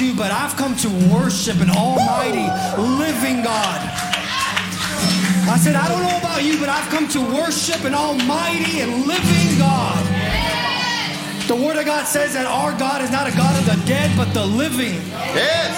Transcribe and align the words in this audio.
you, 0.00 0.14
but 0.14 0.30
I've 0.30 0.56
come 0.56 0.76
to 0.76 0.88
worship 1.12 1.60
an 1.60 1.70
almighty, 1.70 2.44
living 2.76 3.42
God. 3.42 3.80
I 5.48 5.56
said, 5.58 5.74
I 5.76 5.88
don't 5.88 6.02
know 6.02 6.18
about 6.18 6.42
you, 6.42 6.58
but 6.58 6.68
I've 6.68 6.88
come 6.90 7.08
to 7.08 7.20
worship 7.20 7.84
an 7.84 7.94
almighty 7.94 8.80
and 8.80 9.06
living 9.06 9.58
God. 9.58 10.02
The 11.46 11.56
Word 11.56 11.76
of 11.78 11.86
God 11.86 12.06
says 12.06 12.34
that 12.34 12.44
our 12.44 12.76
God 12.76 13.00
is 13.00 13.10
not 13.10 13.28
a 13.28 13.36
God 13.36 13.56
of 13.56 13.64
the 13.64 13.86
dead, 13.86 14.10
but 14.16 14.34
the 14.34 14.44
living. 14.44 15.00
Yes. 15.32 15.72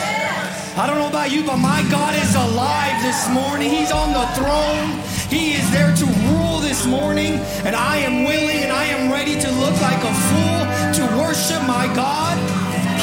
I 0.77 0.87
don't 0.87 0.99
know 0.99 1.09
about 1.09 1.31
you, 1.31 1.45
but 1.45 1.59
my 1.59 1.87
God 1.91 2.17
is 2.17 2.35
alive 2.35 3.03
this 3.03 3.29
morning. 3.31 3.71
He's 3.71 3.93
on 3.93 4.11
the 4.13 4.27
throne. 4.35 4.99
He 5.29 5.53
is 5.55 5.71
there 5.71 5.95
to 5.95 6.07
rule 6.33 6.59
this 6.59 6.87
morning. 6.87 7.35
And 7.63 7.77
I 7.77 7.99
am 7.99 8.25
willing 8.25 8.65
and 8.65 8.73
I 8.73 8.87
am 8.87 9.13
ready 9.13 9.39
to 9.39 9.51
look 9.63 9.77
like 9.83 10.03
a 10.03 10.15
fool 10.27 10.61
to 10.99 11.03
worship 11.23 11.63
my 11.69 11.87
God. 11.95 12.39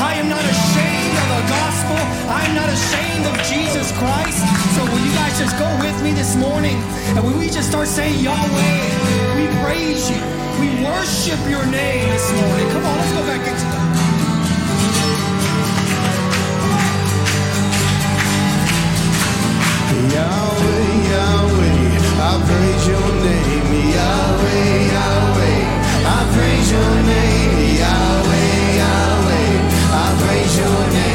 I 0.02 0.16
am 0.16 0.28
not 0.28 0.44
ashamed. 0.44 0.75
I'm 2.28 2.56
not 2.56 2.70
ashamed 2.70 3.26
of 3.28 3.36
Jesus 3.46 3.92
Christ. 3.94 4.42
So 4.76 4.84
will 4.84 5.04
you 5.06 5.14
guys 5.14 5.38
just 5.38 5.58
go 5.58 5.70
with 5.80 5.98
me 6.04 6.12
this 6.14 6.36
morning? 6.36 6.78
And 7.16 7.24
when 7.24 7.38
we 7.38 7.50
just 7.50 7.70
start 7.70 7.88
saying 7.88 8.20
Yahweh, 8.24 8.82
we 9.38 9.46
praise 9.62 10.10
you. 10.10 10.22
We 10.60 10.70
worship 10.84 11.40
your 11.50 11.66
name 11.66 12.10
this 12.10 12.32
morning. 12.34 12.68
Come 12.72 12.86
on, 12.86 12.98
let's 12.98 13.14
go 13.14 13.22
back 13.28 13.46
into 13.48 13.66
the 13.72 13.86
Yahweh, 20.16 21.12
Yahweh, 21.12 21.78
I 22.22 22.32
praise 22.48 22.88
your 22.88 23.10
name. 23.26 23.70
Yahweh, 23.96 24.96
Yahweh, 24.96 25.62
I 26.06 26.20
praise 26.34 26.72
your 26.72 26.94
name. 27.12 27.76
Yahweh, 27.82 28.80
Yahweh, 28.82 29.50
I 29.92 30.06
praise 30.22 30.58
your 30.58 30.80
name. 30.94 31.15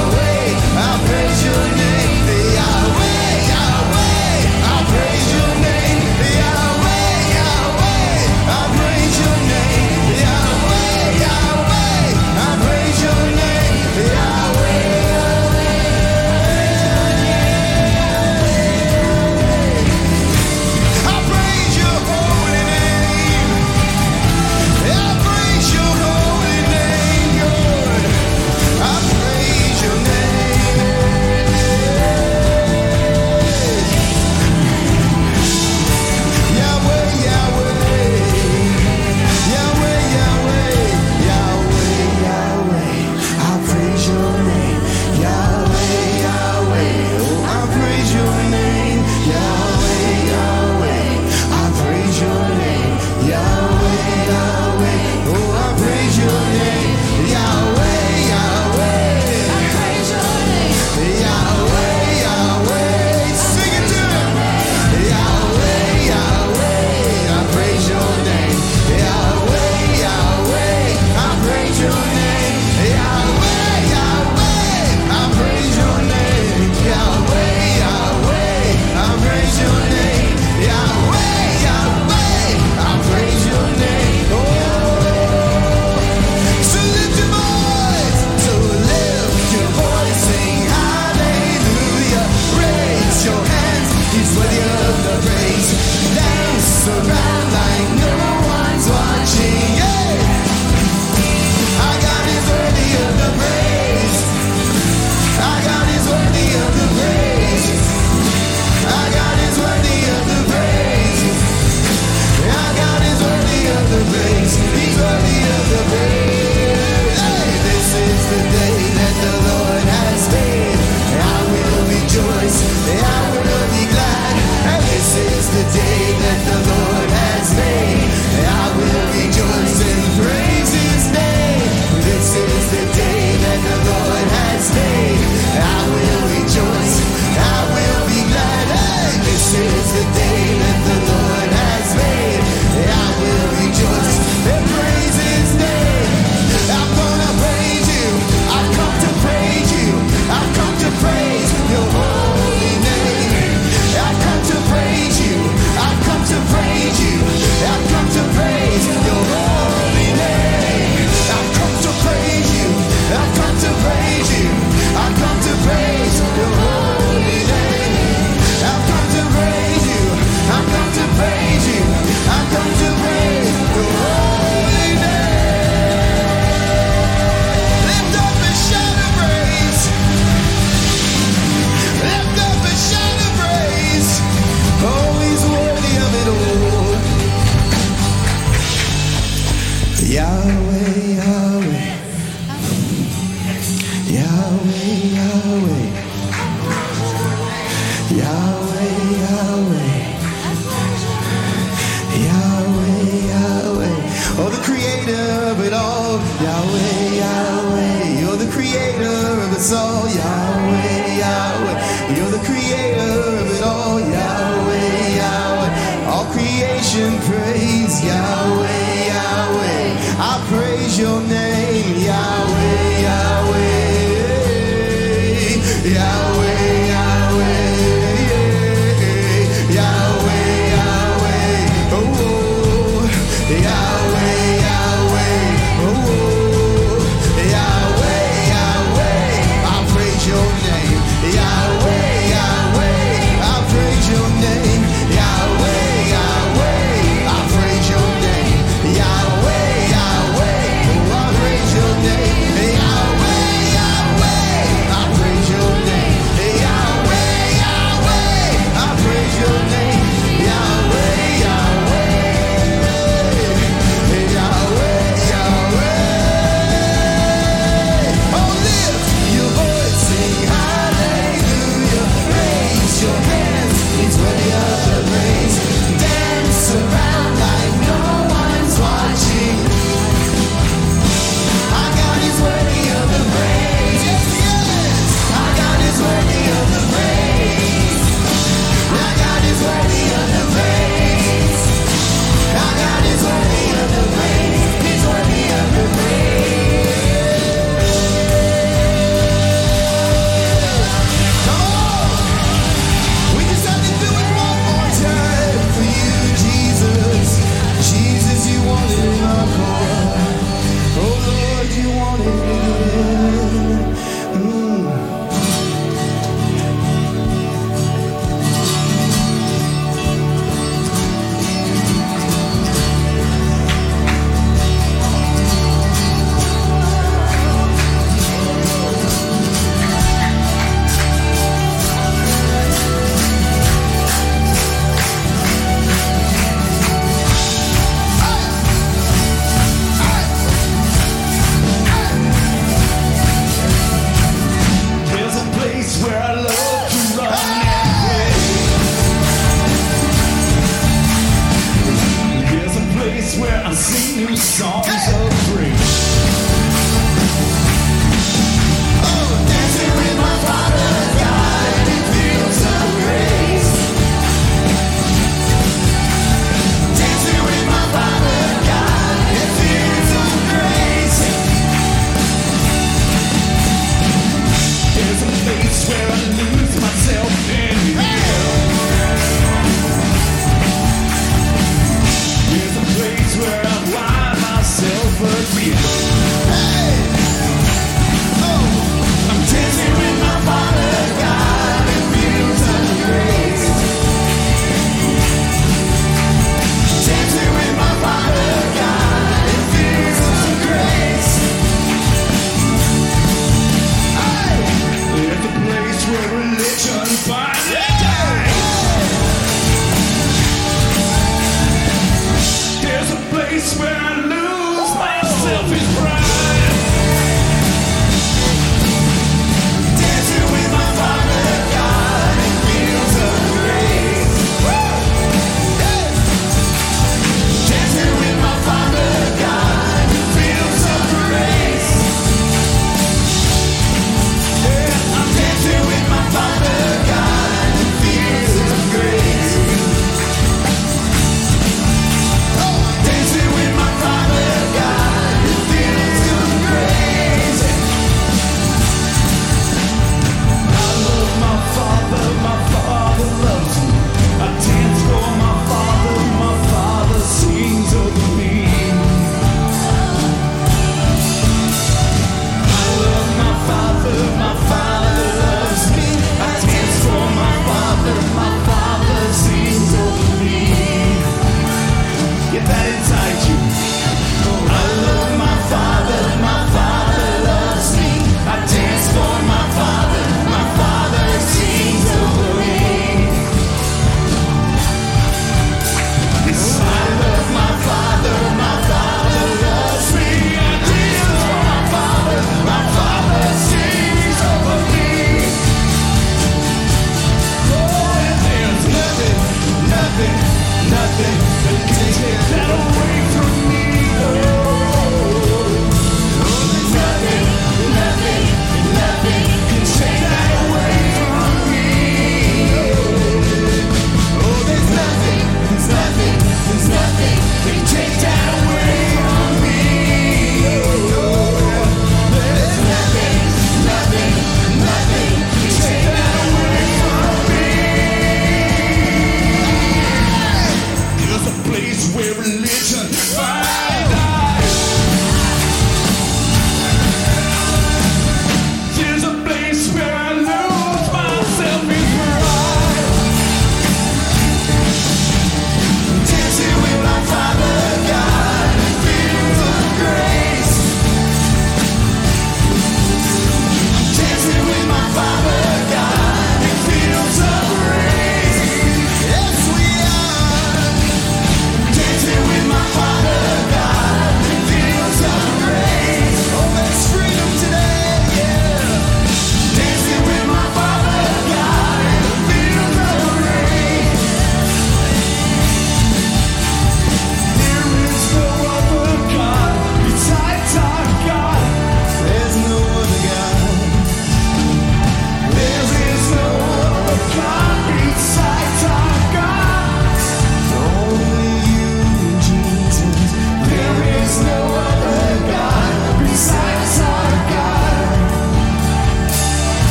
sing 353.81 354.25
new 354.25 354.35
songs 354.37 354.87
of 354.87 355.31
praise. 355.49 355.80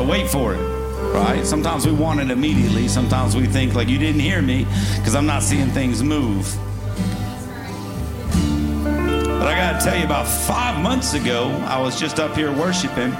To 0.00 0.06
wait 0.10 0.28
for 0.30 0.54
it, 0.54 0.58
right? 1.12 1.44
Sometimes 1.44 1.86
we 1.86 1.92
want 1.92 2.20
it 2.20 2.30
immediately. 2.30 2.88
Sometimes 2.88 3.36
we 3.36 3.46
think, 3.46 3.74
like, 3.74 3.88
you 3.88 3.98
didn't 3.98 4.20
hear 4.20 4.40
me 4.40 4.66
because 4.96 5.14
I'm 5.14 5.26
not 5.26 5.42
seeing 5.42 5.68
things 5.68 6.02
move. 6.02 6.50
But 8.82 9.46
I 9.48 9.54
got 9.56 9.78
to 9.80 9.84
tell 9.84 9.98
you, 9.98 10.04
about 10.04 10.26
five 10.26 10.82
months 10.82 11.12
ago, 11.14 11.48
I 11.68 11.78
was 11.80 11.98
just 12.00 12.18
up 12.18 12.34
here 12.34 12.50
worshiping, 12.52 13.12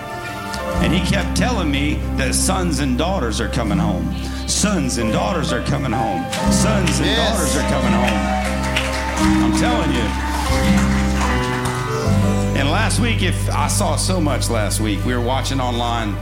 and 0.83 0.93
he 0.93 1.01
kept 1.01 1.37
telling 1.37 1.71
me 1.71 1.95
that 2.17 2.35
sons 2.35 2.81
and 2.81 2.97
daughters 2.97 3.41
are 3.41 3.49
coming 3.49 3.79
home. 3.79 4.15
Sons 4.49 4.97
and 4.99 5.13
daughters 5.13 5.53
are 5.53 5.63
coming 5.65 5.93
home. 5.93 6.25
Sons 6.53 6.99
and 6.99 7.07
Yes. 7.07 7.31
daughters 7.31 7.57
are 7.57 7.69
coming 7.69 7.93
home. 7.93 8.21
I'm 9.45 9.59
telling 9.59 9.93
you. 9.93 10.07
And 12.59 12.71
last 12.71 13.01
week, 13.01 13.23
if 13.23 13.49
I 13.51 13.69
saw 13.69 13.97
so 13.97 14.21
much 14.21 14.51
last 14.51 14.81
week, 14.81 15.03
we 15.07 15.15
were 15.15 15.21
watching 15.21 15.61
online, 15.61 16.15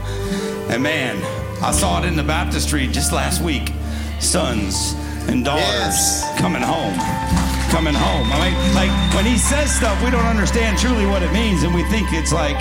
and 0.69 0.81
man, 0.83 1.17
I 1.63 1.71
saw 1.71 2.01
it 2.01 2.05
in 2.05 2.15
the 2.15 2.23
baptistry 2.23 2.87
just 2.87 3.11
last 3.11 3.41
week. 3.41 3.71
Sons 4.19 4.93
and 5.27 5.45
daughters 5.45 5.63
Yes. 5.63 6.39
coming 6.39 6.61
home, 6.61 6.93
coming 7.71 7.93
home. 7.93 8.27
I 8.31 8.49
mean, 8.49 8.75
like 8.75 8.89
when 9.15 9.25
he 9.25 9.37
says 9.37 9.71
stuff, 9.73 10.01
we 10.03 10.09
don't 10.11 10.25
understand 10.25 10.77
truly 10.77 11.05
what 11.05 11.21
it 11.23 11.31
means, 11.31 11.63
and 11.63 11.73
we 11.73 11.83
think 11.85 12.11
it's 12.13 12.33
like, 12.33 12.55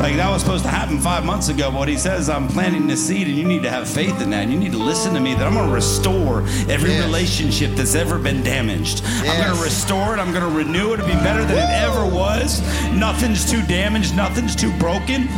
like 0.00 0.16
that 0.16 0.28
was 0.30 0.42
supposed 0.42 0.64
to 0.64 0.70
happen 0.70 0.98
five 1.00 1.24
months 1.24 1.48
ago. 1.48 1.70
But 1.70 1.78
what 1.78 1.88
he 1.88 1.96
says, 1.96 2.28
I'm 2.28 2.48
planting 2.48 2.86
this 2.86 3.04
seed, 3.06 3.26
and 3.26 3.36
you 3.36 3.44
need 3.44 3.62
to 3.64 3.70
have 3.70 3.88
faith 3.88 4.20
in 4.20 4.30
that. 4.30 4.48
You 4.48 4.58
need 4.58 4.72
to 4.72 4.78
listen 4.78 5.14
to 5.14 5.20
me. 5.20 5.34
That 5.34 5.46
I'm 5.46 5.54
going 5.54 5.68
to 5.68 5.74
restore 5.74 6.40
every 6.68 6.90
Yes. 6.90 7.04
relationship 7.04 7.74
that's 7.74 7.94
ever 7.94 8.18
been 8.18 8.42
damaged. 8.42 9.02
I'm 9.04 9.40
going 9.42 9.56
to 9.56 9.62
restore 9.62 10.14
it. 10.14 10.20
I'm 10.20 10.32
going 10.32 10.44
to 10.48 10.56
renew 10.56 10.92
it 10.94 10.98
to 10.98 11.04
be 11.04 11.14
better 11.14 11.44
than 11.44 11.56
it 11.58 11.70
ever 11.82 12.04
was. 12.06 12.60
Nothing's 12.92 13.50
too 13.50 13.62
damaged. 13.62 14.14
Nothing's 14.16 14.54
too 14.54 14.72
broken. 14.78 15.28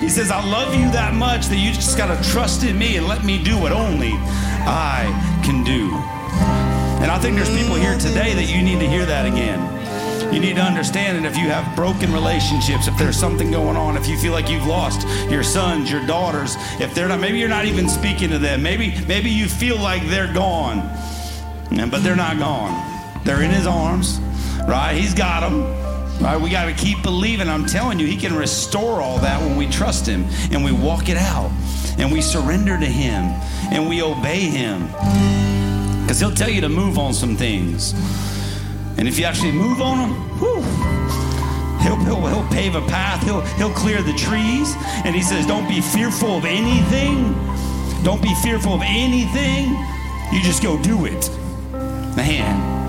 He 0.00 0.08
says, 0.08 0.30
I 0.30 0.42
love 0.44 0.74
you 0.74 0.90
that 0.92 1.12
much 1.14 1.46
that 1.46 1.58
you 1.58 1.72
just 1.72 1.96
got 1.96 2.08
to 2.08 2.30
trust 2.30 2.64
in 2.64 2.78
me 2.78 2.96
and 2.96 3.06
let 3.06 3.22
me 3.22 3.42
do 3.42 3.58
what 3.58 3.70
only 3.70 4.12
I 4.64 5.04
can 5.44 5.62
do. 5.62 5.92
And 7.02 7.10
I 7.10 7.18
think 7.18 7.36
there's 7.36 7.54
people 7.54 7.74
here 7.74 7.96
today 7.98 8.34
that 8.34 8.44
you 8.44 8.62
need 8.62 8.80
to 8.80 8.88
hear 8.88 9.04
that 9.06 9.26
again. 9.26 9.60
You 10.32 10.40
need 10.40 10.56
to 10.56 10.62
understand 10.62 11.18
that 11.18 11.30
if 11.30 11.36
you 11.36 11.48
have 11.48 11.74
broken 11.74 12.12
relationships, 12.12 12.86
if 12.88 12.96
there's 12.96 13.16
something 13.16 13.50
going 13.50 13.76
on, 13.76 13.96
if 13.96 14.06
you 14.06 14.16
feel 14.16 14.32
like 14.32 14.48
you've 14.48 14.66
lost 14.66 15.06
your 15.28 15.42
sons, 15.42 15.90
your 15.90 16.06
daughters, 16.06 16.56
if 16.78 16.94
they're 16.94 17.08
not, 17.08 17.20
maybe 17.20 17.38
you're 17.38 17.48
not 17.48 17.64
even 17.64 17.88
speaking 17.88 18.30
to 18.30 18.38
them. 18.38 18.62
Maybe, 18.62 18.94
maybe 19.06 19.28
you 19.28 19.48
feel 19.48 19.78
like 19.78 20.06
they're 20.06 20.32
gone, 20.32 20.80
but 21.90 22.02
they're 22.02 22.16
not 22.16 22.38
gone. 22.38 22.72
They're 23.24 23.42
in 23.42 23.50
his 23.50 23.66
arms, 23.66 24.18
right? 24.68 24.94
He's 24.94 25.14
got 25.14 25.40
them. 25.40 25.79
Right, 26.20 26.38
we 26.38 26.50
got 26.50 26.66
to 26.66 26.74
keep 26.74 27.02
believing. 27.02 27.48
I'm 27.48 27.64
telling 27.64 27.98
you, 27.98 28.06
He 28.06 28.16
can 28.16 28.34
restore 28.34 29.00
all 29.00 29.18
that 29.20 29.40
when 29.40 29.56
we 29.56 29.66
trust 29.66 30.06
Him 30.06 30.26
and 30.52 30.62
we 30.62 30.70
walk 30.70 31.08
it 31.08 31.16
out 31.16 31.50
and 31.96 32.12
we 32.12 32.20
surrender 32.20 32.78
to 32.78 32.86
Him 32.86 33.24
and 33.72 33.88
we 33.88 34.02
obey 34.02 34.40
Him. 34.40 34.86
Because 36.02 36.20
He'll 36.20 36.34
tell 36.34 36.50
you 36.50 36.60
to 36.60 36.68
move 36.68 36.98
on 36.98 37.14
some 37.14 37.36
things. 37.36 37.94
And 38.98 39.08
if 39.08 39.18
you 39.18 39.24
actually 39.24 39.52
move 39.52 39.80
on 39.80 40.10
them, 40.10 40.38
whew, 40.38 40.60
he'll, 41.80 41.96
he'll, 42.04 42.26
he'll 42.26 42.48
pave 42.48 42.74
a 42.74 42.82
path, 42.82 43.22
he'll, 43.24 43.40
he'll 43.56 43.72
clear 43.72 44.02
the 44.02 44.12
trees. 44.12 44.74
And 45.06 45.16
He 45.16 45.22
says, 45.22 45.46
Don't 45.46 45.68
be 45.68 45.80
fearful 45.80 46.36
of 46.36 46.44
anything. 46.44 47.32
Don't 48.04 48.20
be 48.20 48.34
fearful 48.42 48.74
of 48.74 48.82
anything. 48.84 49.70
You 50.34 50.42
just 50.42 50.62
go 50.62 50.80
do 50.82 51.06
it. 51.06 51.30
Man. 52.14 52.79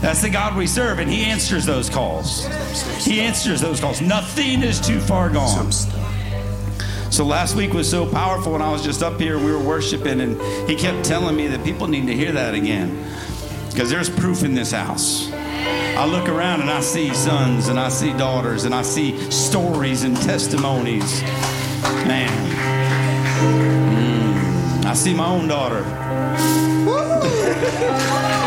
That's 0.00 0.22
the 0.22 0.30
God 0.30 0.56
we 0.56 0.66
serve, 0.66 0.98
and 1.00 1.10
He 1.10 1.24
answers 1.24 1.66
those 1.66 1.90
calls. 1.90 2.46
He 3.04 3.20
answers 3.20 3.60
those 3.60 3.80
calls. 3.80 4.00
Nothing 4.00 4.62
is 4.62 4.80
too 4.80 5.00
far 5.00 5.28
gone. 5.28 5.72
So 7.10 7.24
last 7.24 7.56
week 7.56 7.72
was 7.72 7.90
so 7.90 8.06
powerful 8.06 8.52
when 8.52 8.62
I 8.62 8.70
was 8.70 8.84
just 8.84 9.02
up 9.02 9.18
here 9.18 9.36
and 9.36 9.44
we 9.44 9.50
were 9.50 9.62
worshiping, 9.62 10.20
and 10.20 10.40
he 10.68 10.76
kept 10.76 11.04
telling 11.04 11.34
me 11.34 11.48
that 11.48 11.64
people 11.64 11.88
need 11.88 12.06
to 12.06 12.14
hear 12.14 12.32
that 12.32 12.54
again. 12.54 13.04
Because 13.70 13.90
there's 13.90 14.10
proof 14.10 14.44
in 14.44 14.54
this 14.54 14.72
house. 14.72 15.30
I 15.32 16.04
look 16.06 16.28
around 16.28 16.60
and 16.60 16.70
I 16.70 16.80
see 16.80 17.12
sons 17.12 17.66
and 17.68 17.78
I 17.78 17.88
see 17.88 18.12
daughters 18.12 18.64
and 18.64 18.74
I 18.74 18.82
see 18.82 19.18
stories 19.32 20.04
and 20.04 20.16
testimonies. 20.16 21.22
Man. 22.06 22.30
Mm. 23.40 24.84
I 24.84 24.94
see 24.94 25.12
my 25.14 25.26
own 25.26 25.48
daughter. 25.48 25.84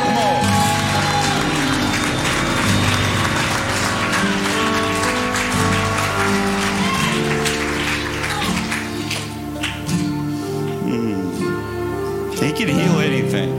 He 12.42 12.52
can 12.52 12.68
heal 12.68 13.00
anything. 13.00 13.52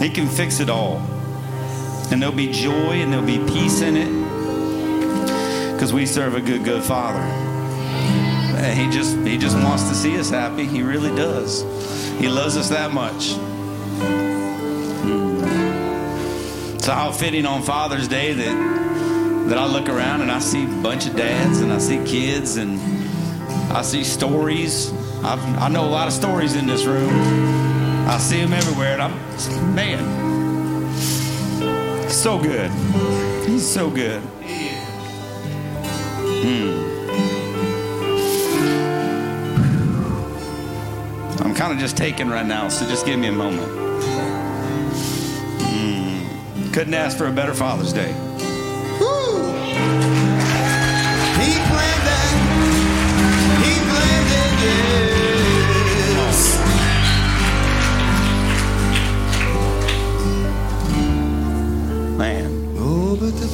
He 0.00 0.10
can 0.10 0.26
fix 0.26 0.58
it 0.58 0.68
all. 0.68 0.98
And 2.10 2.20
there'll 2.20 2.34
be 2.34 2.50
joy 2.50 3.00
and 3.00 3.12
there'll 3.12 3.24
be 3.24 3.38
peace 3.38 3.80
in 3.80 3.96
it. 3.96 5.72
Because 5.72 5.92
we 5.92 6.04
serve 6.04 6.34
a 6.34 6.40
good, 6.40 6.64
good 6.64 6.82
Father. 6.82 7.20
And 7.20 8.76
he 8.76 8.90
just 8.90 9.16
he 9.18 9.38
just 9.38 9.56
wants 9.56 9.88
to 9.88 9.94
see 9.94 10.18
us 10.18 10.30
happy. 10.30 10.64
He 10.64 10.82
really 10.82 11.14
does. 11.14 11.62
He 12.18 12.28
loves 12.28 12.56
us 12.56 12.70
that 12.70 12.92
much. 12.92 13.36
So 16.82 16.92
how 16.92 17.12
fitting 17.12 17.46
on 17.46 17.62
Father's 17.62 18.08
Day 18.08 18.32
that 18.32 19.48
that 19.48 19.58
I 19.58 19.66
look 19.66 19.88
around 19.88 20.22
and 20.22 20.30
I 20.32 20.40
see 20.40 20.64
a 20.64 20.82
bunch 20.82 21.06
of 21.06 21.14
dads 21.14 21.60
and 21.60 21.72
I 21.72 21.78
see 21.78 22.02
kids 22.04 22.56
and 22.56 22.80
I 23.72 23.82
see 23.82 24.02
stories. 24.02 24.92
I've, 25.24 25.58
I 25.58 25.68
know 25.68 25.84
a 25.84 25.90
lot 25.90 26.06
of 26.06 26.12
stories 26.12 26.54
in 26.54 26.66
this 26.66 26.84
room. 26.84 27.10
I 28.08 28.18
see 28.18 28.40
them 28.40 28.52
everywhere, 28.52 28.98
and 28.98 29.02
I'm, 29.02 29.74
man, 29.74 30.90
so 32.08 32.38
good. 32.38 32.70
He's 33.46 33.66
so 33.66 33.90
good. 33.90 34.22
Hmm. 36.40 36.88
I'm 41.42 41.54
kind 41.54 41.72
of 41.72 41.78
just 41.78 41.96
taking 41.96 42.28
right 42.28 42.46
now, 42.46 42.68
so 42.68 42.86
just 42.86 43.04
give 43.04 43.18
me 43.18 43.28
a 43.28 43.32
moment. 43.32 43.68
Hmm. 45.62 46.72
Couldn't 46.72 46.94
ask 46.94 47.18
for 47.18 47.26
a 47.26 47.32
better 47.32 47.54
Father's 47.54 47.92
Day. 47.92 48.14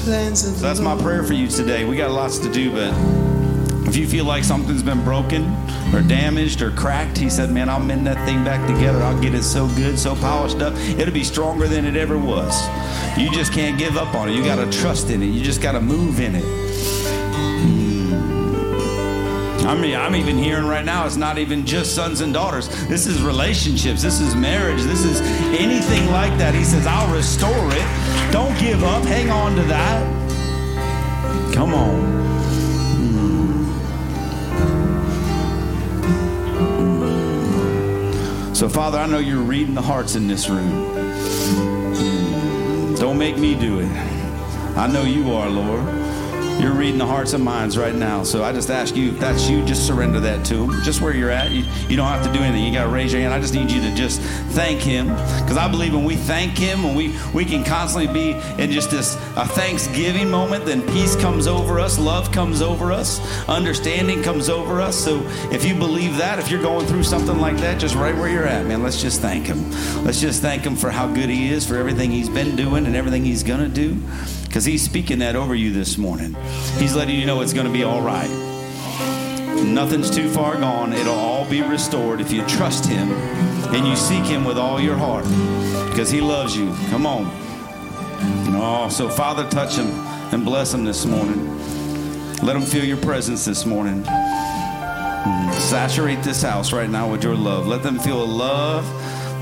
Plans 0.04 0.46
of 0.46 0.54
So 0.56 0.62
that's 0.62 0.80
my 0.80 0.96
prayer 1.00 1.22
for 1.22 1.32
you 1.32 1.48
today. 1.48 1.84
We 1.84 1.96
got 1.96 2.10
lots 2.10 2.38
to 2.38 2.52
do, 2.52 2.70
but 2.70 2.92
if 3.88 3.96
you 3.96 4.06
feel 4.06 4.24
like 4.24 4.44
something's 4.44 4.82
been 4.82 5.02
broken 5.02 5.44
or 5.94 6.02
damaged 6.02 6.62
or 6.62 6.70
cracked, 6.70 7.16
he 7.16 7.30
said, 7.30 7.50
Man, 7.50 7.68
I'll 7.68 7.80
mend 7.80 8.06
that 8.06 8.24
thing 8.26 8.44
back 8.44 8.66
together. 8.66 9.02
I'll 9.02 9.20
get 9.20 9.34
it 9.34 9.42
so 9.42 9.66
good, 9.68 9.98
so 9.98 10.14
polished 10.14 10.60
up, 10.60 10.74
it'll 10.98 11.14
be 11.14 11.24
stronger 11.24 11.66
than 11.66 11.84
it 11.84 11.96
ever 11.96 12.18
was. 12.18 12.66
You 13.18 13.30
just 13.32 13.52
can't 13.52 13.78
give 13.78 13.96
up 13.96 14.14
on 14.14 14.28
it. 14.28 14.34
You 14.34 14.44
got 14.44 14.56
to 14.56 14.78
trust 14.78 15.10
in 15.10 15.22
it. 15.22 15.26
You 15.26 15.42
just 15.42 15.62
got 15.62 15.72
to 15.72 15.80
move 15.80 16.20
in 16.20 16.34
it. 16.34 16.63
I 19.66 19.74
mean, 19.74 19.96
I'm 19.96 20.14
even 20.14 20.36
hearing 20.36 20.66
right 20.66 20.84
now, 20.84 21.06
it's 21.06 21.16
not 21.16 21.38
even 21.38 21.64
just 21.64 21.94
sons 21.94 22.20
and 22.20 22.34
daughters. 22.34 22.68
This 22.86 23.06
is 23.06 23.22
relationships. 23.22 24.02
This 24.02 24.20
is 24.20 24.34
marriage. 24.36 24.82
This 24.82 25.04
is 25.04 25.22
anything 25.58 26.10
like 26.10 26.36
that. 26.36 26.54
He 26.54 26.64
says, 26.64 26.86
I'll 26.86 27.10
restore 27.14 27.50
it. 27.50 27.86
Don't 28.30 28.54
give 28.58 28.84
up. 28.84 29.02
Hang 29.04 29.30
on 29.30 29.56
to 29.56 29.62
that. 29.62 30.04
Come 31.54 31.72
on. 31.72 31.98
Hmm. 38.44 38.54
So, 38.54 38.68
Father, 38.68 38.98
I 38.98 39.06
know 39.06 39.18
you're 39.18 39.40
reading 39.42 39.72
the 39.74 39.80
hearts 39.80 40.14
in 40.14 40.28
this 40.28 40.50
room. 40.50 40.94
Hmm. 41.96 42.94
Don't 42.96 43.16
make 43.16 43.38
me 43.38 43.54
do 43.54 43.80
it. 43.80 43.88
I 44.76 44.86
know 44.88 45.04
you 45.04 45.32
are, 45.32 45.48
Lord. 45.48 46.03
You're 46.60 46.72
reading 46.72 46.98
the 46.98 47.06
hearts 47.06 47.32
and 47.32 47.44
minds 47.44 47.76
right 47.76 47.94
now. 47.94 48.22
So 48.22 48.42
I 48.42 48.52
just 48.52 48.70
ask 48.70 48.96
you, 48.96 49.10
if 49.10 49.18
that's 49.18 49.48
you, 49.48 49.64
just 49.64 49.86
surrender 49.86 50.20
that 50.20 50.46
to 50.46 50.64
Him. 50.64 50.82
Just 50.82 51.02
where 51.02 51.14
you're 51.14 51.30
at. 51.30 51.50
You, 51.50 51.64
you 51.88 51.96
don't 51.96 52.06
have 52.06 52.24
to 52.24 52.32
do 52.32 52.38
anything. 52.42 52.64
You 52.64 52.72
got 52.72 52.84
to 52.84 52.90
raise 52.90 53.12
your 53.12 53.20
hand. 53.20 53.34
I 53.34 53.40
just 53.40 53.54
need 53.54 53.70
you 53.70 53.82
to 53.82 53.94
just 53.94 54.20
thank 54.52 54.80
Him. 54.80 55.08
Because 55.08 55.56
I 55.56 55.68
believe 55.70 55.92
when 55.92 56.04
we 56.04 56.16
thank 56.16 56.56
Him, 56.56 56.82
when 56.82 56.94
we, 56.94 57.14
we 57.34 57.44
can 57.44 57.64
constantly 57.64 58.12
be 58.12 58.30
in 58.62 58.70
just 58.70 58.90
this 58.90 59.16
a 59.36 59.46
thanksgiving 59.46 60.30
moment, 60.30 60.64
then 60.64 60.80
peace 60.88 61.16
comes 61.16 61.46
over 61.46 61.78
us, 61.80 61.98
love 61.98 62.32
comes 62.32 62.62
over 62.62 62.92
us, 62.92 63.20
understanding 63.48 64.22
comes 64.22 64.48
over 64.48 64.80
us. 64.80 64.96
So 64.96 65.22
if 65.52 65.64
you 65.64 65.74
believe 65.74 66.16
that, 66.16 66.38
if 66.38 66.50
you're 66.50 66.62
going 66.62 66.86
through 66.86 67.04
something 67.04 67.38
like 67.38 67.56
that, 67.58 67.78
just 67.78 67.94
right 67.94 68.14
where 68.14 68.28
you're 68.28 68.46
at, 68.46 68.64
man, 68.66 68.82
let's 68.82 69.02
just 69.02 69.20
thank 69.20 69.46
Him. 69.46 69.70
Let's 70.04 70.20
just 70.20 70.40
thank 70.40 70.62
Him 70.62 70.76
for 70.76 70.90
how 70.90 71.12
good 71.12 71.28
He 71.28 71.50
is, 71.50 71.66
for 71.66 71.76
everything 71.76 72.10
He's 72.10 72.28
been 72.28 72.56
doing 72.56 72.86
and 72.86 72.96
everything 72.96 73.24
He's 73.24 73.42
going 73.42 73.60
to 73.60 73.68
do. 73.68 74.00
Because 74.54 74.66
He's 74.66 74.82
speaking 74.82 75.18
that 75.18 75.34
over 75.34 75.52
you 75.52 75.72
this 75.72 75.98
morning. 75.98 76.36
He's 76.78 76.94
letting 76.94 77.18
you 77.18 77.26
know 77.26 77.40
it's 77.40 77.52
going 77.52 77.66
to 77.66 77.72
be 77.72 77.82
all 77.82 78.00
right. 78.00 78.30
Nothing's 79.64 80.08
too 80.08 80.30
far 80.30 80.56
gone. 80.56 80.92
It'll 80.92 81.12
all 81.12 81.44
be 81.50 81.60
restored 81.60 82.20
if 82.20 82.30
you 82.30 82.46
trust 82.46 82.86
Him 82.86 83.10
and 83.74 83.84
you 83.84 83.96
seek 83.96 84.22
Him 84.22 84.44
with 84.44 84.56
all 84.56 84.80
your 84.80 84.96
heart 84.96 85.24
because 85.90 86.08
He 86.08 86.20
loves 86.20 86.56
you. 86.56 86.72
Come 86.88 87.04
on. 87.04 87.28
Oh, 88.54 88.88
so 88.88 89.08
Father, 89.08 89.42
touch 89.50 89.74
Him 89.74 89.88
and 90.32 90.44
bless 90.44 90.72
Him 90.72 90.84
this 90.84 91.04
morning. 91.04 91.48
Let 92.44 92.54
Him 92.54 92.62
feel 92.62 92.84
your 92.84 92.98
presence 92.98 93.44
this 93.44 93.66
morning. 93.66 94.04
Saturate 95.54 96.22
this 96.22 96.42
house 96.42 96.72
right 96.72 96.88
now 96.88 97.10
with 97.10 97.24
your 97.24 97.34
love. 97.34 97.66
Let 97.66 97.82
them 97.82 97.98
feel 97.98 98.22
a 98.22 98.24
love 98.24 98.86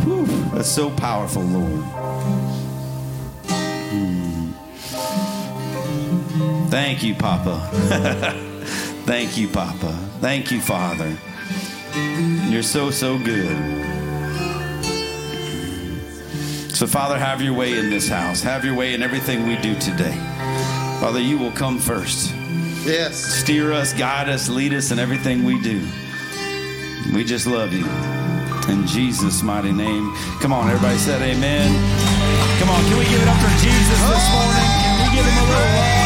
whew, 0.05 0.25
that's 0.55 0.71
so 0.71 0.89
powerful, 0.89 1.43
Lord. 1.43 2.02
Thank 6.73 7.03
you, 7.03 7.15
Papa. 7.15 7.69
Thank 9.05 9.37
you, 9.37 9.47
Papa. 9.47 9.93
Thank 10.23 10.51
you, 10.51 10.59
Father. 10.59 11.15
You're 12.49 12.63
so, 12.63 12.91
so 12.91 13.19
good. 13.19 13.55
So, 16.75 16.87
Father, 16.87 17.19
have 17.19 17.43
your 17.43 17.53
way 17.53 17.79
in 17.79 17.91
this 17.91 18.09
house. 18.09 18.43
Have 18.43 18.65
your 18.65 18.75
way 18.75 18.95
in 18.95 19.03
everything 19.03 19.47
we 19.47 19.57
do 19.59 19.79
today. 19.81 20.17
Father, 20.99 21.21
you 21.21 21.37
will 21.37 21.53
come 21.53 21.79
first. 21.79 22.35
Yes. 22.87 23.17
Steer 23.17 23.71
us, 23.75 23.93
guide 23.93 24.31
us, 24.31 24.49
lead 24.49 24.73
us 24.73 24.93
in 24.93 24.99
everything 24.99 25.45
we 25.45 25.61
do. 25.61 25.87
We 27.15 27.23
just 27.23 27.47
love 27.47 27.75
you. 27.75 27.85
In 28.73 28.87
Jesus' 28.87 29.43
mighty 29.43 29.73
name. 29.73 30.11
Come 30.41 30.55
on, 30.55 30.71
everybody 30.71 30.97
said 30.97 31.21
amen. 31.21 31.69
Come 32.59 32.71
on, 32.71 32.83
can 32.85 32.97
we 32.97 33.05
give 33.05 33.21
it 33.21 33.29
up 33.29 33.37
for 33.37 33.53
Jesus 33.61 34.01
this 34.09 34.33
morning? 34.33 34.69
Can 34.81 35.11
we 35.11 35.17
give 35.17 35.27
him 35.27 35.37
a 35.37 35.47
little 35.51 35.77
love? 35.77 36.02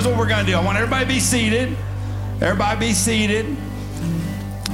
Here's 0.00 0.08
what 0.08 0.18
we're 0.18 0.28
going 0.28 0.46
to 0.46 0.50
do. 0.50 0.56
I 0.56 0.64
want 0.64 0.78
everybody 0.78 1.04
to 1.04 1.08
be 1.12 1.20
seated. 1.20 1.76
Everybody 2.40 2.86
be 2.86 2.92
seated. 2.94 3.54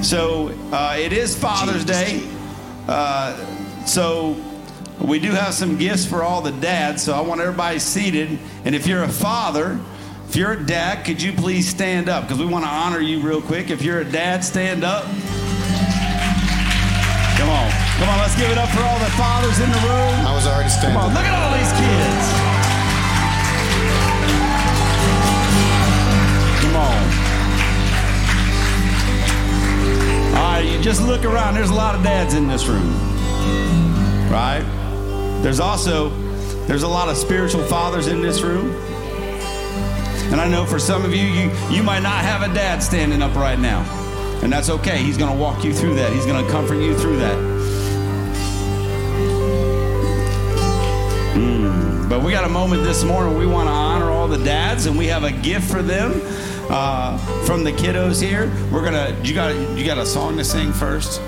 So 0.01 0.55
uh, 0.71 0.95
it 0.97 1.13
is 1.13 1.37
Father's 1.37 1.85
Day. 1.85 2.23
Uh, 2.87 3.35
so 3.87 4.37
we 5.01 5.19
do 5.19 5.33
have 5.33 5.53
some 5.53 5.79
gifts 5.79 6.07
for 6.07 6.23
all 6.23 6.43
the 6.43 6.53
dads. 6.53 7.03
So 7.03 7.13
I 7.13 7.23
want 7.23 7.41
everybody 7.41 7.81
seated. 7.81 8.39
And 8.65 8.73
if 8.73 8.87
you're 8.87 9.03
a 9.03 9.09
father, 9.09 9.81
if 10.29 10.37
you're 10.37 10.53
a 10.53 10.65
dad, 10.65 11.05
could 11.05 11.21
you 11.21 11.33
please 11.33 11.69
stand 11.69 12.09
up? 12.09 12.23
Because 12.23 12.39
we 12.39 12.47
want 12.47 12.65
to 12.65 12.71
honor 12.71 13.01
you 13.01 13.19
real 13.21 13.43
quick. 13.43 13.69
If 13.69 13.83
you're 13.83 13.99
a 13.99 14.05
dad, 14.09 14.45
stand 14.45 14.85
up. 14.85 15.07
Come 17.35 17.51
on. 17.51 17.69
Come 17.99 18.09
on, 18.11 18.19
let's 18.19 18.37
give 18.37 18.49
it 18.49 18.59
up 18.59 18.69
for 18.69 18.83
all 18.83 18.99
the 19.01 19.11
fathers 19.19 19.59
in 19.59 19.69
the 19.73 19.79
room. 19.89 20.25
I 20.25 20.33
was 20.33 20.47
already 20.47 20.69
Come 20.69 20.79
standing. 20.79 21.01
on, 21.01 21.15
look 21.15 21.25
at 21.25 21.35
all 21.35 21.51
these 21.59 21.73
kids. 21.73 22.46
Just 30.87 31.03
look 31.03 31.25
around. 31.25 31.55
There's 31.55 31.71
a 31.71 31.75
lot 31.75 31.97
of 31.97 32.05
dads 32.05 32.35
in 32.35 32.47
this 32.47 32.67
room, 32.69 32.93
right? 34.31 34.65
There's 35.43 35.59
also 35.59 36.11
There's 36.69 36.85
a 36.85 36.89
lot 36.89 37.09
of 37.09 37.17
spiritual 37.17 37.65
fathers 37.65 38.07
in 38.07 38.23
this 38.23 38.41
room. 38.41 38.71
And 40.31 40.41
I 40.41 40.47
know 40.49 40.65
for 40.65 40.79
some 40.79 41.05
of 41.05 41.13
you, 41.13 41.27
you, 41.27 41.51
you 41.71 41.83
might 41.83 42.05
not 42.05 42.25
have 42.25 42.49
a 42.49 42.55
dad 42.55 42.85
standing 42.85 43.21
up 43.21 43.35
right 43.35 43.59
now. 43.59 43.83
And 44.45 44.53
that's 44.53 44.71
okay. 44.71 45.03
He's 45.03 45.17
going 45.17 45.33
to 45.33 45.37
walk 45.37 45.65
you 45.65 45.73
through 45.75 45.97
that, 45.97 46.13
He's 46.13 46.25
going 46.25 46.45
to 46.45 46.49
comfort 46.53 46.77
you 46.77 46.97
through 46.97 47.17
that. 47.17 47.37
Mm, 51.35 52.09
But 52.09 52.23
we 52.23 52.31
got 52.31 52.45
a 52.45 52.49
moment 52.49 52.85
this 52.85 53.03
morning. 53.03 53.37
We 53.37 53.47
want 53.47 53.67
to 53.67 53.73
honor 53.73 54.09
all 54.09 54.29
the 54.29 54.43
dads, 54.45 54.87
and 54.87 54.97
we 54.97 55.07
have 55.09 55.25
a 55.25 55.33
gift 55.33 55.69
for 55.69 55.83
them 55.83 56.13
uh, 56.71 57.17
from 57.45 57.65
the 57.65 57.73
kiddos 57.73 58.23
here. 58.23 58.51
We're 58.73 58.85
gonna. 58.85 59.17
You 59.23 59.35
got. 59.35 59.55
You 59.77 59.85
got 59.85 59.99
a 59.99 60.07
song 60.07 60.37
to 60.37 60.45
sing 60.45 60.73
first. 60.73 61.21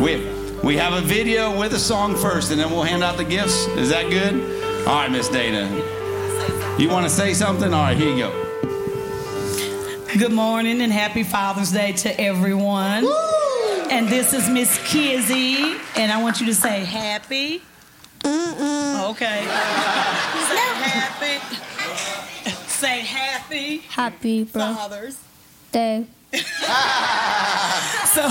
We 0.00 0.28
we 0.62 0.76
have 0.76 0.92
a 0.92 1.00
video 1.00 1.58
with 1.58 1.74
a 1.74 1.78
song 1.78 2.16
first, 2.16 2.50
and 2.50 2.60
then 2.60 2.70
we'll 2.70 2.82
hand 2.82 3.02
out 3.02 3.16
the 3.16 3.24
gifts. 3.24 3.66
Is 3.68 3.90
that 3.90 4.10
good? 4.10 4.86
All 4.86 4.94
right, 4.94 5.10
Miss 5.10 5.28
Dana. 5.28 5.68
You 6.78 6.88
want 6.88 7.04
to 7.04 7.10
say 7.10 7.34
something? 7.34 7.72
All 7.72 7.82
right, 7.82 7.96
here 7.96 8.10
you 8.10 8.18
go. 8.18 8.46
Good 10.18 10.32
morning 10.32 10.80
and 10.80 10.92
happy 10.92 11.22
Father's 11.22 11.70
Day 11.70 11.92
to 11.92 12.20
everyone. 12.20 13.06
And 13.90 14.08
this 14.08 14.32
is 14.32 14.48
Miss 14.48 14.78
Kizzy, 14.86 15.76
and 15.96 16.10
I 16.10 16.22
want 16.22 16.40
you 16.40 16.46
to 16.46 16.54
say 16.54 16.84
happy. 16.84 17.62
Okay. 18.24 19.40
Say 20.48 20.68
happy. 20.84 21.59
Say 22.80 23.00
happy 23.00 23.76
Happy 23.78 24.44
Father's. 24.46 25.18
birthday. 25.70 26.06
So 28.10 28.26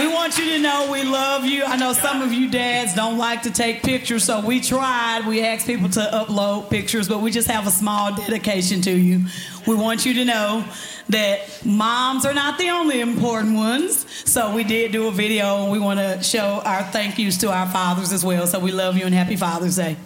we 0.00 0.06
want 0.08 0.38
you 0.38 0.44
to 0.52 0.58
know 0.60 0.88
we 0.90 1.02
love 1.02 1.44
you. 1.44 1.64
I 1.64 1.76
know 1.76 1.92
some 1.92 2.22
of 2.22 2.32
you 2.32 2.48
dads 2.50 2.94
don't 2.94 3.18
like 3.18 3.42
to 3.42 3.50
take 3.50 3.82
pictures, 3.82 4.24
so 4.24 4.40
we 4.40 4.60
tried. 4.60 5.26
We 5.26 5.42
asked 5.44 5.66
people 5.66 5.88
to 5.90 6.00
upload 6.00 6.70
pictures, 6.70 7.06
but 7.08 7.20
we 7.20 7.30
just 7.30 7.48
have 7.48 7.66
a 7.66 7.70
small 7.70 8.14
dedication 8.14 8.80
to 8.82 8.90
you. 8.90 9.26
We 9.66 9.74
want 9.74 10.06
you 10.06 10.14
to 10.14 10.24
know 10.24 10.64
that 11.10 11.66
moms 11.66 12.24
are 12.24 12.32
not 12.32 12.58
the 12.58 12.70
only 12.70 13.00
important 13.00 13.56
ones. 13.56 14.06
So 14.30 14.54
we 14.54 14.64
did 14.64 14.92
do 14.92 15.08
a 15.08 15.12
video 15.12 15.64
and 15.64 15.72
we 15.72 15.78
want 15.78 15.98
to 15.98 16.22
show 16.22 16.62
our 16.64 16.82
thank 16.84 17.18
yous 17.18 17.36
to 17.38 17.50
our 17.52 17.66
fathers 17.66 18.12
as 18.12 18.24
well. 18.24 18.46
So 18.46 18.58
we 18.58 18.72
love 18.72 18.96
you 18.96 19.04
and 19.04 19.14
happy 19.14 19.36
Father's 19.36 19.76
Day. 19.76 19.96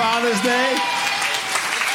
Father's 0.00 0.40
Day. 0.40 0.76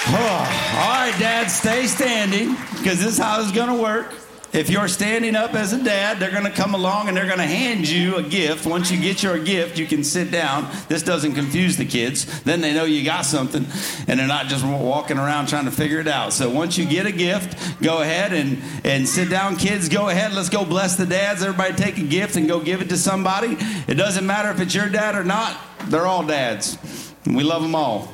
Oh, 0.10 0.78
all 0.78 0.89
right, 0.89 1.16
Dad, 1.18 1.47
stay 1.47 1.88
standing 1.88 2.49
because 2.78 2.99
this 2.99 3.14
is 3.14 3.18
how 3.18 3.41
it's 3.41 3.51
going 3.51 3.76
to 3.76 3.82
work. 3.82 4.14
If 4.53 4.70
you're 4.70 4.88
standing 4.88 5.36
up 5.36 5.56
as 5.56 5.74
a 5.74 5.84
dad, 5.84 6.20
they're 6.20 6.30
going 6.30 6.43
to 6.43 6.51
come 6.51 6.76
along 6.76 7.08
and 7.08 7.18
they're 7.18 7.26
going 7.26 7.39
to 7.39 7.47
hand 7.47 7.89
you 7.89 8.18
a 8.18 8.22
gift. 8.22 8.68
Once 8.68 8.91
you 8.91 9.01
get 9.01 9.24
your 9.24 9.39
gift, 9.39 9.80
you 9.80 9.88
can 9.88 10.03
sit 10.03 10.30
down. 10.30 10.70
This 10.88 11.01
doesn't 11.01 11.34
confuse 11.34 11.78
the 11.78 11.86
kids. 11.86 12.43
Then 12.43 12.62
they 12.62 12.76
know 12.76 12.84
you 12.84 13.03
got 13.03 13.26
something 13.26 13.66
and 14.08 14.20
they're 14.20 14.28
not 14.28 14.45
just 14.49 14.64
walking 14.64 15.18
around 15.18 15.47
trying 15.47 15.66
to 15.66 15.72
figure 15.72 15.99
it 15.99 16.08
out. 16.08 16.32
So 16.32 16.47
once 16.47 16.78
you 16.78 16.86
get 16.86 17.08
a 17.08 17.12
gift, 17.12 17.82
go 17.82 18.03
ahead 18.03 18.34
and, 18.34 18.62
and 18.84 19.10
sit 19.10 19.32
down. 19.32 19.56
Kids, 19.56 19.89
go 19.89 20.10
ahead. 20.10 20.32
Let's 20.32 20.49
go 20.49 20.64
bless 20.64 20.95
the 20.95 21.08
dads. 21.08 21.41
Everybody 21.41 21.74
take 21.74 21.97
a 21.97 22.06
gift 22.06 22.36
and 22.36 22.47
go 22.47 22.60
give 22.60 22.84
it 22.84 22.89
to 22.89 22.97
somebody. 22.97 23.58
It 23.88 23.95
doesn't 23.95 24.28
matter 24.28 24.51
if 24.51 24.62
it's 24.62 24.76
your 24.76 24.89
dad 24.89 25.16
or 25.16 25.24
not, 25.24 25.60
they're 25.88 26.06
all 26.06 26.24
dads. 26.24 26.78
We 27.26 27.43
love 27.43 27.61
them 27.61 27.76
all. 27.76 28.13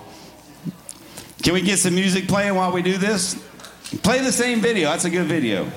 Can 1.44 1.54
we 1.54 1.62
get 1.62 1.80
some 1.80 1.96
music 1.96 2.28
playing 2.28 2.56
while 2.56 2.72
we 2.72 2.82
do 2.82 2.98
this? 2.98 3.36
Play 4.04 4.20
the 4.20 4.32
same 4.32 4.62
video. 4.62 4.90
That's 4.90 5.06
a 5.06 5.10
good 5.10 5.26
video. 5.26 5.70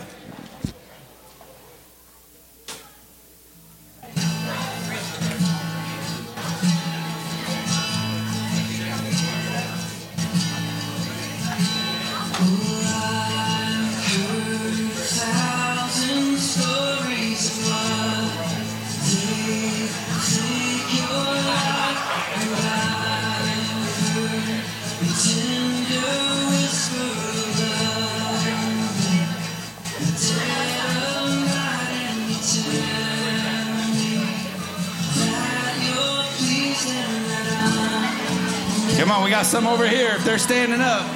We 39.24 39.30
got 39.30 39.46
some 39.46 39.66
over 39.66 39.88
here. 39.88 40.10
If 40.10 40.24
they're 40.24 40.38
standing 40.38 40.82
up, 40.82 41.06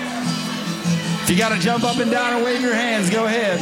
if 1.22 1.28
you 1.28 1.36
got 1.36 1.54
to 1.54 1.60
jump 1.60 1.84
up 1.84 1.98
and 1.98 2.10
down 2.10 2.36
and 2.36 2.44
wave 2.44 2.62
your 2.62 2.72
hands, 2.72 3.10
go 3.10 3.26
ahead. 3.26 3.60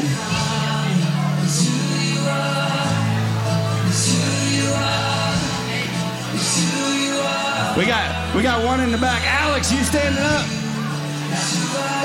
We 7.76 7.84
got 7.86 8.36
we 8.36 8.42
got 8.42 8.64
one 8.64 8.80
in 8.80 8.92
the 8.92 8.98
back. 8.98 9.20
Alex, 9.26 9.72
you 9.72 9.82
standing 9.82 10.22
up? 10.22 10.46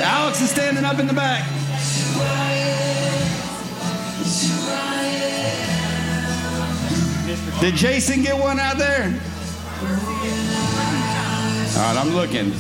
Alex 0.04 0.42
is 0.42 0.50
standing 0.50 0.84
up 0.84 0.98
in 0.98 1.06
the 1.06 1.14
back. 1.14 1.48
Did 7.62 7.76
Jason 7.76 8.24
get 8.24 8.36
one 8.36 8.60
out 8.60 8.80
there? 8.80 9.14
All 11.74 11.78
right, 11.78 11.98
I'm 11.98 12.14
looking. 12.14 12.52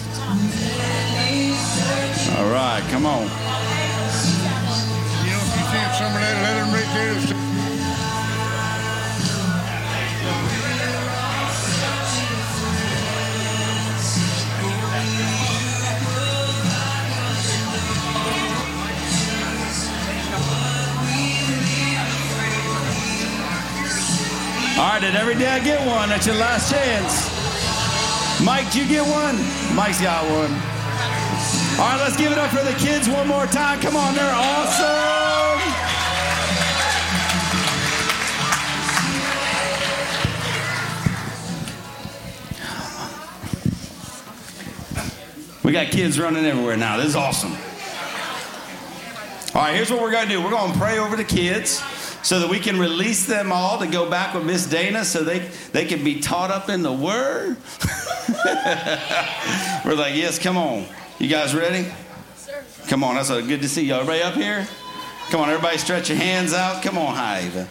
All 2.38 2.49
right, 2.49 2.81
come 2.89 3.05
on. 3.05 3.23
You 3.23 3.29
know, 5.29 5.38
if 5.38 5.51
you 5.51 5.63
see 5.67 5.85
some 5.97 6.07
of 6.07 6.21
that, 6.21 6.35
let 6.41 6.53
them 6.55 6.73
right 6.73 6.91
there. 6.95 7.15
All 24.79 24.88
right, 24.88 25.03
and 25.03 25.15
every 25.17 25.35
day 25.35 25.47
I 25.47 25.59
get 25.59 25.85
one? 25.85 26.07
That's 26.09 26.25
your 26.25 26.38
last 26.38 26.71
chance. 26.71 27.40
Mike, 28.43 28.73
you 28.73 28.88
get 28.88 29.03
one? 29.07 29.38
Mike's 29.76 30.01
got 30.01 30.23
one. 30.23 30.51
All 31.80 31.89
right, 31.89 31.99
let's 32.01 32.18
give 32.18 32.31
it 32.31 32.39
up 32.39 32.49
for 32.49 32.63
the 32.63 32.73
kids 32.73 33.07
one 33.07 33.27
more 33.27 33.45
time. 33.45 33.80
Come 33.81 33.95
on, 33.95 34.15
they're 34.15 34.34
awesome. 34.34 35.11
We 45.63 45.72
got 45.72 45.88
kids 45.88 46.19
running 46.19 46.43
everywhere 46.43 46.77
now. 46.77 46.97
This 46.97 47.07
is 47.07 47.15
awesome. 47.15 47.51
All 49.53 49.61
right, 49.61 49.76
here's 49.76 49.91
what 49.91 50.01
we're 50.01 50.11
going 50.11 50.27
to 50.27 50.34
do. 50.34 50.41
We're 50.41 50.49
going 50.49 50.73
to 50.73 50.80
pray 50.80 50.97
over 50.97 51.15
the 51.15 51.23
kids 51.23 51.80
so 52.23 52.39
that 52.39 52.49
we 52.49 52.60
can 52.60 52.80
release 52.80 53.26
them 53.26 53.52
all 53.52 53.80
to 53.80 53.88
go 53.88 54.10
back 54.10 54.34
with 54.34 54.45
Miss 54.45 54.68
Dana 54.68 55.06
so 55.06 55.23
they, 55.23 55.39
they 55.72 55.85
can 55.85 56.03
be 56.03 56.19
taught 56.19 56.52
up 56.52 56.69
in 56.69 56.84
the 56.84 56.93
Word. 56.93 57.56
we're 59.85 59.95
like, 59.95 60.15
yes, 60.15 60.39
come 60.39 60.57
on. 60.57 60.85
You 61.19 61.27
guys 61.27 61.56
ready? 61.56 61.91
Come 62.88 63.03
on, 63.03 63.15
that's 63.15 63.30
a, 63.30 63.41
good 63.41 63.61
to 63.61 63.69
see 63.69 63.85
you. 63.85 63.93
Everybody 63.93 64.22
up 64.22 64.34
here? 64.34 64.68
Come 65.30 65.41
on, 65.41 65.49
everybody 65.49 65.77
stretch 65.77 66.10
your 66.10 66.18
hands 66.18 66.53
out. 66.53 66.84
Come 66.84 66.98
on, 66.98 67.15
hi, 67.15 67.45
Eva. 67.45 67.68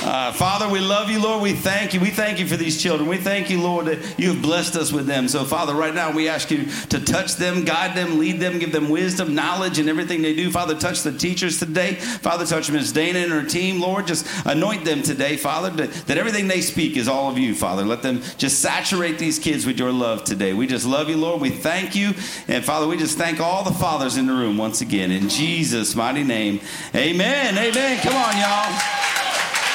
Uh, 0.00 0.32
Father, 0.32 0.68
we 0.68 0.80
love 0.80 1.10
you, 1.10 1.22
Lord. 1.22 1.42
We 1.42 1.52
thank 1.52 1.94
you. 1.94 2.00
We 2.00 2.10
thank 2.10 2.38
you 2.38 2.46
for 2.46 2.56
these 2.56 2.80
children. 2.82 3.08
We 3.08 3.18
thank 3.18 3.50
you, 3.50 3.60
Lord, 3.60 3.86
that 3.86 4.18
you 4.18 4.32
have 4.32 4.42
blessed 4.42 4.74
us 4.74 4.92
with 4.92 5.06
them. 5.06 5.28
So, 5.28 5.44
Father, 5.44 5.74
right 5.74 5.94
now 5.94 6.10
we 6.10 6.28
ask 6.28 6.50
you 6.50 6.66
to 6.88 6.98
touch 7.04 7.36
them, 7.36 7.64
guide 7.64 7.96
them, 7.96 8.18
lead 8.18 8.40
them, 8.40 8.58
give 8.58 8.72
them 8.72 8.88
wisdom, 8.88 9.34
knowledge, 9.34 9.78
and 9.78 9.88
everything 9.88 10.22
they 10.22 10.34
do. 10.34 10.50
Father, 10.50 10.74
touch 10.74 11.02
the 11.02 11.16
teachers 11.16 11.58
today. 11.58 11.94
Father, 11.94 12.46
touch 12.46 12.70
Ms. 12.70 12.92
Dana 12.92 13.20
and 13.20 13.32
her 13.32 13.44
team, 13.44 13.80
Lord. 13.80 14.06
Just 14.06 14.26
anoint 14.44 14.84
them 14.84 15.02
today, 15.02 15.36
Father, 15.36 15.70
that, 15.70 15.92
that 16.06 16.18
everything 16.18 16.48
they 16.48 16.62
speak 16.62 16.96
is 16.96 17.06
all 17.06 17.30
of 17.30 17.38
you, 17.38 17.54
Father. 17.54 17.84
Let 17.84 18.02
them 18.02 18.22
just 18.38 18.60
saturate 18.60 19.18
these 19.18 19.38
kids 19.38 19.66
with 19.66 19.78
your 19.78 19.92
love 19.92 20.24
today. 20.24 20.52
We 20.52 20.66
just 20.66 20.86
love 20.86 21.08
you, 21.08 21.16
Lord. 21.16 21.40
We 21.40 21.50
thank 21.50 21.94
you. 21.94 22.14
And, 22.48 22.64
Father, 22.64 22.88
we 22.88 22.96
just 22.96 23.18
thank 23.18 23.40
all 23.40 23.62
the 23.62 23.72
fathers 23.72 24.16
in 24.16 24.26
the 24.26 24.34
room 24.34 24.56
once 24.58 24.80
again. 24.80 25.10
In 25.10 25.28
Jesus' 25.28 25.94
mighty 25.94 26.24
name, 26.24 26.60
amen. 26.94 27.56
Amen. 27.56 28.00
Come 28.02 28.16
on, 28.16 28.36
y'all. 28.36 29.31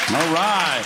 All 0.10 0.34
right. 0.34 0.86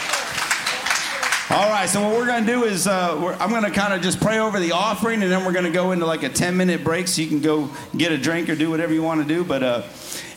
All 1.52 1.70
right, 1.70 1.88
so 1.88 2.02
what 2.02 2.18
we're 2.18 2.26
going 2.26 2.44
to 2.44 2.52
do 2.52 2.64
is 2.64 2.88
uh, 2.88 3.38
I'm 3.40 3.52
going 3.52 3.64
to 3.64 3.70
kind 3.70 3.94
of 3.94 4.02
just 4.02 4.20
pray 4.20 4.40
over 4.40 4.60
the 4.60 4.72
offering, 4.72 5.22
and 5.22 5.32
then 5.32 5.46
we're 5.46 5.52
going 5.52 5.66
to 5.66 5.72
go 5.72 5.92
into 5.92 6.08
like 6.08 6.24
a 6.24 6.30
10 6.30 6.58
minute 6.58 6.84
break 6.84 7.08
so 7.08 7.22
you 7.22 7.28
can 7.28 7.40
go 7.40 7.70
get 7.96 8.12
a 8.12 8.18
drink 8.18 8.50
or 8.50 8.56
do 8.56 8.72
whatever 8.72 8.94
you 8.94 9.04
want 9.04 9.22
to 9.22 9.28
do. 9.28 9.44
But 9.44 9.62
uh, 9.62 9.82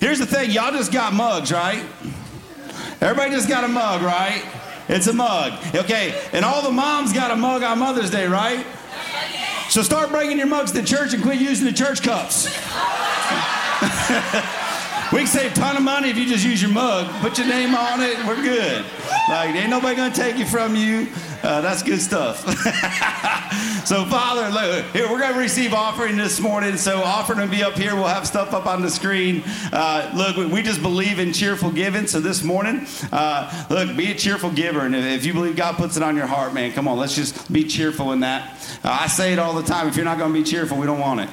here's 0.00 0.18
the 0.18 0.26
thing 0.26 0.50
y'all 0.50 0.72
just 0.72 0.92
got 0.92 1.14
mugs, 1.14 1.50
right? 1.50 1.82
Everybody 3.00 3.30
just 3.30 3.48
got 3.48 3.64
a 3.64 3.68
mug, 3.68 4.02
right? 4.02 4.44
It's 4.88 5.06
a 5.06 5.14
mug. 5.14 5.54
Okay, 5.74 6.20
and 6.34 6.44
all 6.44 6.60
the 6.60 6.70
moms 6.70 7.14
got 7.14 7.30
a 7.30 7.36
mug 7.36 7.62
on 7.62 7.78
Mother's 7.78 8.10
Day, 8.10 8.26
right? 8.26 8.66
So 9.70 9.80
start 9.80 10.10
bringing 10.10 10.36
your 10.36 10.46
mugs 10.46 10.72
to 10.72 10.82
church 10.82 11.14
and 11.14 11.22
quit 11.22 11.40
using 11.40 11.64
the 11.64 11.72
church 11.72 12.02
cups. 12.02 12.54
We 15.12 15.18
can 15.18 15.26
save 15.26 15.52
a 15.52 15.54
ton 15.54 15.76
of 15.76 15.82
money 15.82 16.10
if 16.10 16.16
you 16.16 16.26
just 16.26 16.44
use 16.44 16.60
your 16.60 16.72
mug, 16.72 17.08
put 17.20 17.38
your 17.38 17.46
name 17.46 17.74
on 17.74 18.00
it, 18.00 18.18
we're 18.26 18.42
good. 18.42 18.84
Like, 19.28 19.54
ain't 19.54 19.70
nobody 19.70 19.94
gonna 19.96 20.14
take 20.14 20.38
it 20.40 20.48
from 20.48 20.74
you. 20.74 21.08
Uh, 21.42 21.60
that's 21.60 21.82
good 21.82 22.00
stuff. 22.00 22.38
so, 23.86 24.04
Father, 24.06 24.48
look, 24.50 24.84
here 24.86 25.08
we're 25.10 25.20
gonna 25.20 25.38
receive 25.38 25.72
offering 25.72 26.16
this 26.16 26.40
morning. 26.40 26.76
So, 26.76 27.02
offering 27.02 27.38
will 27.38 27.48
be 27.48 27.62
up 27.62 27.74
here. 27.74 27.94
We'll 27.94 28.06
have 28.06 28.26
stuff 28.26 28.52
up 28.54 28.66
on 28.66 28.82
the 28.82 28.90
screen. 28.90 29.42
Uh, 29.72 30.10
look, 30.14 30.50
we- 30.50 30.64
just 30.64 30.80
believe 30.80 31.18
in 31.18 31.34
cheerful 31.34 31.70
giving. 31.70 32.06
So, 32.06 32.20
this 32.20 32.42
morning, 32.42 32.86
uh, 33.12 33.66
look, 33.68 33.94
be 33.96 34.10
a 34.10 34.14
cheerful 34.14 34.50
giver. 34.50 34.80
And 34.80 34.96
if, 34.96 35.26
you 35.26 35.34
believe 35.34 35.56
God 35.56 35.76
puts 35.76 35.98
it 35.98 36.02
on 36.02 36.16
your 36.16 36.26
heart, 36.26 36.54
man, 36.54 36.72
come 36.72 36.88
on, 36.88 36.96
let's 36.98 37.14
just 37.14 37.52
be 37.52 37.64
cheerful 37.64 38.12
in 38.12 38.20
that. 38.20 38.56
Uh, 38.82 38.96
I 39.02 39.06
say 39.08 39.34
it 39.34 39.38
all 39.38 39.52
the 39.52 39.62
time. 39.62 39.86
If 39.86 39.96
you're 39.96 40.06
not 40.06 40.18
gonna 40.18 40.32
be 40.32 40.42
cheerful, 40.42 40.78
we 40.78 40.86
don't 40.86 40.98
want 41.00 41.20
it. 41.20 41.28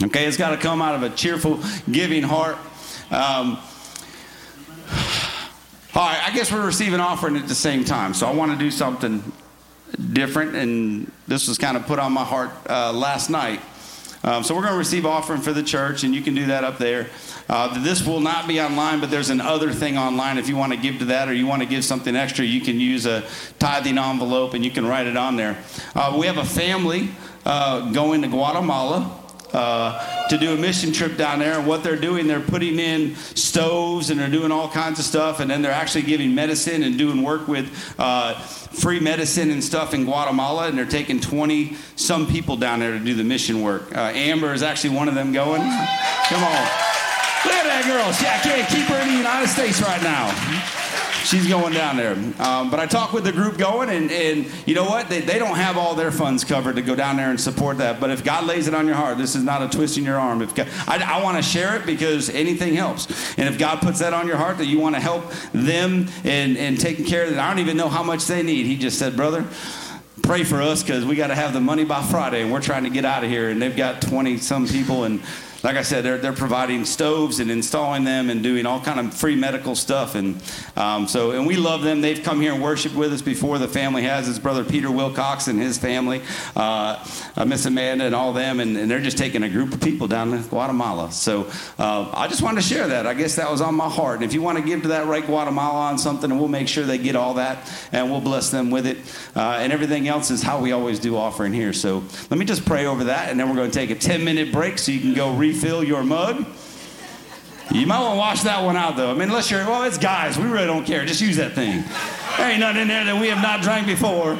Okay, 0.00 0.24
it's 0.26 0.38
got 0.38 0.50
to 0.50 0.56
come 0.56 0.80
out 0.80 0.94
of 0.94 1.02
a 1.02 1.10
cheerful, 1.14 1.60
giving 1.90 2.22
heart. 2.22 2.56
Um, 3.10 3.58
all 5.94 6.08
right, 6.08 6.22
I 6.26 6.30
guess 6.34 6.50
we're 6.50 6.64
receiving 6.64 6.98
offering 6.98 7.36
at 7.36 7.46
the 7.46 7.54
same 7.54 7.84
time, 7.84 8.14
so 8.14 8.26
I 8.26 8.32
want 8.32 8.52
to 8.52 8.58
do 8.58 8.70
something 8.70 9.22
different, 10.14 10.56
and 10.56 11.12
this 11.28 11.46
was 11.46 11.58
kind 11.58 11.76
of 11.76 11.86
put 11.86 11.98
on 11.98 12.12
my 12.12 12.24
heart 12.24 12.50
uh, 12.68 12.92
last 12.92 13.28
night. 13.28 13.60
Um, 14.24 14.42
so 14.42 14.54
we're 14.54 14.62
going 14.62 14.72
to 14.72 14.78
receive 14.78 15.04
offering 15.04 15.42
for 15.42 15.52
the 15.52 15.62
church, 15.62 16.04
and 16.04 16.14
you 16.14 16.22
can 16.22 16.34
do 16.34 16.46
that 16.46 16.64
up 16.64 16.78
there. 16.78 17.10
Uh, 17.48 17.82
this 17.82 18.06
will 18.06 18.20
not 18.20 18.48
be 18.48 18.60
online, 18.60 18.98
but 18.98 19.10
there's 19.10 19.30
an 19.30 19.40
other 19.40 19.72
thing 19.72 19.98
online. 19.98 20.38
If 20.38 20.48
you 20.48 20.56
want 20.56 20.72
to 20.72 20.78
give 20.78 21.00
to 21.00 21.04
that, 21.06 21.28
or 21.28 21.34
you 21.34 21.46
want 21.46 21.60
to 21.60 21.68
give 21.68 21.84
something 21.84 22.16
extra, 22.16 22.44
you 22.44 22.62
can 22.62 22.80
use 22.80 23.04
a 23.04 23.24
tithing 23.58 23.98
envelope, 23.98 24.54
and 24.54 24.64
you 24.64 24.70
can 24.70 24.86
write 24.86 25.06
it 25.06 25.18
on 25.18 25.36
there. 25.36 25.58
Uh, 25.94 26.16
we 26.18 26.26
have 26.26 26.38
a 26.38 26.44
family 26.44 27.10
uh, 27.44 27.92
going 27.92 28.22
to 28.22 28.28
Guatemala 28.28 29.21
uh, 29.52 30.28
to 30.28 30.38
do 30.38 30.54
a 30.54 30.56
mission 30.56 30.92
trip 30.92 31.16
down 31.16 31.38
there. 31.38 31.58
And 31.58 31.66
what 31.66 31.82
they're 31.82 31.96
doing, 31.96 32.26
they're 32.26 32.40
putting 32.40 32.78
in 32.78 33.16
stoves 33.16 34.10
and 34.10 34.18
they're 34.18 34.30
doing 34.30 34.52
all 34.52 34.68
kinds 34.68 34.98
of 34.98 35.04
stuff. 35.04 35.40
And 35.40 35.50
then 35.50 35.62
they're 35.62 35.72
actually 35.72 36.02
giving 36.02 36.34
medicine 36.34 36.82
and 36.82 36.96
doing 36.96 37.22
work 37.22 37.48
with 37.48 37.94
uh, 37.98 38.34
free 38.38 39.00
medicine 39.00 39.50
and 39.50 39.62
stuff 39.62 39.94
in 39.94 40.04
Guatemala. 40.04 40.68
And 40.68 40.78
they're 40.78 40.86
taking 40.86 41.20
20 41.20 41.76
some 41.96 42.26
people 42.26 42.56
down 42.56 42.80
there 42.80 42.92
to 42.92 43.00
do 43.00 43.14
the 43.14 43.24
mission 43.24 43.62
work. 43.62 43.94
Uh, 43.94 44.12
Amber 44.14 44.52
is 44.52 44.62
actually 44.62 44.96
one 44.96 45.08
of 45.08 45.14
them 45.14 45.32
going. 45.32 45.60
Come 45.60 46.44
on. 46.44 46.68
Look 47.44 47.54
at 47.54 47.66
that 47.66 47.84
girl. 47.86 48.12
She, 48.12 48.26
I 48.26 48.38
can't 48.38 48.68
keep 48.68 48.86
her 48.86 49.00
in 49.02 49.08
the 49.08 49.18
United 49.18 49.48
States 49.48 49.82
right 49.82 50.02
now. 50.02 50.81
She's 51.24 51.46
going 51.48 51.72
down 51.72 51.96
there. 51.96 52.12
Um, 52.40 52.70
but 52.70 52.80
I 52.80 52.86
talked 52.86 53.14
with 53.14 53.24
the 53.24 53.32
group 53.32 53.56
going, 53.56 53.88
and, 53.88 54.10
and 54.10 54.46
you 54.66 54.74
know 54.74 54.84
what? 54.84 55.08
They, 55.08 55.20
they 55.20 55.38
don't 55.38 55.56
have 55.56 55.76
all 55.76 55.94
their 55.94 56.10
funds 56.10 56.44
covered 56.44 56.76
to 56.76 56.82
go 56.82 56.94
down 56.94 57.16
there 57.16 57.30
and 57.30 57.40
support 57.40 57.78
that. 57.78 58.00
But 58.00 58.10
if 58.10 58.24
God 58.24 58.44
lays 58.44 58.66
it 58.66 58.74
on 58.74 58.86
your 58.86 58.96
heart, 58.96 59.18
this 59.18 59.34
is 59.34 59.44
not 59.44 59.62
a 59.62 59.68
twist 59.68 59.96
in 59.96 60.04
your 60.04 60.18
arm. 60.18 60.42
If 60.42 60.54
God, 60.54 60.68
I, 60.86 61.18
I 61.18 61.22
want 61.22 61.36
to 61.36 61.42
share 61.42 61.76
it 61.76 61.86
because 61.86 62.28
anything 62.30 62.74
helps. 62.74 63.38
And 63.38 63.48
if 63.48 63.58
God 63.58 63.80
puts 63.80 64.00
that 64.00 64.12
on 64.12 64.26
your 64.26 64.36
heart 64.36 64.58
that 64.58 64.66
you 64.66 64.78
want 64.78 64.94
to 64.96 65.00
help 65.00 65.30
them 65.52 66.08
and, 66.24 66.56
and 66.56 66.78
taking 66.78 67.04
care 67.04 67.24
of 67.24 67.32
it, 67.32 67.38
I 67.38 67.48
don't 67.48 67.60
even 67.60 67.76
know 67.76 67.88
how 67.88 68.02
much 68.02 68.26
they 68.26 68.42
need. 68.42 68.66
He 68.66 68.76
just 68.76 68.98
said, 68.98 69.16
brother, 69.16 69.46
pray 70.22 70.44
for 70.44 70.60
us 70.60 70.82
because 70.82 71.04
we 71.04 71.16
got 71.16 71.28
to 71.28 71.34
have 71.34 71.52
the 71.52 71.60
money 71.60 71.84
by 71.84 72.02
Friday, 72.02 72.42
and 72.42 72.52
we're 72.52 72.60
trying 72.60 72.84
to 72.84 72.90
get 72.90 73.04
out 73.04 73.24
of 73.24 73.30
here. 73.30 73.48
And 73.48 73.62
they've 73.62 73.76
got 73.76 74.02
20 74.02 74.38
some 74.38 74.66
people, 74.66 75.04
and 75.04 75.22
like 75.62 75.76
I 75.76 75.82
said, 75.82 76.04
they're, 76.04 76.18
they're 76.18 76.32
providing 76.32 76.84
stoves 76.84 77.38
and 77.38 77.50
installing 77.50 78.04
them 78.04 78.30
and 78.30 78.42
doing 78.42 78.66
all 78.66 78.80
kind 78.80 78.98
of 78.98 79.14
free 79.14 79.36
medical 79.36 79.76
stuff. 79.76 80.14
And 80.16 80.42
um, 80.76 81.06
so, 81.06 81.30
and 81.30 81.46
we 81.46 81.56
love 81.56 81.82
them. 81.82 82.00
They've 82.00 82.22
come 82.22 82.40
here 82.40 82.52
and 82.52 82.62
worshiped 82.62 82.96
with 82.96 83.12
us 83.12 83.22
before. 83.22 83.58
The 83.58 83.68
family 83.68 84.02
has 84.02 84.26
his 84.26 84.38
brother 84.38 84.64
Peter 84.64 84.90
Wilcox 84.90 85.46
and 85.46 85.60
his 85.60 85.78
family, 85.78 86.22
uh, 86.56 87.04
uh, 87.36 87.44
Miss 87.44 87.64
Amanda 87.64 88.04
and 88.04 88.14
all 88.14 88.32
them, 88.32 88.58
and, 88.58 88.76
and 88.76 88.90
they're 88.90 89.00
just 89.00 89.18
taking 89.18 89.44
a 89.44 89.48
group 89.48 89.72
of 89.72 89.80
people 89.80 90.08
down 90.08 90.32
to 90.32 90.48
Guatemala. 90.48 91.12
So 91.12 91.48
uh, 91.78 92.10
I 92.12 92.26
just 92.26 92.42
wanted 92.42 92.62
to 92.62 92.66
share 92.66 92.88
that. 92.88 93.06
I 93.06 93.14
guess 93.14 93.36
that 93.36 93.50
was 93.50 93.60
on 93.60 93.74
my 93.74 93.88
heart. 93.88 94.16
And 94.16 94.24
if 94.24 94.32
you 94.32 94.42
want 94.42 94.58
to 94.58 94.64
give 94.64 94.82
to 94.82 94.88
that 94.88 95.06
right 95.06 95.24
Guatemala 95.24 95.90
on 95.90 95.98
something, 95.98 96.30
and 96.30 96.40
we'll 96.40 96.48
make 96.48 96.66
sure 96.66 96.84
they 96.84 96.98
get 96.98 97.14
all 97.14 97.34
that, 97.34 97.70
and 97.92 98.10
we'll 98.10 98.20
bless 98.20 98.50
them 98.50 98.70
with 98.70 98.86
it. 98.86 98.98
Uh, 99.36 99.58
and 99.60 99.72
everything 99.72 100.08
else 100.08 100.30
is 100.30 100.42
how 100.42 100.60
we 100.60 100.72
always 100.72 100.98
do 100.98 101.16
offering 101.16 101.52
here. 101.52 101.72
So 101.72 102.02
let 102.30 102.38
me 102.38 102.44
just 102.44 102.64
pray 102.64 102.86
over 102.86 103.04
that, 103.04 103.30
and 103.30 103.38
then 103.38 103.48
we're 103.48 103.56
going 103.56 103.70
to 103.70 103.78
take 103.78 103.90
a 103.90 103.94
10 103.94 104.24
minute 104.24 104.52
break 104.52 104.78
so 104.78 104.90
you 104.90 105.00
can 105.00 105.14
go 105.14 105.32
refill 105.52 105.84
your 105.84 106.02
mug. 106.02 106.46
You 107.70 107.86
might 107.86 108.00
want 108.00 108.14
to 108.14 108.18
wash 108.18 108.42
that 108.42 108.64
one 108.64 108.76
out, 108.76 108.96
though. 108.96 109.10
I 109.10 109.12
mean, 109.12 109.28
unless 109.28 109.50
you're, 109.50 109.64
well, 109.66 109.82
it's 109.84 109.98
guys. 109.98 110.38
We 110.38 110.44
really 110.44 110.66
don't 110.66 110.84
care. 110.84 111.04
Just 111.04 111.20
use 111.20 111.36
that 111.36 111.52
thing. 111.52 111.84
There 112.36 112.50
ain't 112.50 112.60
nothing 112.60 112.82
in 112.82 112.88
there 112.88 113.04
that 113.04 113.20
we 113.20 113.28
have 113.28 113.42
not 113.42 113.62
drank 113.62 113.86
before. 113.86 114.34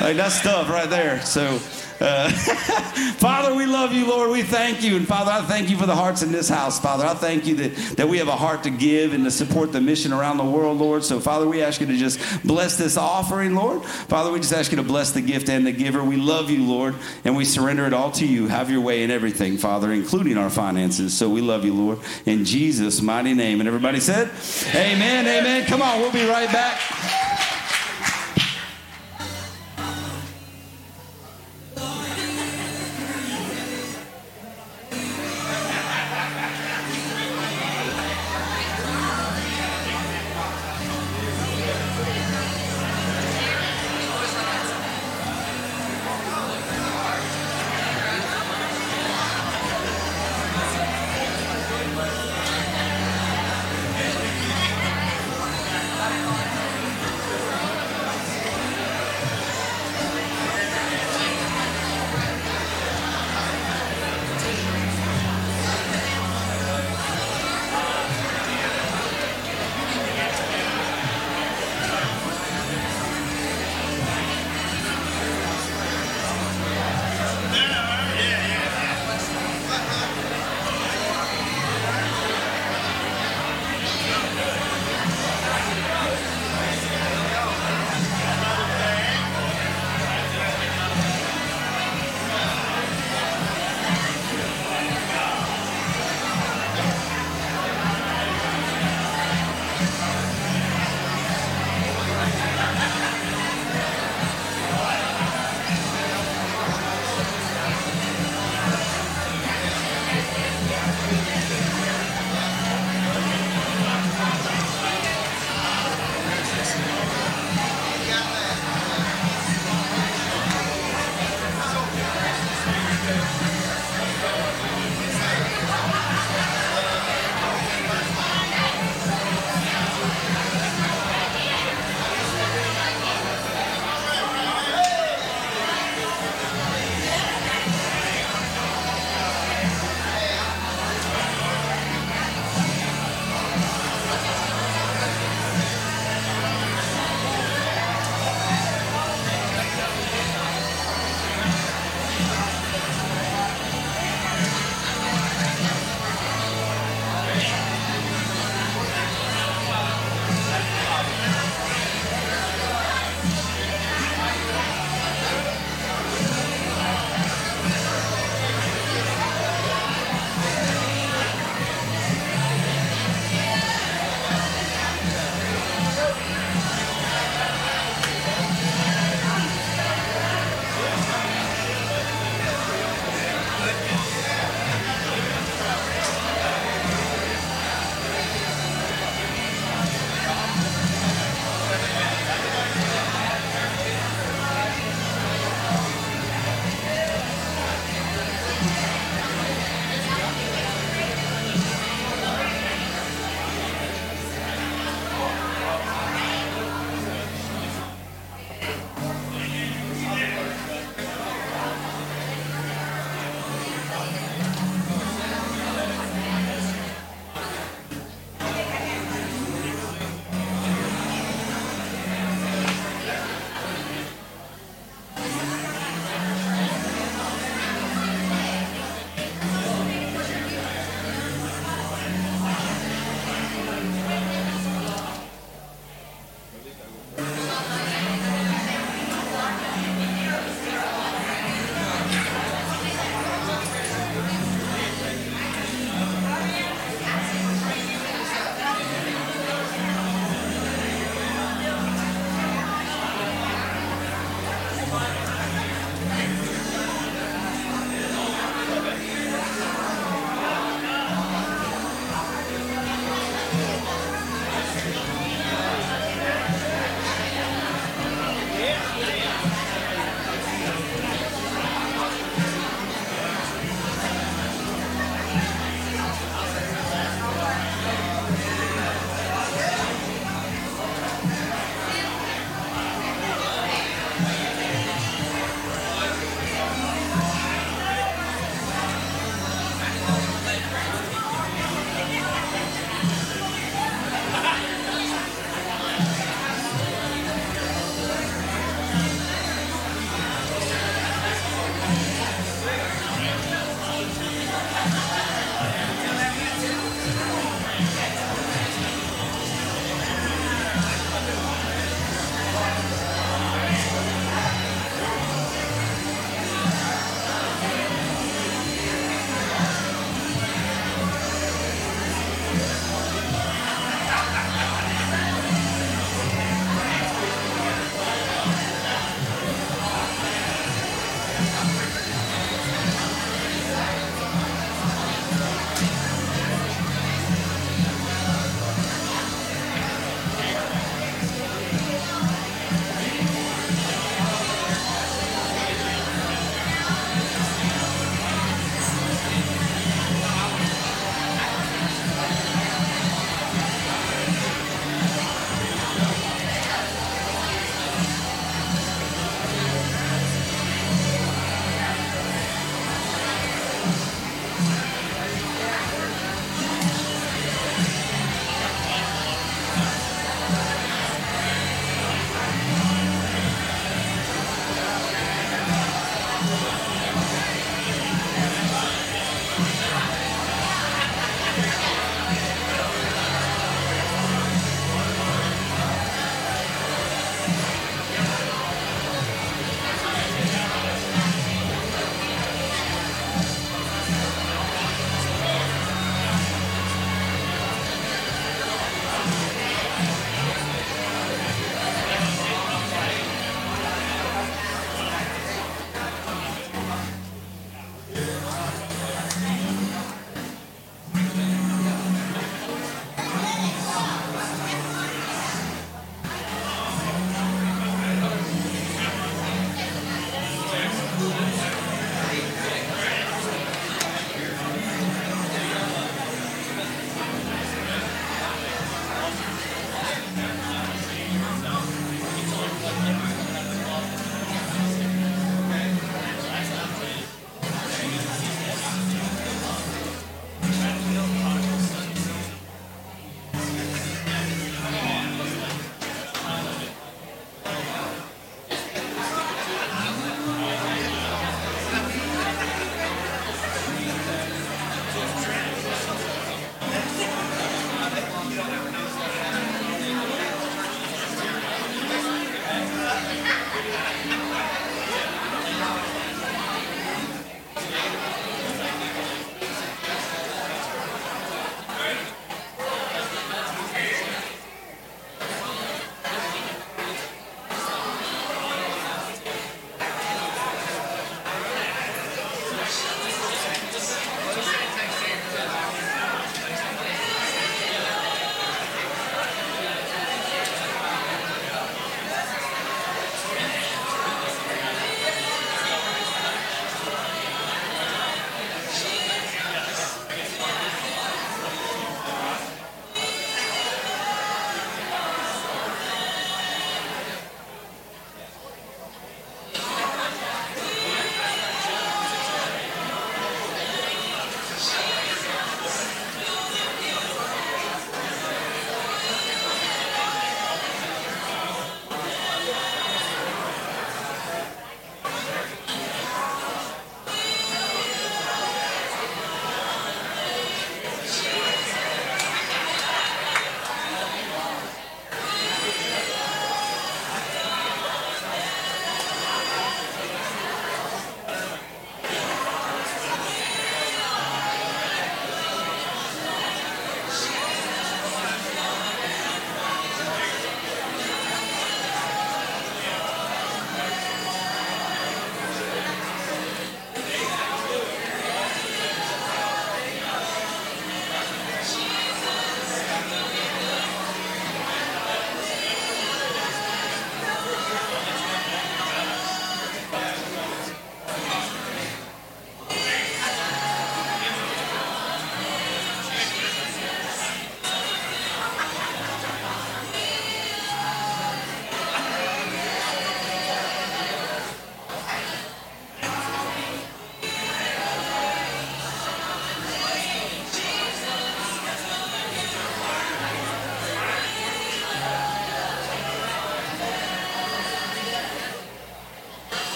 Like 0.00 0.16
that's 0.16 0.34
stuff 0.34 0.68
right 0.68 0.88
there. 0.90 1.20
So, 1.20 1.58
uh, 2.00 2.30
Father, 3.18 3.54
we 3.54 3.66
love 3.66 3.92
you, 3.92 4.06
Lord. 4.06 4.30
We 4.30 4.42
thank 4.42 4.82
you. 4.82 4.96
And 4.96 5.06
Father, 5.06 5.30
I 5.30 5.42
thank 5.42 5.70
you 5.70 5.76
for 5.76 5.86
the 5.86 5.94
hearts 5.94 6.22
in 6.22 6.32
this 6.32 6.48
house, 6.48 6.80
Father. 6.80 7.04
I 7.04 7.14
thank 7.14 7.46
you 7.46 7.54
that, 7.56 7.96
that 7.96 8.08
we 8.08 8.18
have 8.18 8.28
a 8.28 8.36
heart 8.36 8.62
to 8.64 8.70
give 8.70 9.12
and 9.12 9.24
to 9.24 9.30
support 9.30 9.72
the 9.72 9.80
mission 9.80 10.12
around 10.12 10.38
the 10.38 10.44
world, 10.44 10.78
Lord. 10.78 11.04
So, 11.04 11.20
Father, 11.20 11.48
we 11.48 11.62
ask 11.62 11.80
you 11.80 11.86
to 11.86 11.96
just 11.96 12.18
bless 12.44 12.76
this 12.76 12.96
offering, 12.96 13.54
Lord. 13.54 13.84
Father, 13.84 14.30
we 14.30 14.40
just 14.40 14.52
ask 14.52 14.70
you 14.72 14.76
to 14.76 14.82
bless 14.82 15.12
the 15.12 15.20
gift 15.20 15.48
and 15.48 15.66
the 15.66 15.72
giver. 15.72 16.02
We 16.02 16.16
love 16.16 16.50
you, 16.50 16.64
Lord, 16.64 16.94
and 17.24 17.36
we 17.36 17.44
surrender 17.44 17.86
it 17.86 17.92
all 17.92 18.10
to 18.12 18.26
you. 18.26 18.48
Have 18.48 18.70
your 18.70 18.80
way 18.80 19.02
in 19.02 19.10
everything, 19.10 19.56
Father, 19.56 19.92
including 19.92 20.36
our 20.36 20.50
finances. 20.50 21.16
So 21.16 21.28
we 21.28 21.40
love 21.40 21.64
you, 21.64 21.74
Lord. 21.74 21.98
In 22.26 22.44
Jesus' 22.44 23.00
mighty 23.00 23.34
name. 23.34 23.60
And 23.60 23.68
everybody 23.68 24.00
said, 24.00 24.30
Amen, 24.74 25.26
amen. 25.26 25.66
Come 25.66 25.82
on, 25.82 26.00
we'll 26.00 26.12
be 26.12 26.26
right 26.28 26.50
back. 26.50 27.53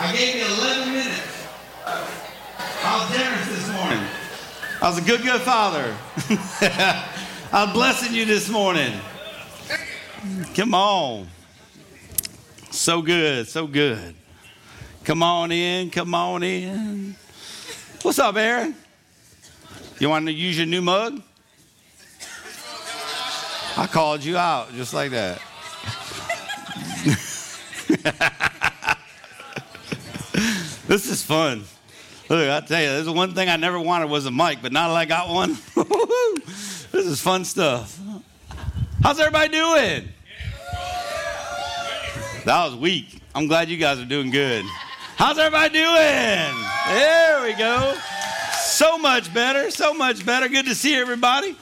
I 0.00 0.12
gave 0.16 0.36
you 0.36 0.44
11 0.44 0.92
minutes. 0.92 1.46
I 1.84 3.00
was 3.00 3.16
generous 3.16 3.48
this 3.48 3.72
morning. 3.72 4.04
I 4.80 4.88
was 4.88 4.98
a 4.98 5.02
good, 5.02 5.22
good 5.22 5.40
father. 5.40 5.96
I'm 7.52 7.72
blessing 7.72 8.14
you 8.14 8.24
this 8.24 8.48
morning. 8.48 8.92
Come 10.54 10.72
on. 10.72 11.26
So 12.70 13.02
good, 13.02 13.48
so 13.48 13.66
good. 13.66 14.14
Come 15.02 15.24
on 15.24 15.50
in, 15.50 15.90
come 15.90 16.14
on 16.14 16.44
in. 16.44 17.16
What's 18.02 18.20
up, 18.20 18.36
Aaron? 18.36 18.76
You 19.98 20.10
want 20.10 20.26
to 20.26 20.32
use 20.32 20.56
your 20.56 20.66
new 20.66 20.82
mug? 20.82 21.20
I 23.76 23.88
called 23.88 24.22
you 24.22 24.36
out 24.36 24.72
just 24.74 24.94
like 24.94 25.10
that. 25.10 25.42
this 30.88 31.08
is 31.08 31.22
fun. 31.22 31.64
Look, 32.28 32.50
I 32.50 32.60
tell 32.60 32.82
you, 32.82 32.88
there's 32.88 33.08
one 33.08 33.34
thing 33.34 33.48
I 33.48 33.56
never 33.56 33.78
wanted 33.78 34.10
was 34.10 34.26
a 34.26 34.30
mic, 34.30 34.60
but 34.60 34.72
now 34.72 34.88
that 34.88 34.96
I 34.96 35.04
got 35.04 35.28
one, 35.28 35.56
this 35.76 37.06
is 37.06 37.20
fun 37.20 37.44
stuff. 37.44 37.98
How's 39.02 39.20
everybody 39.20 39.50
doing? 39.50 40.08
That 42.44 42.64
was 42.64 42.76
weak. 42.76 43.20
I'm 43.34 43.46
glad 43.46 43.68
you 43.68 43.76
guys 43.76 43.98
are 43.98 44.04
doing 44.04 44.30
good. 44.30 44.64
How's 45.16 45.38
everybody 45.38 45.74
doing? 45.74 46.54
There 46.88 47.42
we 47.44 47.52
go. 47.52 47.96
So 48.60 48.98
much 48.98 49.32
better, 49.32 49.70
so 49.70 49.94
much 49.94 50.24
better. 50.24 50.48
Good 50.48 50.66
to 50.66 50.74
see 50.74 50.94
everybody. 50.94 51.56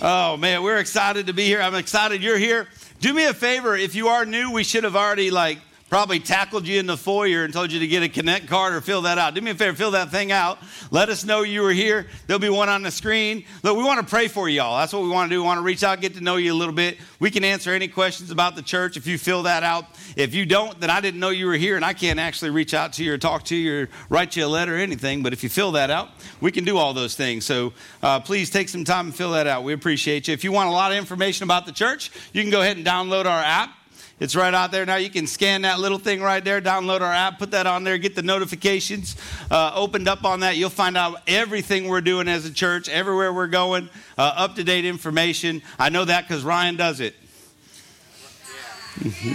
Oh 0.00 0.36
man, 0.36 0.62
we're 0.62 0.78
excited 0.78 1.28
to 1.28 1.32
be 1.32 1.44
here. 1.44 1.60
I'm 1.60 1.74
excited 1.74 2.22
you're 2.22 2.38
here. 2.38 2.68
Do 3.00 3.14
me 3.14 3.26
a 3.26 3.34
favor, 3.34 3.76
if 3.76 3.94
you 3.94 4.08
are 4.08 4.24
new, 4.24 4.52
we 4.52 4.64
should 4.64 4.84
have 4.84 4.96
already 4.96 5.30
like 5.30 5.58
probably 5.92 6.18
tackled 6.18 6.66
you 6.66 6.80
in 6.80 6.86
the 6.86 6.96
foyer 6.96 7.44
and 7.44 7.52
told 7.52 7.70
you 7.70 7.80
to 7.80 7.86
get 7.86 8.02
a 8.02 8.08
connect 8.08 8.46
card 8.46 8.72
or 8.72 8.80
fill 8.80 9.02
that 9.02 9.18
out. 9.18 9.34
Do 9.34 9.42
me 9.42 9.50
a 9.50 9.54
favor, 9.54 9.76
fill 9.76 9.90
that 9.90 10.10
thing 10.10 10.32
out. 10.32 10.58
Let 10.90 11.10
us 11.10 11.22
know 11.22 11.42
you 11.42 11.60
were 11.60 11.70
here. 11.70 12.06
There'll 12.26 12.40
be 12.40 12.48
one 12.48 12.70
on 12.70 12.82
the 12.82 12.90
screen. 12.90 13.44
Look, 13.62 13.76
we 13.76 13.84
want 13.84 14.00
to 14.00 14.06
pray 14.06 14.28
for 14.28 14.48
y'all. 14.48 14.78
That's 14.78 14.94
what 14.94 15.02
we 15.02 15.10
want 15.10 15.28
to 15.28 15.36
do. 15.36 15.42
We 15.42 15.46
want 15.46 15.58
to 15.58 15.62
reach 15.62 15.84
out, 15.84 16.00
get 16.00 16.14
to 16.14 16.22
know 16.22 16.36
you 16.36 16.54
a 16.54 16.56
little 16.56 16.72
bit. 16.72 16.96
We 17.20 17.30
can 17.30 17.44
answer 17.44 17.74
any 17.74 17.88
questions 17.88 18.30
about 18.30 18.56
the 18.56 18.62
church 18.62 18.96
if 18.96 19.06
you 19.06 19.18
fill 19.18 19.42
that 19.42 19.64
out. 19.64 19.84
If 20.16 20.34
you 20.34 20.46
don't, 20.46 20.80
then 20.80 20.88
I 20.88 21.02
didn't 21.02 21.20
know 21.20 21.28
you 21.28 21.44
were 21.44 21.56
here 21.56 21.76
and 21.76 21.84
I 21.84 21.92
can't 21.92 22.18
actually 22.18 22.52
reach 22.52 22.72
out 22.72 22.94
to 22.94 23.04
you 23.04 23.12
or 23.12 23.18
talk 23.18 23.42
to 23.44 23.54
you 23.54 23.82
or 23.82 23.88
write 24.08 24.34
you 24.34 24.46
a 24.46 24.48
letter 24.48 24.76
or 24.76 24.78
anything. 24.78 25.22
But 25.22 25.34
if 25.34 25.42
you 25.42 25.50
fill 25.50 25.72
that 25.72 25.90
out, 25.90 26.08
we 26.40 26.52
can 26.52 26.64
do 26.64 26.78
all 26.78 26.94
those 26.94 27.16
things. 27.16 27.44
So 27.44 27.74
uh, 28.02 28.18
please 28.20 28.48
take 28.48 28.70
some 28.70 28.84
time 28.84 29.08
and 29.08 29.14
fill 29.14 29.32
that 29.32 29.46
out. 29.46 29.62
We 29.62 29.74
appreciate 29.74 30.26
you. 30.26 30.32
If 30.32 30.42
you 30.42 30.52
want 30.52 30.70
a 30.70 30.72
lot 30.72 30.90
of 30.90 30.96
information 30.96 31.44
about 31.44 31.66
the 31.66 31.72
church, 31.72 32.10
you 32.32 32.40
can 32.40 32.50
go 32.50 32.62
ahead 32.62 32.78
and 32.78 32.86
download 32.86 33.26
our 33.26 33.42
app. 33.42 33.74
It's 34.22 34.36
right 34.36 34.54
out 34.54 34.70
there 34.70 34.86
now. 34.86 34.94
You 34.94 35.10
can 35.10 35.26
scan 35.26 35.62
that 35.62 35.80
little 35.80 35.98
thing 35.98 36.22
right 36.22 36.44
there, 36.44 36.60
download 36.60 37.00
our 37.00 37.12
app, 37.12 37.40
put 37.40 37.50
that 37.50 37.66
on 37.66 37.82
there, 37.82 37.98
get 37.98 38.14
the 38.14 38.22
notifications 38.22 39.16
uh, 39.50 39.72
opened 39.74 40.06
up 40.06 40.24
on 40.24 40.40
that. 40.40 40.56
You'll 40.56 40.70
find 40.70 40.96
out 40.96 41.20
everything 41.26 41.88
we're 41.88 42.02
doing 42.02 42.28
as 42.28 42.46
a 42.46 42.52
church, 42.52 42.88
everywhere 42.88 43.32
we're 43.32 43.48
going, 43.48 43.90
uh, 44.16 44.32
up 44.36 44.54
to 44.54 44.62
date 44.62 44.84
information. 44.84 45.60
I 45.76 45.88
know 45.88 46.04
that 46.04 46.28
because 46.28 46.44
Ryan 46.44 46.76
does 46.76 47.00
it. 47.00 47.16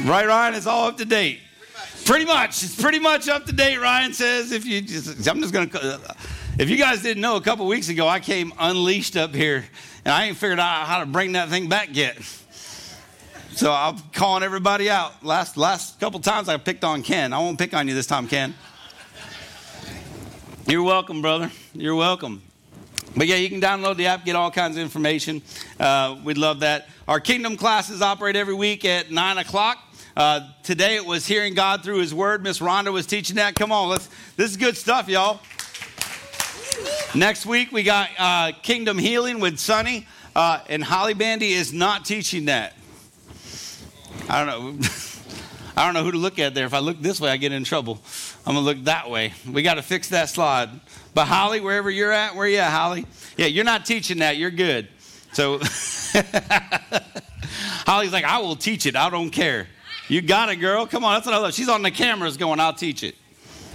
Right, 0.06 0.26
Ryan? 0.26 0.56
It's 0.56 0.68
all 0.68 0.88
up 0.88 0.96
to 1.00 1.06
date. 1.06 1.42
Pretty 2.06 2.24
much. 2.24 2.64
It's 2.64 2.82
pretty 2.82 3.00
much 3.00 3.28
up 3.28 3.46
to 3.48 3.52
date, 3.52 3.80
Ryan 3.80 4.14
says. 4.14 4.54
If 4.54 4.66
you 4.66 4.80
just, 4.80 5.28
I'm 5.28 5.42
just 5.42 5.54
going 5.54 5.70
to, 5.70 6.16
if 6.58 6.70
you 6.70 6.78
guys 6.78 7.02
didn't 7.02 7.20
know, 7.20 7.36
a 7.36 7.42
couple 7.42 7.68
weeks 7.68 7.90
ago, 7.90 8.08
I 8.08 8.22
came 8.22 8.54
unleashed 8.58 9.18
up 9.18 9.36
here 9.36 9.66
and 10.06 10.14
I 10.14 10.28
ain't 10.28 10.38
figured 10.38 10.62
out 10.62 10.88
how 10.88 11.02
to 11.02 11.06
bring 11.06 11.34
that 11.34 11.50
thing 11.50 11.68
back 11.68 11.90
yet. 11.92 12.16
So 13.58 13.74
I'm 13.74 13.98
calling 14.14 14.44
everybody 14.44 14.88
out. 14.88 15.26
Last 15.26 15.58
last 15.58 16.00
couple 16.00 16.20
times 16.20 16.48
I 16.48 16.58
picked 16.58 16.84
on 16.84 17.02
Ken. 17.02 17.34
I 17.34 17.40
won't 17.40 17.58
pick 17.58 17.74
on 17.74 17.88
you 17.88 17.96
this 17.96 18.06
time, 18.06 18.28
Ken. 18.28 18.54
You're 20.68 20.84
welcome, 20.84 21.24
brother. 21.24 21.50
You're 21.74 21.96
welcome. 21.96 22.44
But 23.16 23.26
yeah, 23.26 23.38
you 23.38 23.50
can 23.50 23.60
download 23.60 23.98
the 23.98 24.06
app, 24.06 24.26
get 24.26 24.36
all 24.36 24.52
kinds 24.52 24.78
of 24.78 24.84
information. 24.84 25.42
Uh, 25.80 26.20
we'd 26.24 26.38
love 26.38 26.60
that. 26.60 26.88
Our 27.08 27.20
kingdom 27.20 27.58
classes 27.58 28.00
operate 28.00 28.36
every 28.36 28.54
week 28.54 28.86
at 28.86 29.10
nine 29.10 29.40
o'clock. 29.40 29.80
Uh, 30.16 30.52
today 30.62 30.96
it 30.96 31.04
was 31.04 31.26
hearing 31.26 31.56
God 31.56 31.84
through 31.84 31.98
His 31.98 32.14
Word. 32.14 32.44
Miss 32.44 32.60
Rhonda 32.60 32.94
was 32.94 33.08
teaching 33.08 33.38
that. 33.38 33.56
Come 33.56 33.72
on, 33.72 33.90
let's. 33.90 34.08
This 34.36 34.52
is 34.52 34.58
good 34.58 34.78
stuff, 34.78 35.10
y'all. 35.10 35.40
Next 37.16 37.48
week 37.48 37.72
we 37.72 37.82
got 37.82 38.12
uh, 38.20 38.52
Kingdom 38.62 39.00
Healing 39.00 39.40
with 39.40 39.58
Sonny, 39.58 40.06
uh, 40.36 40.60
and 40.70 40.84
Holly 40.84 41.16
Bandy 41.16 41.54
is 41.54 41.74
not 41.74 42.06
teaching 42.06 42.46
that. 42.46 42.77
I 44.30 44.44
don't 44.44 44.80
know. 44.80 44.88
I 45.78 45.86
don't 45.86 45.94
know 45.94 46.04
who 46.04 46.12
to 46.12 46.18
look 46.18 46.40
at 46.40 46.56
there. 46.56 46.66
If 46.66 46.74
I 46.74 46.80
look 46.80 47.00
this 47.02 47.22
way, 47.22 47.30
I 47.30 47.38
get 47.38 47.52
in 47.52 47.64
trouble. 47.64 48.00
I'm 48.48 48.56
gonna 48.56 48.66
look 48.66 48.84
that 48.86 49.12
way. 49.12 49.34
We 49.52 49.62
got 49.62 49.76
to 49.76 49.84
fix 49.84 50.10
that 50.10 50.28
slide. 50.28 50.70
But 51.14 51.26
Holly, 51.26 51.60
wherever 51.60 51.92
you're 51.92 52.12
at, 52.12 52.36
where 52.36 52.48
you 52.48 52.58
at, 52.58 52.72
Holly? 52.72 53.06
Yeah, 53.38 53.46
you're 53.46 53.64
not 53.64 53.86
teaching 53.86 54.18
that. 54.20 54.38
You're 54.38 54.50
good. 54.50 54.88
So 55.34 55.60
Holly's 57.86 58.12
like, 58.12 58.24
I 58.26 58.40
will 58.40 58.56
teach 58.56 58.88
it. 58.88 58.96
I 58.96 59.12
don't 59.12 59.30
care. 59.30 59.68
You 60.08 60.24
got 60.24 60.50
it, 60.50 60.56
girl. 60.56 60.88
Come 60.88 61.04
on, 61.04 61.14
that's 61.14 61.28
what 61.28 61.36
I 61.36 61.38
love. 61.38 61.54
She's 61.54 61.70
on 61.70 61.84
the 61.84 61.92
cameras 61.92 62.38
going, 62.38 62.60
I'll 62.60 62.74
teach 62.74 63.04
it. 63.04 63.16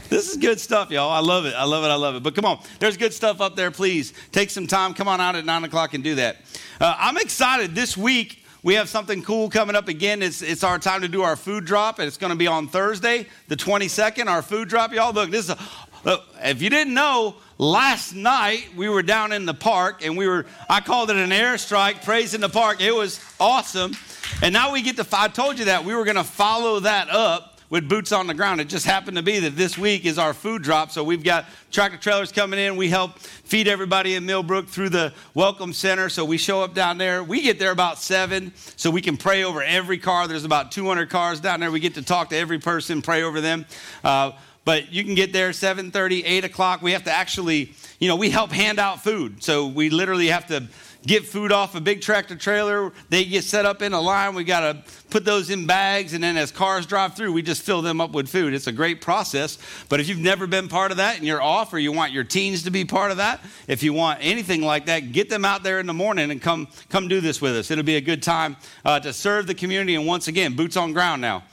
This 0.09 0.29
is 0.29 0.37
good 0.37 0.59
stuff, 0.61 0.91
y'all. 0.91 1.11
I 1.11 1.21
love 1.21 1.47
it. 1.47 1.55
I 1.55 1.65
love 1.65 1.85
it. 1.85 1.89
I 1.89 1.95
love 1.95 2.17
it. 2.17 2.23
But 2.23 2.35
come 2.35 2.45
on, 2.45 2.61
there's 2.81 2.97
good 2.97 3.15
stuff 3.15 3.41
up 3.41 3.55
there. 3.57 3.71
Please 3.71 4.13
take 4.33 4.51
some 4.51 4.67
time. 4.67 4.93
Come 4.93 5.09
on 5.09 5.21
out 5.21 5.37
at 5.37 5.45
nine 5.45 5.65
o'clock 5.65 5.95
and 5.95 6.03
do 6.03 6.17
that. 6.17 6.39
Uh, 6.81 6.95
I'm 6.99 7.17
excited 7.17 7.75
this 7.75 7.97
week. 7.97 8.42
We 8.65 8.75
have 8.75 8.89
something 8.89 9.23
cool 9.25 9.51
coming 9.51 9.75
up 9.75 9.89
again. 9.89 10.23
It's, 10.23 10.41
it's 10.41 10.63
our 10.63 10.79
time 10.79 11.01
to 11.01 11.09
do 11.09 11.23
our 11.23 11.35
food 11.35 11.65
drop, 11.65 11.99
and 11.99 12.07
it's 12.07 12.17
going 12.17 12.31
to 12.31 12.37
be 12.37 12.47
on 12.47 12.69
Thursday, 12.69 13.27
the 13.49 13.57
22nd. 13.57 14.27
Our 14.27 14.41
food 14.41 14.69
drop, 14.69 14.93
y'all. 14.93 15.13
Look, 15.13 15.33
this 15.33 15.47
is. 15.47 15.51
A, 15.51 15.59
look, 16.05 16.25
if 16.41 16.63
you 16.63 16.71
didn't 16.71 16.95
know, 16.95 17.35
last 17.59 18.15
night 18.15 18.69
we 18.77 18.89
were 18.89 19.03
down 19.03 19.33
in 19.33 19.47
the 19.47 19.55
park, 19.55 20.05
and 20.05 20.17
we 20.17 20.29
were. 20.29 20.47
I 20.71 20.81
called 20.81 21.11
it 21.11 21.17
an 21.17 21.31
airstrike. 21.31 22.05
Praise 22.05 22.35
in 22.35 22.41
the 22.41 22.49
park. 22.49 22.81
It 22.81 22.95
was 22.95 23.21
awesome. 23.41 23.97
And 24.43 24.53
now 24.53 24.73
we 24.73 24.83
get 24.83 24.97
to. 24.97 25.07
I 25.13 25.27
told 25.27 25.59
you 25.59 25.65
that 25.65 25.85
we 25.85 25.97
were 25.97 26.05
going 26.05 26.17
to 26.17 26.25
follow 26.25 26.79
that 26.81 27.11
up 27.11 27.52
with 27.73 27.89
boots 27.89 28.13
on 28.13 28.27
the 28.27 28.35
ground. 28.35 28.61
It 28.61 28.69
just 28.69 28.85
happened 28.85 29.17
to 29.17 29.23
be 29.23 29.39
that 29.39 29.57
this 29.57 29.79
week 29.79 30.05
is 30.05 30.19
our 30.19 30.35
food 30.35 30.61
drop. 30.61 30.91
So 30.91 31.03
we've 31.03 31.25
got 31.25 31.47
tractor 31.71 31.97
trailers 31.97 32.31
coming 32.31 32.59
in. 32.59 32.77
We 32.77 32.91
help 32.91 33.19
feed 33.19 33.67
everybody 33.67 34.15
in 34.15 34.27
Millbrook 34.27 34.69
through 34.69 34.91
the 34.91 35.15
Welcome 35.33 35.73
Center. 35.73 36.11
So 36.11 36.23
we 36.23 36.37
show 36.37 36.63
up 36.63 36.75
down 36.75 36.99
there. 36.99 37.25
We 37.25 37.41
get 37.41 37.59
there 37.59 37.71
about 37.71 37.99
seven 37.99 38.53
so 38.77 38.91
we 38.91 39.01
can 39.01 39.17
pray 39.17 39.43
over 39.43 39.63
every 39.63 39.97
car. 39.97 40.29
There's 40.29 40.45
about 40.45 40.71
200 40.71 41.09
cars 41.09 41.41
down 41.41 41.61
there. 41.61 41.71
We 41.71 41.81
get 41.81 41.95
to 41.95 42.03
talk 42.03 42.29
to 42.29 42.37
every 42.37 42.59
person, 42.59 43.01
pray 43.01 43.23
over 43.23 43.41
them. 43.41 43.65
Uh, 44.05 44.33
but 44.67 44.93
you 44.93 45.03
can 45.03 45.15
get 45.15 45.33
there 45.33 45.51
7.30 45.51 46.23
8 46.25 46.45
o'clock 46.45 46.83
we 46.83 46.93
have 46.93 47.03
to 47.05 47.11
actually 47.11 47.75
you 47.99 48.07
know 48.07 48.15
we 48.15 48.31
help 48.31 48.53
hand 48.53 48.79
out 48.79 49.03
food 49.03 49.43
so 49.43 49.67
we 49.67 49.91
literally 49.91 50.29
have 50.29 50.47
to 50.47 50.69
get 51.07 51.25
food 51.25 51.53
off 51.53 51.75
a 51.75 51.81
big 51.81 52.01
tractor 52.01 52.37
trailer. 52.37 52.93
They 53.09 53.25
get 53.25 53.45
set 53.45 53.67
up 53.67 53.83
in 53.83 53.93
a 53.93 54.01
line. 54.01 54.35
We 54.35 54.45
got 54.45 54.61
to 54.61 54.83
put 55.11 55.25
those 55.25 55.51
in 55.51 55.67
bags, 55.67 56.15
and 56.15 56.23
then 56.23 56.37
as 56.37 56.51
cars 56.51 56.87
drive 56.87 57.15
through, 57.15 57.33
we 57.33 57.43
just 57.43 57.63
fill 57.63 57.83
them 57.83 58.01
up 58.01 58.13
with 58.13 58.29
food. 58.29 58.55
It's 58.55 58.67
a 58.67 58.73
great 58.73 59.01
process. 59.01 59.59
But 59.89 60.01
if 60.01 60.09
you've 60.09 60.19
never 60.19 60.47
been 60.47 60.69
part 60.69 60.91
of 60.91 60.97
that 60.99 61.17
and 61.19 61.27
you're 61.27 61.43
off, 61.43 61.73
or 61.73 61.79
you 61.79 61.93
want 61.93 62.13
your 62.13 62.25
teens 62.25 62.63
to 62.65 62.71
be 62.71 62.85
part 62.85 63.11
of 63.11 63.17
that, 63.19 63.41
if 63.69 63.83
you 63.83 63.93
want 63.93 64.21
anything 64.23 64.63
like 64.63 64.87
that, 64.87 65.13
get 65.13 65.29
them 65.29 65.45
out 65.45 65.63
there 65.63 65.81
in 65.81 65.87
the 65.87 65.95
morning 65.95 66.31
and 66.31 66.41
come 66.41 66.69
come 66.89 67.09
do 67.09 67.21
this 67.21 67.41
with 67.41 67.57
us. 67.57 67.71
It'll 67.71 67.85
be 67.85 67.97
a 67.97 68.01
good 68.01 68.23
time 68.23 68.57
uh, 68.85 69.01
to 69.01 69.13
serve 69.13 69.47
the 69.47 69.55
community. 69.55 69.95
And 69.95 70.07
once 70.07 70.29
again, 70.29 70.55
boots 70.55 70.77
on 70.77 70.93
ground 70.93 71.21
now. 71.21 71.45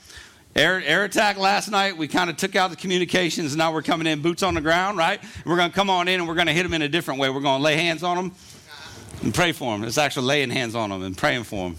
Air, 0.56 0.82
air 0.84 1.04
attack 1.04 1.38
last 1.38 1.70
night, 1.70 1.96
we 1.96 2.08
kind 2.08 2.28
of 2.28 2.36
took 2.36 2.56
out 2.56 2.70
the 2.70 2.76
communications, 2.76 3.54
now 3.54 3.72
we're 3.72 3.82
coming 3.82 4.08
in 4.08 4.20
boots 4.20 4.42
on 4.42 4.54
the 4.54 4.60
ground, 4.60 4.98
right? 4.98 5.20
We're 5.46 5.54
going 5.54 5.70
to 5.70 5.74
come 5.74 5.88
on 5.88 6.08
in 6.08 6.18
and 6.18 6.28
we're 6.28 6.34
going 6.34 6.48
to 6.48 6.52
hit 6.52 6.64
them 6.64 6.74
in 6.74 6.82
a 6.82 6.88
different 6.88 7.20
way. 7.20 7.30
We're 7.30 7.40
going 7.40 7.60
to 7.60 7.62
lay 7.62 7.76
hands 7.76 8.02
on 8.02 8.16
them 8.16 8.32
and 9.22 9.34
pray 9.34 9.52
for 9.52 9.72
them. 9.72 9.84
It's 9.84 9.98
actually 9.98 10.26
laying 10.26 10.50
hands 10.50 10.74
on 10.74 10.90
them 10.90 11.02
and 11.02 11.16
praying 11.16 11.44
for 11.44 11.68
them. 11.68 11.76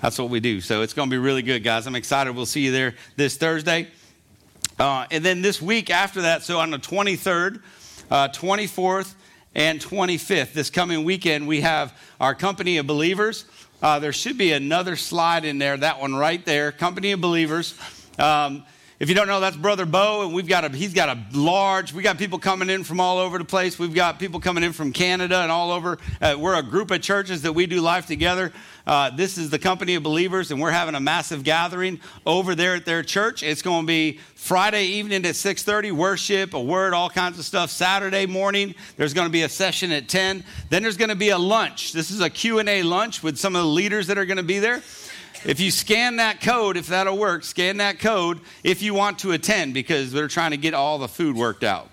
That's 0.00 0.18
what 0.18 0.30
we 0.30 0.40
do. 0.40 0.60
So 0.60 0.82
it's 0.82 0.94
going 0.94 1.08
to 1.08 1.14
be 1.14 1.18
really 1.18 1.42
good, 1.42 1.64
guys. 1.64 1.86
I'm 1.86 1.96
excited. 1.96 2.34
We'll 2.34 2.46
see 2.46 2.64
you 2.64 2.72
there 2.72 2.94
this 3.16 3.36
Thursday. 3.36 3.88
Uh, 4.78 5.06
and 5.10 5.24
then 5.24 5.42
this 5.42 5.60
week 5.60 5.90
after 5.90 6.22
that, 6.22 6.42
so 6.42 6.60
on 6.60 6.70
the 6.70 6.78
23rd, 6.78 7.60
uh, 8.10 8.28
24th, 8.28 9.14
and 9.54 9.80
25th, 9.80 10.52
this 10.52 10.70
coming 10.70 11.04
weekend, 11.04 11.48
we 11.48 11.62
have 11.62 11.98
our 12.20 12.34
Company 12.34 12.76
of 12.76 12.86
Believers. 12.86 13.44
Uh, 13.82 13.98
there 13.98 14.12
should 14.12 14.38
be 14.38 14.52
another 14.52 14.94
slide 14.94 15.44
in 15.44 15.58
there, 15.58 15.76
that 15.76 16.00
one 16.00 16.14
right 16.14 16.44
there, 16.44 16.70
Company 16.70 17.12
of 17.12 17.20
Believers. 17.20 17.74
Um, 18.18 18.64
If 19.00 19.08
you 19.08 19.14
don't 19.14 19.28
know, 19.28 19.38
that's 19.38 19.56
Brother 19.56 19.86
Bo, 19.86 20.24
and 20.24 20.34
we've 20.34 20.48
got 20.48 20.64
a 20.64 20.76
he's 20.76 20.92
got 20.92 21.08
a 21.08 21.24
large. 21.32 21.92
We 21.92 22.02
got 22.02 22.18
people 22.18 22.40
coming 22.40 22.68
in 22.68 22.82
from 22.82 22.98
all 22.98 23.18
over 23.18 23.38
the 23.38 23.44
place. 23.44 23.78
We've 23.78 23.94
got 23.94 24.18
people 24.18 24.40
coming 24.40 24.64
in 24.64 24.72
from 24.72 24.92
Canada 24.92 25.38
and 25.38 25.52
all 25.52 25.70
over. 25.70 25.98
Uh, 26.20 26.34
we're 26.36 26.56
a 26.56 26.64
group 26.64 26.90
of 26.90 27.00
churches 27.00 27.42
that 27.42 27.52
we 27.52 27.66
do 27.66 27.80
life 27.80 28.08
together. 28.08 28.52
Uh, 28.88 29.10
this 29.10 29.38
is 29.38 29.50
the 29.50 29.58
company 29.58 29.94
of 29.94 30.02
believers, 30.02 30.50
and 30.50 30.60
we're 30.60 30.72
having 30.72 30.96
a 30.96 31.00
massive 31.00 31.44
gathering 31.44 32.00
over 32.26 32.56
there 32.56 32.74
at 32.74 32.86
their 32.86 33.04
church. 33.04 33.44
It's 33.44 33.62
going 33.62 33.82
to 33.82 33.86
be 33.86 34.18
Friday 34.34 34.86
evening 34.86 35.24
at 35.26 35.36
6:30, 35.36 35.92
worship, 35.92 36.52
a 36.52 36.60
word, 36.60 36.92
all 36.92 37.08
kinds 37.08 37.38
of 37.38 37.44
stuff. 37.44 37.70
Saturday 37.70 38.26
morning, 38.26 38.74
there's 38.96 39.14
going 39.14 39.28
to 39.28 39.32
be 39.32 39.42
a 39.42 39.48
session 39.48 39.92
at 39.92 40.08
10. 40.08 40.42
Then 40.70 40.82
there's 40.82 40.96
going 40.96 41.10
to 41.10 41.14
be 41.14 41.28
a 41.28 41.38
lunch. 41.38 41.92
This 41.92 42.10
is 42.10 42.20
a 42.20 42.28
Q&A 42.28 42.82
lunch 42.82 43.22
with 43.22 43.38
some 43.38 43.54
of 43.54 43.62
the 43.62 43.68
leaders 43.68 44.08
that 44.08 44.18
are 44.18 44.26
going 44.26 44.38
to 44.38 44.42
be 44.42 44.58
there. 44.58 44.82
If 45.44 45.60
you 45.60 45.70
scan 45.70 46.16
that 46.16 46.40
code, 46.40 46.76
if 46.76 46.88
that'll 46.88 47.16
work, 47.16 47.44
scan 47.44 47.76
that 47.76 48.00
code 48.00 48.40
if 48.64 48.82
you 48.82 48.92
want 48.92 49.20
to 49.20 49.32
attend 49.32 49.72
because 49.72 50.10
they're 50.12 50.28
trying 50.28 50.50
to 50.50 50.56
get 50.56 50.74
all 50.74 50.98
the 50.98 51.08
food 51.08 51.36
worked 51.36 51.62
out. 51.62 51.88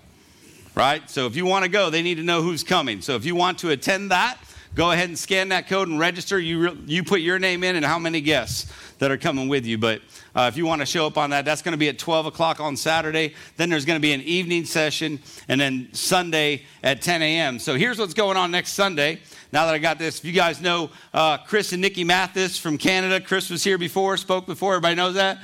Right? 0.74 1.08
So 1.08 1.26
if 1.26 1.36
you 1.36 1.46
want 1.46 1.64
to 1.64 1.70
go, 1.70 1.88
they 1.88 2.02
need 2.02 2.16
to 2.16 2.22
know 2.22 2.42
who's 2.42 2.64
coming. 2.64 3.00
So 3.00 3.14
if 3.14 3.24
you 3.24 3.34
want 3.34 3.58
to 3.60 3.70
attend 3.70 4.10
that, 4.10 4.36
go 4.74 4.90
ahead 4.90 5.08
and 5.08 5.18
scan 5.18 5.48
that 5.50 5.68
code 5.68 5.88
and 5.88 5.98
register. 5.98 6.38
You, 6.38 6.70
re- 6.70 6.78
you 6.86 7.02
put 7.04 7.20
your 7.20 7.38
name 7.38 7.64
in 7.64 7.76
and 7.76 7.84
how 7.84 7.98
many 7.98 8.20
guests 8.20 8.70
that 8.98 9.10
are 9.10 9.16
coming 9.16 9.48
with 9.48 9.64
you. 9.64 9.78
But 9.78 10.02
uh, 10.34 10.50
if 10.52 10.56
you 10.56 10.66
want 10.66 10.82
to 10.82 10.86
show 10.86 11.06
up 11.06 11.16
on 11.16 11.30
that, 11.30 11.44
that's 11.44 11.62
going 11.62 11.72
to 11.72 11.78
be 11.78 11.88
at 11.88 11.98
12 11.98 12.26
o'clock 12.26 12.60
on 12.60 12.76
Saturday. 12.76 13.34
Then 13.56 13.70
there's 13.70 13.84
going 13.84 13.96
to 13.96 14.02
be 14.02 14.12
an 14.12 14.22
evening 14.22 14.64
session 14.64 15.20
and 15.48 15.60
then 15.60 15.88
Sunday 15.92 16.64
at 16.82 17.00
10 17.00 17.22
a.m. 17.22 17.58
So 17.58 17.74
here's 17.74 17.98
what's 17.98 18.14
going 18.14 18.36
on 18.36 18.50
next 18.50 18.72
Sunday 18.72 19.20
now 19.52 19.66
that 19.66 19.74
I 19.74 19.78
got 19.78 19.98
this, 19.98 20.18
if 20.18 20.24
you 20.24 20.32
guys 20.32 20.60
know 20.60 20.90
uh, 21.14 21.38
Chris 21.38 21.72
and 21.72 21.80
Nikki 21.80 22.04
Mathis 22.04 22.58
from 22.58 22.78
Canada, 22.78 23.20
Chris 23.20 23.50
was 23.50 23.62
here 23.62 23.78
before, 23.78 24.16
spoke 24.16 24.46
before. 24.46 24.74
Everybody 24.74 24.96
knows 24.96 25.14
that, 25.14 25.38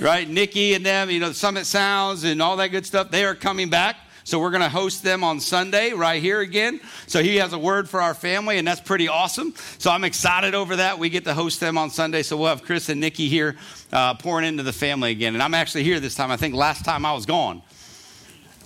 right? 0.00 0.28
Nikki 0.28 0.74
and 0.74 0.84
them, 0.84 1.10
you 1.10 1.20
know, 1.20 1.32
Summit 1.32 1.66
Sounds 1.66 2.24
and 2.24 2.40
all 2.42 2.56
that 2.56 2.68
good 2.68 2.86
stuff. 2.86 3.10
They 3.10 3.24
are 3.24 3.34
coming 3.34 3.70
back. 3.70 3.96
So 4.24 4.38
we're 4.38 4.50
going 4.50 4.62
to 4.62 4.68
host 4.68 5.02
them 5.02 5.24
on 5.24 5.40
Sunday 5.40 5.92
right 5.92 6.22
here 6.22 6.40
again. 6.40 6.80
So 7.06 7.22
he 7.22 7.36
has 7.36 7.52
a 7.52 7.58
word 7.58 7.88
for 7.88 8.00
our 8.00 8.14
family, 8.14 8.58
and 8.58 8.68
that's 8.68 8.80
pretty 8.80 9.08
awesome. 9.08 9.54
So 9.78 9.90
I'm 9.90 10.04
excited 10.04 10.54
over 10.54 10.76
that. 10.76 10.98
We 10.98 11.08
get 11.08 11.24
to 11.24 11.34
host 11.34 11.58
them 11.58 11.78
on 11.78 11.90
Sunday. 11.90 12.22
So 12.22 12.36
we'll 12.36 12.48
have 12.48 12.62
Chris 12.62 12.90
and 12.90 13.00
Nikki 13.00 13.28
here 13.28 13.56
uh, 13.92 14.14
pouring 14.14 14.46
into 14.46 14.62
the 14.62 14.72
family 14.72 15.10
again. 15.10 15.34
And 15.34 15.42
I'm 15.42 15.54
actually 15.54 15.84
here 15.84 15.98
this 15.98 16.14
time. 16.14 16.30
I 16.30 16.36
think 16.36 16.54
last 16.54 16.84
time 16.84 17.04
I 17.04 17.12
was 17.12 17.26
gone. 17.26 17.62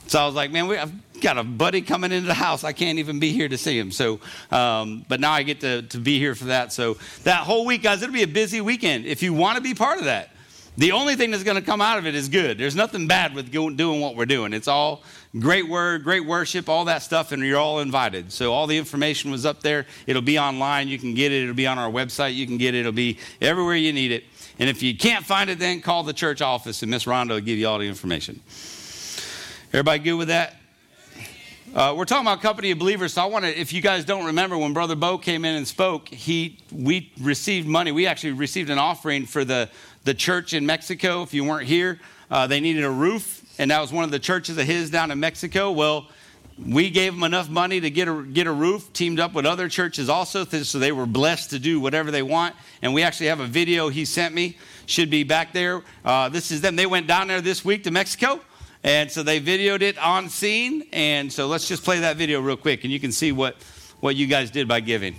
So 0.07 0.21
I 0.21 0.27
was 0.27 0.35
like, 0.35 0.51
man, 0.51 0.69
we, 0.69 0.77
I've 0.77 0.93
got 1.21 1.39
a 1.39 1.45
buddy 1.45 1.81
coming 1.81 2.13
into 2.13 2.27
the 2.27 2.35
house. 2.35 2.65
I 2.65 2.73
can't 2.73 2.99
even 2.99 3.19
be 3.19 3.33
here 3.33 3.49
to 3.49 3.57
see 3.57 3.79
him. 3.79 3.91
So, 3.91 4.21
um, 4.51 5.05
but 5.09 5.21
now 5.21 5.33
I 5.33 5.43
get 5.43 5.61
to, 5.61 5.83
to 5.83 5.99
be 5.99 6.19
here 6.19 6.35
for 6.35 6.45
that. 6.47 6.73
So 6.73 6.99
that 7.23 7.45
whole 7.45 7.65
week, 7.65 7.83
guys, 7.83 8.03
it'll 8.03 8.13
be 8.13 8.23
a 8.23 8.29
busy 8.29 8.61
weekend. 8.61 9.07
If 9.07 9.23
you 9.23 9.33
want 9.33 9.57
to 9.57 9.63
be 9.63 9.75
part 9.75 9.99
of 9.99 10.05
that, 10.05 10.31
the 10.77 10.91
only 10.93 11.15
thing 11.15 11.31
that's 11.31 11.45
going 11.45 11.57
to 11.57 11.63
come 11.63 11.81
out 11.81 11.99
of 11.99 12.07
it 12.07 12.17
is 12.17 12.29
good. 12.29 12.59
There's 12.59 12.75
nothing 12.75 13.07
bad 13.07 13.33
with 13.35 13.53
doing 13.53 14.01
what 14.01 14.17
we're 14.17 14.27
doing. 14.27 14.53
It's 14.53 14.67
all 14.67 15.05
great 15.39 15.69
word, 15.69 16.03
great 16.03 16.27
worship, 16.27 16.69
all 16.69 16.85
that 16.87 17.03
stuff, 17.03 17.31
and 17.31 17.45
you're 17.45 17.61
all 17.61 17.79
invited. 17.79 18.33
So 18.33 18.53
all 18.53 18.67
the 18.67 18.77
information 18.77 19.31
was 19.31 19.47
up 19.47 19.63
there. 19.63 19.87
It'll 20.09 20.21
be 20.21 20.37
online. 20.37 20.89
You 20.89 20.99
can 20.99 21.15
get 21.15 21.31
it. 21.31 21.45
It'll 21.45 21.55
be 21.55 21.69
on 21.69 21.79
our 21.79 21.91
website. 21.91 22.35
You 22.35 22.47
can 22.47 22.59
get 22.59 22.75
it. 22.75 22.81
It'll 22.81 22.93
be 22.93 23.19
everywhere 23.41 23.77
you 23.77 23.93
need 23.93 24.11
it. 24.11 24.25
And 24.59 24.69
if 24.69 24.83
you 24.83 24.97
can't 24.97 25.25
find 25.25 25.49
it, 25.49 25.61
then 25.61 25.81
call 25.81 26.03
the 26.03 26.13
church 26.13 26.43
office, 26.43 26.83
and 26.83 26.91
Miss 26.91 27.05
Rhonda 27.05 27.31
will 27.31 27.41
give 27.41 27.59
you 27.59 27.69
all 27.69 27.79
the 27.79 27.89
information. 27.89 28.41
Everybody 29.75 29.99
good 30.05 30.15
with 30.15 30.29
that? 30.29 30.55
Uh, 31.75 31.95
we're 31.97 32.05
talking 32.05 32.25
about 32.25 32.41
company 32.41 32.71
of 32.71 32.79
believers, 32.79 33.15
so 33.15 33.23
I 33.23 33.25
want 33.25 33.45
to. 33.45 33.61
If 33.61 33.73
you 33.73 33.83
guys 33.83 34.05
don't 34.05 34.27
remember, 34.27 34.57
when 34.57 34.73
Brother 34.73 34.95
Bo 34.95 35.19
came 35.19 35.45
in 35.45 35.57
and 35.57 35.67
spoke, 35.67 36.09
he 36.09 36.61
we 36.71 37.13
received 37.21 37.67
money. 37.67 37.91
We 37.91 38.07
actually 38.07 38.35
received 38.35 38.71
an 38.71 38.79
offering 38.79 39.27
for 39.27 39.45
the 39.45 39.69
the 40.05 40.15
church 40.15 40.55
in 40.55 40.65
Mexico. 40.65 41.25
If 41.25 41.35
you 41.35 41.43
weren't 41.43 41.67
here, 41.67 41.99
uh, 42.31 42.47
they 42.47 42.61
needed 42.61 42.85
a 42.85 42.91
roof, 42.91 43.45
and 43.59 43.73
that 43.73 43.81
was 43.81 43.93
one 43.93 44.05
of 44.05 44.13
the 44.13 44.21
churches 44.21 44.57
of 44.59 44.65
his 44.65 44.91
down 44.91 45.11
in 45.11 45.19
Mexico. 45.19 45.73
Well, 45.73 46.07
we 46.65 46.89
gave 46.89 47.13
them 47.13 47.25
enough 47.25 47.49
money 47.49 47.81
to 47.81 47.91
get 47.91 48.07
a 48.07 48.23
get 48.23 48.47
a 48.47 48.53
roof. 48.53 48.93
Teamed 48.93 49.19
up 49.19 49.35
with 49.35 49.45
other 49.45 49.69
churches 49.69 50.09
also, 50.09 50.45
so 50.45 50.79
they 50.79 50.93
were 50.93 51.05
blessed 51.05 51.51
to 51.51 51.59
do 51.59 51.81
whatever 51.81 52.13
they 52.13 52.23
want. 52.23 52.55
And 52.81 52.95
we 52.95 53.03
actually 53.03 53.27
have 53.27 53.41
a 53.41 53.47
video 53.49 53.89
he 53.89 54.05
sent 54.05 54.37
me. 54.37 54.57
Should 54.87 55.11
be 55.11 55.25
back 55.25 55.53
there. 55.53 55.83
Uh, 56.05 56.29
this 56.29 56.53
is 56.53 56.61
them. 56.61 56.77
They 56.77 56.87
went 56.87 57.09
down 57.09 57.27
there 57.27 57.41
this 57.41 57.65
week 57.65 57.83
to 57.83 57.91
Mexico. 57.91 58.41
And 58.85 59.11
so 59.11 59.23
they 59.23 59.41
videoed 59.41 59.81
it 59.81 59.97
on 59.99 60.29
scene. 60.29 60.87
And 60.93 61.33
so 61.33 61.47
let's 61.47 61.67
just 61.67 61.83
play 61.83 62.01
that 62.01 62.19
video 62.19 62.43
real 62.43 62.59
quick 62.59 62.85
and 62.85 62.93
you 62.93 63.01
can 63.01 63.13
see 63.13 63.33
what, 63.33 63.57
what 64.01 64.15
you 64.15 64.27
guys 64.27 64.51
did 64.51 64.69
by 64.69 64.81
giving. 64.81 65.17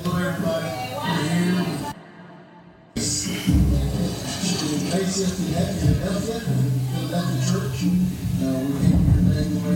Hello, 0.00 0.16
everybody. 0.16 0.68
We're 6.96 7.08
Church. 7.50 7.82
We 7.82 7.90
came 8.80 9.04
here 9.04 9.42
of 9.42 9.66
our 9.66 9.74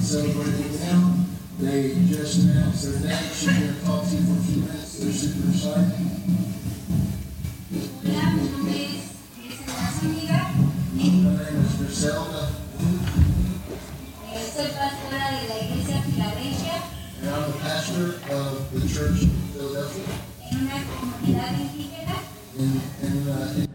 celebrating 0.00 0.78
them. 0.78 1.23
They 1.64 1.94
just 2.08 2.44
announced 2.44 2.84
their 2.84 3.10
date. 3.10 3.30
She's 3.32 3.48
going 3.48 3.74
to 3.74 3.84
talk 3.86 4.04
for 4.04 4.16
a 4.16 4.42
few 4.44 4.60
minutes. 4.62 4.98
They're 4.98 5.12
super 5.12 5.48
excited. 5.48 5.92
Hola, 8.04 8.26
mi 8.36 8.44
nombre 8.50 8.76
es 8.84 9.96
Zúñiga. 9.98 10.40
My 10.94 11.02
name 11.04 11.64
is 11.64 11.72
Griselda, 11.78 12.42
Soy 14.54 14.68
pastora 14.76 15.24
de 15.32 15.48
la 15.48 15.56
iglesia 15.64 16.02
Filadelfia 16.02 16.76
and 17.22 17.30
I'm 17.30 17.50
the 17.50 17.58
pastor 17.58 18.04
of 18.30 18.70
the 18.72 18.86
church 18.86 19.22
in 19.22 19.30
Philadelphia. 19.52 20.04
en 20.50 20.56
una 20.62 20.78
comunidad 20.84 21.52
indígena 21.58 22.16
In, 22.58 22.80
in, 23.02 23.28
uh, 23.28 23.56
in, 23.56 23.66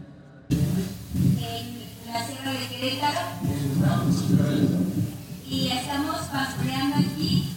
en 1.42 1.64
la 2.06 2.18
Sierra 2.24 2.52
de 2.52 2.66
Querétaro 2.68 3.24
in 3.42 3.58
the 3.68 3.86
mountains 3.86 4.20
of 4.22 4.38
Canada. 4.38 4.78
y 5.44 5.68
estamos 5.68 6.16
pastoreando 6.32 6.96
aquí. 6.96 7.56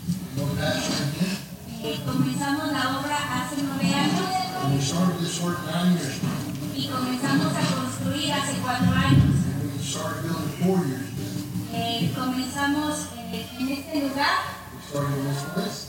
Eh, 0.64 1.99
comenzamos 2.06 2.72
la 2.72 2.99
obra 2.99 3.18
hace 3.35 3.57
nueve 3.61 3.94
años 3.94 4.30
And 4.64 4.76
we 4.76 4.81
started 4.81 5.19
this 5.19 5.41
work 5.41 5.57
nine 5.68 5.98
years 5.98 6.15
ago. 6.23 6.31
y 6.76 6.88
comenzamos 6.88 7.52
a 7.53 7.76
construir 7.76 8.31
hace 8.31 8.53
cuatro 8.64 8.91
años. 8.91 9.35
And 9.60 9.73
we 9.76 9.84
started 9.84 10.23
building 10.23 10.53
four 10.64 10.77
years 10.88 11.03
ago. 11.03 11.76
Eh, 11.76 12.14
comenzamos 12.15 13.07
eh, 13.34 13.45
en 13.60 13.69
este 13.69 14.07
lugar 14.07 14.38
We 14.73 14.80
started 14.90 15.18
in 15.18 15.26
this 15.27 15.44
place 15.53 15.80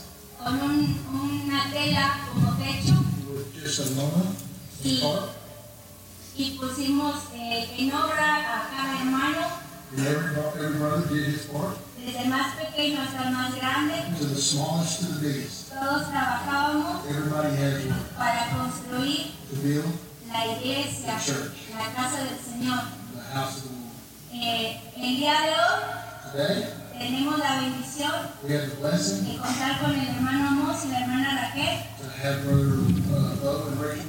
con 0.43 0.61
un- 0.61 0.99
una 1.47 1.71
tela 1.71 2.19
como 2.33 2.51
techo 2.57 2.95
with 3.31 3.63
just 3.63 3.79
a 3.79 3.85
lona, 3.95 4.25
Sí. 4.83 4.99
a 4.99 5.07
tarp, 5.07 5.29
y 6.35 6.57
pusimos 6.59 7.15
eh, 7.33 7.75
en 7.79 7.93
obra 7.93 8.35
a 8.35 8.69
cada 8.75 8.99
hermano, 8.99 9.47
desde 12.05 12.21
el 12.21 12.29
más 12.29 12.55
pequeño 12.55 13.01
hasta 13.01 13.27
el 13.27 13.33
más 13.33 13.55
grande. 13.55 13.95
to 14.19 14.25
the 14.27 14.39
smallest 14.41 14.99
to 14.99 15.05
the 15.07 15.27
biggest. 15.27 15.73
Todos 15.73 16.09
trabajábamos 16.09 17.05
Everybody 17.09 17.55
has 17.57 17.85
work 17.85 18.17
para 18.17 18.49
construir 18.55 19.31
to 19.49 19.55
build 19.63 19.85
la 20.31 20.45
iglesia, 20.45 21.17
la 21.77 21.93
casa 21.93 22.23
del 22.23 22.37
Señor. 22.39 22.79
the 23.15 23.21
house 23.33 23.57
of 23.57 23.63
the 23.63 23.69
Lord. 23.69 24.45
Eh, 24.45 24.81
el 24.97 25.15
día 25.17 25.33
de 25.41 25.53
hoy 25.53 26.31
Today, 26.31 26.65
tenemos 26.99 27.39
la 27.39 27.61
bendición 27.61 28.11
we 28.43 28.53
have 28.53 28.69
the 28.69 28.75
blessing 28.81 29.23
de 29.25 29.37
contar 29.37 29.79
con 29.79 29.91
el 29.91 30.07
hermano 30.07 30.47
Amos 30.49 30.85
y 30.85 30.89
la 30.89 30.99
hermana 30.99 31.41
Raquel 31.41 31.79
to 31.97 32.09
have 32.21 32.43
brother 32.43 32.67
uh, 32.67 33.35
Bo 33.41 33.67
and 33.69 33.81
Rachel 33.81 34.05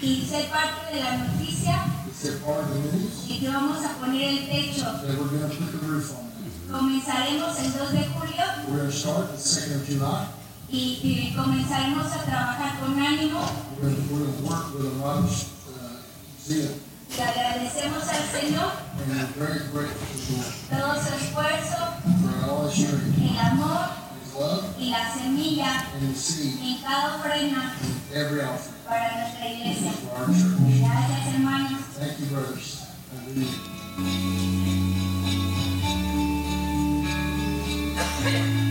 y 0.00 0.24
ser 0.24 0.48
parte 0.48 0.94
de 0.94 1.02
la 1.02 1.16
noticia 1.16 1.84
de 2.22 3.38
que 3.38 3.48
vamos 3.48 3.84
a 3.84 3.92
poner 4.00 4.28
el 4.28 4.48
techo. 4.48 4.86
Comenzaremos 6.70 7.58
el 7.58 7.72
2 7.72 7.92
de 7.92 8.04
julio 8.04 8.44
We're 8.68 8.76
going 8.78 8.90
to 8.90 8.96
start 8.96 9.30
the 9.32 9.38
2nd 9.38 9.76
of 9.80 9.88
July. 9.88 10.26
y, 10.70 11.00
y 11.02 11.34
comenzaremos 11.34 12.06
a 12.12 12.22
trabajar 12.24 12.78
con 12.80 13.00
ánimo 13.00 13.40
We're 13.80 13.88
going 13.90 13.96
to, 13.96 14.14
we're 14.14 14.24
going 14.26 14.36
to 14.36 14.44
work 14.44 14.74
with 14.74 14.86
a 14.86 14.96
lot 15.04 15.18
of 15.24 15.24
uh, 15.24 16.02
zeal. 16.38 16.68
y 17.08 17.20
agradecemos 17.20 18.04
al 18.08 18.24
Señor 18.28 18.72
And 18.98 19.08
we're 19.08 19.46
very 19.46 19.60
grateful 19.72 20.08
to 20.12 20.76
todo 20.76 20.94
su 21.00 21.08
esfuerzo, 21.14 21.78
for 22.20 22.50
all 22.50 22.68
His 22.68 22.74
sharing, 22.76 23.14
el 23.16 23.38
amor 23.38 23.88
His 24.22 24.34
love, 24.34 24.64
y 24.78 24.90
la 24.90 25.08
semilla 25.14 25.86
and 25.94 26.02
His 26.12 26.20
seed 26.20 26.60
en 26.62 26.82
cada 26.82 27.16
ofrenda 27.16 27.72
in 27.82 27.96
every 28.14 28.40
offering 28.42 28.74
para 28.86 29.16
nuestra 29.16 29.46
iglesia. 29.48 29.92
for 29.92 30.16
our 30.20 30.26
church. 30.26 30.80
Gracias, 30.80 31.32
hermanos. 31.32 31.80
Thank 31.98 32.20
you, 32.20 32.26
brothers. 32.26 32.84
Hallelujah. 33.14 34.77
Amen. 38.20 38.67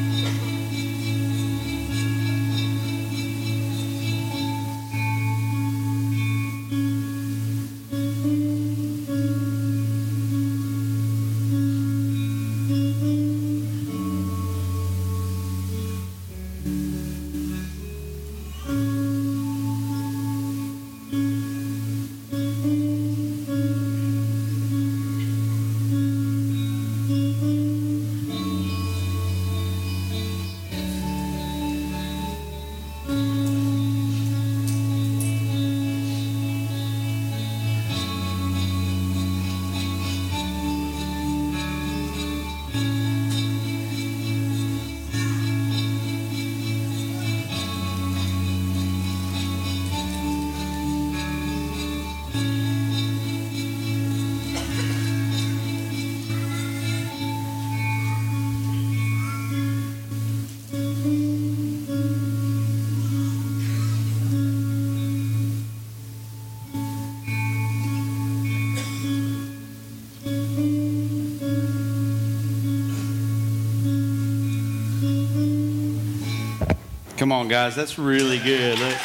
Come 77.17 77.31
on, 77.31 77.47
guys. 77.47 77.75
That's 77.75 77.97
really 77.97 78.37
good. 78.37 78.77
Look. 78.77 78.95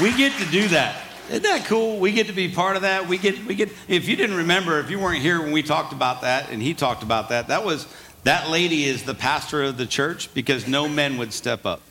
We 0.00 0.16
get 0.16 0.32
to 0.38 0.46
do 0.50 0.68
that. 0.68 0.96
Isn't 1.28 1.42
that 1.42 1.66
cool? 1.66 1.98
We 1.98 2.12
get 2.12 2.26
to 2.28 2.32
be 2.32 2.48
part 2.48 2.76
of 2.76 2.82
that. 2.82 3.06
We 3.06 3.18
get, 3.18 3.44
we 3.44 3.54
get, 3.54 3.68
if 3.86 4.08
you 4.08 4.16
didn't 4.16 4.36
remember, 4.36 4.80
if 4.80 4.90
you 4.90 4.98
weren't 4.98 5.20
here 5.20 5.40
when 5.40 5.52
we 5.52 5.62
talked 5.62 5.92
about 5.92 6.22
that 6.22 6.50
and 6.50 6.62
he 6.62 6.72
talked 6.72 7.02
about 7.02 7.28
that, 7.28 7.48
that 7.48 7.66
was, 7.66 7.86
that 8.24 8.48
lady 8.48 8.84
is 8.84 9.02
the 9.02 9.14
pastor 9.14 9.62
of 9.62 9.76
the 9.76 9.84
church 9.84 10.32
because 10.32 10.66
no 10.66 10.88
men 10.88 11.18
would 11.18 11.34
step 11.34 11.66
up. 11.66 11.82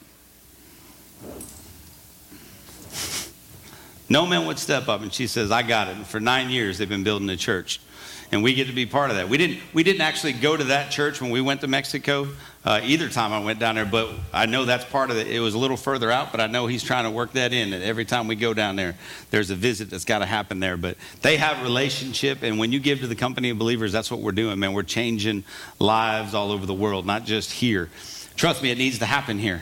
No 4.10 4.26
men 4.26 4.48
would 4.48 4.58
step 4.58 4.88
up, 4.88 5.02
and 5.02 5.14
she 5.14 5.28
says, 5.28 5.52
I 5.52 5.62
got 5.62 5.88
it. 5.88 5.98
And 5.98 6.06
for 6.06 6.20
nine 6.20 6.50
years, 6.50 6.80
they've 6.80 6.90
been 6.90 7.04
building 7.04 7.30
a 7.30 7.38
church. 7.38 7.80
And 8.32 8.44
we 8.44 8.54
get 8.54 8.68
to 8.68 8.74
be 8.74 8.86
part 8.86 9.10
of 9.10 9.16
that. 9.18 9.28
We 9.28 9.38
didn't, 9.38 9.60
we 9.74 9.84
didn't 9.84 10.02
actually 10.02 10.34
go 10.34 10.56
to 10.56 10.66
that 10.66 10.92
church 10.92 11.20
when 11.22 11.32
we 11.32 11.42
went 11.42 11.62
to 11.62 11.68
Mexico 11.68 12.28
uh, 12.66 12.82
either 12.84 13.08
time 13.08 13.32
I 13.32 13.40
went 13.40 13.60
down 13.60 13.76
there, 13.76 13.86
but 13.86 14.10
I 14.34 14.46
know 14.46 14.66
that's 14.66 14.84
part 14.84 15.12
of 15.12 15.18
it. 15.18 15.28
It 15.28 15.40
was 15.40 15.54
a 15.54 15.58
little 15.58 15.78
further 15.78 16.12
out, 16.12 16.32
but 16.32 16.42
I 16.42 16.48
know 16.48 16.68
he's 16.68 16.84
trying 16.84 17.06
to 17.06 17.10
work 17.10 17.34
that 17.34 17.54
in. 17.54 17.70
That 17.70 17.82
every 17.82 18.04
time 18.04 18.28
we 18.28 18.36
go 18.36 18.54
down 18.54 18.76
there, 18.76 18.96
there's 19.32 19.50
a 19.50 19.56
visit 19.56 19.90
that's 19.90 20.04
got 20.04 20.20
to 20.20 20.26
happen 20.26 20.60
there. 20.60 20.76
But 20.76 20.98
they 21.22 21.38
have 21.38 21.64
relationship, 21.64 22.44
and 22.44 22.60
when 22.60 22.74
you 22.74 22.80
give 22.80 23.00
to 23.00 23.08
the 23.08 23.16
company 23.16 23.50
of 23.50 23.58
believers, 23.58 23.94
that's 23.94 24.12
what 24.12 24.20
we're 24.20 24.34
doing, 24.34 24.60
man. 24.60 24.74
We're 24.74 24.84
changing 24.84 25.46
lives 25.80 26.34
all 26.34 26.52
over 26.52 26.66
the 26.66 26.74
world, 26.74 27.06
not 27.06 27.24
just 27.24 27.52
here. 27.52 27.90
Trust 28.36 28.62
me, 28.62 28.72
it 28.72 28.78
needs 28.78 29.00
to 29.00 29.06
happen 29.06 29.40
here. 29.40 29.62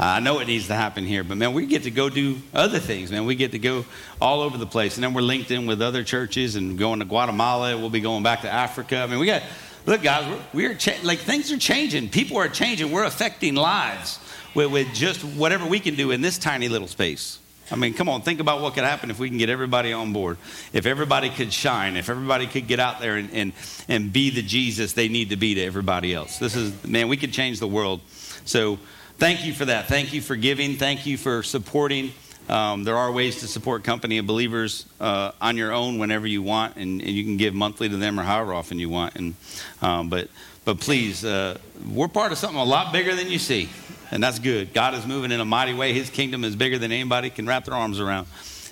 Uh, 0.00 0.04
I 0.04 0.20
know 0.20 0.38
it 0.38 0.46
needs 0.46 0.68
to 0.68 0.74
happen 0.74 1.04
here, 1.04 1.22
but 1.22 1.36
man, 1.36 1.52
we 1.52 1.66
get 1.66 1.82
to 1.82 1.90
go 1.90 2.08
do 2.08 2.38
other 2.54 2.78
things, 2.78 3.10
man. 3.10 3.26
We 3.26 3.34
get 3.34 3.52
to 3.52 3.58
go 3.58 3.84
all 4.20 4.40
over 4.40 4.56
the 4.56 4.66
place. 4.66 4.96
And 4.96 5.04
then 5.04 5.12
we're 5.12 5.20
linked 5.20 5.50
in 5.50 5.66
with 5.66 5.82
other 5.82 6.02
churches 6.02 6.56
and 6.56 6.78
going 6.78 7.00
to 7.00 7.04
Guatemala. 7.04 7.76
We'll 7.76 7.90
be 7.90 8.00
going 8.00 8.22
back 8.22 8.40
to 8.42 8.50
Africa. 8.50 8.98
I 8.98 9.06
mean, 9.06 9.18
we 9.18 9.26
got, 9.26 9.42
look, 9.84 10.02
guys, 10.02 10.26
we're, 10.54 10.68
we're 10.70 10.74
cha- 10.74 10.98
like 11.02 11.18
things 11.18 11.52
are 11.52 11.58
changing. 11.58 12.08
People 12.08 12.38
are 12.38 12.48
changing. 12.48 12.90
We're 12.90 13.04
affecting 13.04 13.54
lives 13.54 14.18
with, 14.54 14.72
with 14.72 14.92
just 14.94 15.22
whatever 15.22 15.66
we 15.66 15.78
can 15.78 15.94
do 15.94 16.10
in 16.10 16.22
this 16.22 16.38
tiny 16.38 16.68
little 16.68 16.88
space. 16.88 17.38
I 17.70 17.76
mean, 17.76 17.94
come 17.94 18.08
on, 18.08 18.20
think 18.20 18.40
about 18.40 18.60
what 18.60 18.74
could 18.74 18.84
happen 18.84 19.10
if 19.10 19.18
we 19.18 19.28
can 19.28 19.38
get 19.38 19.48
everybody 19.48 19.92
on 19.92 20.12
board. 20.12 20.36
If 20.72 20.84
everybody 20.84 21.30
could 21.30 21.52
shine, 21.52 21.96
if 21.96 22.10
everybody 22.10 22.46
could 22.46 22.66
get 22.66 22.80
out 22.80 23.00
there 23.00 23.16
and, 23.16 23.30
and, 23.32 23.52
and 23.88 24.12
be 24.12 24.30
the 24.30 24.42
Jesus 24.42 24.92
they 24.92 25.08
need 25.08 25.30
to 25.30 25.36
be 25.36 25.54
to 25.54 25.62
everybody 25.62 26.12
else. 26.12 26.38
This 26.38 26.54
is, 26.54 26.72
man, 26.84 27.08
we 27.08 27.16
could 27.16 27.32
change 27.32 27.60
the 27.60 27.68
world. 27.68 28.00
So, 28.44 28.78
thank 29.22 29.46
you 29.46 29.52
for 29.52 29.66
that. 29.66 29.86
Thank 29.86 30.12
you 30.12 30.20
for 30.20 30.34
giving. 30.34 30.74
Thank 30.74 31.06
you 31.06 31.16
for 31.16 31.44
supporting. 31.44 32.10
Um, 32.48 32.82
there 32.82 32.96
are 32.96 33.12
ways 33.12 33.38
to 33.38 33.46
support 33.46 33.84
Company 33.84 34.18
of 34.18 34.26
Believers 34.26 34.84
uh, 35.00 35.30
on 35.40 35.56
your 35.56 35.70
own 35.70 36.00
whenever 36.00 36.26
you 36.26 36.42
want, 36.42 36.74
and, 36.74 37.00
and, 37.00 37.08
you 37.08 37.22
can 37.22 37.36
give 37.36 37.54
monthly 37.54 37.88
to 37.88 37.96
them 37.96 38.18
or 38.18 38.24
however 38.24 38.52
often 38.52 38.80
you 38.80 38.88
want. 38.88 39.14
And 39.14 39.36
um, 39.80 40.08
but 40.08 40.26
but 40.64 40.80
please, 40.80 41.24
uh, 41.24 41.56
we're 41.88 42.08
part 42.08 42.32
of 42.32 42.38
something 42.38 42.58
a 42.58 42.64
lot 42.64 42.92
bigger 42.92 43.14
than 43.14 43.30
you 43.30 43.38
see, 43.38 43.68
and 44.10 44.20
that's 44.20 44.40
good. 44.40 44.74
God 44.74 44.92
is 44.94 45.06
moving 45.06 45.30
in 45.30 45.38
a 45.38 45.44
mighty 45.44 45.72
way. 45.72 45.92
His 45.92 46.10
kingdom 46.10 46.42
is 46.42 46.56
bigger 46.56 46.76
than 46.76 46.90
anybody 46.90 47.30
can 47.30 47.46
wrap 47.46 47.66
their 47.66 47.74
arms 47.74 48.00
around, 48.00 48.26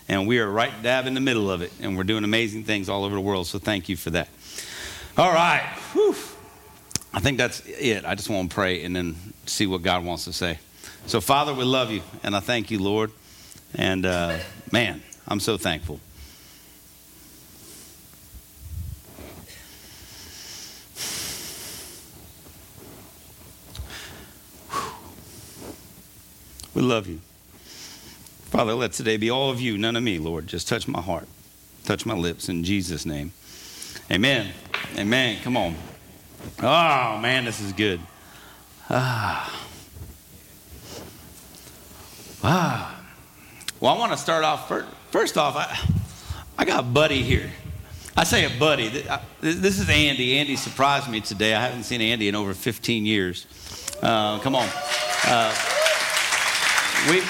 and 0.08 0.26
we 0.26 0.40
are 0.40 0.50
right 0.50 0.72
dab 0.82 1.06
in 1.06 1.14
the 1.14 1.20
middle 1.20 1.48
of 1.48 1.62
it, 1.62 1.70
and 1.80 1.96
we're 1.96 2.02
doing 2.02 2.24
amazing 2.24 2.64
things 2.64 2.88
all 2.88 3.04
over 3.04 3.14
the 3.14 3.20
world. 3.20 3.46
So 3.46 3.60
thank 3.60 3.88
you 3.88 3.96
for 3.96 4.10
that. 4.10 4.26
All 5.16 5.32
right. 5.32 5.62
Whew. 5.92 6.16
I 7.12 7.20
think 7.20 7.38
that's 7.38 7.60
it. 7.66 8.04
I 8.04 8.14
just 8.14 8.30
want 8.30 8.50
to 8.50 8.54
pray 8.54 8.84
and 8.84 8.94
then 8.94 9.16
see 9.46 9.66
what 9.66 9.82
God 9.82 10.04
wants 10.04 10.24
to 10.24 10.32
say. 10.32 10.58
So, 11.06 11.20
Father, 11.20 11.52
we 11.52 11.64
love 11.64 11.90
you, 11.90 12.02
and 12.22 12.36
I 12.36 12.40
thank 12.40 12.70
you, 12.70 12.78
Lord. 12.78 13.10
And 13.74 14.06
uh, 14.06 14.38
man, 14.70 15.02
I'm 15.26 15.40
so 15.40 15.56
thankful. 15.56 16.00
We 26.74 26.82
love 26.82 27.08
you. 27.08 27.20
Father, 28.50 28.74
let 28.74 28.92
today 28.92 29.16
be 29.16 29.30
all 29.30 29.50
of 29.50 29.60
you, 29.60 29.76
none 29.76 29.96
of 29.96 30.02
me, 30.02 30.18
Lord. 30.18 30.46
Just 30.46 30.68
touch 30.68 30.88
my 30.88 31.00
heart, 31.00 31.28
touch 31.84 32.06
my 32.06 32.14
lips 32.14 32.48
in 32.48 32.64
Jesus' 32.64 33.04
name. 33.04 33.32
Amen. 34.10 34.52
Amen. 34.96 35.38
Come 35.42 35.56
on. 35.56 35.76
Oh, 36.62 37.18
man, 37.18 37.44
this 37.44 37.60
is 37.60 37.72
good. 37.72 38.00
Ah. 38.88 39.62
Ah. 42.42 43.02
Well, 43.80 43.94
I 43.94 43.98
want 43.98 44.12
to 44.12 44.18
start 44.18 44.44
off 44.44 44.68
first. 44.68 44.88
First 45.10 45.36
off, 45.38 45.56
I, 45.56 45.78
I 46.56 46.64
got 46.64 46.94
Buddy 46.94 47.22
here. 47.22 47.50
I 48.16 48.24
say 48.24 48.44
a 48.44 48.58
buddy. 48.58 48.88
This 49.40 49.78
is 49.78 49.88
Andy. 49.88 50.36
Andy 50.36 50.56
surprised 50.56 51.08
me 51.08 51.20
today. 51.20 51.54
I 51.54 51.62
haven't 51.62 51.84
seen 51.84 52.00
Andy 52.00 52.28
in 52.28 52.34
over 52.34 52.52
15 52.52 53.06
years. 53.06 53.46
Uh, 54.02 54.38
come 54.40 54.54
on. 54.54 54.68
Uh, 55.24 55.54
we, 57.08 57.22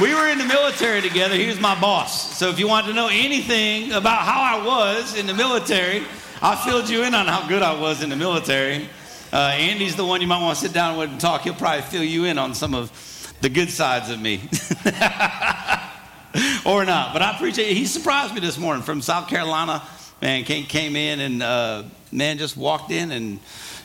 we 0.00 0.14
were 0.14 0.28
in 0.28 0.38
the 0.38 0.46
military 0.46 1.02
together. 1.02 1.34
He 1.34 1.46
was 1.46 1.60
my 1.60 1.78
boss. 1.78 2.38
So 2.38 2.48
if 2.48 2.58
you 2.58 2.68
want 2.68 2.86
to 2.86 2.94
know 2.94 3.08
anything 3.08 3.92
about 3.92 4.22
how 4.22 4.40
I 4.40 4.64
was 4.64 5.14
in 5.14 5.26
the 5.26 5.34
military, 5.34 6.04
I 6.42 6.56
filled 6.56 6.88
you 6.88 7.02
in 7.02 7.14
on 7.14 7.26
how 7.26 7.46
good 7.46 7.62
I 7.62 7.78
was 7.78 8.02
in 8.02 8.08
the 8.08 8.16
military. 8.16 8.88
Uh, 9.30 9.36
Andy's 9.36 9.94
the 9.94 10.06
one 10.06 10.22
you 10.22 10.26
might 10.26 10.40
want 10.40 10.56
to 10.56 10.64
sit 10.64 10.72
down 10.72 10.96
with 10.96 11.10
and 11.10 11.20
talk. 11.20 11.42
He'll 11.42 11.52
probably 11.52 11.82
fill 11.82 12.02
you 12.02 12.24
in 12.24 12.38
on 12.38 12.54
some 12.54 12.74
of 12.74 12.90
the 13.42 13.50
good 13.50 13.68
sides 13.68 14.08
of 14.08 14.18
me. 14.18 14.36
or 16.64 16.86
not. 16.86 17.12
But 17.12 17.20
I 17.20 17.32
appreciate 17.34 17.72
it. 17.72 17.76
He 17.76 17.84
surprised 17.84 18.32
me 18.32 18.40
this 18.40 18.56
morning 18.56 18.82
from 18.82 19.02
South 19.02 19.28
Carolina. 19.28 19.82
Man, 20.22 20.44
came, 20.44 20.64
came 20.64 20.96
in 20.96 21.20
and, 21.20 21.42
uh, 21.42 21.82
man, 22.10 22.38
just 22.38 22.56
walked 22.56 22.90
in 22.90 23.10
and, 23.10 23.38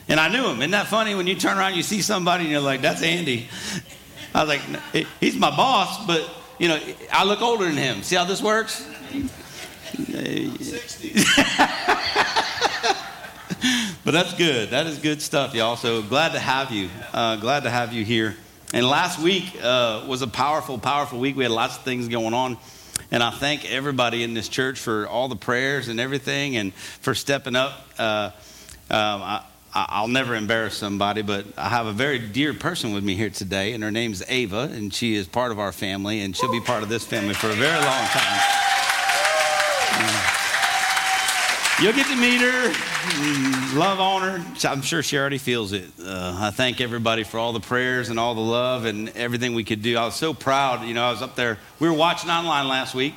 and 0.08 0.18
I 0.18 0.28
knew 0.28 0.46
him. 0.48 0.56
Isn't 0.58 0.70
that 0.70 0.86
funny 0.86 1.14
when 1.14 1.26
you 1.26 1.34
turn 1.34 1.58
around, 1.58 1.74
you 1.74 1.82
see 1.82 2.00
somebody 2.00 2.44
and 2.44 2.52
you're 2.52 2.62
like, 2.62 2.80
that's 2.80 3.02
Andy. 3.02 3.48
I 4.34 4.44
was 4.44 4.48
like, 4.48 5.06
he's 5.20 5.36
my 5.36 5.54
boss, 5.54 6.06
but, 6.06 6.26
you 6.58 6.68
know, 6.68 6.80
I 7.12 7.24
look 7.24 7.42
older 7.42 7.66
than 7.66 7.76
him. 7.76 8.02
See 8.02 8.16
how 8.16 8.24
this 8.24 8.40
works? 8.40 8.88
60. 9.92 11.12
but 14.04 14.10
that's 14.10 14.34
good. 14.34 14.70
That 14.70 14.86
is 14.86 14.98
good 14.98 15.22
stuff, 15.22 15.54
y'all. 15.54 15.76
So 15.76 16.02
glad 16.02 16.32
to 16.32 16.38
have 16.38 16.70
you. 16.70 16.88
Uh, 17.12 17.36
glad 17.36 17.62
to 17.64 17.70
have 17.70 17.92
you 17.92 18.04
here. 18.04 18.36
And 18.72 18.86
last 18.86 19.18
week 19.18 19.44
uh, 19.62 20.04
was 20.06 20.22
a 20.22 20.26
powerful, 20.26 20.78
powerful 20.78 21.18
week. 21.18 21.36
We 21.36 21.44
had 21.44 21.52
lots 21.52 21.76
of 21.76 21.84
things 21.84 22.08
going 22.08 22.34
on. 22.34 22.58
And 23.10 23.22
I 23.22 23.30
thank 23.30 23.70
everybody 23.70 24.22
in 24.22 24.34
this 24.34 24.48
church 24.48 24.78
for 24.78 25.06
all 25.06 25.28
the 25.28 25.36
prayers 25.36 25.88
and 25.88 26.00
everything 26.00 26.56
and 26.56 26.74
for 26.74 27.14
stepping 27.14 27.54
up. 27.54 27.72
Uh, 27.98 28.30
um, 28.90 29.22
I, 29.22 29.44
I'll 29.72 30.08
never 30.08 30.34
embarrass 30.34 30.76
somebody, 30.76 31.22
but 31.22 31.44
I 31.56 31.68
have 31.68 31.86
a 31.86 31.92
very 31.92 32.18
dear 32.18 32.54
person 32.54 32.94
with 32.94 33.04
me 33.04 33.14
here 33.14 33.30
today, 33.30 33.72
and 33.74 33.84
her 33.84 33.90
name's 33.90 34.22
Ava, 34.26 34.70
and 34.72 34.92
she 34.92 35.14
is 35.14 35.26
part 35.26 35.52
of 35.52 35.58
our 35.58 35.72
family, 35.72 36.22
and 36.22 36.34
she'll 36.34 36.50
be 36.50 36.60
part 36.60 36.82
of 36.82 36.88
this 36.88 37.04
family 37.04 37.34
for 37.34 37.50
a 37.50 37.54
very 37.54 37.78
long 37.84 38.06
time. 38.06 38.65
You'll 41.78 41.92
get 41.92 42.06
to 42.06 42.16
meet 42.16 42.40
her, 42.40 43.78
love 43.78 44.00
on 44.00 44.22
her. 44.22 44.66
I'm 44.66 44.80
sure 44.80 45.02
she 45.02 45.18
already 45.18 45.36
feels 45.36 45.74
it. 45.74 45.84
Uh, 46.02 46.34
I 46.40 46.50
thank 46.50 46.80
everybody 46.80 47.22
for 47.22 47.36
all 47.36 47.52
the 47.52 47.60
prayers 47.60 48.08
and 48.08 48.18
all 48.18 48.34
the 48.34 48.40
love 48.40 48.86
and 48.86 49.10
everything 49.10 49.52
we 49.52 49.62
could 49.62 49.82
do. 49.82 49.98
I 49.98 50.06
was 50.06 50.14
so 50.14 50.32
proud. 50.32 50.88
You 50.88 50.94
know, 50.94 51.04
I 51.04 51.10
was 51.10 51.20
up 51.20 51.36
there. 51.36 51.58
We 51.78 51.86
were 51.86 51.94
watching 51.94 52.30
online 52.30 52.66
last 52.66 52.94
week, 52.94 53.14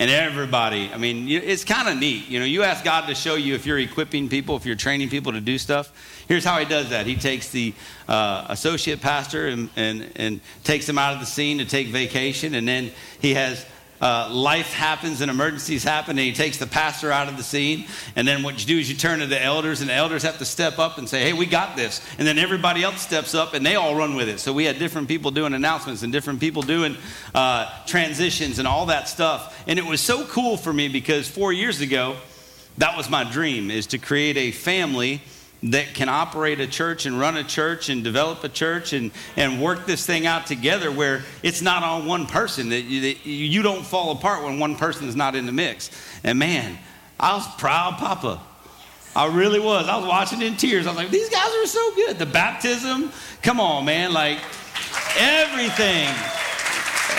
and 0.00 0.10
everybody, 0.10 0.90
I 0.92 0.98
mean, 0.98 1.28
it's 1.28 1.62
kind 1.62 1.88
of 1.88 1.96
neat. 1.96 2.28
You 2.28 2.40
know, 2.40 2.44
you 2.44 2.64
ask 2.64 2.82
God 2.82 3.06
to 3.06 3.14
show 3.14 3.36
you 3.36 3.54
if 3.54 3.64
you're 3.64 3.78
equipping 3.78 4.28
people, 4.28 4.56
if 4.56 4.66
you're 4.66 4.74
training 4.74 5.08
people 5.08 5.30
to 5.30 5.40
do 5.40 5.56
stuff. 5.56 5.92
Here's 6.26 6.44
how 6.44 6.58
He 6.58 6.64
does 6.64 6.90
that 6.90 7.06
He 7.06 7.14
takes 7.14 7.50
the 7.50 7.74
uh, 8.08 8.46
associate 8.48 9.02
pastor 9.02 9.46
and, 9.46 9.70
and, 9.76 10.10
and 10.16 10.40
takes 10.64 10.88
him 10.88 10.98
out 10.98 11.14
of 11.14 11.20
the 11.20 11.26
scene 11.26 11.58
to 11.58 11.64
take 11.64 11.86
vacation, 11.86 12.54
and 12.54 12.66
then 12.66 12.90
He 13.20 13.34
has 13.34 13.64
uh, 14.00 14.28
life 14.30 14.72
happens 14.72 15.20
and 15.20 15.30
emergencies 15.30 15.84
happen, 15.84 16.10
and 16.18 16.26
he 16.26 16.32
takes 16.32 16.58
the 16.58 16.66
pastor 16.66 17.12
out 17.12 17.28
of 17.28 17.36
the 17.36 17.42
scene. 17.42 17.86
And 18.16 18.26
then 18.26 18.42
what 18.42 18.60
you 18.60 18.66
do 18.66 18.78
is 18.78 18.90
you 18.90 18.96
turn 18.96 19.20
to 19.20 19.26
the 19.26 19.42
elders, 19.42 19.80
and 19.80 19.88
the 19.88 19.94
elders 19.94 20.22
have 20.22 20.38
to 20.38 20.44
step 20.44 20.78
up 20.78 20.98
and 20.98 21.08
say, 21.08 21.22
Hey, 21.22 21.32
we 21.32 21.46
got 21.46 21.76
this. 21.76 22.00
And 22.18 22.26
then 22.26 22.38
everybody 22.38 22.82
else 22.82 23.00
steps 23.00 23.34
up, 23.34 23.54
and 23.54 23.64
they 23.64 23.76
all 23.76 23.94
run 23.94 24.14
with 24.14 24.28
it. 24.28 24.40
So 24.40 24.52
we 24.52 24.64
had 24.64 24.78
different 24.78 25.08
people 25.08 25.30
doing 25.30 25.54
announcements 25.54 26.02
and 26.02 26.12
different 26.12 26.40
people 26.40 26.62
doing 26.62 26.96
uh, 27.34 27.70
transitions 27.86 28.58
and 28.58 28.68
all 28.68 28.86
that 28.86 29.08
stuff. 29.08 29.62
And 29.66 29.78
it 29.78 29.84
was 29.84 30.00
so 30.00 30.26
cool 30.26 30.56
for 30.56 30.72
me 30.72 30.88
because 30.88 31.28
four 31.28 31.52
years 31.52 31.80
ago, 31.80 32.16
that 32.78 32.96
was 32.96 33.08
my 33.08 33.24
dream 33.24 33.70
is 33.70 33.86
to 33.88 33.98
create 33.98 34.36
a 34.36 34.50
family 34.50 35.22
that 35.64 35.94
can 35.94 36.10
operate 36.10 36.60
a 36.60 36.66
church 36.66 37.06
and 37.06 37.18
run 37.18 37.36
a 37.36 37.44
church 37.44 37.88
and 37.88 38.04
develop 38.04 38.44
a 38.44 38.48
church 38.48 38.92
and, 38.92 39.10
and 39.36 39.60
work 39.60 39.86
this 39.86 40.04
thing 40.04 40.26
out 40.26 40.46
together 40.46 40.92
where 40.92 41.22
it's 41.42 41.62
not 41.62 41.82
on 41.82 42.06
one 42.06 42.26
person, 42.26 42.68
that 42.68 42.82
you, 42.82 43.00
that 43.00 43.26
you 43.26 43.62
don't 43.62 43.84
fall 43.84 44.12
apart 44.12 44.44
when 44.44 44.58
one 44.58 44.76
person 44.76 45.08
is 45.08 45.16
not 45.16 45.34
in 45.34 45.46
the 45.46 45.52
mix. 45.52 45.90
And 46.22 46.38
man, 46.38 46.78
I 47.18 47.34
was 47.34 47.46
proud, 47.56 47.96
Papa. 47.96 48.40
I 49.16 49.26
really 49.26 49.60
was. 49.60 49.88
I 49.88 49.96
was 49.96 50.06
watching 50.06 50.42
in 50.42 50.56
tears. 50.56 50.86
I 50.86 50.90
was 50.90 50.98
like, 50.98 51.10
these 51.10 51.30
guys 51.30 51.50
are 51.54 51.66
so 51.66 51.94
good. 51.94 52.18
The 52.18 52.26
baptism, 52.26 53.10
come 53.42 53.58
on, 53.58 53.86
man. 53.86 54.12
Like 54.12 54.40
everything, 55.16 56.08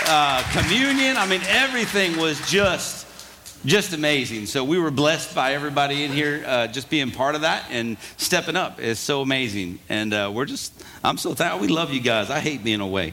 uh, 0.06 0.44
communion, 0.52 1.16
I 1.16 1.26
mean, 1.26 1.40
everything 1.48 2.16
was 2.16 2.38
just 2.48 3.05
just 3.66 3.92
amazing. 3.92 4.46
So 4.46 4.62
we 4.62 4.78
were 4.78 4.92
blessed 4.92 5.34
by 5.34 5.52
everybody 5.52 6.04
in 6.04 6.12
here 6.12 6.44
uh, 6.46 6.66
just 6.68 6.88
being 6.88 7.10
part 7.10 7.34
of 7.34 7.40
that 7.40 7.66
and 7.70 7.96
stepping 8.16 8.54
up. 8.54 8.80
It's 8.80 9.00
so 9.00 9.22
amazing. 9.22 9.80
And 9.88 10.14
uh, 10.14 10.30
we're 10.32 10.44
just, 10.44 10.72
I'm 11.02 11.18
so 11.18 11.34
thankful. 11.34 11.60
We 11.60 11.68
love 11.68 11.92
you 11.92 12.00
guys. 12.00 12.30
I 12.30 12.38
hate 12.38 12.62
being 12.62 12.80
away. 12.80 13.12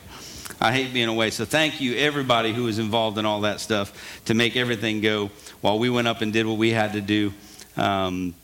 I 0.61 0.71
hate 0.71 0.93
being 0.93 1.09
away. 1.09 1.31
So 1.31 1.43
thank 1.43 1.81
you, 1.81 1.95
everybody 1.95 2.53
who 2.53 2.65
was 2.65 2.77
involved 2.77 3.17
in 3.17 3.25
all 3.25 3.41
that 3.41 3.59
stuff 3.59 4.21
to 4.25 4.35
make 4.35 4.55
everything 4.55 5.01
go 5.01 5.31
while 5.61 5.79
we 5.79 5.89
went 5.89 6.07
up 6.07 6.21
and 6.21 6.31
did 6.31 6.45
what 6.45 6.57
we 6.57 6.69
had 6.69 6.93
to 6.93 7.01
do. 7.01 7.33
Um, 7.75 8.35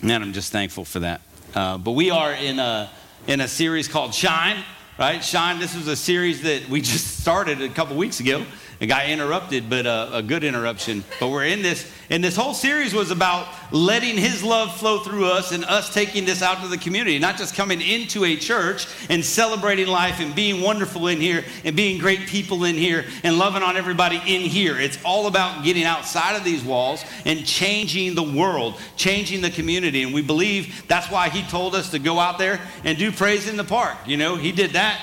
man, 0.00 0.22
I'm 0.22 0.32
just 0.32 0.52
thankful 0.52 0.86
for 0.86 1.00
that. 1.00 1.20
Uh, 1.54 1.76
but 1.76 1.92
we 1.92 2.10
are 2.10 2.32
in 2.32 2.58
a, 2.58 2.90
in 3.26 3.42
a 3.42 3.48
series 3.48 3.88
called 3.88 4.14
Shine, 4.14 4.64
right? 4.98 5.22
Shine, 5.22 5.58
this 5.58 5.76
was 5.76 5.86
a 5.86 5.96
series 5.96 6.42
that 6.42 6.68
we 6.70 6.80
just 6.92 7.20
started 7.20 7.60
a 7.60 7.68
couple 7.68 7.94
weeks 7.96 8.20
ago. 8.20 8.42
It 8.82 8.88
got 8.88 9.08
interrupted, 9.08 9.70
but 9.70 9.86
uh, 9.86 10.10
a 10.12 10.24
good 10.24 10.42
interruption. 10.42 11.04
But 11.20 11.28
we're 11.28 11.44
in 11.44 11.62
this, 11.62 11.88
and 12.10 12.22
this 12.22 12.34
whole 12.34 12.52
series 12.52 12.92
was 12.92 13.12
about 13.12 13.46
letting 13.70 14.16
His 14.16 14.42
love 14.42 14.76
flow 14.76 14.98
through 14.98 15.26
us 15.26 15.52
and 15.52 15.64
us 15.64 15.94
taking 15.94 16.24
this 16.24 16.42
out 16.42 16.62
to 16.62 16.66
the 16.66 16.76
community, 16.76 17.20
not 17.20 17.36
just 17.36 17.54
coming 17.54 17.80
into 17.80 18.24
a 18.24 18.34
church 18.34 18.88
and 19.08 19.24
celebrating 19.24 19.86
life 19.86 20.18
and 20.18 20.34
being 20.34 20.62
wonderful 20.62 21.06
in 21.06 21.20
here 21.20 21.44
and 21.62 21.76
being 21.76 22.00
great 22.00 22.26
people 22.26 22.64
in 22.64 22.74
here 22.74 23.04
and 23.22 23.38
loving 23.38 23.62
on 23.62 23.76
everybody 23.76 24.16
in 24.16 24.40
here. 24.40 24.76
It's 24.76 24.98
all 25.04 25.28
about 25.28 25.62
getting 25.62 25.84
outside 25.84 26.34
of 26.34 26.42
these 26.42 26.64
walls 26.64 27.04
and 27.24 27.46
changing 27.46 28.16
the 28.16 28.24
world, 28.24 28.80
changing 28.96 29.42
the 29.42 29.50
community. 29.50 30.02
And 30.02 30.12
we 30.12 30.22
believe 30.22 30.88
that's 30.88 31.08
why 31.08 31.28
He 31.28 31.48
told 31.48 31.76
us 31.76 31.92
to 31.92 32.00
go 32.00 32.18
out 32.18 32.36
there 32.36 32.58
and 32.82 32.98
do 32.98 33.12
praise 33.12 33.48
in 33.48 33.56
the 33.56 33.62
park. 33.62 33.96
You 34.06 34.16
know, 34.16 34.34
He 34.34 34.50
did 34.50 34.72
that 34.72 35.00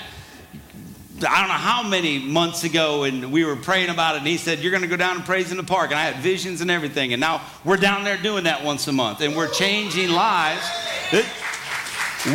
I 1.24 1.40
don't 1.40 1.48
know 1.50 1.54
how 1.56 1.84
many 1.84 2.20
months 2.20 2.64
ago, 2.64 3.04
and 3.04 3.32
we 3.32 3.44
were 3.44 3.56
praying 3.56 3.90
about 3.90 4.16
it, 4.16 4.20
and 4.20 4.28
he 4.28 4.38
said, 4.38 4.60
You're 4.60 4.72
going 4.72 4.84
to 4.84 4.88
go 4.88 4.98
down 4.98 5.16
and 5.18 5.26
praise 5.26 5.52
in 5.52 5.58
the 5.58 5.64
park. 5.64 5.92
And 5.92 6.00
I 6.00 6.04
had 6.06 6.22
visions 6.24 6.62
and 6.62 6.70
everything. 6.72 7.14
And 7.14 7.20
now 7.20 7.42
we're 7.66 7.78
down 7.78 8.04
there 8.04 8.18
doing 8.18 8.46
that 8.46 8.64
once 8.64 8.88
a 8.88 8.92
month, 8.92 9.22
and 9.22 9.36
we're 9.36 9.50
changing 9.50 10.10
lives. 10.10 10.66
It- 11.12 11.26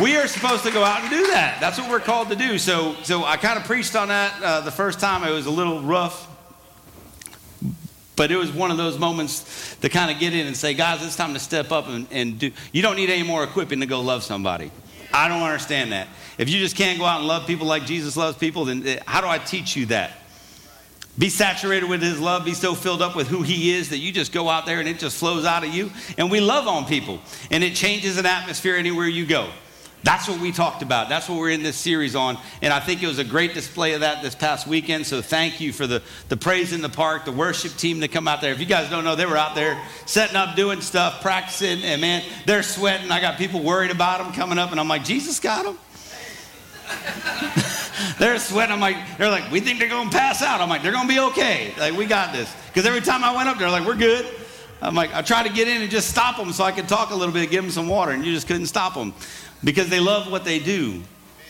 we 0.01 0.17
are 0.17 0.27
supposed 0.27 0.63
to 0.63 0.71
go 0.71 0.83
out 0.83 1.01
and 1.01 1.11
do 1.11 1.27
that. 1.27 1.59
That's 1.59 1.77
what 1.77 1.91
we're 1.91 1.99
called 1.99 2.29
to 2.29 2.35
do. 2.35 2.57
So, 2.57 2.95
so 3.03 3.23
I 3.23 3.37
kind 3.37 3.59
of 3.59 3.65
preached 3.65 3.95
on 3.95 4.07
that 4.07 4.41
uh, 4.41 4.61
the 4.61 4.71
first 4.71 4.99
time. 4.99 5.23
It 5.23 5.31
was 5.31 5.45
a 5.45 5.51
little 5.51 5.79
rough, 5.83 6.27
but 8.15 8.31
it 8.31 8.35
was 8.35 8.51
one 8.51 8.71
of 8.71 8.77
those 8.77 8.97
moments 8.97 9.75
to 9.81 9.89
kind 9.89 10.09
of 10.09 10.19
get 10.19 10.33
in 10.33 10.47
and 10.47 10.57
say, 10.57 10.73
guys, 10.73 11.05
it's 11.05 11.15
time 11.15 11.33
to 11.33 11.39
step 11.39 11.71
up 11.71 11.87
and, 11.87 12.07
and 12.11 12.39
do. 12.39 12.51
You 12.71 12.81
don't 12.81 12.95
need 12.95 13.11
any 13.11 13.21
more 13.21 13.43
equipping 13.43 13.81
to 13.81 13.85
go 13.85 14.01
love 14.01 14.23
somebody. 14.23 14.71
I 15.13 15.27
don't 15.27 15.43
understand 15.43 15.91
that. 15.91 16.07
If 16.37 16.49
you 16.49 16.59
just 16.59 16.75
can't 16.75 16.99
go 16.99 17.05
out 17.05 17.19
and 17.19 17.27
love 17.27 17.47
people 17.47 17.65
like 17.67 17.85
Jesus 17.85 18.17
loves 18.17 18.37
people, 18.37 18.65
then 18.65 18.85
uh, 18.85 18.97
how 19.05 19.21
do 19.21 19.27
I 19.27 19.37
teach 19.37 19.75
you 19.75 19.85
that? 19.87 20.11
Be 21.17 21.29
saturated 21.29 21.87
with 21.89 22.01
his 22.01 22.19
love, 22.19 22.43
be 22.43 22.53
so 22.53 22.75
filled 22.75 23.01
up 23.01 23.15
with 23.15 23.27
who 23.27 23.41
he 23.41 23.71
is 23.71 23.89
that 23.89 23.99
you 23.99 24.11
just 24.11 24.33
go 24.33 24.49
out 24.49 24.65
there 24.65 24.81
and 24.81 24.89
it 24.89 24.99
just 24.99 25.17
flows 25.17 25.45
out 25.45 25.63
of 25.63 25.73
you. 25.73 25.89
And 26.17 26.29
we 26.29 26.41
love 26.41 26.67
on 26.67 26.85
people, 26.85 27.21
and 27.51 27.63
it 27.63 27.73
changes 27.73 28.17
an 28.17 28.25
atmosphere 28.25 28.75
anywhere 28.75 29.07
you 29.07 29.25
go. 29.25 29.49
That's 30.03 30.27
what 30.27 30.39
we 30.39 30.51
talked 30.51 30.83
about. 30.83 31.09
That's 31.09 31.27
what 31.27 31.39
we're 31.39 31.49
in 31.49 31.63
this 31.63 31.77
series 31.77 32.15
on. 32.15 32.37
And 32.61 32.71
I 32.71 32.79
think 32.79 33.01
it 33.01 33.07
was 33.07 33.17
a 33.17 33.23
great 33.23 33.55
display 33.55 33.93
of 33.93 34.01
that 34.01 34.21
this 34.21 34.35
past 34.35 34.67
weekend. 34.67 35.07
So 35.07 35.19
thank 35.19 35.59
you 35.59 35.73
for 35.73 35.87
the, 35.87 36.03
the 36.29 36.37
praise 36.37 36.73
in 36.73 36.81
the 36.81 36.89
park, 36.89 37.25
the 37.25 37.31
worship 37.31 37.75
team 37.75 38.01
to 38.01 38.07
come 38.07 38.27
out 38.27 38.39
there. 38.39 38.53
If 38.53 38.59
you 38.59 38.67
guys 38.67 38.87
don't 38.91 39.03
know, 39.03 39.15
they 39.15 39.25
were 39.25 39.35
out 39.35 39.55
there 39.55 39.81
setting 40.05 40.35
up, 40.35 40.55
doing 40.55 40.81
stuff, 40.81 41.21
practicing, 41.21 41.81
and 41.83 42.01
man, 42.01 42.21
they're 42.45 42.61
sweating. 42.61 43.09
I 43.09 43.19
got 43.19 43.39
people 43.39 43.63
worried 43.63 43.89
about 43.89 44.23
them 44.23 44.31
coming 44.33 44.59
up, 44.59 44.69
and 44.69 44.79
I'm 44.79 44.87
like, 44.87 45.05
Jesus 45.05 45.39
got 45.39 45.65
them. 45.65 45.79
they're 48.19 48.39
sweating. 48.39 48.73
I'm 48.73 48.79
like, 48.79 48.97
they're 49.17 49.29
like, 49.29 49.51
we 49.51 49.59
think 49.59 49.79
they're 49.79 49.89
to 49.89 50.09
pass 50.09 50.41
out. 50.41 50.61
I'm 50.61 50.69
like, 50.69 50.83
they're 50.83 50.91
to 50.91 51.07
be 51.07 51.19
okay. 51.19 51.73
Like, 51.79 51.93
we 51.93 52.05
got 52.05 52.33
this. 52.33 52.53
Because 52.67 52.85
every 52.85 53.01
time 53.01 53.23
I 53.23 53.35
went 53.35 53.49
up 53.49 53.57
there, 53.57 53.69
like, 53.69 53.85
we're 53.85 53.95
good. 53.95 54.25
I'm 54.81 54.95
like, 54.95 55.13
I 55.13 55.21
tried 55.21 55.47
to 55.47 55.53
get 55.53 55.67
in 55.67 55.81
and 55.81 55.89
just 55.89 56.09
stop 56.09 56.37
them 56.37 56.51
so 56.51 56.63
I 56.63 56.71
could 56.71 56.87
talk 56.87 57.11
a 57.11 57.15
little 57.15 57.33
bit, 57.33 57.49
give 57.49 57.63
them 57.63 57.71
some 57.71 57.87
water, 57.87 58.11
and 58.11 58.25
you 58.25 58.33
just 58.33 58.47
couldn't 58.47 58.67
stop 58.67 58.93
them 58.93 59.13
because 59.63 59.89
they 59.89 59.99
love 59.99 60.31
what 60.31 60.45
they 60.45 60.59
do. 60.59 61.01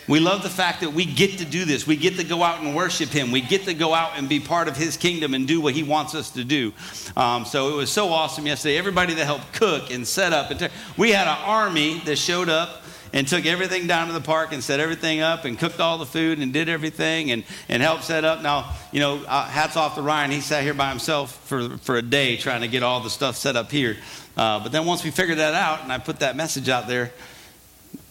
We 0.08 0.20
love 0.20 0.44
the 0.44 0.50
fact 0.50 0.82
that 0.82 0.94
we 0.94 1.04
get 1.04 1.40
to 1.40 1.46
do 1.46 1.66
this. 1.66 1.88
We 1.88 1.96
get 1.96 2.18
to 2.18 2.24
go 2.24 2.44
out 2.44 2.62
and 2.62 2.76
worship 2.76 3.10
Him. 3.10 3.32
We 3.32 3.42
get 3.42 3.64
to 3.64 3.74
go 3.74 3.94
out 3.96 4.12
and 4.16 4.30
be 4.30 4.40
part 4.40 4.68
of 4.68 4.78
His 4.78 4.98
kingdom 4.98 5.34
and 5.34 5.48
do 5.48 5.60
what 5.60 5.74
He 5.74 5.82
wants 5.82 6.14
us 6.14 6.30
to 6.32 6.44
do. 6.44 6.74
Um, 7.18 7.44
so 7.44 7.70
it 7.70 7.76
was 7.76 7.92
so 7.92 8.10
awesome 8.10 8.46
yesterday. 8.46 8.78
Everybody 8.78 9.16
that 9.16 9.26
helped 9.26 9.52
cook 9.54 9.92
and 9.92 10.08
set 10.08 10.32
up. 10.32 10.52
And 10.52 10.60
t- 10.60 10.68
we 10.96 11.12
had 11.12 11.28
an 11.28 11.38
army 11.44 12.02
that 12.06 12.18
showed 12.18 12.50
up 12.50 12.84
and 13.16 13.26
took 13.26 13.46
everything 13.46 13.88
down 13.88 14.08
to 14.08 14.14
the 14.14 14.20
park 14.20 14.52
and 14.52 14.62
set 14.62 14.82
everything 14.82 15.22
up 15.22 15.46
and 15.46 15.58
cooked 15.58 15.80
all 15.80 15.98
the 15.98 16.06
food 16.06 16.38
and 16.38 16.52
did 16.52 16.68
everything 16.68 17.32
and, 17.32 17.46
and 17.70 17.82
helped 17.82 18.04
set 18.04 18.26
up. 18.26 18.44
Now, 18.44 18.76
you 18.92 19.00
know, 19.00 19.24
uh, 19.26 19.48
hats 19.48 19.78
off 19.78 19.96
to 19.96 20.02
Ryan. 20.02 20.32
He 20.32 20.42
sat 20.42 20.64
here 20.64 20.74
by 20.74 20.90
himself 20.90 21.34
for, 21.48 21.78
for 21.78 21.96
a 21.96 22.02
day 22.02 22.36
trying 22.36 22.62
to 22.62 22.68
get 22.68 22.84
all 22.84 23.00
the 23.00 23.10
stuff 23.10 23.38
set 23.38 23.56
up 23.56 23.72
here. 23.72 23.96
Uh, 24.36 24.60
but 24.60 24.74
then 24.74 24.86
once 24.86 25.02
we 25.02 25.12
figured 25.12 25.38
that 25.38 25.54
out 25.54 25.82
and 25.82 25.94
I 25.94 25.98
put 25.98 26.20
that 26.20 26.36
message 26.36 26.68
out 26.68 26.90
there, 26.90 27.14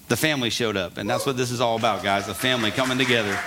the 0.09 0.16
family 0.16 0.48
showed 0.48 0.76
up. 0.76 0.97
And 0.97 1.09
that's 1.09 1.26
what 1.26 1.36
this 1.36 1.51
is 1.51 1.60
all 1.60 1.76
about, 1.76 2.02
guys. 2.02 2.26
The 2.26 2.35
family 2.35 2.70
coming 2.70 2.97
together, 2.97 3.39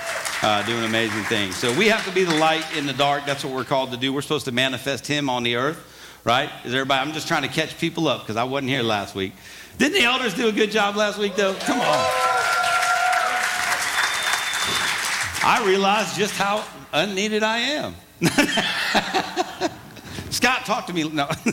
uh, 0.43 0.63
doing 0.63 0.84
amazing 0.84 1.23
things. 1.23 1.55
So 1.55 1.75
we 1.75 1.88
have 1.88 2.05
to 2.05 2.11
be 2.11 2.23
the 2.23 2.35
light 2.35 2.65
in 2.77 2.85
the 2.85 2.93
dark. 2.93 3.25
That's 3.25 3.43
what 3.43 3.53
we're 3.53 3.63
called 3.63 3.91
to 3.91 3.97
do. 3.97 4.13
We're 4.13 4.21
supposed 4.21 4.45
to 4.45 4.51
manifest 4.51 5.07
Him 5.07 5.27
on 5.27 5.41
the 5.41 5.55
earth, 5.55 6.21
right? 6.23 6.51
Is 6.65 6.73
everybody? 6.75 7.07
I'm 7.07 7.13
just 7.13 7.27
trying 7.27 7.43
to 7.43 7.47
catch 7.47 7.79
people 7.79 8.07
up 8.07 8.21
because 8.21 8.38
I 8.38 8.43
wasn't 8.43 8.69
here 8.69 8.84
last 8.84 9.15
week. 9.15 9.34
Didn't 9.78 9.94
the 9.94 10.04
elders 10.04 10.34
do 10.34 10.48
a 10.48 10.52
good 10.52 10.72
job 10.72 10.95
last 10.95 11.20
week, 11.20 11.36
though? 11.36 11.54
Come 11.54 11.80
on. 11.80 12.06
I 15.44 15.64
realize 15.66 16.18
just 16.18 16.36
how 16.36 16.66
unneeded 16.91 17.44
I 17.44 17.58
am. 17.60 17.95
Scott, 20.32 20.66
talk 20.66 20.88
to 20.88 20.94
me. 20.94 21.08
No. 21.08 21.28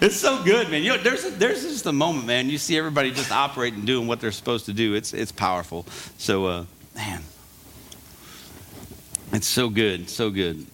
it's 0.00 0.16
so 0.16 0.42
good, 0.44 0.70
man. 0.70 0.82
You 0.82 0.96
know, 0.96 1.02
there's, 1.02 1.24
there's 1.36 1.62
just 1.62 1.86
a 1.86 1.92
moment, 1.92 2.26
man. 2.26 2.48
You 2.48 2.58
see 2.58 2.78
everybody 2.78 3.10
just 3.10 3.32
operating, 3.32 3.84
doing 3.84 4.06
what 4.06 4.20
they're 4.20 4.32
supposed 4.32 4.66
to 4.66 4.72
do. 4.72 4.94
It's, 4.94 5.12
it's 5.12 5.32
powerful. 5.32 5.86
So, 6.18 6.46
uh, 6.46 6.64
man, 6.94 7.22
it's 9.32 9.48
so 9.48 9.68
good, 9.68 10.08
so 10.08 10.30
good. 10.30 10.66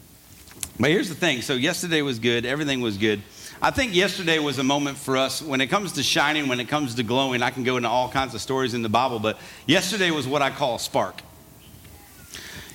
But 0.78 0.90
here's 0.90 1.08
the 1.08 1.14
thing. 1.14 1.42
So 1.42 1.54
yesterday 1.54 2.02
was 2.02 2.18
good. 2.18 2.46
Everything 2.46 2.80
was 2.80 2.98
good. 2.98 3.22
I 3.60 3.72
think 3.72 3.92
yesterday 3.92 4.38
was 4.38 4.58
a 4.58 4.64
moment 4.64 4.98
for 4.98 5.16
us 5.16 5.42
when 5.42 5.60
it 5.60 5.66
comes 5.66 5.92
to 5.92 6.02
shining, 6.02 6.46
when 6.46 6.60
it 6.60 6.68
comes 6.68 6.94
to 6.94 7.02
glowing. 7.02 7.42
I 7.42 7.50
can 7.50 7.64
go 7.64 7.76
into 7.76 7.88
all 7.88 8.08
kinds 8.08 8.34
of 8.34 8.40
stories 8.40 8.72
in 8.72 8.82
the 8.82 8.88
Bible, 8.88 9.18
but 9.18 9.36
yesterday 9.66 10.12
was 10.12 10.28
what 10.28 10.42
I 10.42 10.50
call 10.50 10.76
a 10.76 10.80
spark. 10.80 11.22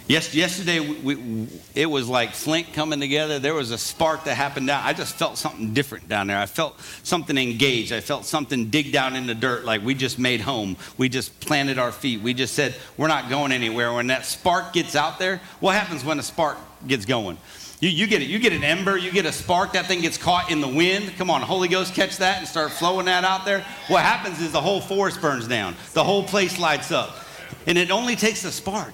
Yes, 0.05 0.35
yesterday 0.35 0.81
we, 0.81 1.15
we, 1.15 1.47
it 1.73 1.85
was 1.85 2.09
like 2.09 2.33
Flint 2.33 2.73
coming 2.73 2.99
together. 2.99 3.39
There 3.39 3.53
was 3.53 3.71
a 3.71 3.77
spark 3.77 4.25
that 4.25 4.35
happened 4.35 4.67
down. 4.67 4.83
I 4.83 4.91
just 4.91 5.15
felt 5.15 5.37
something 5.37 5.73
different 5.73 6.09
down 6.09 6.27
there. 6.27 6.37
I 6.37 6.45
felt 6.45 6.77
something 7.03 7.37
engaged. 7.37 7.93
I 7.93 8.01
felt 8.01 8.25
something 8.25 8.69
dig 8.69 8.91
down 8.91 9.15
in 9.15 9.25
the 9.25 9.33
dirt 9.33 9.63
like 9.63 9.81
we 9.81 9.93
just 9.93 10.19
made 10.19 10.41
home. 10.41 10.75
We 10.97 11.07
just 11.07 11.39
planted 11.39 11.79
our 11.79 11.93
feet. 11.93 12.19
We 12.19 12.33
just 12.33 12.53
said 12.53 12.75
we're 12.97 13.07
not 13.07 13.29
going 13.29 13.53
anywhere. 13.53 13.93
When 13.93 14.07
that 14.07 14.25
spark 14.25 14.73
gets 14.73 14.97
out 14.97 15.19
there, 15.19 15.39
what 15.61 15.75
happens 15.75 16.03
when 16.03 16.19
a 16.19 16.23
spark 16.23 16.57
gets 16.85 17.05
going? 17.05 17.37
You, 17.83 17.89
you 17.89 18.07
get 18.07 18.21
it. 18.21 18.29
You 18.29 18.39
get 18.39 18.53
an 18.53 18.63
ember. 18.63 18.95
You 18.95 19.11
get 19.11 19.25
a 19.25 19.31
spark. 19.33 19.73
That 19.73 19.87
thing 19.87 19.99
gets 19.99 20.17
caught 20.17 20.49
in 20.49 20.61
the 20.61 20.69
wind. 20.69 21.11
Come 21.17 21.29
on, 21.29 21.41
Holy 21.41 21.67
Ghost, 21.67 21.93
catch 21.93 22.15
that 22.19 22.37
and 22.37 22.47
start 22.47 22.71
flowing 22.71 23.07
that 23.07 23.25
out 23.25 23.43
there. 23.43 23.65
What 23.89 24.03
happens 24.03 24.39
is 24.39 24.53
the 24.53 24.61
whole 24.61 24.79
forest 24.79 25.19
burns 25.19 25.49
down. 25.49 25.75
The 25.91 26.01
whole 26.01 26.23
place 26.23 26.57
lights 26.57 26.93
up, 26.93 27.13
and 27.67 27.77
it 27.77 27.91
only 27.91 28.15
takes 28.15 28.45
a 28.45 28.53
spark. 28.53 28.93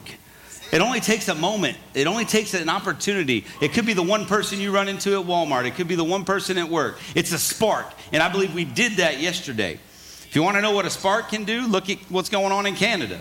It 0.72 0.82
only 0.82 1.02
takes 1.02 1.28
a 1.28 1.36
moment. 1.36 1.78
It 1.94 2.08
only 2.08 2.26
takes 2.26 2.56
an 2.56 2.68
opportunity. 2.68 3.46
It 3.62 3.74
could 3.74 3.86
be 3.86 3.94
the 3.94 4.02
one 4.02 4.26
person 4.26 4.60
you 4.60 4.72
run 4.72 4.88
into 4.88 5.20
at 5.20 5.24
Walmart. 5.28 5.66
It 5.66 5.76
could 5.76 5.88
be 5.88 5.96
the 5.96 6.04
one 6.04 6.26
person 6.26 6.58
at 6.58 6.68
work. 6.68 6.98
It's 7.14 7.32
a 7.32 7.38
spark. 7.38 7.86
And 8.12 8.24
I 8.24 8.30
believe 8.30 8.56
we 8.56 8.66
did 8.66 8.94
that 8.94 9.20
yesterday. 9.20 9.74
If 9.74 10.36
you 10.36 10.42
want 10.42 10.58
to 10.58 10.62
know 10.64 10.72
what 10.72 10.88
a 10.88 10.90
spark 10.90 11.30
can 11.30 11.44
do, 11.44 11.68
look 11.68 11.92
at 11.92 12.00
what's 12.10 12.30
going 12.30 12.52
on 12.52 12.66
in 12.66 12.74
Canada. 12.74 13.20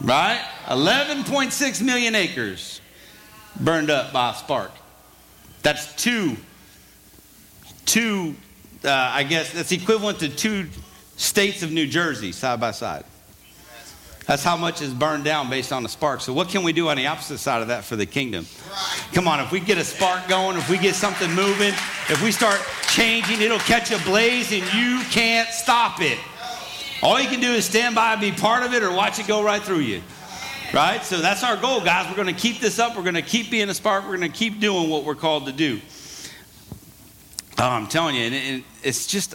Right? 0.00 0.44
11.6 0.66 1.82
million 1.82 2.16
acres 2.16 2.79
burned 3.58 3.90
up 3.90 4.12
by 4.12 4.30
a 4.30 4.34
spark. 4.34 4.70
That's 5.62 5.94
two, 5.94 6.36
two, 7.86 8.34
uh, 8.84 8.90
I 8.90 9.24
guess 9.24 9.52
that's 9.52 9.72
equivalent 9.72 10.20
to 10.20 10.28
two 10.28 10.68
states 11.16 11.62
of 11.62 11.70
New 11.70 11.86
Jersey 11.86 12.32
side 12.32 12.60
by 12.60 12.70
side. 12.70 13.04
That's 14.26 14.44
how 14.44 14.56
much 14.56 14.80
is 14.80 14.94
burned 14.94 15.24
down 15.24 15.50
based 15.50 15.72
on 15.72 15.82
the 15.82 15.88
spark. 15.88 16.20
So, 16.20 16.32
what 16.32 16.48
can 16.48 16.62
we 16.62 16.72
do 16.72 16.88
on 16.88 16.96
the 16.96 17.08
opposite 17.08 17.38
side 17.38 17.62
of 17.62 17.68
that 17.68 17.82
for 17.82 17.96
the 17.96 18.06
kingdom? 18.06 18.46
Come 19.12 19.26
on, 19.26 19.40
if 19.40 19.50
we 19.50 19.58
get 19.58 19.76
a 19.76 19.84
spark 19.84 20.28
going, 20.28 20.56
if 20.56 20.70
we 20.70 20.78
get 20.78 20.94
something 20.94 21.28
moving, 21.32 21.74
if 22.08 22.22
we 22.22 22.30
start 22.30 22.60
changing, 22.88 23.40
it'll 23.40 23.58
catch 23.58 23.90
a 23.90 23.98
blaze 24.04 24.52
and 24.52 24.62
you 24.72 25.02
can't 25.10 25.48
stop 25.48 26.00
it. 26.00 26.18
All 27.02 27.20
you 27.20 27.28
can 27.28 27.40
do 27.40 27.50
is 27.50 27.64
stand 27.64 27.94
by 27.94 28.12
and 28.12 28.20
be 28.20 28.30
part 28.30 28.62
of 28.62 28.72
it 28.72 28.82
or 28.82 28.92
watch 28.92 29.18
it 29.18 29.26
go 29.26 29.42
right 29.42 29.62
through 29.62 29.80
you. 29.80 30.02
Right? 30.72 31.02
So, 31.02 31.18
that's 31.18 31.42
our 31.42 31.56
goal, 31.56 31.80
guys. 31.80 32.08
We're 32.08 32.22
going 32.22 32.34
to 32.34 32.40
keep 32.40 32.60
this 32.60 32.78
up. 32.78 32.96
We're 32.96 33.02
going 33.02 33.14
to 33.14 33.22
keep 33.22 33.50
being 33.50 33.68
a 33.68 33.74
spark. 33.74 34.04
We're 34.04 34.16
going 34.16 34.30
to 34.30 34.38
keep 34.38 34.60
doing 34.60 34.88
what 34.88 35.04
we're 35.04 35.16
called 35.16 35.46
to 35.46 35.52
do. 35.52 35.80
Oh, 37.58 37.68
I'm 37.68 37.88
telling 37.88 38.14
you, 38.14 38.22
and 38.22 38.34
it, 38.34 38.64
it's 38.82 39.06
just 39.06 39.34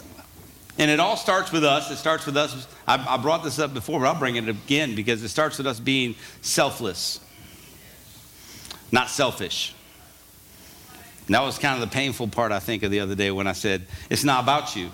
and 0.78 0.90
it 0.90 1.00
all 1.00 1.16
starts 1.16 1.52
with 1.52 1.64
us. 1.64 1.90
It 1.90 1.96
starts 1.96 2.26
with 2.26 2.36
us. 2.36 2.66
I, 2.86 3.14
I, 3.14 3.16
brought 3.16 3.42
this 3.42 3.58
up 3.58 3.72
before, 3.72 4.00
but 4.00 4.06
I'll 4.06 4.18
bring 4.18 4.36
it 4.36 4.48
again 4.48 4.94
because 4.94 5.22
it 5.22 5.28
starts 5.28 5.58
with 5.58 5.66
us 5.66 5.80
being 5.80 6.16
selfless, 6.42 7.20
not 8.92 9.08
selfish. 9.08 9.74
And 11.26 11.34
that 11.34 11.42
was 11.42 11.58
kind 11.58 11.82
of 11.82 11.88
the 11.88 11.92
painful 11.92 12.28
part, 12.28 12.52
I 12.52 12.58
think, 12.58 12.82
of 12.82 12.90
the 12.90 13.00
other 13.00 13.14
day 13.14 13.30
when 13.30 13.46
I 13.46 13.52
said, 13.52 13.86
It's 14.10 14.24
not 14.24 14.42
about 14.42 14.76
you. 14.76 14.90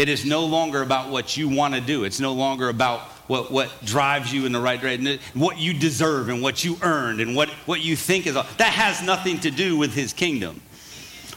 It 0.00 0.08
is 0.08 0.24
no 0.24 0.46
longer 0.46 0.80
about 0.80 1.10
what 1.10 1.36
you 1.36 1.46
want 1.46 1.74
to 1.74 1.80
do. 1.82 2.04
It's 2.04 2.20
no 2.20 2.32
longer 2.32 2.70
about 2.70 3.00
what, 3.28 3.52
what 3.52 3.84
drives 3.84 4.32
you 4.32 4.46
in 4.46 4.52
the 4.52 4.58
right 4.58 4.80
direction, 4.80 5.18
what 5.34 5.58
you 5.58 5.74
deserve 5.74 6.30
and 6.30 6.40
what 6.40 6.64
you 6.64 6.78
earned 6.80 7.20
and 7.20 7.36
what, 7.36 7.50
what 7.66 7.82
you 7.82 7.96
think 7.96 8.26
is. 8.26 8.32
That 8.32 8.72
has 8.72 9.02
nothing 9.02 9.40
to 9.40 9.50
do 9.50 9.76
with 9.76 9.92
his 9.92 10.14
kingdom. 10.14 10.62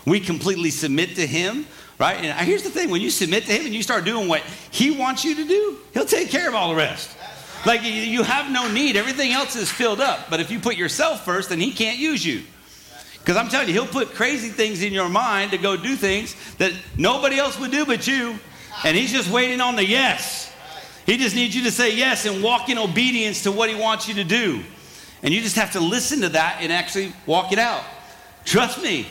We 0.05 0.21
completely 0.21 0.69
submit 0.69 1.17
to 1.17 1.27
him, 1.27 1.67
right? 1.99 2.15
And 2.15 2.47
here's 2.47 2.63
the 2.63 2.69
thing 2.69 2.89
when 2.89 3.01
you 3.01 3.09
submit 3.09 3.47
to 3.47 3.51
him 3.51 3.65
and 3.65 3.75
you 3.75 3.83
start 3.83 4.05
doing 4.05 4.29
what 4.29 4.39
he 4.71 4.91
wants 4.91 5.25
you 5.25 5.35
to 5.35 5.45
do, 5.45 5.79
he'll 5.93 6.05
take 6.05 6.29
care 6.29 6.47
of 6.47 6.55
all 6.55 6.69
the 6.69 6.77
rest. 6.77 7.17
Like 7.65 7.83
you- 7.83 8.23
have 8.23 8.49
no 8.49 8.71
need, 8.71 8.95
everything 8.95 9.33
else 9.33 9.57
is 9.57 9.69
filled 9.69 9.99
up. 9.99 10.29
But 10.29 10.39
if 10.39 10.51
you 10.51 10.61
put 10.61 10.77
yourself 10.77 11.25
first, 11.25 11.49
then 11.49 11.59
he 11.59 11.73
can't 11.73 11.97
use 11.97 12.25
you. 12.25 12.43
Because 13.19 13.35
I'm 13.35 13.49
telling 13.49 13.67
you, 13.67 13.73
he'll 13.73 13.87
put 13.87 14.13
crazy 14.13 14.47
things 14.47 14.81
in 14.81 14.93
your 14.93 15.09
mind 15.09 15.51
to 15.51 15.57
go 15.57 15.75
do 15.75 15.97
things 15.97 16.33
that 16.59 16.71
nobody 16.97 17.39
else 17.39 17.59
would 17.59 17.71
do 17.71 17.85
but 17.85 18.07
you. 18.07 18.39
And 18.83 18.97
he's 18.97 19.11
just 19.11 19.29
waiting 19.29 19.61
on 19.61 19.75
the 19.75 19.85
yes. 19.85 20.51
He 21.05 21.17
just 21.17 21.35
needs 21.35 21.55
you 21.55 21.63
to 21.63 21.71
say 21.71 21.95
yes 21.95 22.25
and 22.25 22.43
walk 22.43 22.69
in 22.69 22.77
obedience 22.77 23.43
to 23.43 23.51
what 23.51 23.69
he 23.69 23.75
wants 23.75 24.07
you 24.07 24.15
to 24.15 24.23
do. 24.23 24.63
And 25.21 25.33
you 25.33 25.41
just 25.41 25.55
have 25.55 25.71
to 25.73 25.79
listen 25.79 26.21
to 26.21 26.29
that 26.29 26.59
and 26.61 26.71
actually 26.71 27.13
walk 27.25 27.51
it 27.51 27.59
out. 27.59 27.83
Trust 28.45 28.81
me. 28.81 29.07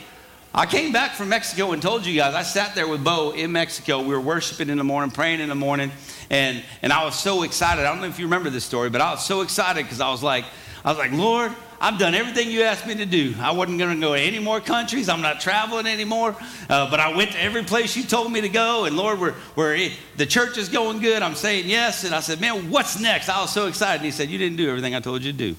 I 0.55 0.67
came 0.67 0.93
back 0.93 1.13
from 1.13 1.31
Mexico 1.31 1.73
and 1.73 1.81
told 1.81 2.05
you 2.05 2.15
guys, 2.15 2.35
I 2.35 2.43
sat 2.43 2.75
there 2.75 2.87
with 2.87 3.03
Bo 3.03 3.31
in 3.31 3.53
Mexico. 3.53 4.03
We 4.03 4.09
were 4.09 4.21
worshiping 4.21 4.69
in 4.69 4.77
the 4.77 4.85
morning, 4.85 5.11
praying 5.11 5.41
in 5.41 5.49
the 5.49 5.55
morning, 5.55 5.91
and, 6.29 6.63
and 6.83 6.93
I 6.93 7.07
was 7.07 7.19
so 7.19 7.43
excited. 7.43 7.87
I 7.87 7.89
don't 7.91 8.03
know 8.03 8.09
if 8.09 8.19
you 8.19 8.27
remember 8.27 8.51
this 8.51 8.65
story, 8.65 8.91
but 8.91 9.01
I 9.01 9.13
was 9.13 9.25
so 9.25 9.41
excited 9.41 9.83
because 9.85 10.03
I 10.03 10.11
was 10.11 10.23
like, 10.23 10.45
I 10.85 10.91
was 10.91 10.99
like, 10.99 11.13
Lord, 11.13 11.53
I've 11.83 11.99
done 11.99 12.15
everything 12.15 12.49
you 12.49 12.63
asked 12.63 12.87
me 12.87 12.95
to 12.95 13.07
do. 13.07 13.35
I 13.41 13.51
wasn't 13.51 13.81
going 13.81 13.93
to 13.93 14.01
go 14.01 14.15
to 14.15 14.21
any 14.21 14.39
more 14.39 14.61
countries. 14.61 15.09
I'm 15.09 15.21
not 15.21 15.41
traveling 15.41 15.89
anymore. 15.89 16.37
Uh, 16.71 16.89
but 16.89 17.01
I 17.01 17.17
went 17.17 17.33
to 17.33 17.43
every 17.43 17.65
place 17.65 17.97
you 17.97 18.05
told 18.05 18.31
me 18.31 18.41
to 18.41 18.49
go. 18.49 18.85
And 18.85 18.97
Lord, 18.97 19.19
we're, 19.19 19.35
we're, 19.57 19.91
the 20.17 20.25
church 20.25 20.57
is 20.59 20.69
going 20.69 21.01
good. 21.01 21.25
I'm 21.25 21.35
saying 21.35 21.69
yes. 21.69 22.05
And 22.05 22.15
I 22.15 22.21
said, 22.21 22.41
man, 22.41 22.71
what's 22.71 23.01
next? 23.01 23.29
I 23.29 23.41
was 23.41 23.53
so 23.53 23.67
excited. 23.67 23.97
And 23.97 24.05
he 24.05 24.13
said, 24.13 24.31
you 24.31 24.39
didn't 24.39 24.59
do 24.59 24.69
everything 24.69 24.95
I 24.95 25.01
told 25.01 25.25
you 25.25 25.33
to 25.33 25.37
do. 25.37 25.57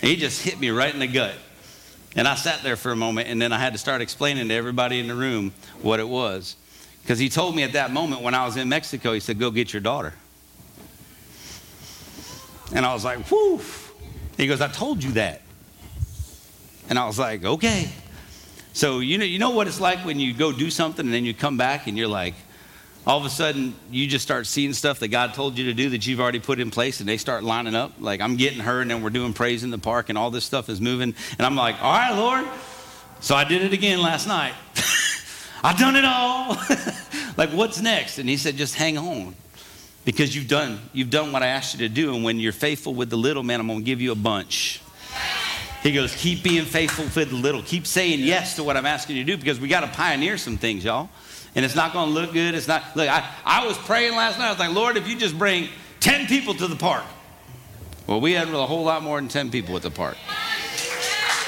And 0.00 0.10
he 0.10 0.16
just 0.16 0.40
hit 0.40 0.58
me 0.58 0.70
right 0.70 0.92
in 0.92 1.00
the 1.00 1.06
gut. 1.06 1.34
And 2.16 2.26
I 2.26 2.34
sat 2.34 2.62
there 2.62 2.76
for 2.76 2.90
a 2.90 2.96
moment, 2.96 3.28
and 3.28 3.40
then 3.40 3.52
I 3.52 3.58
had 3.58 3.74
to 3.74 3.78
start 3.78 4.00
explaining 4.00 4.48
to 4.48 4.54
everybody 4.54 5.00
in 5.00 5.06
the 5.06 5.14
room 5.14 5.52
what 5.82 6.00
it 6.00 6.08
was. 6.08 6.56
Because 7.02 7.18
he 7.18 7.28
told 7.28 7.54
me 7.54 7.62
at 7.62 7.74
that 7.74 7.92
moment 7.92 8.22
when 8.22 8.32
I 8.32 8.46
was 8.46 8.56
in 8.56 8.70
Mexico, 8.70 9.12
he 9.12 9.20
said, 9.20 9.38
Go 9.38 9.50
get 9.50 9.72
your 9.72 9.82
daughter. 9.82 10.14
And 12.74 12.86
I 12.86 12.94
was 12.94 13.04
like, 13.04 13.18
Whew. 13.28 13.60
He 14.40 14.46
goes, 14.46 14.60
I 14.62 14.68
told 14.68 15.04
you 15.04 15.12
that. 15.12 15.42
And 16.88 16.98
I 16.98 17.06
was 17.06 17.18
like, 17.18 17.44
Okay. 17.44 17.90
So, 18.72 19.00
you 19.00 19.18
know, 19.18 19.24
you 19.24 19.38
know 19.38 19.50
what 19.50 19.66
it's 19.66 19.80
like 19.80 20.04
when 20.04 20.20
you 20.20 20.32
go 20.32 20.52
do 20.52 20.70
something 20.70 21.04
and 21.04 21.12
then 21.12 21.24
you 21.24 21.34
come 21.34 21.56
back 21.56 21.88
and 21.88 21.98
you're 21.98 22.08
like, 22.08 22.34
all 23.06 23.18
of 23.18 23.24
a 23.24 23.30
sudden 23.30 23.74
you 23.90 24.06
just 24.06 24.22
start 24.22 24.46
seeing 24.46 24.72
stuff 24.72 25.00
that 25.00 25.08
God 25.08 25.34
told 25.34 25.58
you 25.58 25.64
to 25.64 25.74
do 25.74 25.90
that 25.90 26.06
you've 26.06 26.20
already 26.20 26.38
put 26.38 26.60
in 26.60 26.70
place 26.70 27.00
and 27.00 27.08
they 27.08 27.16
start 27.16 27.42
lining 27.42 27.74
up. 27.74 27.92
Like 27.98 28.20
I'm 28.20 28.36
getting 28.36 28.60
her 28.60 28.80
and 28.80 28.90
then 28.90 29.02
we're 29.02 29.10
doing 29.10 29.32
praise 29.32 29.64
in 29.64 29.70
the 29.70 29.78
park 29.78 30.08
and 30.08 30.16
all 30.16 30.30
this 30.30 30.44
stuff 30.44 30.68
is 30.68 30.80
moving. 30.80 31.14
And 31.38 31.46
I'm 31.46 31.56
like, 31.56 31.82
all 31.82 31.92
right, 31.92 32.16
Lord. 32.16 32.46
So 33.20 33.34
I 33.34 33.44
did 33.44 33.62
it 33.62 33.72
again 33.72 34.00
last 34.00 34.26
night. 34.28 34.54
I've 35.64 35.78
done 35.78 35.96
it 35.96 36.04
all. 36.04 36.56
like 37.36 37.50
what's 37.50 37.80
next? 37.80 38.18
And 38.18 38.28
he 38.28 38.36
said, 38.36 38.56
just 38.56 38.76
hang 38.76 38.96
on. 38.96 39.34
Because 40.04 40.34
you've 40.34 40.48
done, 40.48 40.80
you've 40.92 41.10
done 41.10 41.30
what 41.32 41.42
I 41.42 41.48
asked 41.48 41.74
you 41.74 41.86
to 41.86 41.94
do. 41.94 42.14
And 42.14 42.24
when 42.24 42.40
you're 42.40 42.52
faithful 42.52 42.94
with 42.94 43.10
the 43.10 43.16
little 43.16 43.42
man, 43.42 43.60
I'm 43.60 43.66
gonna 43.66 43.82
give 43.82 44.00
you 44.00 44.12
a 44.12 44.16
bunch. 44.16 44.80
He 45.82 45.92
goes, 45.92 46.14
keep 46.14 46.42
being 46.42 46.64
faithful 46.64 47.04
with 47.04 47.30
the 47.30 47.36
little. 47.36 47.62
Keep 47.62 47.86
saying 47.86 48.20
yes 48.20 48.56
to 48.56 48.64
what 48.64 48.76
I'm 48.76 48.84
asking 48.84 49.16
you 49.16 49.24
to 49.24 49.32
do 49.32 49.38
because 49.38 49.58
we 49.58 49.68
got 49.68 49.80
to 49.80 49.86
pioneer 49.86 50.36
some 50.36 50.58
things, 50.58 50.84
y'all. 50.84 51.08
And 51.54 51.64
it's 51.64 51.74
not 51.74 51.92
going 51.94 52.08
to 52.08 52.14
look 52.14 52.32
good. 52.32 52.54
It's 52.54 52.68
not, 52.68 52.94
look, 52.94 53.08
I, 53.08 53.26
I 53.44 53.66
was 53.66 53.78
praying 53.78 54.14
last 54.14 54.38
night. 54.38 54.48
I 54.48 54.50
was 54.50 54.58
like, 54.58 54.74
Lord, 54.74 54.98
if 54.98 55.08
you 55.08 55.16
just 55.16 55.38
bring 55.38 55.68
10 56.00 56.26
people 56.26 56.54
to 56.54 56.66
the 56.66 56.76
park. 56.76 57.04
Well, 58.06 58.20
we 58.20 58.32
had 58.32 58.48
a 58.48 58.66
whole 58.66 58.84
lot 58.84 59.02
more 59.02 59.18
than 59.18 59.28
10 59.28 59.50
people 59.50 59.74
at 59.74 59.82
the 59.82 59.90
park. 59.90 60.16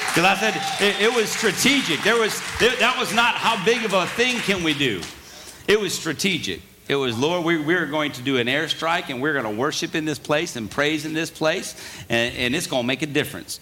Because 0.09 0.25
I 0.25 0.35
said 0.35 0.55
it, 0.81 1.01
it 1.01 1.15
was 1.15 1.29
strategic. 1.29 2.01
There 2.01 2.19
was, 2.19 2.39
that 2.59 2.95
was 2.99 3.13
not 3.13 3.35
how 3.35 3.63
big 3.63 3.85
of 3.85 3.93
a 3.93 4.07
thing 4.07 4.37
can 4.39 4.63
we 4.63 4.73
do. 4.73 5.01
It 5.67 5.79
was 5.79 5.93
strategic. 5.93 6.61
It 6.87 6.95
was, 6.95 7.17
Lord, 7.17 7.45
we, 7.45 7.57
we're 7.57 7.85
going 7.85 8.11
to 8.13 8.21
do 8.21 8.37
an 8.37 8.47
airstrike 8.47 9.09
and 9.09 9.21
we're 9.21 9.33
going 9.33 9.45
to 9.45 9.59
worship 9.59 9.95
in 9.95 10.03
this 10.03 10.19
place 10.19 10.55
and 10.55 10.69
praise 10.69 11.05
in 11.05 11.13
this 11.13 11.29
place, 11.29 11.75
and, 12.09 12.35
and 12.35 12.55
it's 12.55 12.67
going 12.67 12.83
to 12.83 12.87
make 12.87 13.01
a 13.01 13.07
difference. 13.07 13.59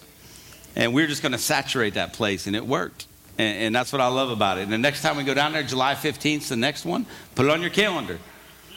And 0.74 0.92
we're 0.92 1.06
just 1.06 1.22
going 1.22 1.32
to 1.32 1.38
saturate 1.38 1.94
that 1.94 2.14
place, 2.14 2.46
and 2.46 2.56
it 2.56 2.66
worked. 2.66 3.06
And, 3.38 3.58
and 3.58 3.74
that's 3.74 3.92
what 3.92 4.00
I 4.00 4.08
love 4.08 4.30
about 4.30 4.58
it. 4.58 4.62
And 4.62 4.72
the 4.72 4.78
next 4.78 5.02
time 5.02 5.16
we 5.16 5.24
go 5.24 5.34
down 5.34 5.52
there, 5.52 5.62
July 5.62 5.94
15th, 5.94 6.48
the 6.48 6.56
next 6.56 6.84
one, 6.84 7.06
put 7.34 7.46
it 7.46 7.50
on 7.50 7.60
your 7.60 7.70
calendar. 7.70 8.18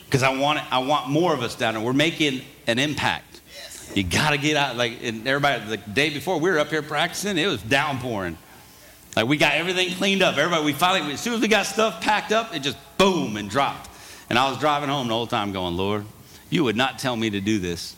Because 0.05 0.21
I 0.21 0.37
want, 0.37 0.59
I 0.71 0.79
want 0.79 1.09
more 1.09 1.33
of 1.33 1.41
us 1.41 1.55
down 1.55 1.73
there. 1.73 1.83
We're 1.83 1.93
making 1.93 2.41
an 2.67 2.77
impact. 2.77 3.41
You 3.95 4.03
got 4.03 4.31
to 4.31 4.37
get 4.37 4.55
out. 4.57 4.75
Like, 4.75 4.99
and 5.01 5.27
everybody, 5.27 5.65
the 5.65 5.77
day 5.77 6.11
before, 6.11 6.39
we 6.39 6.51
were 6.51 6.59
up 6.59 6.69
here 6.69 6.83
practicing, 6.83 7.37
it 7.37 7.47
was 7.47 7.63
downpouring. 7.63 8.37
Like, 9.15 9.27
we 9.27 9.37
got 9.37 9.53
everything 9.53 9.93
cleaned 9.95 10.21
up. 10.21 10.37
Everybody, 10.37 10.65
we 10.65 10.73
finally, 10.73 11.13
as 11.13 11.21
soon 11.21 11.33
as 11.33 11.41
we 11.41 11.47
got 11.47 11.65
stuff 11.65 12.01
packed 12.01 12.31
up, 12.31 12.53
it 12.53 12.59
just 12.59 12.77
boom 12.97 13.37
and 13.37 13.49
dropped. 13.49 13.89
And 14.29 14.39
I 14.39 14.49
was 14.49 14.59
driving 14.59 14.89
home 14.89 15.07
the 15.07 15.13
whole 15.13 15.27
time 15.27 15.51
going, 15.51 15.77
Lord, 15.77 16.05
you 16.49 16.63
would 16.63 16.75
not 16.75 16.99
tell 16.99 17.15
me 17.15 17.29
to 17.29 17.41
do 17.41 17.59
this 17.59 17.95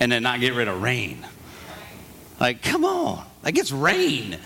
and 0.00 0.12
then 0.12 0.22
not 0.22 0.40
get 0.40 0.54
rid 0.54 0.68
of 0.68 0.82
rain. 0.82 1.26
Like, 2.38 2.62
come 2.62 2.84
on. 2.84 3.24
Like, 3.42 3.56
it's 3.58 3.72
rain. 3.72 4.38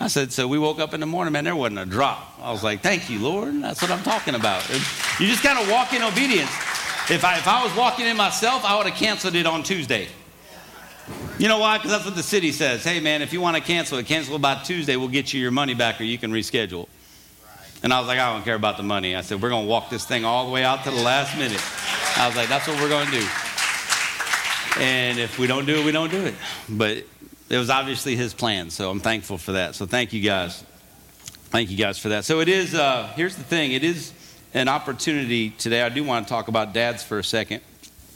I 0.00 0.08
said, 0.08 0.32
so 0.32 0.48
we 0.48 0.58
woke 0.58 0.80
up 0.80 0.92
in 0.92 1.00
the 1.00 1.06
morning, 1.06 1.32
man, 1.32 1.44
there 1.44 1.54
wasn't 1.54 1.78
a 1.78 1.86
drop. 1.86 2.38
I 2.40 2.50
was 2.50 2.64
like, 2.64 2.82
thank 2.82 3.10
you, 3.10 3.20
Lord. 3.20 3.62
That's 3.62 3.80
what 3.80 3.90
I'm 3.90 4.02
talking 4.02 4.34
about. 4.34 4.68
You 5.20 5.26
just 5.26 5.42
got 5.42 5.62
to 5.62 5.70
walk 5.70 5.92
in 5.92 6.02
obedience. 6.02 6.50
If 7.10 7.24
I, 7.24 7.36
if 7.38 7.46
I 7.46 7.62
was 7.62 7.74
walking 7.76 8.06
in 8.06 8.16
myself, 8.16 8.64
I 8.64 8.76
would 8.76 8.86
have 8.86 8.96
canceled 8.98 9.34
it 9.34 9.46
on 9.46 9.62
Tuesday. 9.62 10.08
You 11.38 11.48
know 11.48 11.58
why? 11.58 11.76
Because 11.78 11.90
that's 11.90 12.04
what 12.04 12.16
the 12.16 12.22
city 12.22 12.50
says. 12.50 12.82
Hey, 12.82 12.98
man, 12.98 13.20
if 13.20 13.32
you 13.32 13.40
want 13.40 13.56
to 13.56 13.62
cancel 13.62 13.98
it, 13.98 14.06
cancel 14.06 14.36
it 14.36 14.42
by 14.42 14.54
Tuesday. 14.62 14.96
We'll 14.96 15.08
get 15.08 15.32
you 15.32 15.40
your 15.40 15.50
money 15.50 15.74
back 15.74 16.00
or 16.00 16.04
you 16.04 16.16
can 16.16 16.32
reschedule. 16.32 16.88
And 17.84 17.92
I 17.92 17.98
was 17.98 18.08
like, 18.08 18.18
I 18.18 18.32
don't 18.32 18.42
care 18.44 18.54
about 18.54 18.78
the 18.78 18.82
money. 18.82 19.14
I 19.14 19.20
said, 19.20 19.42
we're 19.42 19.50
going 19.50 19.66
to 19.66 19.68
walk 19.68 19.90
this 19.90 20.06
thing 20.06 20.24
all 20.24 20.46
the 20.46 20.50
way 20.50 20.64
out 20.64 20.84
to 20.84 20.90
the 20.90 21.02
last 21.02 21.36
minute. 21.36 21.62
I 22.16 22.26
was 22.26 22.34
like, 22.34 22.48
that's 22.48 22.66
what 22.66 22.80
we're 22.80 22.88
going 22.88 23.04
to 23.04 23.12
do. 23.12 23.26
And 24.80 25.18
if 25.18 25.38
we 25.38 25.46
don't 25.46 25.66
do 25.66 25.76
it, 25.76 25.84
we 25.84 25.92
don't 25.92 26.10
do 26.10 26.24
it. 26.24 26.34
But 26.66 27.04
it 27.50 27.58
was 27.58 27.68
obviously 27.68 28.16
his 28.16 28.32
plan, 28.32 28.70
so 28.70 28.90
I'm 28.90 29.00
thankful 29.00 29.36
for 29.36 29.52
that. 29.52 29.74
So 29.74 29.84
thank 29.84 30.14
you 30.14 30.22
guys. 30.22 30.64
Thank 31.50 31.70
you 31.70 31.76
guys 31.76 31.98
for 31.98 32.08
that. 32.08 32.24
So 32.24 32.40
it 32.40 32.48
is, 32.48 32.74
uh, 32.74 33.12
here's 33.16 33.36
the 33.36 33.44
thing 33.44 33.72
it 33.72 33.84
is 33.84 34.14
an 34.54 34.68
opportunity 34.68 35.50
today. 35.50 35.82
I 35.82 35.90
do 35.90 36.02
want 36.04 36.26
to 36.26 36.30
talk 36.30 36.48
about 36.48 36.72
dads 36.72 37.02
for 37.02 37.18
a 37.18 37.24
second. 37.24 37.60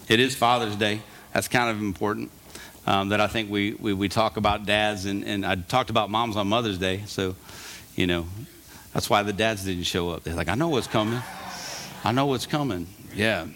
It 0.08 0.18
is 0.18 0.34
Father's 0.34 0.76
Day. 0.76 1.02
That's 1.34 1.46
kind 1.46 1.68
of 1.68 1.82
important 1.82 2.30
um, 2.86 3.10
that 3.10 3.20
I 3.20 3.26
think 3.26 3.50
we, 3.50 3.74
we, 3.74 3.92
we 3.92 4.08
talk 4.08 4.38
about 4.38 4.64
dads, 4.64 5.04
and, 5.04 5.24
and 5.24 5.44
I 5.44 5.56
talked 5.56 5.90
about 5.90 6.08
moms 6.08 6.36
on 6.36 6.48
Mother's 6.48 6.78
Day. 6.78 7.02
So, 7.04 7.36
you 7.96 8.06
know, 8.06 8.26
that's 8.92 9.08
why 9.08 9.22
the 9.22 9.32
dads 9.32 9.64
didn't 9.64 9.84
show 9.84 10.10
up. 10.10 10.24
They're 10.24 10.34
like, 10.34 10.48
I 10.48 10.54
know 10.54 10.68
what's 10.68 10.86
coming. 10.86 11.20
I 12.04 12.12
know 12.12 12.26
what's 12.26 12.46
coming. 12.46 12.86
Yeah. 13.14 13.46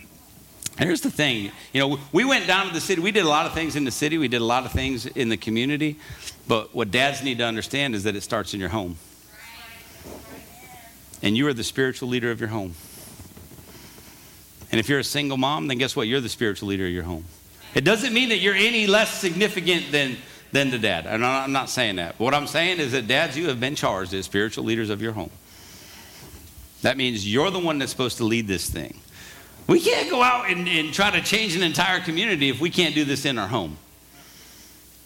Here's 0.79 1.03
the 1.03 1.11
thing, 1.11 1.53
you 1.75 1.81
know, 1.81 1.99
we 2.13 2.25
went 2.25 2.47
down 2.47 2.67
to 2.67 2.73
the 2.73 2.81
city. 2.81 3.03
We 3.03 3.13
did 3.13 3.27
a 3.27 3.29
lot 3.29 3.45
of 3.45 3.53
things 3.53 3.77
in 3.77 3.85
the 3.85 3.91
city. 3.91 4.17
We 4.17 4.29
did 4.29 4.41
a 4.41 4.45
lot 4.45 4.65
of 4.65 4.73
things 4.73 5.05
in 5.05 5.29
the 5.29 5.37
community. 5.37 5.99
But 6.49 6.75
what 6.75 6.91
dads 6.91 7.23
need 7.23 7.39
to 7.39 7.45
understand 7.45 7.95
is 7.95 8.05
that 8.05 8.17
it 8.17 8.23
starts 8.23 8.55
in 8.55 8.61
your 8.61 8.71
home. 8.71 8.97
And 11.23 11.37
you 11.37 11.47
are 11.47 11.53
the 11.53 11.63
spiritual 11.63 12.09
leader 12.09 12.31
of 12.31 12.41
your 12.41 12.49
home. 12.49 12.75
And 14.71 14.81
if 14.81 14.89
you're 14.89 14.99
a 14.99 15.05
single 15.05 15.37
mom, 15.37 15.69
then 15.69 15.77
guess 15.77 15.95
what? 15.95 16.09
You're 16.09 16.23
the 16.23 16.31
spiritual 16.31 16.69
leader 16.69 16.87
of 16.87 16.93
your 16.93 17.05
home. 17.05 17.27
It 17.75 17.85
doesn't 17.85 18.15
mean 18.15 18.31
that 18.31 18.39
you're 18.39 18.55
any 18.55 18.87
less 18.87 19.21
significant 19.21 19.93
than, 19.93 20.17
than 20.53 20.71
the 20.71 20.79
dad. 20.79 21.07
And 21.07 21.25
I'm 21.25 21.53
not 21.53 21.69
saying 21.71 21.97
that. 21.97 22.19
What 22.19 22.35
I'm 22.35 22.47
saying 22.47 22.79
is 22.79 22.93
that 22.93 23.09
dads, 23.09 23.37
you 23.37 23.49
have 23.49 23.59
been 23.59 23.75
charged 23.75 24.15
as 24.15 24.27
spiritual 24.27 24.65
leaders 24.65 24.91
of 24.91 25.03
your 25.03 25.13
home. 25.13 25.31
That 26.83 26.97
means 26.97 27.31
you're 27.31 27.51
the 27.51 27.59
one 27.59 27.79
that's 27.79 27.91
supposed 27.91 28.19
to 28.19 28.25
lead 28.25 28.47
this 28.47 28.69
thing. 28.69 28.99
We 29.67 29.81
can't 29.81 30.11
go 30.11 30.23
out 30.23 30.51
and, 30.51 30.69
and 30.69 30.93
try 30.93 31.11
to 31.11 31.23
change 31.23 31.57
an 31.57 31.63
entire 31.63 32.01
community 32.01 32.51
if 32.51 32.61
we 32.61 32.71
can't 32.71 32.95
do 32.95 33.05
this 33.05 33.25
in 33.25 33.39
our 33.39 33.49
home. 33.49 33.79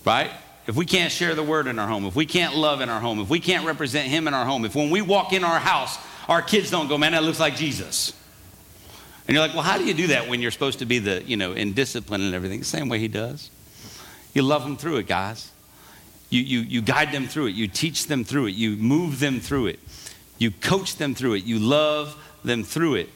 Right? 0.04 0.30
If 0.66 0.74
we 0.74 0.84
can't 0.84 1.12
share 1.12 1.34
the 1.34 1.42
word 1.42 1.68
in 1.68 1.78
our 1.78 1.86
home, 1.86 2.06
if 2.06 2.16
we 2.16 2.26
can't 2.26 2.56
love 2.56 2.80
in 2.80 2.88
our 2.88 3.00
home, 3.00 3.20
if 3.20 3.28
we 3.28 3.38
can't 3.38 3.64
represent 3.64 4.08
him 4.08 4.26
in 4.26 4.34
our 4.34 4.44
home, 4.44 4.64
if 4.64 4.74
when 4.74 4.90
we 4.90 5.00
walk 5.00 5.32
in 5.32 5.44
our 5.44 5.60
house, 5.60 5.96
our 6.28 6.42
kids 6.42 6.70
don't 6.70 6.88
go, 6.88 6.98
man, 6.98 7.12
that 7.12 7.22
looks 7.22 7.38
like 7.38 7.54
Jesus. 7.54 8.12
And 9.28 9.34
you're 9.34 9.46
like, 9.46 9.54
well, 9.54 9.62
how 9.62 9.78
do 9.78 9.84
you 9.84 9.94
do 9.94 10.08
that 10.08 10.28
when 10.28 10.40
you're 10.40 10.50
supposed 10.50 10.80
to 10.80 10.86
be 10.86 10.98
the, 10.98 11.22
you 11.24 11.36
know, 11.36 11.52
in 11.52 11.72
discipline 11.72 12.20
and 12.20 12.34
everything? 12.34 12.60
The 12.60 12.64
same 12.64 12.88
way 12.88 12.98
he 12.98 13.08
does. 13.08 13.50
You 14.36 14.42
love 14.42 14.64
them 14.64 14.76
through 14.76 14.98
it, 14.98 15.06
guys. 15.06 15.50
You, 16.28 16.42
you, 16.42 16.60
you 16.60 16.82
guide 16.82 17.10
them 17.10 17.26
through 17.26 17.46
it. 17.46 17.54
You 17.54 17.68
teach 17.68 18.06
them 18.06 18.22
through 18.22 18.48
it. 18.48 18.54
You 18.54 18.76
move 18.76 19.18
them 19.18 19.40
through 19.40 19.68
it. 19.68 19.80
You 20.36 20.50
coach 20.50 20.96
them 20.96 21.14
through 21.14 21.36
it. 21.36 21.44
You 21.44 21.58
love 21.58 22.14
them 22.44 22.62
through 22.62 22.96
it. 22.96 23.08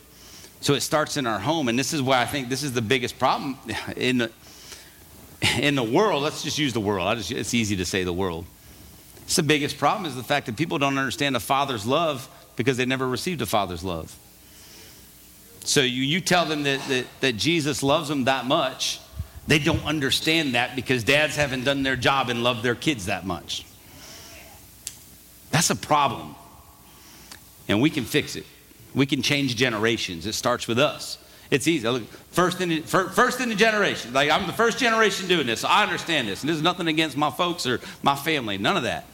So 0.62 0.72
it 0.72 0.80
starts 0.80 1.18
in 1.18 1.26
our 1.26 1.38
home. 1.38 1.68
And 1.68 1.78
this 1.78 1.92
is 1.92 2.00
why 2.00 2.22
I 2.22 2.24
think 2.24 2.48
this 2.48 2.62
is 2.62 2.72
the 2.72 2.80
biggest 2.80 3.18
problem 3.18 3.58
in 3.98 4.16
the, 4.16 4.32
in 5.58 5.74
the 5.74 5.82
world. 5.82 6.22
Let's 6.22 6.42
just 6.42 6.56
use 6.56 6.72
the 6.72 6.80
world. 6.80 7.18
Just, 7.18 7.32
it's 7.32 7.52
easy 7.52 7.76
to 7.76 7.84
say 7.84 8.02
the 8.02 8.14
world. 8.14 8.46
It's 9.24 9.36
the 9.36 9.42
biggest 9.42 9.76
problem 9.76 10.06
is 10.06 10.16
the 10.16 10.22
fact 10.22 10.46
that 10.46 10.56
people 10.56 10.78
don't 10.78 10.96
understand 10.96 11.36
a 11.36 11.40
father's 11.40 11.84
love 11.84 12.30
because 12.56 12.78
they 12.78 12.86
never 12.86 13.06
received 13.06 13.42
a 13.42 13.46
father's 13.46 13.84
love. 13.84 14.16
So 15.64 15.82
you, 15.82 16.02
you 16.02 16.22
tell 16.22 16.46
them 16.46 16.62
that, 16.62 16.80
that, 16.88 17.04
that 17.20 17.36
Jesus 17.36 17.82
loves 17.82 18.08
them 18.08 18.24
that 18.24 18.46
much, 18.46 19.00
they 19.46 19.58
don't 19.58 19.84
understand 19.84 20.54
that 20.54 20.76
because 20.76 21.04
dads 21.04 21.36
haven't 21.36 21.64
done 21.64 21.82
their 21.82 21.96
job 21.96 22.28
and 22.28 22.42
loved 22.42 22.62
their 22.62 22.74
kids 22.74 23.06
that 23.06 23.26
much. 23.26 23.64
That's 25.50 25.70
a 25.70 25.76
problem. 25.76 26.36
And 27.68 27.80
we 27.80 27.90
can 27.90 28.04
fix 28.04 28.36
it. 28.36 28.46
We 28.94 29.06
can 29.06 29.22
change 29.22 29.56
generations. 29.56 30.26
It 30.26 30.34
starts 30.34 30.66
with 30.66 30.78
us. 30.78 31.18
It's 31.50 31.66
easy. 31.66 31.88
Look, 31.88 32.04
first 32.30 32.60
in 32.60 32.68
the, 32.68 32.80
first 32.82 33.40
in 33.40 33.48
the 33.48 33.54
generation. 33.54 34.12
Like 34.12 34.30
I'm 34.30 34.46
the 34.46 34.52
first 34.52 34.78
generation 34.78 35.26
doing 35.26 35.46
this, 35.46 35.60
so 35.60 35.68
I 35.68 35.82
understand 35.82 36.28
this. 36.28 36.42
And 36.42 36.48
this 36.48 36.56
is 36.56 36.62
nothing 36.62 36.86
against 36.86 37.16
my 37.16 37.30
folks 37.30 37.66
or 37.66 37.80
my 38.02 38.14
family. 38.14 38.56
None 38.56 38.76
of 38.76 38.84
that. 38.84 39.06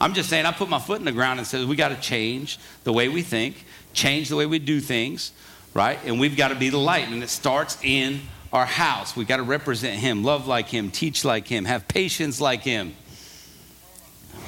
I'm 0.00 0.12
just 0.12 0.28
saying 0.28 0.44
I 0.44 0.52
put 0.52 0.68
my 0.68 0.80
foot 0.80 0.98
in 0.98 1.04
the 1.04 1.12
ground 1.12 1.38
and 1.38 1.46
says 1.46 1.66
we 1.66 1.76
got 1.76 1.88
to 1.88 2.00
change 2.00 2.58
the 2.82 2.92
way 2.92 3.08
we 3.08 3.22
think, 3.22 3.64
change 3.92 4.28
the 4.28 4.36
way 4.36 4.44
we 4.44 4.58
do 4.58 4.80
things, 4.80 5.32
right? 5.72 5.98
And 6.04 6.18
we've 6.18 6.36
got 6.36 6.48
to 6.48 6.56
be 6.56 6.68
the 6.68 6.78
light. 6.78 7.08
And 7.08 7.22
it 7.22 7.28
starts 7.28 7.78
in 7.82 8.22
our 8.54 8.64
house. 8.64 9.16
We've 9.16 9.26
got 9.26 9.38
to 9.38 9.42
represent 9.42 9.98
Him, 9.98 10.22
love 10.22 10.46
like 10.46 10.68
Him, 10.68 10.92
teach 10.92 11.24
like 11.24 11.48
Him, 11.48 11.64
have 11.64 11.88
patience 11.88 12.40
like 12.40 12.62
Him, 12.62 12.94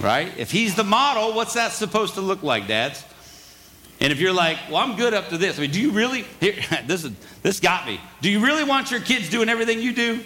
right? 0.01 0.33
If 0.39 0.53
He's 0.53 0.77
the 0.77 0.85
model, 0.85 1.35
what's 1.35 1.55
that 1.55 1.73
supposed 1.73 2.15
to 2.15 2.20
look 2.20 2.45
like, 2.45 2.69
dads? 2.69 3.05
And 4.01 4.12
if 4.12 4.20
you're 4.20 4.33
like, 4.33 4.59
well, 4.69 4.77
I'm 4.77 4.95
good 4.97 5.12
up 5.12 5.31
to 5.31 5.39
this. 5.39 5.59
I 5.59 5.62
mean, 5.62 5.73
do 5.73 5.81
you 5.81 5.91
really? 5.91 6.23
Here, 6.41 6.55
this 6.87 7.05
is 7.05 7.12
this 7.43 7.59
got 7.61 7.85
me. 7.87 8.01
Do 8.20 8.31
you 8.31 8.45
really 8.45 8.62
want 8.62 8.91
your 8.91 9.01
kids 9.01 9.28
doing 9.28 9.49
everything 9.49 9.81
you 9.81 9.93
do? 9.93 10.20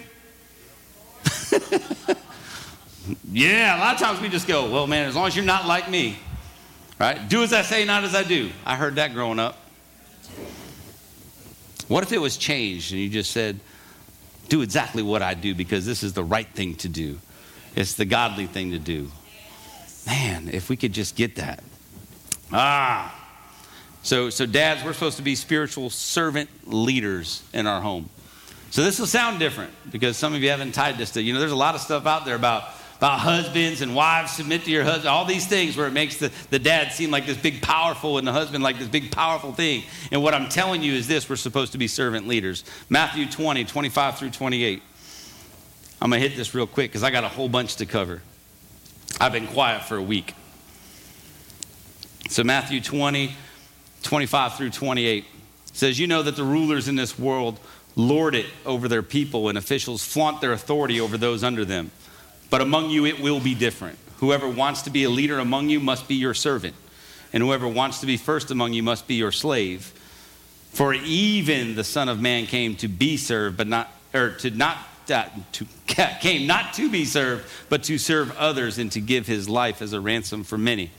yeah, 3.31 3.77
a 3.77 3.79
lot 3.79 3.95
of 3.95 3.99
times 3.99 4.21
we 4.21 4.29
just 4.29 4.47
go, 4.47 4.69
well, 4.71 4.85
man, 4.87 5.07
as 5.07 5.15
long 5.15 5.27
as 5.27 5.35
you're 5.35 5.43
not 5.43 5.65
like 5.65 5.89
me, 5.89 6.17
right? 6.99 7.27
Do 7.29 7.41
as 7.43 7.51
I 7.51 7.63
say, 7.63 7.83
not 7.85 8.03
as 8.03 8.13
I 8.13 8.23
do. 8.23 8.51
I 8.63 8.75
heard 8.75 8.95
that 8.95 9.13
growing 9.13 9.39
up. 9.39 9.57
What 11.87 12.03
if 12.03 12.11
it 12.11 12.19
was 12.19 12.37
changed 12.37 12.91
and 12.91 13.01
you 13.01 13.09
just 13.09 13.31
said, 13.31 13.59
do 14.51 14.61
exactly 14.61 15.01
what 15.01 15.21
I 15.21 15.33
do 15.33 15.55
because 15.55 15.85
this 15.85 16.03
is 16.03 16.11
the 16.11 16.25
right 16.25 16.47
thing 16.47 16.75
to 16.75 16.89
do? 16.89 17.19
It's 17.73 17.93
the 17.93 18.03
godly 18.03 18.47
thing 18.47 18.71
to 18.71 18.79
do. 18.79 19.09
Man, 20.05 20.49
if 20.51 20.67
we 20.67 20.75
could 20.75 20.91
just 20.91 21.15
get 21.15 21.37
that. 21.37 21.63
Ah. 22.51 23.17
So, 24.03 24.29
so 24.29 24.45
dads, 24.45 24.83
we're 24.83 24.91
supposed 24.91 25.15
to 25.17 25.23
be 25.23 25.35
spiritual 25.35 25.89
servant 25.89 26.49
leaders 26.65 27.43
in 27.53 27.65
our 27.65 27.79
home. 27.79 28.09
So 28.71 28.83
this 28.83 28.99
will 28.99 29.07
sound 29.07 29.39
different 29.39 29.71
because 29.89 30.17
some 30.17 30.33
of 30.33 30.43
you 30.43 30.49
haven't 30.49 30.73
tied 30.73 30.97
this 30.97 31.11
to, 31.11 31.21
you 31.21 31.33
know, 31.33 31.39
there's 31.39 31.53
a 31.53 31.55
lot 31.55 31.75
of 31.75 31.81
stuff 31.81 32.05
out 32.05 32.25
there 32.25 32.35
about, 32.35 32.65
about 33.01 33.19
husbands 33.19 33.81
and 33.81 33.95
wives 33.95 34.31
submit 34.31 34.63
to 34.63 34.69
your 34.69 34.83
husband, 34.83 35.07
all 35.07 35.25
these 35.25 35.47
things 35.47 35.75
where 35.75 35.87
it 35.87 35.91
makes 35.91 36.17
the, 36.17 36.31
the 36.51 36.59
dad 36.59 36.91
seem 36.91 37.09
like 37.09 37.25
this 37.25 37.35
big 37.35 37.59
powerful 37.59 38.19
and 38.19 38.27
the 38.27 38.31
husband 38.31 38.63
like 38.63 38.77
this 38.77 38.87
big 38.87 39.11
powerful 39.11 39.51
thing. 39.51 39.83
And 40.11 40.21
what 40.21 40.35
I'm 40.35 40.49
telling 40.49 40.83
you 40.83 40.93
is 40.93 41.07
this, 41.07 41.27
we're 41.27 41.35
supposed 41.35 41.71
to 41.71 41.79
be 41.79 41.87
servant 41.87 42.27
leaders. 42.27 42.63
Matthew 42.89 43.27
20, 43.27 43.65
25 43.65 44.19
through 44.19 44.29
28. 44.29 44.83
I'm 45.99 46.11
going 46.11 46.21
to 46.21 46.29
hit 46.29 46.37
this 46.37 46.53
real 46.53 46.67
quick 46.67 46.91
because 46.91 47.01
I 47.01 47.09
got 47.09 47.23
a 47.23 47.27
whole 47.27 47.49
bunch 47.49 47.77
to 47.77 47.87
cover. 47.87 48.21
I've 49.19 49.31
been 49.31 49.47
quiet 49.47 49.85
for 49.85 49.97
a 49.97 50.03
week. 50.03 50.35
So 52.29 52.43
Matthew 52.43 52.81
20, 52.81 53.33
25 54.03 54.57
through 54.57 54.69
28 54.69 55.25
says, 55.73 55.97
You 55.97 56.05
know 56.05 56.21
that 56.21 56.35
the 56.35 56.43
rulers 56.43 56.87
in 56.87 56.97
this 56.97 57.17
world 57.17 57.59
lord 57.95 58.35
it 58.35 58.45
over 58.63 58.87
their 58.87 59.01
people, 59.01 59.49
and 59.49 59.57
officials 59.57 60.05
flaunt 60.05 60.39
their 60.39 60.53
authority 60.53 61.01
over 61.01 61.17
those 61.17 61.43
under 61.43 61.65
them. 61.65 61.89
But 62.51 62.61
among 62.61 62.91
you 62.91 63.07
it 63.07 63.19
will 63.19 63.39
be 63.39 63.55
different. 63.55 63.97
Whoever 64.17 64.47
wants 64.47 64.83
to 64.83 64.91
be 64.91 65.05
a 65.05 65.09
leader 65.09 65.39
among 65.39 65.69
you 65.69 65.79
must 65.79 66.07
be 66.07 66.13
your 66.13 66.35
servant, 66.35 66.75
and 67.33 67.41
whoever 67.41 67.67
wants 67.67 68.01
to 68.01 68.05
be 68.05 68.17
first 68.17 68.51
among 68.51 68.73
you 68.73 68.83
must 68.83 69.07
be 69.07 69.15
your 69.15 69.31
slave. 69.31 69.93
For 70.73 70.93
even 70.93 71.73
the 71.73 71.83
Son 71.83 72.07
of 72.07 72.21
Man 72.21 72.45
came 72.45 72.75
to 72.75 72.87
be 72.87 73.17
served, 73.17 73.57
but 73.57 73.67
not, 73.67 73.91
or 74.13 74.31
to 74.35 74.51
not, 74.51 74.77
uh, 75.09 75.23
to, 75.53 75.65
came 76.21 76.45
not 76.45 76.73
to 76.75 76.91
be 76.91 77.05
served, 77.05 77.45
but 77.69 77.83
to 77.85 77.97
serve 77.97 78.37
others 78.37 78.77
and 78.77 78.91
to 78.91 79.01
give 79.01 79.25
his 79.25 79.49
life 79.49 79.81
as 79.81 79.93
a 79.93 79.99
ransom 79.99 80.43
for 80.43 80.57
many. 80.57 80.91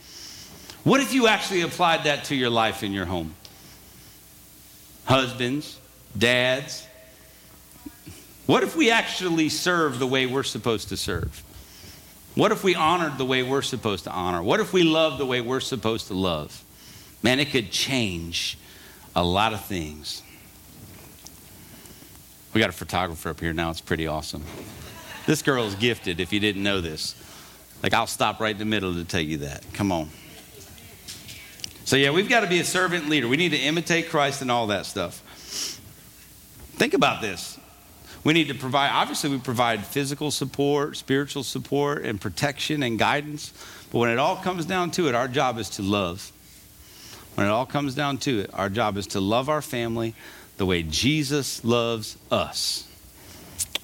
What 0.85 1.01
if 1.01 1.15
you 1.15 1.29
actually 1.29 1.61
applied 1.61 2.05
that 2.05 2.25
to 2.25 2.35
your 2.35 2.51
life 2.51 2.83
in 2.83 2.93
your 2.93 3.07
home? 3.07 3.35
Husbands, 5.05 5.79
dads. 6.17 6.87
What 8.53 8.63
if 8.63 8.77
we 8.77 8.91
actually 8.91 9.49
serve 9.49 9.99
the 9.99 10.07
way 10.07 10.27
we're 10.27 10.43
supposed 10.43 10.91
to 10.91 10.97
serve? 10.99 11.43
What 12.35 12.53
if 12.53 12.63
we 12.63 12.75
honored 12.75 13.17
the 13.17 13.25
way 13.25 13.43
we're 13.43 13.63
supposed 13.63 14.05
to 14.05 14.11
honor? 14.11 14.43
What 14.43 14.61
if 14.61 14.75
we 14.75 14.83
loved 14.83 15.17
the 15.17 15.25
way 15.25 15.41
we're 15.41 15.59
supposed 15.59 16.09
to 16.09 16.15
love? 16.15 16.63
Man, 17.23 17.41
it 17.41 17.47
could 17.47 17.71
change 17.71 18.59
a 19.17 19.25
lot 19.25 19.55
of 19.55 19.65
things. 19.65 20.23
We 22.53 22.61
got 22.61 22.69
a 22.69 22.75
photographer 22.75 23.31
up 23.31 23.41
here 23.41 23.55
now. 23.55 23.71
It's 23.71 23.81
pretty 23.81 24.07
awesome. 24.07 24.45
This 25.25 25.41
girl 25.41 25.65
is 25.65 25.75
gifted 25.75 26.21
if 26.21 26.31
you 26.31 26.39
didn't 26.39 26.63
know 26.63 26.83
this. 26.83 27.15
Like, 27.83 27.95
I'll 27.95 28.07
stop 28.07 28.39
right 28.39 28.53
in 28.53 28.59
the 28.59 28.67
middle 28.67 28.93
to 28.93 29.05
tell 29.07 29.23
you 29.23 29.39
that. 29.39 29.65
Come 29.73 29.91
on. 29.91 30.11
So, 31.87 31.97
yeah, 31.97 32.11
we've 32.11 32.29
got 32.29 32.41
to 32.41 32.49
be 32.49 32.61
a 32.61 32.65
servant 32.65 33.09
leader. 33.09 33.29
We 33.29 33.39
need 33.39 33.53
to 33.53 33.61
imitate 33.61 34.11
Christ 34.11 34.43
and 34.43 34.51
all 34.51 34.67
that 34.67 34.85
stuff. 34.85 35.23
Think 36.77 36.93
about 36.93 37.23
this. 37.23 37.59
We 38.25 38.33
need 38.33 38.49
to 38.49 38.55
provide, 38.55 38.91
obviously, 38.91 39.31
we 39.31 39.39
provide 39.39 39.85
physical 39.85 40.31
support, 40.31 40.97
spiritual 40.97 41.43
support, 41.43 42.05
and 42.05 42.21
protection 42.21 42.83
and 42.83 42.99
guidance. 42.99 43.53
But 43.91 43.99
when 43.99 44.11
it 44.11 44.19
all 44.19 44.37
comes 44.37 44.65
down 44.65 44.93
to 44.93 45.09
it, 45.09 45.15
our 45.15 45.27
job 45.27 45.59
is 45.59 45.71
to 45.71 45.83
love. 45.83 46.31
When 47.35 47.47
it 47.47 47.51
all 47.51 47.67
comes 47.67 47.95
down 47.95 48.19
to 48.19 48.41
it, 48.41 48.51
our 48.53 48.69
job 48.69 48.97
is 48.97 49.09
to 49.09 49.21
love 49.21 49.49
our 49.49 49.63
family 49.63 50.15
the 50.57 50.67
way 50.67 50.83
Jesus 50.83 51.65
loves 51.65 52.17
us. 52.31 52.89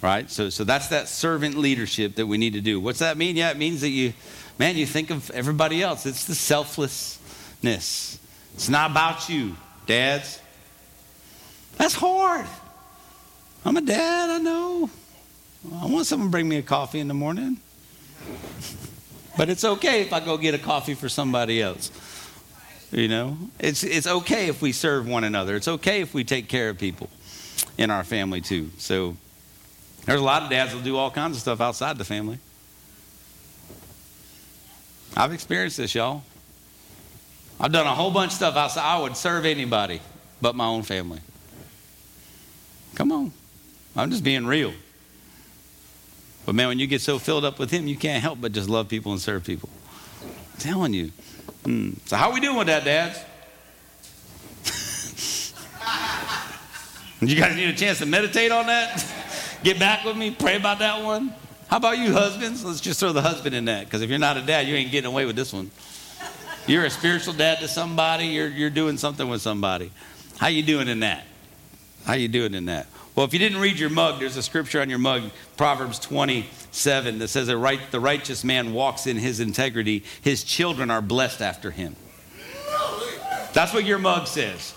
Right? 0.01 0.31
So, 0.31 0.51
so 0.51 0.63
that's 0.63 0.89
that 0.89 1.09
servant 1.09 1.57
leadership 1.57 2.15
that 2.17 2.27
we 2.27 2.39
need 2.39 2.53
to 2.53 2.61
do. 2.61 2.79
What's 2.81 3.01
that 3.01 3.17
mean? 3.17 3.37
Yeah, 3.37 3.51
it 3.51 3.57
means 3.57 3.81
that 3.81 3.89
you, 3.89 4.13
man, 4.59 4.77
you 4.77 4.87
think 4.87 5.11
of 5.11 5.31
everybody 5.33 5.83
else. 5.83 6.07
It's 6.07 6.27
the 6.27 6.37
selflessness. 6.37 8.21
It's 8.55 8.69
not 8.69 8.93
about 8.93 9.29
you, 9.29 9.57
dads. 9.87 10.41
That's 11.77 11.95
hard. 11.95 12.47
I'm 13.65 13.77
a 13.77 13.81
dad, 13.81 14.31
I 14.31 14.39
know. 14.39 14.91
I 15.81 15.87
want 15.87 16.07
someone 16.07 16.29
to 16.29 16.31
bring 16.31 16.49
me 16.49 16.57
a 16.57 16.63
coffee 16.63 17.01
in 17.01 17.09
the 17.09 17.15
morning. 17.15 17.59
But 19.37 19.49
it's 19.49 19.65
okay 19.65 20.03
if 20.03 20.13
I 20.13 20.21
go 20.21 20.37
get 20.37 20.55
a 20.55 20.59
coffee 20.59 20.95
for 20.95 21.09
somebody 21.09 21.63
else. 21.63 21.91
You 22.91 23.09
know, 23.09 23.37
it's, 23.59 23.85
it's 23.85 24.07
okay 24.07 24.49
if 24.49 24.63
we 24.63 24.73
serve 24.73 25.07
one 25.07 25.25
another. 25.25 25.57
It's 25.57 25.69
okay 25.69 26.01
if 26.01 26.15
we 26.15 26.25
take 26.25 26.49
care 26.49 26.71
of 26.71 26.79
people 26.79 27.11
in 27.77 27.91
our 27.91 28.03
family 28.03 28.41
too. 28.41 28.71
So 28.79 29.17
there's 30.07 30.21
a 30.21 30.25
lot 30.25 30.43
of 30.43 30.51
dads 30.51 30.73
that 30.73 30.83
do 30.83 30.97
all 30.97 31.11
kinds 31.11 31.37
of 31.37 31.43
stuff 31.43 31.61
outside 31.61 31.99
the 31.99 32.05
family. 32.05 32.39
I've 35.17 35.33
experienced 35.33 35.77
this, 35.77 35.95
y'all. 35.95 36.23
I've 37.61 37.73
done 37.73 37.87
a 37.87 37.95
whole 37.95 38.11
bunch 38.11 38.33
of 38.33 38.37
stuff 38.37 38.57
outside. 38.57 38.83
I 38.83 39.03
would 39.03 39.17
serve 39.17 39.45
anybody 39.45 40.01
but 40.41 40.55
my 40.55 40.67
own 40.67 40.83
family. 40.83 41.21
Come 42.95 43.13
on. 43.13 43.33
I'm 43.99 44.11
just 44.11 44.23
being 44.23 44.47
real. 44.47 44.73
But 46.47 46.55
man, 46.55 46.69
when 46.69 46.79
you 46.79 46.87
get 46.87 47.01
so 47.01 47.19
filled 47.19 47.45
up 47.45 47.59
with 47.59 47.73
Him, 47.73 47.89
you 47.89 47.97
can't 47.97 48.23
help 48.23 48.41
but 48.41 48.53
just 48.53 48.69
love 48.69 48.89
people 48.89 49.11
and 49.11 49.21
serve 49.21 49.45
people. 49.45 49.69
I'm 50.23 50.59
telling 50.61 50.95
you. 50.95 51.11
Hmm. 51.65 51.91
So, 52.07 52.17
how 52.17 52.33
we 52.33 52.39
doing 52.41 52.57
with 52.57 52.69
that, 52.69 52.85
dads? 52.85 53.19
you 57.21 57.35
guys 57.37 57.57
need 57.57 57.69
a 57.69 57.77
chance 57.77 57.99
to 57.99 58.07
meditate 58.07 58.53
on 58.53 58.67
that? 58.67 59.05
Get 59.65 59.81
back 59.81 60.05
with 60.05 60.17
me, 60.17 60.31
pray 60.31 60.57
about 60.57 60.79
that 60.79 61.03
one. 61.03 61.35
How 61.67 61.79
about 61.79 61.99
you, 61.99 62.13
husbands? 62.13 62.65
Let's 62.65 62.81
just 62.81 63.01
throw 63.01 63.13
the 63.13 63.21
husband 63.21 63.57
in 63.57 63.65
that, 63.65 63.87
because 63.87 64.01
if 64.01 64.09
you're 64.09 64.21
not 64.21 64.37
a 64.37 64.43
dad, 64.43 64.69
you 64.69 64.77
ain't 64.77 64.93
getting 64.93 65.11
away 65.11 65.27
with 65.27 65.35
this 65.35 65.53
one. 65.53 65.73
You're 66.69 66.85
a 66.85 66.91
spiritual 66.91 67.35
dad 67.35 67.59
to 67.59 67.69
somebody. 67.69 68.27
You're, 68.27 68.49
you're 68.49 68.71
doing 68.71 68.97
something 68.97 69.29
with 69.29 69.43
somebody. 69.43 69.91
How 70.39 70.47
you 70.47 70.63
doing 70.63 70.87
in 70.87 71.01
that? 71.01 71.25
How 72.05 72.15
you 72.15 72.29
doing 72.29 72.55
in 72.55 72.67
that? 72.67 72.87
Well, 73.19 73.27
if 73.27 73.33
you 73.33 73.41
didn't 73.41 73.59
read 73.59 73.81
your 73.81 73.91
mug, 73.91 74.21
there's 74.21 74.37
a 74.37 74.45
scripture 74.45 74.81
on 74.81 74.89
your 74.89 75.01
mug, 75.01 75.33
Proverbs 75.57 75.99
27, 75.99 77.19
that 77.19 77.27
says, 77.27 77.53
right, 77.53 77.81
The 77.91 77.99
righteous 77.99 78.45
man 78.45 78.73
walks 78.73 79.09
in 79.09 79.17
his 79.17 79.41
integrity, 79.41 80.05
his 80.23 80.45
children 80.45 80.89
are 80.89 81.03
blessed 81.03 81.43
after 81.43 81.73
him. 81.73 81.97
That's 83.55 83.75
what 83.75 83.85
your 83.85 83.99
mug 83.99 84.29
says. 84.29 84.73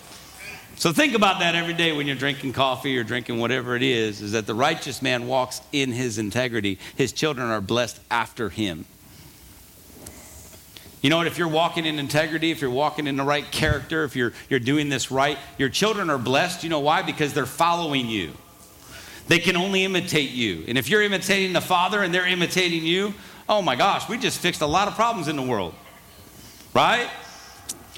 So 0.76 0.92
think 0.92 1.14
about 1.14 1.42
that 1.42 1.54
every 1.54 1.76
day 1.76 1.96
when 1.96 2.08
you're 2.08 2.16
drinking 2.16 2.54
coffee 2.54 2.98
or 2.98 3.04
drinking 3.04 3.38
whatever 3.38 3.76
it 3.76 3.84
is, 3.84 4.22
is 4.24 4.32
that 4.32 4.48
the 4.48 4.56
righteous 4.56 5.04
man 5.04 5.28
walks 5.28 5.62
in 5.72 5.92
his 5.92 6.18
integrity, 6.18 6.80
his 6.96 7.14
children 7.14 7.48
are 7.52 7.62
blessed 7.62 8.00
after 8.10 8.50
him. 8.50 8.86
You 11.02 11.10
know 11.10 11.18
what? 11.18 11.28
If 11.28 11.38
you're 11.40 11.48
walking 11.48 11.86
in 11.86 11.98
integrity, 11.98 12.52
if 12.52 12.62
you're 12.62 12.70
walking 12.70 13.08
in 13.08 13.18
the 13.18 13.24
right 13.24 13.50
character, 13.50 14.04
if 14.04 14.16
you're, 14.16 14.34
you're 14.50 14.60
doing 14.60 14.90
this 14.90 15.10
right, 15.10 15.38
your 15.58 15.70
children 15.70 16.10
are 16.12 16.20
blessed. 16.20 16.64
You 16.64 16.70
know 16.70 16.80
why? 16.80 17.02
Because 17.02 17.34
they're 17.34 17.48
following 17.48 18.08
you. 18.08 18.32
They 19.28 19.40
can 19.40 19.58
only 19.58 19.84
imitate 19.84 20.32
you. 20.32 20.64
And 20.68 20.78
if 20.78 20.90
you're 20.90 21.02
imitating 21.02 21.54
the 21.54 21.62
Father 21.62 22.04
and 22.04 22.14
they're 22.14 22.28
imitating 22.28 22.86
you, 22.86 23.16
oh 23.50 23.62
my 23.62 23.76
gosh, 23.76 24.08
we 24.08 24.18
just 24.18 24.40
fixed 24.40 24.62
a 24.62 24.68
lot 24.68 24.88
of 24.88 24.96
problems 24.96 25.28
in 25.28 25.36
the 25.36 25.42
world. 25.42 25.74
Right? 26.74 27.10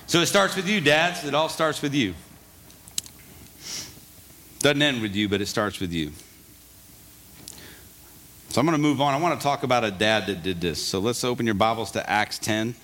So 0.07 0.19
it 0.19 0.27
starts 0.27 0.55
with 0.55 0.67
you, 0.67 0.79
dads. 0.79 1.25
It 1.25 1.33
all 1.33 1.49
starts 1.49 1.81
with 1.81 1.93
you. 1.93 2.13
Doesn't 4.59 4.81
end 4.81 5.01
with 5.01 5.13
you, 5.13 5.27
but 5.27 5.41
it 5.41 5.47
starts 5.47 5.79
with 5.81 5.91
you. 5.91 6.11
So 8.47 8.61
I'm 8.61 8.65
going 8.65 8.77
to 8.77 8.81
move 8.81 9.01
on. 9.01 9.13
I 9.13 9.17
want 9.17 9.37
to 9.37 9.43
talk 9.43 9.63
about 9.63 9.83
a 9.83 9.91
dad 9.91 10.27
that 10.27 10.43
did 10.43 10.61
this. 10.61 10.81
So 10.81 10.99
let's 10.99 11.23
open 11.23 11.45
your 11.45 11.55
Bibles 11.55 11.91
to 11.91 12.09
Acts 12.09 12.37
10. 12.39 12.75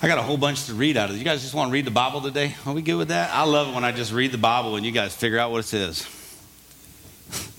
I 0.00 0.06
got 0.06 0.18
a 0.18 0.22
whole 0.22 0.36
bunch 0.36 0.66
to 0.66 0.74
read 0.74 0.96
out 0.96 1.10
of. 1.10 1.16
You 1.16 1.24
guys 1.24 1.42
just 1.42 1.54
want 1.54 1.70
to 1.70 1.72
read 1.72 1.84
the 1.84 1.90
Bible 1.90 2.20
today? 2.20 2.54
Are 2.64 2.72
we 2.72 2.82
good 2.82 2.94
with 2.94 3.08
that? 3.08 3.30
I 3.34 3.42
love 3.42 3.68
it 3.68 3.74
when 3.74 3.82
I 3.82 3.90
just 3.90 4.12
read 4.12 4.30
the 4.30 4.38
Bible 4.38 4.76
and 4.76 4.86
you 4.86 4.92
guys 4.92 5.12
figure 5.12 5.40
out 5.40 5.50
what 5.50 5.58
it 5.58 5.64
says. 5.64 6.06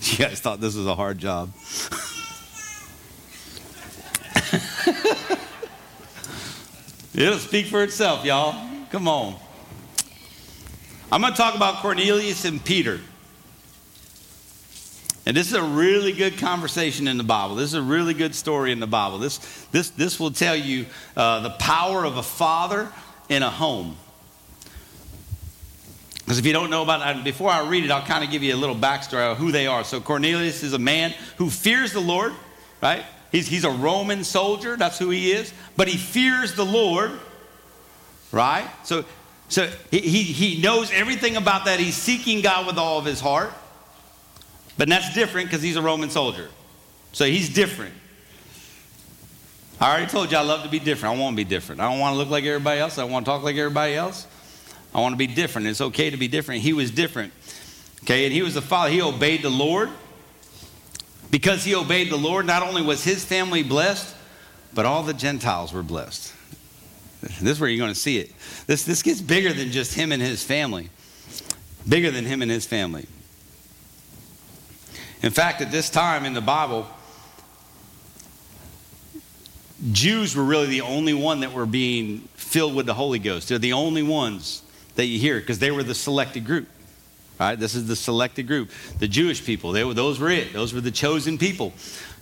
you 0.00 0.24
guys 0.24 0.40
thought 0.40 0.58
this 0.58 0.74
was 0.74 0.86
a 0.86 0.94
hard 0.94 1.18
job. 1.18 1.52
It'll 7.14 7.38
speak 7.38 7.66
for 7.66 7.82
itself, 7.82 8.24
y'all. 8.24 8.54
Come 8.90 9.06
on. 9.06 9.36
I'm 11.12 11.20
going 11.20 11.34
to 11.34 11.36
talk 11.36 11.54
about 11.56 11.82
Cornelius 11.82 12.46
and 12.46 12.64
Peter. 12.64 13.00
And 15.30 15.36
this 15.36 15.46
is 15.46 15.52
a 15.52 15.62
really 15.62 16.10
good 16.10 16.38
conversation 16.38 17.06
in 17.06 17.16
the 17.16 17.22
Bible. 17.22 17.54
This 17.54 17.68
is 17.68 17.74
a 17.74 17.82
really 17.82 18.14
good 18.14 18.34
story 18.34 18.72
in 18.72 18.80
the 18.80 18.88
Bible. 18.88 19.18
This, 19.18 19.38
this, 19.70 19.90
this 19.90 20.18
will 20.18 20.32
tell 20.32 20.56
you 20.56 20.86
uh, 21.16 21.38
the 21.38 21.50
power 21.50 22.04
of 22.04 22.16
a 22.16 22.22
father 22.24 22.88
in 23.28 23.44
a 23.44 23.48
home. 23.48 23.94
Because 26.18 26.40
if 26.40 26.46
you 26.46 26.52
don't 26.52 26.68
know 26.68 26.82
about 26.82 27.16
it, 27.16 27.22
before 27.22 27.48
I 27.48 27.64
read 27.68 27.84
it, 27.84 27.92
I'll 27.92 28.04
kind 28.04 28.24
of 28.24 28.32
give 28.32 28.42
you 28.42 28.52
a 28.52 28.58
little 28.58 28.74
backstory 28.74 29.30
of 29.30 29.38
who 29.38 29.52
they 29.52 29.68
are. 29.68 29.84
So 29.84 30.00
Cornelius 30.00 30.64
is 30.64 30.72
a 30.72 30.80
man 30.80 31.14
who 31.36 31.48
fears 31.48 31.92
the 31.92 32.00
Lord, 32.00 32.32
right? 32.82 33.04
He's, 33.30 33.46
he's 33.46 33.62
a 33.62 33.70
Roman 33.70 34.24
soldier, 34.24 34.76
that's 34.76 34.98
who 34.98 35.10
he 35.10 35.30
is, 35.30 35.54
but 35.76 35.86
he 35.86 35.96
fears 35.96 36.56
the 36.56 36.66
Lord, 36.66 37.12
right? 38.32 38.68
So, 38.82 39.04
so 39.48 39.70
he, 39.92 40.00
he, 40.00 40.22
he 40.24 40.60
knows 40.60 40.90
everything 40.90 41.36
about 41.36 41.66
that. 41.66 41.78
He's 41.78 41.94
seeking 41.94 42.40
God 42.40 42.66
with 42.66 42.78
all 42.78 42.98
of 42.98 43.04
his 43.04 43.20
heart. 43.20 43.52
But 44.80 44.88
that's 44.88 45.12
different 45.12 45.50
because 45.50 45.62
he's 45.62 45.76
a 45.76 45.82
Roman 45.82 46.08
soldier. 46.08 46.48
So 47.12 47.26
he's 47.26 47.52
different. 47.52 47.92
I 49.78 49.90
already 49.90 50.06
told 50.06 50.32
you 50.32 50.38
I 50.38 50.40
love 50.40 50.62
to 50.62 50.70
be 50.70 50.78
different. 50.78 51.16
I 51.16 51.20
want 51.20 51.34
to 51.34 51.36
be 51.36 51.44
different. 51.44 51.82
I 51.82 51.90
don't 51.90 51.98
want 51.98 52.14
to 52.14 52.16
look 52.16 52.30
like 52.30 52.44
everybody 52.44 52.80
else. 52.80 52.96
I 52.96 53.04
want 53.04 53.26
to 53.26 53.30
talk 53.30 53.42
like 53.42 53.56
everybody 53.56 53.92
else. 53.92 54.26
I 54.94 55.00
want 55.02 55.12
to 55.12 55.18
be 55.18 55.26
different. 55.26 55.66
It's 55.66 55.82
okay 55.82 56.08
to 56.08 56.16
be 56.16 56.28
different. 56.28 56.62
He 56.62 56.72
was 56.72 56.90
different. 56.90 57.34
Okay, 58.04 58.24
and 58.24 58.32
he 58.32 58.40
was 58.40 58.54
the 58.54 58.62
father. 58.62 58.90
He 58.90 59.02
obeyed 59.02 59.42
the 59.42 59.50
Lord. 59.50 59.90
Because 61.30 61.62
he 61.62 61.74
obeyed 61.74 62.08
the 62.08 62.16
Lord, 62.16 62.46
not 62.46 62.62
only 62.62 62.80
was 62.80 63.04
his 63.04 63.22
family 63.22 63.62
blessed, 63.62 64.16
but 64.72 64.86
all 64.86 65.02
the 65.02 65.12
Gentiles 65.12 65.74
were 65.74 65.82
blessed. 65.82 66.32
This 67.20 67.42
is 67.42 67.60
where 67.60 67.68
you're 67.68 67.84
going 67.84 67.92
to 67.92 68.00
see 68.00 68.16
it. 68.16 68.32
This, 68.66 68.84
this 68.84 69.02
gets 69.02 69.20
bigger 69.20 69.52
than 69.52 69.72
just 69.72 69.92
him 69.92 70.10
and 70.10 70.22
his 70.22 70.42
family, 70.42 70.88
bigger 71.86 72.10
than 72.10 72.24
him 72.24 72.40
and 72.40 72.50
his 72.50 72.64
family. 72.64 73.06
In 75.22 75.30
fact, 75.30 75.60
at 75.60 75.70
this 75.70 75.90
time 75.90 76.24
in 76.24 76.32
the 76.32 76.40
Bible, 76.40 76.86
Jews 79.92 80.36
were 80.36 80.44
really 80.44 80.66
the 80.66 80.80
only 80.82 81.14
one 81.14 81.40
that 81.40 81.52
were 81.52 81.66
being 81.66 82.20
filled 82.34 82.74
with 82.74 82.86
the 82.86 82.94
Holy 82.94 83.18
Ghost. 83.18 83.48
They're 83.48 83.58
the 83.58 83.72
only 83.72 84.02
ones 84.02 84.62
that 84.96 85.06
you 85.06 85.18
hear 85.18 85.40
because 85.40 85.58
they 85.58 85.70
were 85.70 85.82
the 85.82 85.94
selected 85.94 86.44
group. 86.44 86.68
Right? 87.38 87.58
This 87.58 87.74
is 87.74 87.86
the 87.86 87.96
selected 87.96 88.46
group. 88.46 88.70
The 88.98 89.08
Jewish 89.08 89.44
people, 89.44 89.72
they 89.72 89.84
were, 89.84 89.94
those 89.94 90.18
were 90.18 90.30
it. 90.30 90.52
Those 90.52 90.74
were 90.74 90.82
the 90.82 90.90
chosen 90.90 91.38
people. 91.38 91.72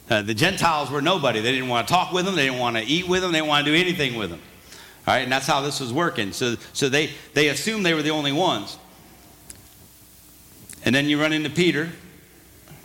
Uh, 0.09 0.23
the 0.23 0.35
Gentiles 0.35 0.91
were 0.91 1.03
nobody. 1.03 1.41
They 1.41 1.53
didn't 1.53 1.69
want 1.69 1.89
to 1.89 1.93
talk 1.93 2.13
with 2.13 2.25
them. 2.25 2.37
They 2.37 2.47
didn't 2.47 2.61
want 2.61 2.77
to 2.77 2.85
eat 2.85 3.09
with 3.09 3.23
them. 3.23 3.33
They 3.33 3.39
didn't 3.39 3.49
want 3.49 3.67
to 3.67 3.73
do 3.73 3.77
anything 3.77 4.17
with 4.17 4.31
them. 4.31 4.41
All 5.07 5.15
right, 5.15 5.23
and 5.23 5.33
that's 5.33 5.47
how 5.47 5.61
this 5.61 5.81
was 5.81 5.93
working. 5.93 6.33
So, 6.33 6.57
so 6.73 6.89
they, 6.89 7.11
they 7.35 7.49
assumed 7.49 7.85
they 7.85 7.95
were 7.95 8.03
the 8.03 8.11
only 8.11 8.33
ones. 8.33 8.79
And 10.85 10.95
then 10.95 11.07
you 11.07 11.21
run 11.21 11.33
into 11.33 11.51
Peter, 11.51 11.91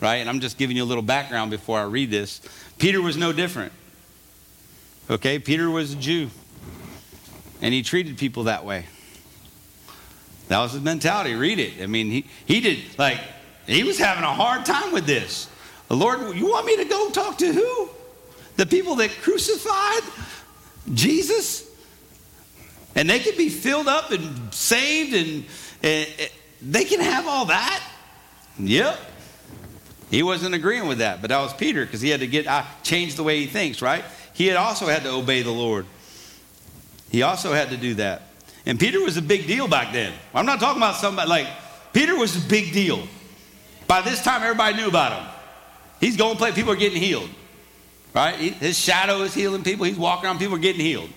right? 0.00 0.16
And 0.16 0.28
I'm 0.28 0.40
just 0.40 0.58
giving 0.58 0.76
you 0.76 0.84
a 0.84 0.86
little 0.86 1.02
background 1.02 1.50
before 1.50 1.78
I 1.78 1.84
read 1.84 2.10
this. 2.10 2.40
Peter 2.78 3.00
was 3.00 3.16
no 3.16 3.32
different. 3.32 3.72
Okay, 5.10 5.38
Peter 5.38 5.68
was 5.70 5.92
a 5.92 5.96
Jew, 5.96 6.30
and 7.60 7.74
he 7.74 7.82
treated 7.82 8.16
people 8.16 8.44
that 8.44 8.64
way. 8.64 8.86
That 10.48 10.60
was 10.60 10.72
his 10.72 10.82
mentality. 10.82 11.34
Read 11.34 11.58
it. 11.58 11.82
I 11.82 11.86
mean, 11.86 12.10
he, 12.10 12.26
he 12.46 12.60
did, 12.60 12.98
like, 12.98 13.18
he 13.66 13.82
was 13.82 13.98
having 13.98 14.24
a 14.24 14.32
hard 14.32 14.64
time 14.66 14.92
with 14.92 15.06
this. 15.06 15.48
Lord, 15.90 16.36
you 16.36 16.46
want 16.46 16.66
me 16.66 16.76
to 16.78 16.84
go 16.84 17.10
talk 17.10 17.38
to 17.38 17.52
who? 17.52 17.90
The 18.56 18.66
people 18.66 18.96
that 18.96 19.10
crucified 19.22 20.02
Jesus? 20.92 21.70
And 22.94 23.08
they 23.08 23.18
can 23.18 23.36
be 23.36 23.48
filled 23.48 23.88
up 23.88 24.10
and 24.10 24.52
saved, 24.54 25.14
and, 25.14 25.44
and, 25.82 26.08
and 26.18 26.30
they 26.62 26.84
can 26.84 27.00
have 27.00 27.26
all 27.26 27.46
that? 27.46 27.82
Yep. 28.58 28.98
He 30.14 30.22
wasn't 30.22 30.54
agreeing 30.54 30.86
with 30.86 30.98
that, 30.98 31.20
but 31.20 31.30
that 31.30 31.40
was 31.40 31.52
Peter 31.52 31.84
because 31.84 32.00
he 32.00 32.08
had 32.08 32.20
to 32.20 32.28
get 32.28 32.46
uh, 32.46 32.62
change 32.84 33.16
the 33.16 33.24
way 33.24 33.40
he 33.40 33.46
thinks, 33.46 33.82
right? 33.82 34.04
He 34.32 34.46
had 34.46 34.56
also 34.56 34.86
had 34.86 35.02
to 35.02 35.10
obey 35.10 35.42
the 35.42 35.50
Lord. 35.50 35.86
He 37.10 37.22
also 37.22 37.52
had 37.52 37.70
to 37.70 37.76
do 37.76 37.94
that. 37.94 38.22
And 38.64 38.78
Peter 38.78 39.00
was 39.00 39.16
a 39.16 39.22
big 39.22 39.48
deal 39.48 39.66
back 39.66 39.92
then. 39.92 40.12
I'm 40.32 40.46
not 40.46 40.60
talking 40.60 40.80
about 40.80 40.94
somebody 40.94 41.28
like 41.28 41.48
Peter 41.92 42.16
was 42.16 42.36
a 42.36 42.48
big 42.48 42.72
deal. 42.72 43.02
By 43.88 44.02
this 44.02 44.22
time, 44.22 44.42
everybody 44.44 44.76
knew 44.76 44.86
about 44.86 45.20
him. 45.20 45.28
He's 45.98 46.16
going 46.16 46.34
to 46.34 46.38
play, 46.38 46.52
people 46.52 46.70
are 46.70 46.76
getting 46.76 47.02
healed, 47.02 47.28
right? 48.14 48.36
His 48.36 48.78
shadow 48.78 49.22
is 49.22 49.34
healing 49.34 49.64
people. 49.64 49.84
He's 49.84 49.98
walking 49.98 50.26
around, 50.26 50.38
people 50.38 50.54
are 50.54 50.60
getting 50.60 50.80
healed. 50.80 51.10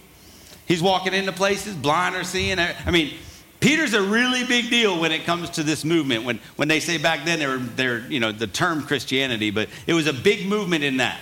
He's 0.66 0.82
walking 0.82 1.14
into 1.14 1.34
places, 1.34 1.76
blind 1.76 2.16
or 2.16 2.24
seeing. 2.24 2.58
I 2.58 2.90
mean, 2.90 3.14
Peter's 3.60 3.94
a 3.94 4.02
really 4.02 4.44
big 4.44 4.70
deal 4.70 5.00
when 5.00 5.12
it 5.12 5.26
comes 5.26 5.50
to 5.52 5.64
this 5.64 5.84
movement. 5.84 6.24
When, 6.24 6.40
when 6.58 6.68
they 6.68 6.80
say 6.80 6.98
back 6.98 7.26
then 7.26 7.40
they 7.40 7.48
were, 7.48 7.58
they're, 7.58 8.00
you 8.00 8.20
know, 8.20 8.32
the 8.32 8.48
term 8.48 8.84
Christianity, 8.84 9.50
but 9.50 9.70
it 9.88 9.94
was 9.94 10.08
a 10.08 10.14
big 10.14 10.48
movement 10.48 10.84
in 10.84 10.98
that, 10.98 11.20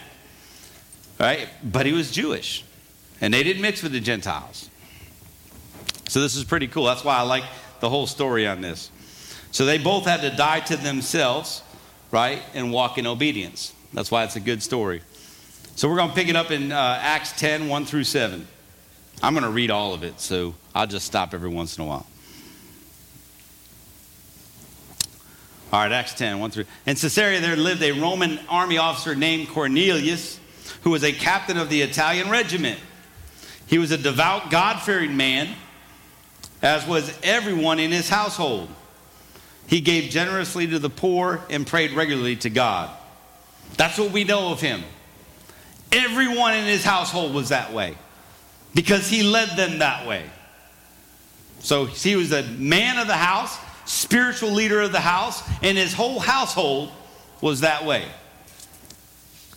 right? 1.19 1.47
But 1.63 1.85
he 1.85 1.93
was 1.93 2.11
Jewish, 2.11 2.63
and 3.21 3.33
they 3.33 3.43
didn't 3.43 3.61
mix 3.61 3.81
with 3.81 3.93
the 3.93 4.01
Gentiles. 4.01 4.69
So 6.09 6.21
this 6.21 6.35
is 6.35 6.43
pretty 6.43 6.67
cool. 6.67 6.85
That's 6.85 7.03
why 7.03 7.17
I 7.17 7.21
like 7.21 7.45
the 7.79 7.89
whole 7.89 8.07
story 8.07 8.47
on 8.47 8.61
this. 8.61 8.91
So 9.51 9.65
they 9.65 9.77
both 9.77 10.05
had 10.05 10.21
to 10.21 10.35
die 10.35 10.59
to 10.61 10.75
themselves, 10.75 11.63
right, 12.11 12.41
and 12.53 12.71
walk 12.71 12.97
in 12.97 13.07
obedience. 13.07 13.73
That's 13.93 14.11
why 14.11 14.25
it's 14.25 14.35
a 14.35 14.41
good 14.41 14.61
story. 14.61 15.01
So 15.77 15.89
we're 15.89 15.95
going 15.95 16.09
to 16.09 16.15
pick 16.15 16.27
it 16.27 16.35
up 16.35 16.51
in 16.51 16.71
uh, 16.71 16.99
Acts 17.01 17.31
10, 17.39 17.69
1 17.69 17.85
through 17.85 18.03
7. 18.03 18.45
I'm 19.23 19.33
going 19.33 19.45
to 19.45 19.49
read 19.49 19.71
all 19.71 19.93
of 19.93 20.03
it, 20.03 20.19
so 20.19 20.55
I'll 20.73 20.87
just 20.87 21.05
stop 21.05 21.33
every 21.33 21.49
once 21.49 21.77
in 21.77 21.83
a 21.83 21.87
while. 21.87 22.05
All 25.71 25.81
right, 25.81 25.91
Acts 25.91 26.13
10, 26.13 26.39
1 26.39 26.51
through. 26.51 26.65
In 26.85 26.95
Caesarea, 26.95 27.41
there 27.41 27.55
lived 27.55 27.81
a 27.81 27.91
Roman 27.91 28.39
army 28.47 28.77
officer 28.77 29.15
named 29.15 29.49
Cornelius, 29.49 30.39
who 30.81 30.91
was 30.91 31.03
a 31.03 31.11
captain 31.11 31.57
of 31.57 31.69
the 31.69 31.81
Italian 31.81 32.29
regiment. 32.29 32.79
He 33.67 33.77
was 33.77 33.91
a 33.91 33.97
devout, 33.97 34.51
God 34.51 34.81
fearing 34.81 35.17
man, 35.17 35.55
as 36.61 36.87
was 36.87 37.17
everyone 37.23 37.79
in 37.79 37.91
his 37.91 38.09
household. 38.09 38.69
He 39.67 39.81
gave 39.81 40.11
generously 40.11 40.67
to 40.67 40.79
the 40.79 40.89
poor 40.89 41.41
and 41.49 41.65
prayed 41.65 41.91
regularly 41.91 42.35
to 42.37 42.49
God. 42.49 42.95
That's 43.77 43.97
what 43.97 44.11
we 44.11 44.23
know 44.23 44.51
of 44.51 44.61
him. 44.61 44.83
Everyone 45.91 46.53
in 46.53 46.65
his 46.65 46.83
household 46.83 47.33
was 47.33 47.49
that 47.49 47.73
way 47.73 47.95
because 48.75 49.07
he 49.09 49.23
led 49.23 49.57
them 49.57 49.79
that 49.79 50.05
way. 50.07 50.29
So 51.59 51.85
he 51.85 52.15
was 52.15 52.31
a 52.31 52.43
man 52.43 52.99
of 52.99 53.07
the 53.07 53.15
house, 53.15 53.57
spiritual 53.85 54.51
leader 54.51 54.81
of 54.81 54.91
the 54.91 54.99
house, 54.99 55.41
and 55.61 55.77
his 55.77 55.93
whole 55.93 56.19
household 56.19 56.91
was 57.41 57.61
that 57.61 57.85
way. 57.85 58.05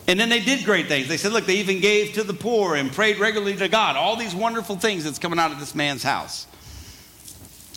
And 0.06 0.18
then 0.18 0.30
they 0.30 0.40
did 0.40 0.64
great 0.64 0.86
things. 0.86 1.06
They 1.08 1.18
said, 1.18 1.32
look, 1.32 1.44
they 1.44 1.56
even 1.56 1.80
gave 1.80 2.14
to 2.14 2.24
the 2.24 2.32
poor 2.32 2.76
and 2.76 2.90
prayed 2.90 3.18
regularly 3.18 3.56
to 3.56 3.68
God. 3.68 3.96
All 3.96 4.16
these 4.16 4.34
wonderful 4.34 4.76
things 4.76 5.04
that's 5.04 5.18
coming 5.18 5.38
out 5.38 5.52
of 5.52 5.60
this 5.60 5.74
man's 5.74 6.02
house. 6.02 6.46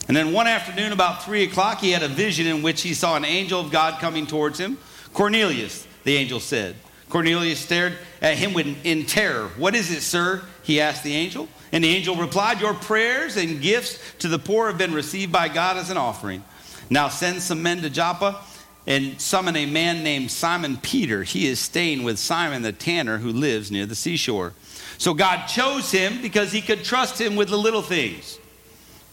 And 0.08 0.16
then 0.16 0.32
one 0.32 0.48
afternoon, 0.48 0.94
about 0.94 1.24
three 1.24 1.44
o'clock, 1.44 1.80
he 1.80 1.92
had 1.92 2.04
a 2.04 2.08
vision 2.08 2.48
in 2.48 2.64
which 2.64 2.82
he 2.82 2.94
saw 2.94 3.18
an 3.18 3.26
angel 3.26 3.60
of 3.60 3.70
God 3.72 4.00
coming 4.00 4.28
towards 4.28 4.58
him. 4.58 4.78
Cornelius, 5.14 5.86
the 6.06 6.16
angel 6.16 6.40
said. 6.40 6.76
Cornelius 7.10 7.60
stared 7.60 7.98
at 8.22 8.38
him 8.38 8.58
in 8.58 9.06
terror. 9.06 9.50
What 9.58 9.76
is 9.76 9.92
it, 9.92 10.02
sir? 10.02 10.42
He 10.64 10.80
asked 10.80 11.04
the 11.04 11.14
angel. 11.14 11.50
And 11.72 11.84
the 11.84 11.90
angel 11.90 12.16
replied, 12.16 12.60
Your 12.60 12.74
prayers 12.74 13.38
and 13.38 13.62
gifts 13.62 14.00
to 14.20 14.28
the 14.28 14.40
poor 14.40 14.68
have 14.68 14.78
been 14.78 14.94
received 14.94 15.32
by 15.32 15.48
God 15.48 15.78
as 15.78 15.90
an 15.90 15.98
offering. 15.98 16.44
Now 16.90 17.08
send 17.08 17.42
some 17.42 17.64
men 17.64 17.82
to 17.82 17.90
Joppa 17.90 18.42
and 18.88 19.22
summon 19.22 19.56
a 19.56 19.66
man 19.66 20.04
named 20.04 20.32
Simon 20.32 20.78
Peter. 20.78 21.24
He 21.24 21.48
is 21.48 21.60
staying 21.60 22.04
with 22.04 22.20
Simon 22.20 22.62
the 22.62 22.74
tanner 22.74 23.18
who 23.18 23.32
lives 23.32 23.72
near 23.72 23.86
the 23.86 23.96
seashore. 23.96 24.54
So 24.98 25.14
God 25.14 25.48
chose 25.48 25.92
him 25.92 26.22
because 26.22 26.52
he 26.52 26.62
could 26.62 26.84
trust 26.84 27.20
him 27.20 27.36
with 27.36 27.50
the 27.50 27.58
little 27.58 27.82
things. 27.82 28.38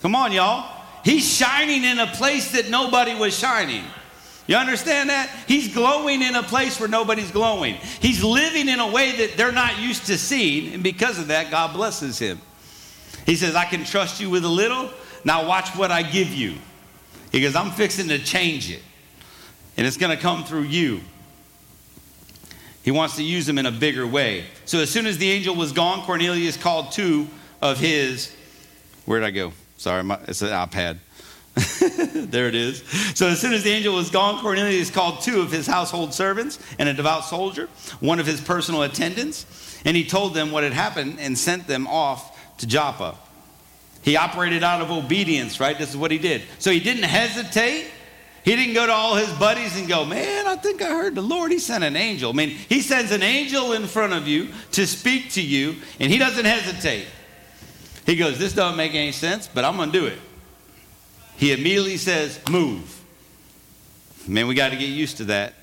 Come 0.03 0.15
on, 0.15 0.33
y'all. 0.33 0.75
He's 1.05 1.27
shining 1.27 1.85
in 1.85 1.99
a 1.99 2.07
place 2.07 2.53
that 2.53 2.69
nobody 2.71 3.15
was 3.15 3.39
shining. 3.39 3.85
You 4.47 4.57
understand 4.57 5.11
that? 5.11 5.31
He's 5.47 5.73
glowing 5.73 6.23
in 6.23 6.35
a 6.35 6.43
place 6.43 6.81
where 6.81 6.89
nobody's 6.89 7.31
glowing. 7.31 7.75
He's 8.01 8.25
living 8.25 8.69
in 8.69 8.81
a 8.81 8.91
way 8.91 9.17
that 9.17 9.37
they're 9.37 9.53
not 9.53 9.79
used 9.79 10.07
to 10.07 10.17
seeing, 10.17 10.73
and 10.73 10.83
because 10.83 11.19
of 11.19 11.29
that, 11.29 11.51
God 11.51 11.75
blesses 11.75 12.19
him. 12.19 12.41
He 13.29 13.37
says, 13.37 13.55
I 13.55 13.67
can 13.67 13.85
trust 13.85 14.23
you 14.23 14.31
with 14.31 14.43
a 14.47 14.49
little. 14.49 14.91
Now 15.23 15.47
watch 15.47 15.77
what 15.77 15.91
I 15.91 16.03
give 16.03 16.33
you. 16.33 16.55
He 17.31 17.43
goes, 17.43 17.55
I'm 17.55 17.71
fixing 17.71 18.09
to 18.09 18.19
change 18.19 18.71
it, 18.71 18.81
and 19.77 19.87
it's 19.87 19.99
going 19.99 20.17
to 20.17 20.21
come 20.21 20.45
through 20.45 20.63
you. 20.63 21.03
He 22.83 22.91
wants 22.91 23.17
to 23.17 23.23
use 23.23 23.47
him 23.47 23.59
in 23.59 23.67
a 23.67 23.71
bigger 23.71 24.07
way. 24.07 24.47
So 24.65 24.79
as 24.79 24.89
soon 24.89 25.05
as 25.05 25.19
the 25.19 25.29
angel 25.29 25.55
was 25.55 25.73
gone, 25.73 26.07
Cornelius 26.07 26.57
called 26.57 26.91
two 26.91 27.29
of 27.61 27.79
his. 27.79 28.35
Where'd 29.05 29.23
I 29.23 29.31
go? 29.31 29.53
Sorry, 29.77 30.03
my, 30.03 30.19
it's 30.27 30.41
an 30.41 30.49
iPad. 30.49 30.97
there 32.31 32.49
it 32.49 32.55
is. 32.55 32.83
So 33.15 33.29
as 33.29 33.39
soon 33.39 33.53
as 33.53 33.63
the 33.63 33.71
angel 33.71 33.95
was 33.95 34.09
gone, 34.09 34.41
Cornelius 34.41 34.91
called 34.91 35.21
two 35.21 35.43
of 35.43 35.53
his 35.53 35.67
household 35.67 36.15
servants 36.15 36.59
and 36.79 36.89
a 36.89 36.95
devout 36.95 37.27
soldier, 37.27 37.69
one 38.01 38.21
of 38.21 38.27
his 38.27 38.41
personal 38.41 38.85
attendants, 38.85 39.45
and 39.85 39.95
he 39.95 40.07
told 40.07 40.33
them 40.33 40.51
what 40.51 40.65
had 40.65 40.73
happened 40.73 41.19
and 41.21 41.37
sent 41.37 41.67
them 41.67 41.87
off 41.87 42.37
to 42.59 42.67
Joppa. 42.67 43.17
He 44.03 44.17
operated 44.17 44.63
out 44.63 44.81
of 44.81 44.91
obedience, 44.91 45.61
right? 45.61 45.77
This 45.77 45.91
is 45.91 45.97
what 45.97 46.11
he 46.11 46.19
did. 46.19 46.43
So 46.59 46.71
he 46.71 46.81
didn't 46.81 47.05
hesitate. 47.05 47.91
He 48.45 48.57
didn't 48.57 48.75
go 48.75 48.87
to 48.87 48.93
all 48.93 49.17
his 49.17 49.31
buddies 49.33 49.79
and 49.79 49.89
go, 49.89 50.05
Man, 50.05 50.47
I 50.47 50.57
think 50.57 50.81
I 50.81 50.89
heard 50.89 51.15
the 51.15 51.23
Lord. 51.23 51.51
He 51.51 51.59
sent 51.59 51.85
an 51.85 51.97
angel. 51.97 52.31
I 52.31 52.35
mean, 52.35 52.51
he 52.51 52.81
sends 52.81 53.13
an 53.13 53.23
angel 53.23 53.73
in 53.73 53.87
front 53.87 54.13
of 54.13 54.27
you 54.29 54.49
to 54.73 54.87
speak 54.87 55.33
to 55.33 55.43
you, 55.43 55.77
and 56.01 56.11
he 56.11 56.19
doesn't 56.19 56.45
hesitate. 56.45 57.07
He 58.07 58.17
goes, 58.17 58.39
This 58.39 58.55
doesn't 58.55 58.77
make 58.77 58.95
any 58.95 59.13
sense, 59.13 59.49
but 59.53 59.65
I'm 59.65 59.77
going 59.77 59.93
to 59.93 60.01
do 60.01 60.07
it. 60.07 60.19
He 61.37 61.53
immediately 61.53 61.99
says, 61.99 62.41
Move. 62.49 62.95
Man, 64.27 64.47
we 64.47 64.55
got 64.55 64.71
to 64.71 64.77
get 64.77 64.89
used 64.89 65.19
to 65.19 65.25
that. 65.25 65.55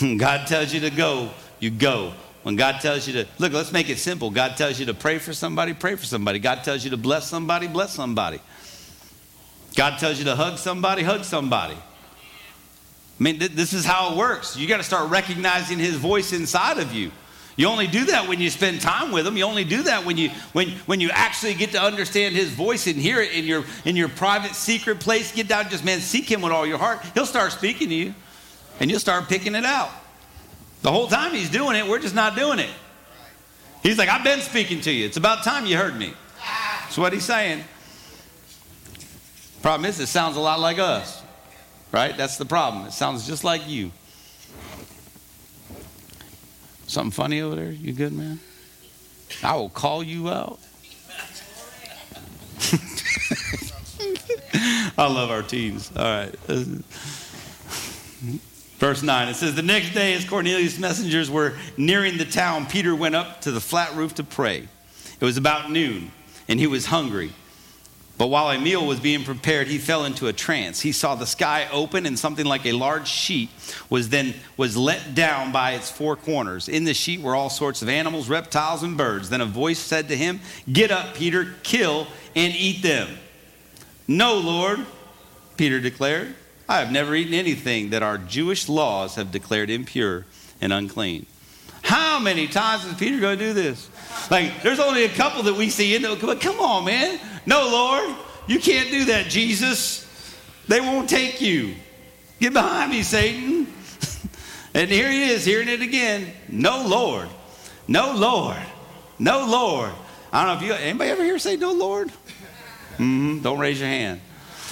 God 0.18 0.46
tells 0.46 0.74
you 0.74 0.80
to 0.80 0.90
go, 0.90 1.30
you 1.58 1.70
go. 1.70 2.12
When 2.46 2.54
God 2.54 2.80
tells 2.80 3.08
you 3.08 3.12
to, 3.14 3.26
look, 3.40 3.52
let's 3.52 3.72
make 3.72 3.88
it 3.88 3.98
simple. 3.98 4.30
God 4.30 4.56
tells 4.56 4.78
you 4.78 4.86
to 4.86 4.94
pray 4.94 5.18
for 5.18 5.32
somebody, 5.32 5.74
pray 5.74 5.96
for 5.96 6.04
somebody. 6.04 6.38
God 6.38 6.62
tells 6.62 6.84
you 6.84 6.90
to 6.90 6.96
bless 6.96 7.28
somebody, 7.28 7.66
bless 7.66 7.92
somebody. 7.92 8.38
God 9.74 9.98
tells 9.98 10.20
you 10.20 10.26
to 10.26 10.36
hug 10.36 10.56
somebody, 10.56 11.02
hug 11.02 11.24
somebody. 11.24 11.74
I 11.74 11.78
mean, 13.18 13.40
th- 13.40 13.50
this 13.50 13.72
is 13.72 13.84
how 13.84 14.12
it 14.12 14.16
works. 14.16 14.56
You 14.56 14.68
got 14.68 14.76
to 14.76 14.84
start 14.84 15.10
recognizing 15.10 15.80
His 15.80 15.96
voice 15.96 16.32
inside 16.32 16.78
of 16.78 16.92
you. 16.92 17.10
You 17.56 17.66
only 17.66 17.88
do 17.88 18.04
that 18.04 18.28
when 18.28 18.38
you 18.38 18.48
spend 18.48 18.80
time 18.80 19.10
with 19.10 19.26
Him. 19.26 19.36
You 19.36 19.42
only 19.42 19.64
do 19.64 19.82
that 19.82 20.04
when 20.04 20.16
you 20.16 20.30
when 20.52 20.68
when 20.86 21.00
you 21.00 21.10
actually 21.10 21.54
get 21.54 21.72
to 21.72 21.82
understand 21.82 22.36
His 22.36 22.50
voice 22.50 22.86
and 22.86 22.94
hear 22.94 23.20
it 23.20 23.32
in 23.32 23.44
your 23.44 23.64
in 23.84 23.96
your 23.96 24.08
private 24.08 24.54
secret 24.54 25.00
place. 25.00 25.32
Get 25.32 25.48
down, 25.48 25.68
just 25.68 25.84
man, 25.84 25.98
seek 25.98 26.30
Him 26.30 26.42
with 26.42 26.52
all 26.52 26.64
your 26.64 26.78
heart. 26.78 27.00
He'll 27.14 27.26
start 27.26 27.50
speaking 27.50 27.88
to 27.88 27.94
you, 27.96 28.14
and 28.78 28.88
you'll 28.88 29.00
start 29.00 29.28
picking 29.28 29.56
it 29.56 29.64
out. 29.64 29.90
The 30.86 30.92
whole 30.92 31.08
time 31.08 31.34
He's 31.34 31.50
doing 31.50 31.74
it, 31.74 31.84
we're 31.84 31.98
just 31.98 32.14
not 32.14 32.36
doing 32.36 32.60
it. 32.60 32.70
He's 33.82 33.98
like, 33.98 34.08
I've 34.08 34.22
been 34.22 34.38
speaking 34.38 34.80
to 34.82 34.92
you. 34.92 35.04
It's 35.04 35.16
about 35.16 35.42
time 35.42 35.66
you 35.66 35.76
heard 35.76 35.98
me. 35.98 36.14
That's 36.82 36.96
what 36.96 37.12
He's 37.12 37.24
saying. 37.24 37.64
Problem 39.62 39.90
is, 39.90 39.98
it 39.98 40.06
sounds 40.06 40.36
a 40.36 40.40
lot 40.40 40.60
like 40.60 40.78
us, 40.78 41.24
right? 41.90 42.16
That's 42.16 42.36
the 42.36 42.44
problem. 42.44 42.86
It 42.86 42.92
sounds 42.92 43.26
just 43.26 43.42
like 43.42 43.68
you. 43.68 43.90
Something 46.86 47.10
funny 47.10 47.40
over 47.40 47.56
there? 47.56 47.72
You 47.72 47.92
good, 47.92 48.12
man? 48.12 48.38
I 49.42 49.56
will 49.56 49.70
call 49.70 50.04
you 50.04 50.28
out. 50.28 50.60
I 54.96 55.12
love 55.12 55.32
our 55.32 55.42
teens. 55.42 55.90
All 55.96 56.04
right. 56.04 56.32
Verse 58.78 59.02
9, 59.02 59.28
it 59.28 59.34
says, 59.34 59.54
The 59.54 59.62
next 59.62 59.94
day, 59.94 60.12
as 60.14 60.24
Cornelius' 60.28 60.78
messengers 60.78 61.30
were 61.30 61.54
nearing 61.76 62.18
the 62.18 62.26
town, 62.26 62.66
Peter 62.66 62.94
went 62.94 63.14
up 63.14 63.40
to 63.42 63.50
the 63.50 63.60
flat 63.60 63.94
roof 63.94 64.14
to 64.16 64.24
pray. 64.24 64.68
It 65.18 65.24
was 65.24 65.38
about 65.38 65.70
noon, 65.70 66.10
and 66.46 66.60
he 66.60 66.66
was 66.66 66.86
hungry. 66.86 67.32
But 68.18 68.28
while 68.28 68.50
a 68.50 68.58
meal 68.58 68.86
was 68.86 68.98
being 68.98 69.24
prepared, 69.24 69.66
he 69.66 69.76
fell 69.76 70.04
into 70.06 70.26
a 70.26 70.32
trance. 70.32 70.80
He 70.80 70.92
saw 70.92 71.14
the 71.14 71.26
sky 71.26 71.68
open 71.70 72.06
and 72.06 72.18
something 72.18 72.46
like 72.46 72.64
a 72.64 72.72
large 72.72 73.08
sheet 73.08 73.50
was 73.90 74.08
then 74.08 74.34
was 74.56 74.74
let 74.74 75.14
down 75.14 75.52
by 75.52 75.72
its 75.72 75.90
four 75.90 76.16
corners. 76.16 76.66
In 76.68 76.84
the 76.84 76.94
sheet 76.94 77.20
were 77.20 77.34
all 77.34 77.50
sorts 77.50 77.82
of 77.82 77.90
animals, 77.90 78.30
reptiles, 78.30 78.82
and 78.82 78.96
birds. 78.96 79.28
Then 79.28 79.42
a 79.42 79.46
voice 79.46 79.78
said 79.78 80.08
to 80.08 80.16
him, 80.16 80.40
Get 80.70 80.90
up, 80.90 81.14
Peter, 81.14 81.54
kill 81.62 82.06
and 82.34 82.54
eat 82.54 82.82
them. 82.82 83.08
No, 84.08 84.38
Lord, 84.38 84.86
Peter 85.58 85.78
declared. 85.78 86.34
I 86.68 86.80
have 86.80 86.90
never 86.90 87.14
eaten 87.14 87.34
anything 87.34 87.90
that 87.90 88.02
our 88.02 88.18
Jewish 88.18 88.68
laws 88.68 89.14
have 89.14 89.30
declared 89.30 89.70
impure 89.70 90.26
and 90.60 90.72
unclean. 90.72 91.26
How 91.82 92.18
many 92.18 92.48
times 92.48 92.84
is 92.84 92.94
Peter 92.94 93.20
going 93.20 93.38
to 93.38 93.44
do 93.44 93.52
this? 93.52 93.88
Like, 94.30 94.62
there's 94.62 94.80
only 94.80 95.04
a 95.04 95.08
couple 95.08 95.44
that 95.44 95.54
we 95.54 95.70
see 95.70 95.94
in 95.94 96.04
it, 96.04 96.20
but 96.20 96.40
come 96.40 96.58
on, 96.58 96.84
man. 96.84 97.20
No, 97.46 97.68
Lord, 97.68 98.16
you 98.48 98.58
can't 98.58 98.90
do 98.90 99.04
that, 99.06 99.28
Jesus. 99.28 100.04
They 100.66 100.80
won't 100.80 101.08
take 101.08 101.40
you. 101.40 101.76
Get 102.40 102.52
behind 102.52 102.90
me, 102.90 103.02
Satan. 103.02 103.72
and 104.74 104.90
here 104.90 105.08
he 105.08 105.30
is, 105.30 105.44
hearing 105.44 105.68
it 105.68 105.80
again. 105.80 106.32
No, 106.48 106.84
Lord. 106.84 107.28
No, 107.86 108.14
Lord. 108.16 108.58
No, 109.20 109.46
Lord. 109.46 109.92
I 110.32 110.44
don't 110.44 110.54
know 110.54 110.66
if 110.66 110.68
you, 110.68 110.84
anybody 110.84 111.10
ever 111.10 111.22
hear 111.22 111.38
say 111.38 111.56
no, 111.56 111.72
Lord? 111.72 112.08
Mm-hmm. 112.98 113.42
Don't 113.42 113.60
raise 113.60 113.78
your 113.78 113.88
hand. 113.88 114.20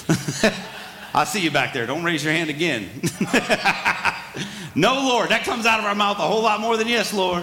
I 1.15 1.23
see 1.23 1.39
you 1.39 1.49
back 1.49 1.71
there. 1.71 1.85
Don't 1.85 2.03
raise 2.03 2.25
your 2.25 2.33
hand 2.33 2.49
again. 2.49 2.89
no, 4.75 4.95
Lord. 4.95 5.29
That 5.29 5.43
comes 5.45 5.65
out 5.65 5.79
of 5.79 5.85
our 5.85 5.95
mouth 5.95 6.19
a 6.19 6.23
whole 6.23 6.41
lot 6.41 6.59
more 6.59 6.75
than 6.75 6.89
yes, 6.89 7.13
Lord. 7.13 7.41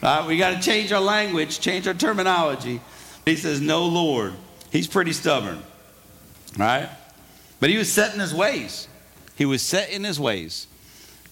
Right, 0.00 0.24
we 0.24 0.38
got 0.38 0.50
to 0.54 0.60
change 0.60 0.92
our 0.92 1.00
language, 1.00 1.58
change 1.58 1.88
our 1.88 1.94
terminology. 1.94 2.80
He 3.24 3.34
says, 3.34 3.60
No, 3.60 3.86
Lord. 3.86 4.32
He's 4.70 4.86
pretty 4.86 5.12
stubborn. 5.12 5.60
Right? 6.56 6.88
But 7.58 7.70
he 7.70 7.76
was 7.76 7.92
set 7.92 8.14
in 8.14 8.20
his 8.20 8.32
ways. 8.32 8.86
He 9.34 9.44
was 9.44 9.60
set 9.60 9.90
in 9.90 10.04
his 10.04 10.20
ways. 10.20 10.68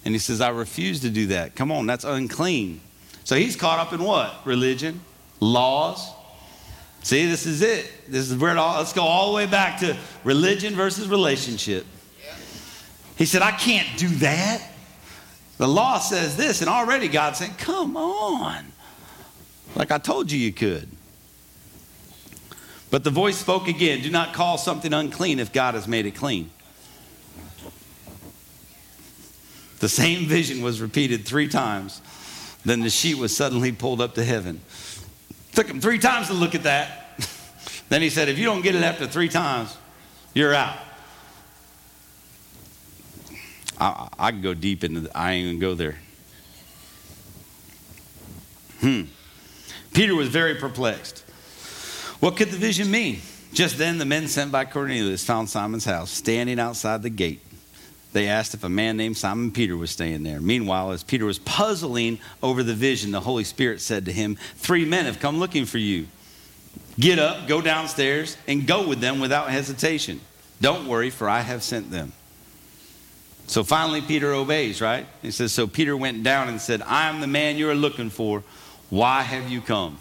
And 0.04 0.16
he 0.16 0.18
says, 0.18 0.40
I 0.40 0.48
refuse 0.48 0.98
to 1.02 1.10
do 1.10 1.28
that. 1.28 1.54
Come 1.54 1.70
on, 1.70 1.86
that's 1.86 2.04
unclean. 2.04 2.80
So 3.22 3.36
he's 3.36 3.54
caught 3.54 3.78
up 3.78 3.92
in 3.92 4.02
what? 4.02 4.34
Religion, 4.44 5.00
laws. 5.38 6.10
See, 7.06 7.24
this 7.28 7.46
is 7.46 7.62
it. 7.62 7.88
This 8.08 8.28
is 8.28 8.36
where 8.36 8.50
it 8.50 8.56
all, 8.56 8.78
let's 8.78 8.92
go 8.92 9.04
all 9.04 9.30
the 9.30 9.36
way 9.36 9.46
back 9.46 9.78
to 9.78 9.96
religion 10.24 10.74
versus 10.74 11.06
relationship. 11.06 11.86
He 13.16 13.26
said, 13.26 13.42
I 13.42 13.52
can't 13.52 13.96
do 13.96 14.08
that. 14.16 14.72
The 15.56 15.68
law 15.68 16.00
says 16.00 16.36
this, 16.36 16.62
and 16.62 16.68
already 16.68 17.06
God's 17.06 17.38
saying, 17.38 17.54
Come 17.58 17.96
on. 17.96 18.72
Like 19.76 19.92
I 19.92 19.98
told 19.98 20.32
you 20.32 20.38
you 20.40 20.52
could. 20.52 20.88
But 22.90 23.04
the 23.04 23.10
voice 23.10 23.38
spoke 23.38 23.68
again 23.68 24.02
Do 24.02 24.10
not 24.10 24.34
call 24.34 24.58
something 24.58 24.92
unclean 24.92 25.38
if 25.38 25.52
God 25.52 25.74
has 25.74 25.86
made 25.86 26.06
it 26.06 26.16
clean. 26.16 26.50
The 29.78 29.88
same 29.88 30.26
vision 30.26 30.60
was 30.60 30.80
repeated 30.80 31.24
three 31.24 31.46
times. 31.46 32.02
Then 32.64 32.80
the 32.80 32.90
sheet 32.90 33.16
was 33.16 33.36
suddenly 33.36 33.70
pulled 33.70 34.00
up 34.00 34.16
to 34.16 34.24
heaven. 34.24 34.60
Took 35.56 35.68
him 35.68 35.80
three 35.80 35.98
times 35.98 36.26
to 36.26 36.34
look 36.34 36.54
at 36.54 36.64
that. 36.64 37.18
then 37.88 38.02
he 38.02 38.10
said, 38.10 38.28
If 38.28 38.38
you 38.38 38.44
don't 38.44 38.60
get 38.60 38.74
it 38.74 38.82
after 38.82 39.06
three 39.06 39.30
times, 39.30 39.74
you're 40.34 40.52
out. 40.52 40.76
I, 43.80 44.08
I 44.18 44.30
can 44.32 44.42
go 44.42 44.52
deep 44.52 44.84
into 44.84 45.00
the, 45.00 45.16
I 45.16 45.32
ain't 45.32 45.48
gonna 45.48 45.58
go 45.58 45.74
there. 45.74 45.96
Hmm. 48.80 49.02
Peter 49.94 50.14
was 50.14 50.28
very 50.28 50.56
perplexed. 50.56 51.20
What 52.20 52.36
could 52.36 52.50
the 52.50 52.58
vision 52.58 52.90
mean? 52.90 53.20
Just 53.54 53.78
then, 53.78 53.96
the 53.96 54.04
men 54.04 54.28
sent 54.28 54.52
by 54.52 54.66
Cornelius 54.66 55.24
found 55.24 55.48
Simon's 55.48 55.86
house 55.86 56.10
standing 56.10 56.60
outside 56.60 57.02
the 57.02 57.08
gate. 57.08 57.40
They 58.16 58.28
asked 58.28 58.54
if 58.54 58.64
a 58.64 58.70
man 58.70 58.96
named 58.96 59.18
Simon 59.18 59.50
Peter 59.50 59.76
was 59.76 59.90
staying 59.90 60.22
there. 60.22 60.40
Meanwhile, 60.40 60.92
as 60.92 61.02
Peter 61.02 61.26
was 61.26 61.38
puzzling 61.38 62.18
over 62.42 62.62
the 62.62 62.72
vision, 62.72 63.10
the 63.10 63.20
Holy 63.20 63.44
Spirit 63.44 63.82
said 63.82 64.06
to 64.06 64.12
him, 64.12 64.36
Three 64.56 64.86
men 64.86 65.04
have 65.04 65.20
come 65.20 65.38
looking 65.38 65.66
for 65.66 65.76
you. 65.76 66.06
Get 66.98 67.18
up, 67.18 67.46
go 67.46 67.60
downstairs, 67.60 68.38
and 68.48 68.66
go 68.66 68.88
with 68.88 69.00
them 69.00 69.20
without 69.20 69.50
hesitation. 69.50 70.22
Don't 70.62 70.88
worry, 70.88 71.10
for 71.10 71.28
I 71.28 71.42
have 71.42 71.62
sent 71.62 71.90
them. 71.90 72.14
So 73.48 73.62
finally, 73.62 74.00
Peter 74.00 74.32
obeys, 74.32 74.80
right? 74.80 75.04
He 75.20 75.30
says, 75.30 75.52
So 75.52 75.66
Peter 75.66 75.94
went 75.94 76.22
down 76.22 76.48
and 76.48 76.58
said, 76.58 76.80
I 76.80 77.10
am 77.10 77.20
the 77.20 77.26
man 77.26 77.58
you 77.58 77.68
are 77.68 77.74
looking 77.74 78.08
for. 78.08 78.42
Why 78.88 79.20
have 79.20 79.50
you 79.50 79.60
come? 79.60 79.98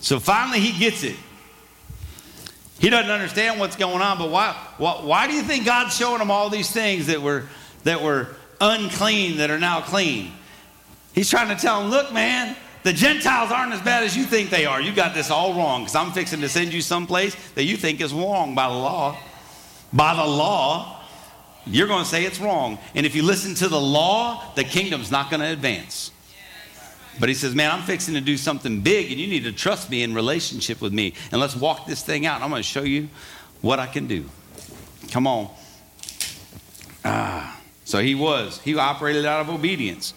So 0.00 0.20
finally, 0.20 0.60
he 0.60 0.78
gets 0.78 1.02
it. 1.02 1.16
He 2.78 2.90
doesn't 2.90 3.10
understand 3.10 3.58
what's 3.58 3.76
going 3.76 4.00
on, 4.00 4.18
but 4.18 4.30
why, 4.30 4.52
why, 4.76 4.92
why 5.02 5.26
do 5.26 5.32
you 5.32 5.42
think 5.42 5.64
God's 5.64 5.96
showing 5.96 6.20
him 6.20 6.30
all 6.30 6.48
these 6.48 6.70
things 6.70 7.06
that 7.08 7.20
were, 7.20 7.44
that 7.84 8.02
were 8.02 8.28
unclean 8.60 9.38
that 9.38 9.50
are 9.50 9.58
now 9.58 9.80
clean? 9.80 10.32
He's 11.12 11.28
trying 11.28 11.48
to 11.48 11.60
tell 11.60 11.82
him, 11.82 11.90
look, 11.90 12.12
man, 12.12 12.56
the 12.84 12.92
Gentiles 12.92 13.50
aren't 13.50 13.72
as 13.72 13.80
bad 13.80 14.04
as 14.04 14.16
you 14.16 14.24
think 14.24 14.50
they 14.50 14.64
are. 14.64 14.80
You 14.80 14.92
got 14.92 15.12
this 15.12 15.30
all 15.30 15.54
wrong 15.54 15.82
because 15.82 15.96
I'm 15.96 16.12
fixing 16.12 16.40
to 16.42 16.48
send 16.48 16.72
you 16.72 16.80
someplace 16.80 17.34
that 17.52 17.64
you 17.64 17.76
think 17.76 18.00
is 18.00 18.12
wrong 18.12 18.54
by 18.54 18.68
the 18.68 18.74
law. 18.74 19.18
By 19.92 20.14
the 20.14 20.24
law. 20.24 21.02
You're 21.66 21.88
going 21.88 22.04
to 22.04 22.08
say 22.08 22.24
it's 22.24 22.40
wrong. 22.40 22.78
And 22.94 23.04
if 23.04 23.14
you 23.14 23.22
listen 23.22 23.54
to 23.56 23.68
the 23.68 23.80
law, 23.80 24.54
the 24.54 24.64
kingdom's 24.64 25.10
not 25.10 25.30
going 25.30 25.40
to 25.40 25.48
advance. 25.48 26.12
But 27.20 27.28
he 27.28 27.34
says, 27.34 27.54
Man, 27.54 27.70
I'm 27.70 27.82
fixing 27.82 28.14
to 28.14 28.20
do 28.20 28.36
something 28.36 28.80
big, 28.80 29.10
and 29.10 29.20
you 29.20 29.26
need 29.26 29.44
to 29.44 29.52
trust 29.52 29.90
me 29.90 30.02
in 30.02 30.14
relationship 30.14 30.80
with 30.80 30.92
me. 30.92 31.14
And 31.32 31.40
let's 31.40 31.56
walk 31.56 31.86
this 31.86 32.02
thing 32.02 32.26
out. 32.26 32.42
I'm 32.42 32.50
going 32.50 32.62
to 32.62 32.68
show 32.68 32.82
you 32.82 33.08
what 33.60 33.78
I 33.78 33.86
can 33.86 34.06
do. 34.06 34.24
Come 35.10 35.26
on. 35.26 35.50
Ah. 37.04 37.58
So 37.88 38.02
he 38.02 38.14
was. 38.14 38.60
He 38.60 38.76
operated 38.76 39.24
out 39.24 39.40
of 39.40 39.48
obedience. 39.48 40.12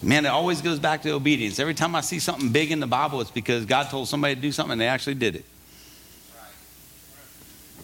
Man, 0.00 0.24
it 0.24 0.28
always 0.28 0.62
goes 0.62 0.78
back 0.78 1.02
to 1.02 1.10
obedience. 1.10 1.58
Every 1.58 1.74
time 1.74 1.96
I 1.96 2.02
see 2.02 2.20
something 2.20 2.50
big 2.50 2.70
in 2.70 2.78
the 2.78 2.86
Bible, 2.86 3.20
it's 3.20 3.32
because 3.32 3.64
God 3.64 3.90
told 3.90 4.06
somebody 4.06 4.36
to 4.36 4.40
do 4.40 4.52
something 4.52 4.74
and 4.74 4.80
they 4.80 4.86
actually 4.86 5.16
did 5.16 5.34
it. 5.34 5.44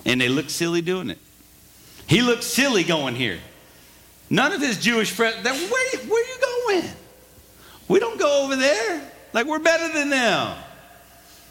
And 0.05 0.21
they 0.21 0.29
look 0.29 0.49
silly 0.49 0.81
doing 0.81 1.11
it. 1.11 1.19
He 2.07 2.23
looked 2.23 2.45
silly 2.45 2.85
going 2.85 3.17
here. 3.17 3.41
None 4.31 4.53
of 4.53 4.61
his 4.61 4.81
Jewish 4.81 5.11
friends, 5.11 5.43
where, 5.43 5.53
where 5.53 6.25
are 6.25 6.29
you 6.29 6.81
going? 6.81 6.91
We 7.89 8.01
don't 8.01 8.19
go 8.19 8.45
over 8.45 8.57
there. 8.57 9.11
Like 9.33 9.47
we're 9.47 9.59
better 9.59 9.93
than 9.93 10.11
them. 10.11 10.57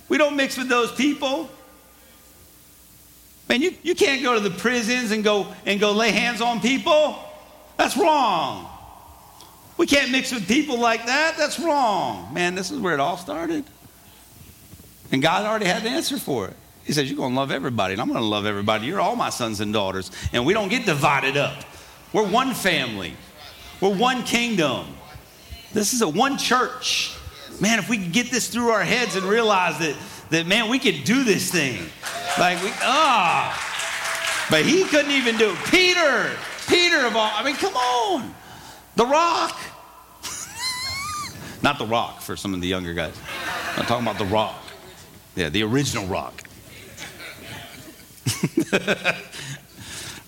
We 0.10 0.18
don't 0.18 0.36
mix 0.36 0.58
with 0.58 0.70
those 0.70 0.92
people. 0.92 1.50
Man, 3.50 3.62
you, 3.62 3.74
you 3.84 3.94
can't 3.94 4.24
go 4.24 4.34
to 4.34 4.40
the 4.40 4.50
prisons 4.50 5.12
and 5.12 5.24
go 5.24 5.48
and 5.66 5.80
go 5.80 5.92
lay 5.92 6.12
hands 6.12 6.42
on 6.42 6.60
people. 6.60 7.20
That's 7.78 7.98
wrong. 7.98 8.70
We 9.78 9.86
can't 9.88 10.12
mix 10.12 10.32
with 10.32 10.48
people 10.48 10.80
like 10.80 11.06
that. 11.08 11.36
That's 11.38 11.60
wrong. 11.60 12.34
Man, 12.34 12.56
this 12.56 12.72
is 12.72 12.80
where 12.80 12.94
it 12.94 13.00
all 13.00 13.18
started. 13.18 13.66
And 15.12 15.22
God 15.22 15.46
already 15.46 15.66
had 15.66 15.84
the 15.84 15.90
answer 15.90 16.18
for 16.18 16.48
it. 16.48 16.56
He 16.84 16.94
says, 16.94 17.10
You're 17.10 17.18
going 17.18 17.34
to 17.34 17.40
love 17.40 17.52
everybody, 17.52 17.94
and 17.94 18.02
I'm 18.02 18.08
going 18.08 18.20
to 18.20 18.26
love 18.26 18.46
everybody. 18.46 18.88
You're 18.88 19.02
all 19.02 19.16
my 19.16 19.30
sons 19.30 19.60
and 19.60 19.74
daughters. 19.74 20.12
And 20.32 20.46
we 20.46 20.54
don't 20.54 20.70
get 20.70 20.86
divided 20.86 21.38
up. 21.38 21.64
We're 22.12 22.28
one 22.28 22.54
family, 22.54 23.14
we're 23.82 23.96
one 23.96 24.24
kingdom. 24.24 24.88
This 25.74 25.94
is 25.94 26.02
a 26.02 26.08
one 26.08 26.38
church. 26.38 27.16
Man, 27.60 27.80
if 27.80 27.90
we 27.90 27.98
could 27.98 28.12
get 28.12 28.32
this 28.32 28.48
through 28.48 28.70
our 28.70 28.84
heads 28.84 29.16
and 29.16 29.26
realize 29.26 29.80
that, 29.80 29.96
that 30.30 30.48
man, 30.48 30.70
we 30.70 30.80
could 30.80 31.04
do 31.04 31.24
this 31.24 31.52
thing. 31.52 31.82
Like, 32.40 32.62
we, 32.64 32.70
ah. 32.82 34.48
But 34.50 34.66
he 34.66 34.84
couldn't 34.84 35.12
even 35.12 35.38
do 35.38 35.52
it. 35.52 35.58
Peter, 35.70 36.32
Peter 36.68 37.06
of 37.06 37.16
all, 37.16 37.32
I 37.34 37.44
mean, 37.44 37.56
come 37.56 37.76
on. 37.76 38.34
The 38.96 39.06
rock. 39.06 39.60
Not 41.64 41.80
the 41.80 41.88
rock 41.88 42.22
for 42.22 42.36
some 42.36 42.54
of 42.54 42.62
the 42.62 42.68
younger 42.68 42.94
guys. 42.94 43.16
I'm 43.76 43.86
talking 43.86 44.06
about 44.06 44.20
the 44.20 44.26
rock. 44.26 44.62
Yeah, 45.36 45.50
the 45.50 45.64
original 45.64 46.06
rock. 46.06 46.44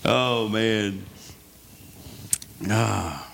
oh, 0.04 0.48
man. 0.48 1.04
Ah. 2.68 3.32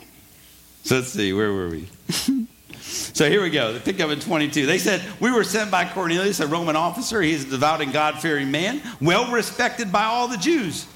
So 0.85 0.97
let's 0.97 1.09
see, 1.09 1.33
where 1.33 1.53
were 1.53 1.69
we? 1.69 1.89
so 2.81 3.29
here 3.29 3.43
we 3.43 3.51
go. 3.51 3.73
They 3.73 3.81
pick 3.81 4.01
up 4.01 4.11
in 4.11 4.21
22. 4.21 4.67
They 4.67 4.79
said, 4.79 5.03
We 5.21 5.31
were 5.33 5.45
sent 5.45 5.71
by 5.71 5.85
Cornelius, 5.87 6.41
a 6.41 6.47
Roman 6.47 6.77
officer. 6.77 7.23
He's 7.23 7.45
a 7.45 7.51
devout 7.51 7.81
and 7.81 7.93
God 7.93 8.21
fearing 8.21 8.51
man, 8.51 8.83
well 9.01 9.33
respected 9.33 9.91
by 9.91 10.05
all 10.05 10.29
the 10.29 10.37
Jews. 10.37 10.87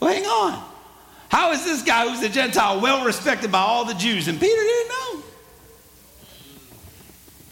Well, 0.00 0.12
hang 0.12 0.24
on. 0.24 0.70
How 1.28 1.52
is 1.52 1.64
this 1.64 1.82
guy 1.82 2.08
who's 2.08 2.22
a 2.22 2.28
Gentile 2.28 2.80
well 2.80 3.04
respected 3.04 3.50
by 3.50 3.60
all 3.60 3.84
the 3.84 3.94
Jews? 3.94 4.28
And 4.28 4.38
Peter 4.38 4.62
didn't 4.62 4.88
know. 4.88 5.22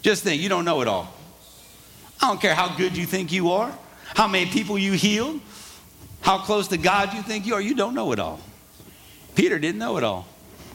Just 0.03 0.25
think, 0.25 0.43
you 0.43 0.49
don't 0.49 0.65
know 0.65 0.81
it 0.83 0.89
all. 0.89 1.13
I 2.21 2.29
don't 2.29 2.41
care 2.41 2.55
how 2.55 2.77
good 2.77 2.97
you 2.97 3.07
think 3.07 3.33
you 3.33 3.51
are, 3.51 3.77
how 4.15 4.29
many 4.29 4.47
people 4.51 4.79
you 4.79 4.93
healed, 4.93 5.41
how 6.21 6.39
close 6.39 6.69
to 6.69 6.79
God 6.79 7.15
you 7.15 7.23
think 7.23 7.47
you 7.47 7.55
are, 7.55 7.61
you 7.61 7.75
don't 7.75 7.95
know 7.95 8.13
it 8.13 8.21
all. 8.21 8.41
Peter 9.35 9.59
didn't 9.59 9.79
know 9.79 9.97
it 9.97 10.05
all. 10.05 10.27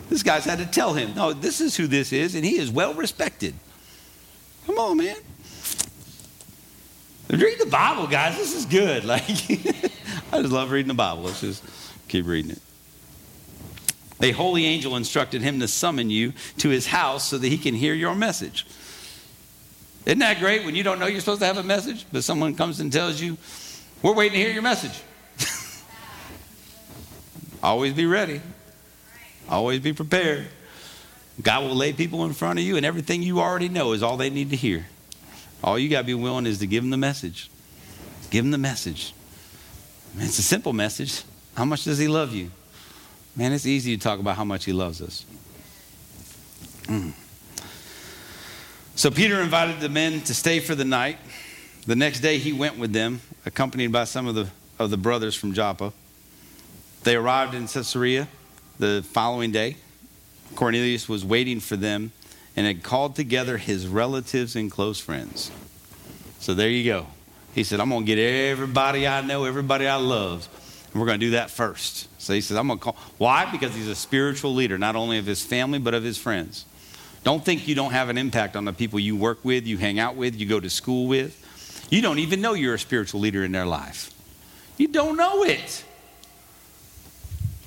This 0.10 0.24
guy's 0.24 0.46
had 0.46 0.60
to 0.60 0.66
tell 0.66 0.94
him, 0.94 1.14
no, 1.16 1.34
this 1.34 1.60
is 1.60 1.76
who 1.76 1.88
this 1.88 2.14
is, 2.14 2.36
and 2.36 2.46
he 2.46 2.58
is 2.58 2.72
well 2.72 2.94
respected. 2.94 3.54
Come 4.66 4.78
on, 4.78 4.98
man. 4.98 5.18
Read 7.30 7.60
the 7.60 7.66
Bible, 7.66 8.08
guys. 8.08 8.38
This 8.38 8.56
is 8.56 8.66
good. 8.66 9.04
Like, 9.08 9.24
I 10.32 10.42
just 10.42 10.52
love 10.52 10.72
reading 10.72 10.90
the 10.90 10.94
Bible. 10.94 11.24
Let's 11.24 11.42
just 11.42 11.64
keep 12.08 12.26
reading 12.26 12.52
it. 12.52 12.62
A 14.22 14.32
holy 14.32 14.66
angel 14.66 14.96
instructed 14.96 15.42
him 15.42 15.60
to 15.60 15.68
summon 15.68 16.10
you 16.10 16.34
to 16.58 16.70
his 16.70 16.88
house 16.88 17.28
so 17.28 17.38
that 17.38 17.48
he 17.48 17.58
can 17.58 17.76
hear 17.76 17.94
your 17.94 18.16
message. 18.16 18.66
Isn't 20.06 20.20
that 20.20 20.40
great 20.40 20.66
when 20.66 20.76
you 20.76 20.84
don't 20.84 21.00
know 21.00 21.06
you're 21.06 21.20
supposed 21.20 21.42
to 21.42 21.46
have 21.46 21.58
a 21.58 21.64
message, 21.64 22.06
but 22.12 22.24
someone 22.24 22.56
comes 22.56 22.80
and 22.80 22.92
tells 22.92 23.22
you, 23.22 23.38
We're 24.02 24.14
waiting 24.14 24.34
to 24.34 24.40
hear 24.40 24.52
your 24.52 24.64
message? 24.64 25.02
Always 27.64 27.94
be 27.94 28.06
ready. 28.06 28.42
Always 29.50 29.80
be 29.80 29.94
prepared. 29.94 30.48
God 31.42 31.64
will 31.64 31.76
lay 31.76 31.94
people 31.94 32.26
in 32.26 32.34
front 32.34 32.60
of 32.60 32.66
you, 32.66 32.78
and 32.78 32.86
everything 32.86 33.22
you 33.22 33.40
already 33.40 33.70
know 33.70 33.94
is 33.94 34.02
all 34.04 34.18
they 34.18 34.30
need 34.30 34.50
to 34.50 34.56
hear. 34.56 34.88
All 35.64 35.78
you 35.78 35.90
got 35.90 36.02
to 36.02 36.06
be 36.06 36.14
willing 36.14 36.46
is 36.46 36.60
to 36.60 36.68
give 36.68 36.84
them 36.84 36.90
the 36.90 36.98
message. 36.98 37.50
Give 38.30 38.44
them 38.44 38.52
the 38.52 38.58
message. 38.58 39.14
Man, 40.16 40.26
it's 40.26 40.40
a 40.40 40.44
simple 40.44 40.74
message. 40.74 41.24
How 41.56 41.66
much 41.66 41.84
does 41.84 41.98
He 41.98 42.08
love 42.08 42.34
you? 42.34 42.52
Man, 43.36 43.54
it's 43.54 43.66
easy 43.66 43.96
to 43.96 44.02
talk 44.02 44.20
about 44.20 44.36
how 44.36 44.44
much 44.44 44.66
He 44.66 44.74
loves 44.74 45.02
us. 45.02 45.26
Mm. 46.84 47.14
So 48.96 49.12
Peter 49.12 49.42
invited 49.42 49.80
the 49.80 49.90
men 49.90 50.22
to 50.22 50.34
stay 50.34 50.60
for 50.60 50.74
the 50.74 50.86
night. 50.86 51.18
The 51.86 51.96
next 51.96 52.22
day 52.22 52.40
he 52.40 52.52
went 52.52 52.80
with 52.80 52.94
them, 52.94 53.22
accompanied 53.46 53.92
by 53.92 54.06
some 54.06 54.28
of 54.28 54.36
the, 54.36 54.50
of 54.80 54.90
the 54.90 54.98
brothers 54.98 55.36
from 55.36 55.54
Joppa. 55.54 55.94
They 57.04 57.16
arrived 57.16 57.54
in 57.54 57.68
Caesarea 57.68 58.28
the 58.80 59.04
following 59.12 59.52
day. 59.52 59.78
Cornelius 60.56 61.10
was 61.10 61.26
waiting 61.26 61.60
for 61.60 61.76
them 61.76 62.12
and 62.56 62.66
had 62.66 62.84
called 62.84 63.16
together 63.16 63.58
his 63.58 63.88
relatives 63.88 64.56
and 64.56 64.72
close 64.72 65.00
friends. 65.00 65.52
So 66.40 66.54
there 66.54 66.70
you 66.70 66.84
go. 66.84 67.08
He 67.54 67.64
said, 67.64 67.80
I'm 67.80 67.90
going 67.90 68.06
to 68.06 68.16
get 68.16 68.20
everybody 68.20 69.08
I 69.08 69.22
know, 69.22 69.46
everybody 69.46 69.88
I 69.88 69.96
love, 69.96 70.48
and 70.92 71.00
we're 71.02 71.08
going 71.08 71.20
to 71.20 71.26
do 71.26 71.32
that 71.32 71.50
first. 71.50 72.08
So 72.22 72.34
he 72.34 72.42
says, 72.42 72.58
I'm 72.58 72.68
going 72.68 72.80
to 72.80 72.84
call. 72.84 72.98
Why? 73.18 73.50
Because 73.52 73.74
he's 73.74 73.88
a 73.88 73.96
spiritual 73.96 74.54
leader, 74.54 74.78
not 74.78 74.96
only 74.96 75.18
of 75.18 75.26
his 75.26 75.44
family, 75.44 75.80
but 75.80 75.94
of 75.94 76.04
his 76.04 76.18
friends. 76.18 76.66
Don't 77.24 77.44
think 77.44 77.68
you 77.68 77.76
don't 77.76 77.92
have 77.92 78.10
an 78.10 78.18
impact 78.18 78.56
on 78.56 78.66
the 78.66 78.74
people 78.74 79.00
you 79.00 79.16
work 79.16 79.44
with, 79.44 79.66
you 79.68 79.78
hang 79.78 80.00
out 80.00 80.16
with, 80.16 80.36
you 80.36 80.46
go 80.46 80.60
to 80.60 80.70
school 80.70 81.08
with. 81.08 81.44
You 81.90 82.02
don't 82.02 82.20
even 82.20 82.42
know 82.42 82.54
you're 82.54 82.76
a 82.76 82.80
spiritual 82.80 83.22
leader 83.22 83.44
in 83.44 83.52
their 83.52 83.66
life. 83.66 84.14
You 84.78 84.88
don't 84.88 85.18
know 85.18 85.44
it. 85.44 85.84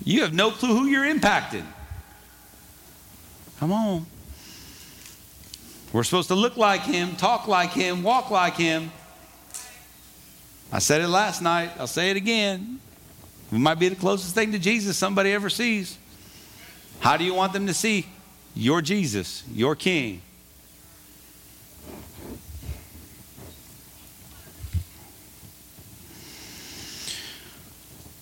You 0.04 0.22
have 0.22 0.32
no 0.32 0.50
clue 0.50 0.76
who 0.76 0.86
you're 0.86 1.04
impacting. 1.04 1.64
Come 3.58 3.72
on. 3.72 4.06
We're 5.92 6.04
supposed 6.04 6.28
to 6.28 6.34
look 6.34 6.56
like 6.56 6.82
him, 6.82 7.16
talk 7.16 7.48
like 7.48 7.70
him, 7.70 8.02
walk 8.02 8.30
like 8.30 8.54
him. 8.54 8.92
I 10.72 10.78
said 10.78 11.00
it 11.00 11.08
last 11.08 11.42
night. 11.42 11.72
I'll 11.78 11.86
say 11.86 12.10
it 12.10 12.16
again. 12.16 12.78
We 13.50 13.58
might 13.58 13.78
be 13.78 13.88
the 13.88 13.96
closest 13.96 14.34
thing 14.34 14.52
to 14.52 14.58
Jesus 14.58 14.96
somebody 14.96 15.32
ever 15.32 15.50
sees. 15.50 15.98
How 17.00 17.16
do 17.16 17.24
you 17.24 17.34
want 17.34 17.52
them 17.52 17.66
to 17.66 17.74
see 17.74 18.06
your 18.54 18.80
Jesus, 18.80 19.42
your 19.52 19.74
King? 19.74 20.22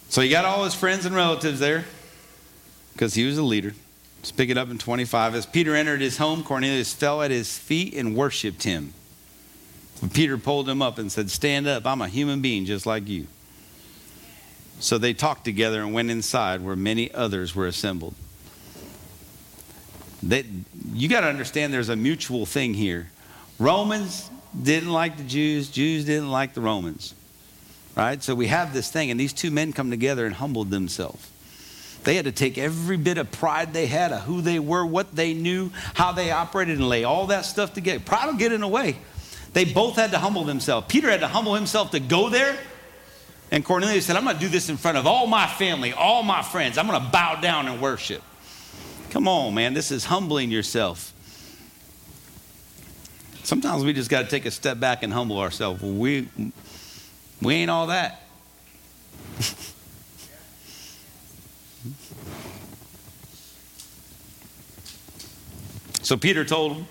So 0.09 0.23
he 0.23 0.31
got 0.31 0.45
all 0.45 0.65
his 0.65 0.75
friends 0.75 1.05
and 1.05 1.15
relatives 1.15 1.61
there 1.61 1.85
because 2.93 3.15
he 3.15 3.27
was 3.27 3.39
a 3.39 3.43
leader. 3.43 3.75
Let's 4.19 4.33
pick 4.33 4.51
it 4.51 4.59
up 4.59 4.71
in 4.71 4.79
25. 4.79 5.35
As 5.35 5.47
Peter 5.47 5.75
entered 5.75 6.01
his 6.01 6.17
home, 6.17 6.43
Cornelius 6.43 6.93
fell 6.93 7.23
at 7.23 7.31
his 7.31 7.57
feet 7.57 7.95
and 7.95 8.17
worshiped 8.17 8.65
him. 8.65 8.95
But 10.01 10.13
Peter 10.13 10.39
pulled 10.39 10.69
him 10.69 10.83
up 10.83 10.99
and 10.99 11.11
said, 11.11 11.31
Stand 11.31 11.67
up, 11.67 11.87
I'm 11.87 12.01
a 12.01 12.09
human 12.09 12.41
being 12.41 12.65
just 12.65 12.87
like 12.87 13.09
you. 13.09 13.27
So 14.81 14.97
they 14.97 15.13
talked 15.13 15.45
together 15.45 15.81
and 15.83 15.93
went 15.93 16.11
inside 16.11 16.63
where 16.63 16.77
many 16.77 17.13
others 17.13 17.55
were 17.55 17.67
assembled. 17.67 18.15
They, 20.23 20.45
you 20.93 21.09
got 21.09 21.21
to 21.21 21.27
understand 21.29 21.73
there's 21.73 21.89
a 21.89 21.97
mutual 21.97 22.47
thing 22.47 22.75
here. 22.75 23.11
Romans 23.59 24.31
didn't 24.61 24.91
like 24.91 25.17
the 25.17 25.25
Jews, 25.25 25.69
Jews 25.69 26.05
didn't 26.05 26.31
like 26.31 26.55
the 26.55 26.61
Romans. 26.61 27.15
Right? 27.99 28.23
So 28.23 28.37
we 28.37 28.47
have 28.47 28.73
this 28.73 28.89
thing, 28.89 29.11
and 29.11 29.19
these 29.19 29.33
two 29.33 29.51
men 29.51 29.73
come 29.73 29.91
together 29.91 30.25
and 30.25 30.37
humbled 30.37 30.71
themselves. 30.71 31.29
They 32.05 32.15
had 32.15 32.27
to 32.27 32.33
take 32.33 32.57
every 32.57 32.97
bit 32.97 33.19
of 33.19 33.33
pride 33.33 33.73
they 33.73 33.87
had 33.87 34.13
of 34.13 34.21
who 34.21 34.41
they 34.41 34.61
were, 34.61 34.87
what 34.87 35.17
they 35.17 35.35
knew, 35.35 35.73
how 35.95 36.13
they 36.13 36.31
operated, 36.31 36.79
and 36.79 36.89
lay 36.89 37.03
all 37.03 37.27
that 37.27 37.45
stuff 37.45 37.75
together. 37.75 37.99
Pride 37.99 38.27
will 38.27 38.39
get 38.39 38.53
in 38.53 38.61
the 38.61 38.69
way. 38.69 38.97
They 39.53 39.65
both 39.65 39.97
had 39.97 40.13
to 40.13 40.19
humble 40.21 40.45
themselves. 40.45 40.87
Peter 40.89 41.11
had 41.11 41.21
to 41.21 41.27
humble 41.27 41.57
himself 41.57 41.91
to 41.91 41.99
go 41.99 42.29
there. 42.29 42.57
And 43.51 43.65
Cornelius 43.65 44.07
said, 44.07 44.15
I'm 44.15 44.23
going 44.23 44.37
to 44.37 44.41
do 44.41 44.49
this 44.49 44.69
in 44.69 44.77
front 44.77 44.97
of 44.97 45.07
all 45.09 45.27
my 45.27 45.49
family, 45.49 45.93
all 45.93 46.23
my 46.23 46.43
friends. 46.43 46.79
I'm 46.79 46.87
going 46.87 47.03
to 47.03 47.11
bow 47.11 47.41
down 47.41 47.67
and 47.67 47.81
worship. 47.83 48.23
Come 49.11 49.27
on, 49.27 49.55
man. 49.55 49.75
This 49.75 49.91
is 49.91 50.05
humbling 50.05 50.53
yourself. 50.53 51.13
Sometimes 53.43 53.83
we 53.85 53.93
just 53.93 54.11
got 54.11 54.23
to 54.23 54.29
take 54.29 54.47
a 54.47 54.53
step 54.53 54.79
back 54.79 55.03
and 55.03 55.13
humble 55.13 55.41
ourselves. 55.41 55.83
We, 55.83 56.29
we 57.41 57.55
ain't 57.55 57.71
all 57.71 57.87
that. 57.89 58.23
So 66.09 66.17
Peter 66.17 66.43
told 66.43 66.73
him, 66.73 66.87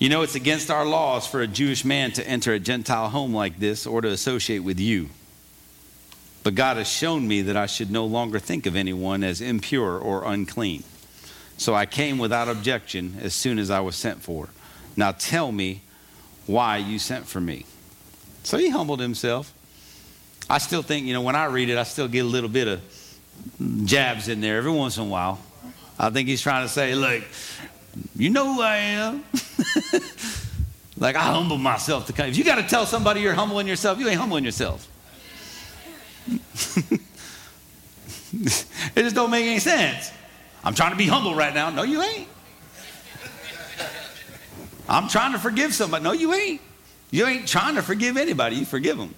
You 0.00 0.08
know, 0.08 0.22
it's 0.22 0.34
against 0.34 0.68
our 0.68 0.84
laws 0.84 1.28
for 1.28 1.42
a 1.42 1.46
Jewish 1.46 1.84
man 1.84 2.10
to 2.14 2.26
enter 2.26 2.52
a 2.52 2.58
Gentile 2.58 3.08
home 3.08 3.32
like 3.32 3.60
this 3.60 3.86
or 3.86 4.00
to 4.00 4.08
associate 4.08 4.64
with 4.64 4.80
you. 4.80 5.10
But 6.42 6.56
God 6.56 6.76
has 6.76 6.88
shown 6.88 7.28
me 7.28 7.42
that 7.42 7.56
I 7.56 7.66
should 7.66 7.92
no 7.92 8.04
longer 8.04 8.40
think 8.40 8.66
of 8.66 8.74
anyone 8.74 9.22
as 9.22 9.40
impure 9.40 9.96
or 9.96 10.24
unclean. 10.24 10.82
So 11.56 11.72
I 11.72 11.86
came 11.86 12.18
without 12.18 12.48
objection 12.48 13.16
as 13.22 13.32
soon 13.32 13.60
as 13.60 13.70
I 13.70 13.78
was 13.78 13.94
sent 13.94 14.22
for. 14.22 14.48
Now 14.96 15.12
tell 15.12 15.52
me 15.52 15.82
why 16.46 16.78
you 16.78 16.98
sent 16.98 17.28
for 17.28 17.40
me. 17.40 17.64
So 18.44 18.58
he 18.58 18.68
humbled 18.68 19.00
himself. 19.00 19.52
I 20.48 20.58
still 20.58 20.82
think, 20.82 21.06
you 21.06 21.14
know, 21.14 21.22
when 21.22 21.34
I 21.34 21.46
read 21.46 21.70
it, 21.70 21.78
I 21.78 21.82
still 21.84 22.06
get 22.06 22.20
a 22.20 22.28
little 22.28 22.50
bit 22.50 22.68
of 22.68 22.82
jabs 23.84 24.28
in 24.28 24.40
there 24.40 24.58
every 24.58 24.70
once 24.70 24.98
in 24.98 25.04
a 25.04 25.06
while. 25.06 25.40
I 25.98 26.10
think 26.10 26.28
he's 26.28 26.42
trying 26.42 26.64
to 26.64 26.68
say, 26.68 26.94
look, 26.94 27.24
you 28.14 28.30
know 28.30 28.54
who 28.54 28.60
I 28.60 28.76
am. 28.76 29.24
like 30.98 31.16
I 31.16 31.22
humble 31.22 31.56
myself 31.56 32.06
to 32.06 32.12
come. 32.12 32.28
If 32.28 32.36
you 32.36 32.44
got 32.44 32.56
to 32.56 32.62
tell 32.62 32.84
somebody 32.84 33.22
you're 33.22 33.32
humbling 33.32 33.66
yourself, 33.66 33.98
you 33.98 34.08
ain't 34.08 34.20
humbling 34.20 34.44
yourself. 34.44 34.86
it 36.28 37.00
just 38.96 39.14
don't 39.14 39.30
make 39.30 39.46
any 39.46 39.58
sense. 39.58 40.10
I'm 40.62 40.74
trying 40.74 40.90
to 40.90 40.96
be 40.96 41.06
humble 41.06 41.34
right 41.34 41.54
now. 41.54 41.70
No, 41.70 41.82
you 41.82 42.02
ain't. 42.02 42.28
I'm 44.86 45.08
trying 45.08 45.32
to 45.32 45.38
forgive 45.38 45.72
somebody. 45.72 46.04
No, 46.04 46.12
you 46.12 46.34
ain't. 46.34 46.60
You 47.14 47.26
ain't 47.28 47.46
trying 47.46 47.76
to 47.76 47.82
forgive 47.82 48.16
anybody. 48.16 48.56
You 48.56 48.64
forgive 48.64 48.98
them. 48.98 49.14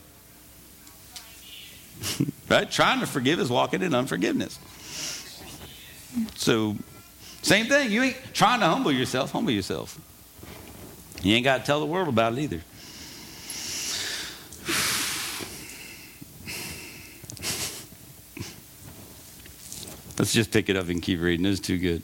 right? 2.50 2.70
Trying 2.70 3.00
to 3.00 3.06
forgive 3.06 3.40
is 3.40 3.48
walking 3.48 3.80
in 3.80 3.94
unforgiveness. 3.94 4.58
So, 6.34 6.76
same 7.40 7.64
thing. 7.64 7.90
You 7.90 8.02
ain't 8.02 8.18
trying 8.34 8.60
to 8.60 8.66
humble 8.66 8.92
yourself. 8.92 9.32
Humble 9.32 9.52
yourself. 9.52 9.98
You 11.22 11.36
ain't 11.36 11.44
got 11.44 11.60
to 11.60 11.64
tell 11.64 11.80
the 11.80 11.86
world 11.86 12.08
about 12.08 12.34
it 12.34 12.40
either. 12.40 12.56
Let's 20.18 20.34
just 20.34 20.50
pick 20.50 20.68
it 20.68 20.76
up 20.76 20.90
and 20.90 21.00
keep 21.00 21.22
reading. 21.22 21.46
It's 21.46 21.60
too 21.60 21.78
good. 21.78 22.02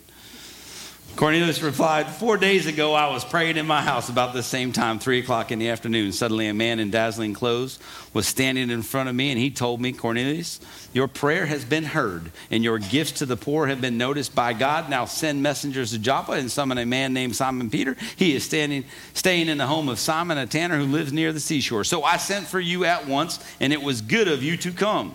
Cornelius 1.17 1.61
replied, 1.63 2.09
Four 2.09 2.39
days 2.39 2.67
ago, 2.67 2.95
I 2.95 3.09
was 3.13 3.23
praying 3.23 3.59
in 3.59 3.67
my 3.67 3.83
house 3.83 4.09
about 4.09 4.33
the 4.33 4.43
same 4.43 4.73
time, 4.73 4.99
three 4.99 5.19
o'clock 5.19 5.53
in 5.53 5.59
the 5.59 5.69
afternoon. 5.69 6.11
Suddenly, 6.11 6.49
a 6.49 6.55
man 6.55 6.81
in 6.81 6.91
dazzling 6.91 7.35
clothes 7.35 7.79
was 8.15 8.27
standing 8.27 8.71
in 8.71 8.81
front 8.81 9.11
of 9.11 9.15
me, 9.15 9.31
and 9.31 9.39
he 9.39 9.51
told 9.51 9.81
me, 9.81 9.93
Cornelius, 9.93 10.59
your 10.95 11.09
prayer 11.09 11.45
has 11.45 11.67
been 11.67 11.85
heard, 11.85 12.33
and 12.51 12.65
your 12.65 12.79
gifts 12.79 13.13
to 13.13 13.27
the 13.27 13.37
poor 13.37 13.67
have 13.67 13.81
been 13.81 13.99
noticed 13.99 14.35
by 14.35 14.55
God. 14.55 14.89
Now 14.89 15.05
send 15.05 15.43
messengers 15.43 15.91
to 15.91 15.99
Joppa 15.99 16.33
and 16.33 16.51
summon 16.51 16.79
a 16.79 16.87
man 16.87 17.13
named 17.13 17.37
Simon 17.37 17.69
Peter. 17.69 17.95
He 18.17 18.35
is 18.35 18.43
standing, 18.43 18.85
staying 19.13 19.49
in 19.49 19.59
the 19.59 19.67
home 19.67 19.91
of 19.91 19.99
Simon, 19.99 20.39
a 20.39 20.47
tanner 20.47 20.79
who 20.79 20.87
lives 20.87 21.13
near 21.13 21.33
the 21.33 21.41
seashore. 21.41 21.85
So 21.85 22.03
I 22.05 22.17
sent 22.17 22.47
for 22.47 22.59
you 22.59 22.87
at 22.87 23.07
once, 23.07 23.39
and 23.61 23.73
it 23.73 23.83
was 23.83 24.01
good 24.01 24.29
of 24.29 24.43
you 24.43 24.57
to 24.57 24.73
come. 24.73 25.15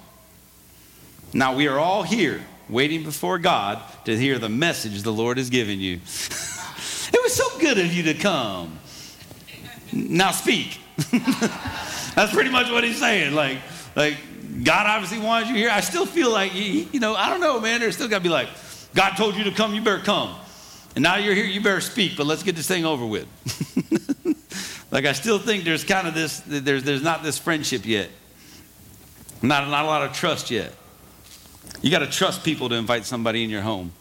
Now 1.34 1.56
we 1.56 1.68
are 1.68 1.80
all 1.80 2.04
here 2.04 2.42
waiting 2.70 3.04
before 3.04 3.40
God 3.40 3.82
to 4.06 4.18
hear 4.18 4.40
the 4.40 4.50
message 4.50 5.02
the 5.02 5.14
Lord 5.14 5.38
has 5.38 5.50
given 5.50 5.80
you. 5.80 5.96
it 7.14 7.24
was 7.24 7.34
so 7.34 7.58
good 7.60 7.78
of 7.78 7.94
you 7.94 8.04
to 8.04 8.14
come. 8.14 8.80
Now 9.94 10.32
speak. 10.32 10.80
That's 12.16 12.34
pretty 12.34 12.50
much 12.50 12.72
what 12.72 12.84
he's 12.84 13.00
saying. 13.00 13.34
Like, 13.34 13.60
like 13.96 14.18
God 14.64 14.88
obviously 14.88 15.20
wanted 15.20 15.50
you 15.50 15.56
here. 15.56 15.70
I 15.70 15.82
still 15.82 16.06
feel 16.06 16.32
like, 16.32 16.54
you 16.54 16.88
you 16.92 17.00
know, 17.00 17.16
I 17.16 17.30
don't 17.30 17.40
know, 17.40 17.60
man. 17.60 17.80
There's 17.80 17.96
still 17.96 18.08
got 18.08 18.18
to 18.18 18.24
be 18.24 18.30
like, 18.30 18.50
God 18.96 19.16
told 19.16 19.36
you 19.36 19.44
to 19.46 19.52
come, 19.52 19.74
you 19.74 19.82
better 19.82 20.04
come. 20.04 20.36
And 20.96 21.04
now 21.04 21.18
you're 21.18 21.36
here, 21.36 21.46
you 21.46 21.62
better 21.62 21.82
speak, 21.82 22.18
but 22.18 22.26
let's 22.26 22.42
get 22.42 22.56
this 22.56 22.68
thing 22.68 22.84
over 22.84 23.06
with. 23.06 23.28
like, 24.92 25.06
I 25.06 25.14
still 25.14 25.38
think 25.38 25.64
there's 25.64 25.84
kind 25.84 26.08
of 26.08 26.16
this, 26.16 26.42
there's, 26.48 26.84
there's 26.84 27.04
not 27.04 27.22
this 27.22 27.38
friendship 27.38 27.86
yet. 27.86 28.10
Not, 29.44 29.70
not 29.70 29.86
a 29.86 29.88
lot 29.88 30.02
of 30.02 30.14
trust 30.14 30.50
yet. 30.50 30.74
You 31.82 31.92
got 31.92 32.00
to 32.00 32.08
trust 32.08 32.44
people 32.44 32.70
to 32.70 32.76
invite 32.76 33.06
somebody 33.06 33.44
in 33.44 33.50
your 33.50 33.62
home. 33.62 33.92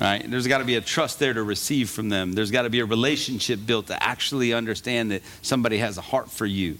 Right? 0.00 0.28
There's 0.28 0.46
got 0.46 0.58
to 0.58 0.64
be 0.64 0.74
a 0.74 0.80
trust 0.80 1.18
there 1.18 1.32
to 1.32 1.42
receive 1.42 1.88
from 1.88 2.08
them. 2.08 2.32
There's 2.32 2.50
got 2.50 2.62
to 2.62 2.70
be 2.70 2.80
a 2.80 2.84
relationship 2.84 3.60
built 3.64 3.86
to 3.86 4.02
actually 4.02 4.52
understand 4.52 5.12
that 5.12 5.22
somebody 5.40 5.78
has 5.78 5.98
a 5.98 6.00
heart 6.00 6.30
for 6.30 6.46
you. 6.46 6.78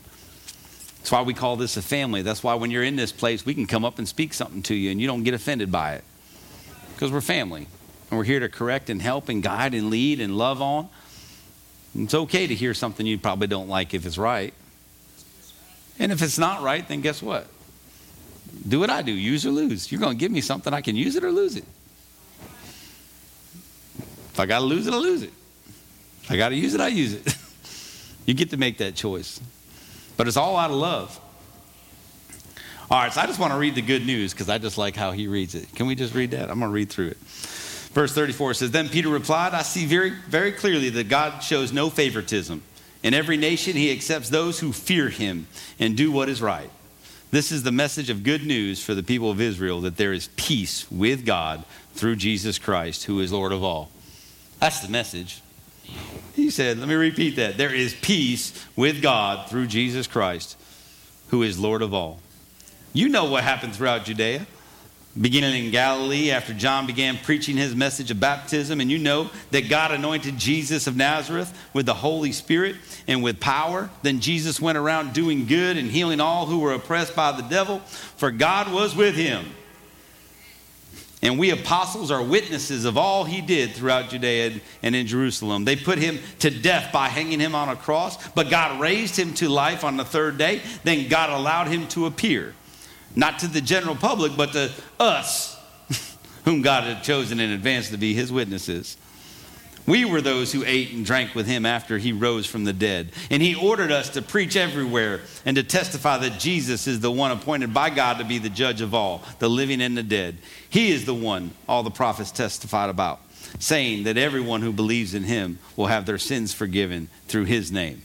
That's 0.98 1.12
why 1.12 1.22
we 1.22 1.32
call 1.32 1.56
this 1.56 1.76
a 1.76 1.82
family. 1.82 2.22
That's 2.22 2.42
why 2.42 2.55
when 2.55 2.70
you're 2.70 2.82
in 2.82 2.96
this 2.96 3.12
place, 3.12 3.46
we 3.46 3.55
can 3.55 3.66
come 3.66 3.84
up 3.84 3.98
and 3.98 4.09
speak 4.09 4.34
something 4.34 4.62
to 4.64 4.74
you 4.74 4.90
and 4.90 5.01
you 5.01 5.06
don't 5.06 5.22
get 5.22 5.34
offended 5.34 5.70
by 5.70 5.94
it. 5.94 6.05
Because 6.94 7.12
we're 7.12 7.20
family. 7.20 7.68
And 8.10 8.18
we're 8.18 8.24
here 8.24 8.40
to 8.40 8.48
correct 8.48 8.90
and 8.90 9.01
help 9.01 9.28
and 9.28 9.42
guide 9.42 9.74
and 9.74 9.90
lead 9.90 10.20
and 10.20 10.36
love 10.36 10.60
on. 10.60 10.88
It's 11.96 12.14
okay 12.14 12.46
to 12.46 12.55
hear 12.55 12.74
something 12.74 13.06
you 13.06 13.18
probably 13.18 13.46
don't 13.46 13.68
like 13.68 13.94
if 13.94 14.06
it's 14.06 14.18
right. 14.18 14.52
And 15.98 16.10
if 16.10 16.22
it's 16.22 16.38
not 16.38 16.62
right, 16.62 16.86
then 16.88 17.01
guess 17.01 17.22
what? 17.22 17.46
Do 18.68 18.81
what 18.81 18.90
I 18.90 19.02
do, 19.02 19.12
use 19.12 19.44
or 19.47 19.51
lose. 19.51 19.90
You're 19.90 20.01
going 20.01 20.16
to 20.16 20.20
give 20.20 20.32
me 20.32 20.40
something, 20.40 20.72
I 20.72 20.81
can 20.81 20.97
use 20.97 21.16
it 21.16 21.24
or 21.24 21.31
lose 21.31 21.56
it. 21.56 21.64
If 24.32 24.40
I 24.40 24.47
got 24.47 24.60
to 24.60 24.64
lose 24.64 24.86
it, 24.86 24.94
I 24.94 24.97
lose 24.97 25.22
it. 25.22 25.32
If 26.22 26.31
I 26.31 26.36
got 26.36 26.48
to 26.48 26.56
use 26.56 26.74
it, 26.74 26.81
I 26.81 26.89
use 26.89 27.12
it. 27.14 27.36
you 28.26 28.35
get 28.35 28.51
to 28.51 28.56
make 28.56 28.78
that 28.78 28.94
choice. 28.94 29.40
But 30.16 30.26
it's 30.26 30.36
all 30.36 30.56
out 30.56 30.70
of 30.70 30.76
love. 30.76 31.20
All 32.90 32.98
right, 33.01 33.12
so 33.12 33.20
I 33.20 33.26
just 33.26 33.39
want 33.39 33.52
to 33.52 33.59
read 33.59 33.74
the 33.74 33.82
good 33.82 34.06
news 34.06 34.32
because 34.32 34.48
I 34.48 34.59
just 34.59 34.76
like 34.76 34.97
how 34.97 35.12
he 35.12 35.26
reads 35.26 35.55
it. 35.55 35.74
Can 35.74 35.86
we 35.86 35.94
just 35.94 36.14
read 36.14 36.32
that? 36.32 36.51
I'm 36.51 36.59
going 36.59 36.70
to 36.70 36.74
read 36.74 36.90
through 36.90 37.09
it. 37.09 37.16
Verse 37.16 38.12
34 38.12 38.55
says, 38.55 38.70
Then 38.72 38.89
Peter 38.89 39.09
replied, 39.09 39.55
I 39.55 39.62
see 39.62 39.86
very, 39.86 40.10
very 40.10 40.52
clearly 40.52 40.90
that 40.90 41.09
God 41.09 41.40
shows 41.40 41.72
no 41.72 41.89
favoritism. 41.89 42.62
In 43.02 43.14
every 43.14 43.36
nation, 43.36 43.74
he 43.74 43.93
accepts 43.93 44.31
those 44.31 44.59
who 44.59 44.72
fear 44.72 45.09
him 45.09 45.47
and 45.78 45.97
do 45.97 46.10
what 46.10 46.28
is 46.28 46.43
right. 46.43 46.70
This 47.35 47.51
is 47.51 47.65
the 47.65 47.73
message 47.73 48.11
of 48.11 48.23
good 48.23 48.47
news 48.47 48.81
for 48.81 48.94
the 48.94 49.02
people 49.02 49.28
of 49.28 49.40
Israel 49.40 49.81
that 49.81 49.97
there 49.97 50.12
is 50.12 50.28
peace 50.36 50.89
with 50.89 51.27
God 51.27 51.65
through 51.93 52.15
Jesus 52.15 52.61
Christ, 52.61 53.06
who 53.06 53.19
is 53.19 53.32
Lord 53.32 53.51
of 53.51 53.65
all. 53.65 53.90
That's 54.61 54.78
the 54.78 54.89
message. 54.89 55.43
He 56.36 56.48
said, 56.48 56.78
let 56.78 56.89
me 56.89 56.94
repeat 56.94 57.35
that. 57.35 57.56
There 57.56 57.74
is 57.74 57.93
peace 57.93 58.65
with 58.77 59.02
God 59.02 59.51
through 59.51 59.66
Jesus 59.66 60.06
Christ, 60.06 60.56
who 61.31 61.43
is 61.43 61.59
Lord 61.59 61.82
of 61.82 61.93
all. 61.93 62.20
You 62.93 63.09
know 63.09 63.24
what 63.24 63.43
happened 63.43 63.74
throughout 63.74 64.05
Judea 64.05 64.47
beginning 65.20 65.66
in 65.66 65.70
Galilee 65.70 66.31
after 66.31 66.53
John 66.53 66.86
began 66.86 67.16
preaching 67.19 67.57
his 67.57 67.74
message 67.74 68.11
of 68.11 68.19
baptism. 68.19 68.81
And 68.81 68.91
you 68.91 68.99
know 68.99 69.31
that 69.51 69.69
God 69.69 69.93
anointed 69.93 70.39
Jesus 70.39 70.86
of 70.86 70.97
Nazareth 70.97 71.57
with 71.73 71.86
the 71.86 71.95
Holy 71.95 72.32
Spirit 72.32 72.77
and 73.07 73.23
with 73.23 73.39
power. 73.41 73.91
Then 74.03 74.20
Jesus 74.20 74.61
went 74.61 74.78
around 74.78 75.12
doing 75.12 75.47
good 75.47 75.77
and 75.77 75.91
healing 75.91 76.20
all 76.20 76.47
who 76.47 76.59
were 76.59 76.73
oppressed 76.73 77.15
by 77.15 77.32
the 77.32 77.43
devil, 77.43 77.78
for 77.78 78.31
God 78.31 78.73
was 78.73 78.97
with 78.97 79.15
him. 79.15 79.45
And 81.23 81.39
we 81.39 81.51
apostles 81.51 82.11
are 82.11 82.23
witnesses 82.23 82.85
of 82.85 82.99
all 82.99 83.24
he 83.24 83.41
did 83.41 83.73
throughout 83.73 84.11
Judea 84.11 84.61
and 84.82 84.95
in 84.95 85.07
Jerusalem. 85.07 85.65
They 85.65 85.74
put 85.74 85.97
him 85.97 86.19
to 86.41 86.51
death 86.51 86.93
by 86.93 87.09
hanging 87.09 87.41
him 87.41 87.55
on 87.55 87.70
a 87.70 87.77
cross, 87.77 88.28
but 88.32 88.51
God 88.51 88.78
raised 88.78 89.19
him 89.19 89.32
to 89.35 89.49
life 89.49 89.85
on 89.85 89.97
the 89.97 90.05
third 90.05 90.36
day. 90.36 90.61
Then 90.82 91.09
God 91.09 91.31
allowed 91.31 91.69
him 91.69 91.89
to 91.89 92.05
appear 92.05 92.53
not 93.15 93.39
to 93.41 93.49
the 93.49 93.61
general 93.61 93.95
public, 93.95 94.36
but 94.36 94.53
to 94.53 94.70
us, 94.99 95.59
whom 96.45 96.62
God 96.62 96.85
had 96.85 97.03
chosen 97.03 97.41
in 97.41 97.51
advance 97.51 97.91
to 97.91 97.97
be 97.97 98.15
his 98.15 98.32
witnesses. 98.32 98.97
We 99.86 100.07
were 100.07 100.23
those 100.23 100.51
who 100.51 100.65
ate 100.65 100.93
and 100.93 101.05
drank 101.05 101.35
with 101.35 101.47
him 101.47 101.66
after 101.66 101.99
he 101.99 102.12
rose 102.12 102.47
from 102.47 102.65
the 102.65 102.73
dead. 102.73 103.12
And 103.31 103.43
he 103.43 103.55
ordered 103.55 103.93
us 103.93 104.11
to 104.11 104.23
preach 104.23 104.57
everywhere 104.57 105.20
and 105.45 105.57
to 105.57 105.62
testify 105.62 106.16
that 106.19 106.41
Jesus 106.41 106.86
is 106.86 107.01
the 107.01 107.11
one 107.11 107.31
appointed 107.31 107.74
by 107.74 107.91
God 107.91 108.19
to 108.19 108.24
be 108.24 108.39
the 108.39 108.49
judge 108.49 108.81
of 108.81 108.95
all, 108.95 109.23
the 109.41 109.51
living 109.51 109.82
and 109.82 109.97
the 109.97 110.03
dead. 110.03 110.39
He 110.70 110.91
is 110.91 111.05
the 111.05 111.15
one 111.15 111.51
all 111.69 111.82
the 111.82 111.91
prophets 111.91 112.31
testified 112.31 112.89
about, 112.89 113.20
saying 113.59 114.05
that 114.05 114.16
everyone 114.16 114.62
who 114.62 114.73
believes 114.73 115.12
in 115.12 115.24
him 115.24 115.59
will 115.77 115.86
have 115.86 116.07
their 116.07 116.19
sins 116.19 116.55
forgiven 116.55 117.09
through 117.28 117.45
his 117.45 117.70
name. 117.70 118.03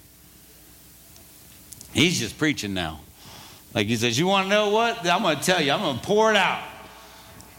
He's 1.93 2.19
just 2.19 2.37
preaching 2.37 2.73
now. 2.73 2.99
Like 3.73 3.87
he 3.87 3.95
says, 3.95 4.17
You 4.17 4.27
want 4.27 4.45
to 4.45 4.49
know 4.49 4.69
what? 4.69 5.07
I'm 5.07 5.21
going 5.21 5.37
to 5.37 5.43
tell 5.43 5.61
you, 5.61 5.71
I'm 5.71 5.81
going 5.81 5.99
to 5.99 6.05
pour 6.05 6.31
it 6.31 6.37
out. 6.37 6.63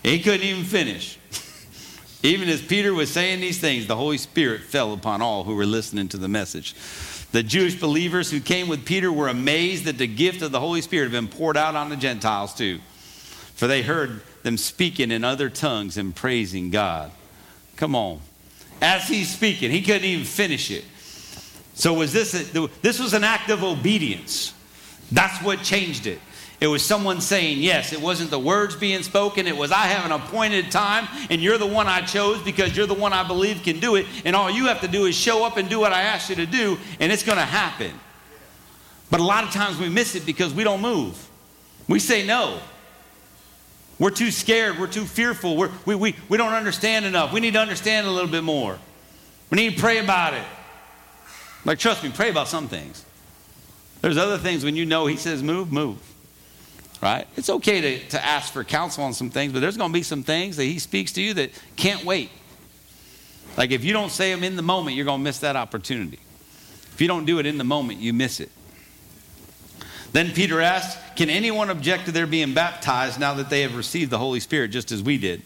He 0.02 0.20
couldn't 0.20 0.46
even 0.46 0.64
finish. 0.64 1.18
even 2.22 2.48
as 2.48 2.62
Peter 2.62 2.92
was 2.94 3.10
saying 3.10 3.40
these 3.40 3.58
things, 3.58 3.86
the 3.86 3.96
Holy 3.96 4.18
Spirit 4.18 4.62
fell 4.62 4.92
upon 4.92 5.22
all 5.22 5.44
who 5.44 5.54
were 5.54 5.66
listening 5.66 6.08
to 6.08 6.16
the 6.16 6.28
message. 6.28 6.74
The 7.32 7.42
Jewish 7.42 7.78
believers 7.78 8.30
who 8.30 8.40
came 8.40 8.66
with 8.66 8.84
Peter 8.84 9.12
were 9.12 9.28
amazed 9.28 9.84
that 9.84 9.98
the 9.98 10.06
gift 10.06 10.42
of 10.42 10.50
the 10.50 10.58
Holy 10.58 10.80
Spirit 10.80 11.12
had 11.12 11.12
been 11.12 11.28
poured 11.28 11.56
out 11.56 11.76
on 11.76 11.88
the 11.88 11.96
Gentiles 11.96 12.54
too. 12.54 12.80
For 13.54 13.66
they 13.66 13.82
heard 13.82 14.22
them 14.42 14.56
speaking 14.56 15.10
in 15.10 15.22
other 15.22 15.48
tongues 15.48 15.96
and 15.96 16.16
praising 16.16 16.70
God. 16.70 17.12
Come 17.76 17.94
on. 17.94 18.20
As 18.82 19.06
he's 19.06 19.32
speaking, 19.32 19.70
he 19.70 19.82
couldn't 19.82 20.04
even 20.04 20.24
finish 20.24 20.70
it. 20.70 20.84
So 21.74 21.94
was 21.94 22.12
this 22.12 22.34
a, 22.34 22.68
this 22.82 22.98
was 22.98 23.14
an 23.14 23.22
act 23.22 23.50
of 23.50 23.62
obedience. 23.62 24.54
That's 25.12 25.42
what 25.42 25.62
changed 25.62 26.06
it. 26.06 26.20
It 26.60 26.66
was 26.66 26.84
someone 26.84 27.22
saying 27.22 27.58
yes. 27.58 27.92
It 27.92 28.00
wasn't 28.00 28.30
the 28.30 28.38
words 28.38 28.76
being 28.76 29.02
spoken. 29.02 29.46
It 29.46 29.56
was, 29.56 29.72
I 29.72 29.86
have 29.86 30.04
an 30.04 30.12
appointed 30.12 30.70
time, 30.70 31.08
and 31.30 31.40
you're 31.40 31.56
the 31.56 31.66
one 31.66 31.86
I 31.86 32.02
chose 32.02 32.42
because 32.42 32.76
you're 32.76 32.86
the 32.86 32.94
one 32.94 33.14
I 33.14 33.26
believe 33.26 33.62
can 33.62 33.80
do 33.80 33.96
it. 33.96 34.06
And 34.26 34.36
all 34.36 34.50
you 34.50 34.66
have 34.66 34.82
to 34.82 34.88
do 34.88 35.06
is 35.06 35.14
show 35.14 35.44
up 35.44 35.56
and 35.56 35.70
do 35.70 35.80
what 35.80 35.92
I 35.92 36.02
asked 36.02 36.28
you 36.28 36.36
to 36.36 36.46
do, 36.46 36.76
and 37.00 37.10
it's 37.10 37.22
going 37.22 37.38
to 37.38 37.44
happen. 37.44 37.92
But 39.10 39.20
a 39.20 39.24
lot 39.24 39.44
of 39.44 39.52
times 39.52 39.78
we 39.78 39.88
miss 39.88 40.14
it 40.14 40.26
because 40.26 40.52
we 40.52 40.62
don't 40.62 40.82
move. 40.82 41.28
We 41.88 41.98
say 41.98 42.26
no. 42.26 42.60
We're 43.98 44.10
too 44.10 44.30
scared. 44.30 44.78
We're 44.78 44.86
too 44.86 45.04
fearful. 45.04 45.56
We're, 45.56 45.70
we, 45.86 45.94
we, 45.94 46.16
we 46.28 46.36
don't 46.38 46.52
understand 46.52 47.06
enough. 47.06 47.32
We 47.32 47.40
need 47.40 47.54
to 47.54 47.60
understand 47.60 48.06
a 48.06 48.10
little 48.10 48.30
bit 48.30 48.44
more. 48.44 48.78
We 49.50 49.56
need 49.56 49.76
to 49.76 49.80
pray 49.80 49.98
about 49.98 50.34
it. 50.34 50.44
Like, 51.64 51.78
trust 51.78 52.02
me, 52.02 52.10
pray 52.10 52.30
about 52.30 52.48
some 52.48 52.68
things. 52.68 53.04
There's 54.00 54.16
other 54.16 54.38
things 54.38 54.64
when 54.64 54.76
you 54.76 54.86
know 54.86 55.06
He 55.06 55.16
says 55.16 55.42
move, 55.42 55.72
move. 55.72 55.98
Right? 57.02 57.26
It's 57.36 57.48
okay 57.48 57.80
to, 57.80 58.08
to 58.10 58.24
ask 58.24 58.52
for 58.52 58.62
counsel 58.62 59.04
on 59.04 59.14
some 59.14 59.30
things, 59.30 59.52
but 59.52 59.60
there's 59.60 59.76
going 59.76 59.90
to 59.90 59.94
be 59.94 60.02
some 60.02 60.22
things 60.22 60.56
that 60.56 60.64
He 60.64 60.78
speaks 60.78 61.12
to 61.12 61.22
you 61.22 61.34
that 61.34 61.50
can't 61.76 62.04
wait. 62.04 62.30
Like, 63.56 63.70
if 63.70 63.84
you 63.84 63.92
don't 63.92 64.10
say 64.12 64.32
them 64.32 64.44
in 64.44 64.56
the 64.56 64.62
moment, 64.62 64.96
you're 64.96 65.06
going 65.06 65.20
to 65.20 65.24
miss 65.24 65.40
that 65.40 65.56
opportunity. 65.56 66.18
If 66.92 67.00
you 67.00 67.08
don't 67.08 67.24
do 67.24 67.38
it 67.38 67.46
in 67.46 67.58
the 67.58 67.64
moment, 67.64 68.00
you 68.00 68.12
miss 68.12 68.40
it. 68.40 68.50
Then 70.12 70.32
Peter 70.32 70.60
asked, 70.60 70.98
Can 71.16 71.30
anyone 71.30 71.70
object 71.70 72.06
to 72.06 72.12
their 72.12 72.26
being 72.26 72.52
baptized 72.52 73.18
now 73.18 73.34
that 73.34 73.48
they 73.48 73.62
have 73.62 73.76
received 73.76 74.10
the 74.10 74.18
Holy 74.18 74.40
Spirit, 74.40 74.68
just 74.68 74.92
as 74.92 75.02
we 75.02 75.18
did? 75.18 75.42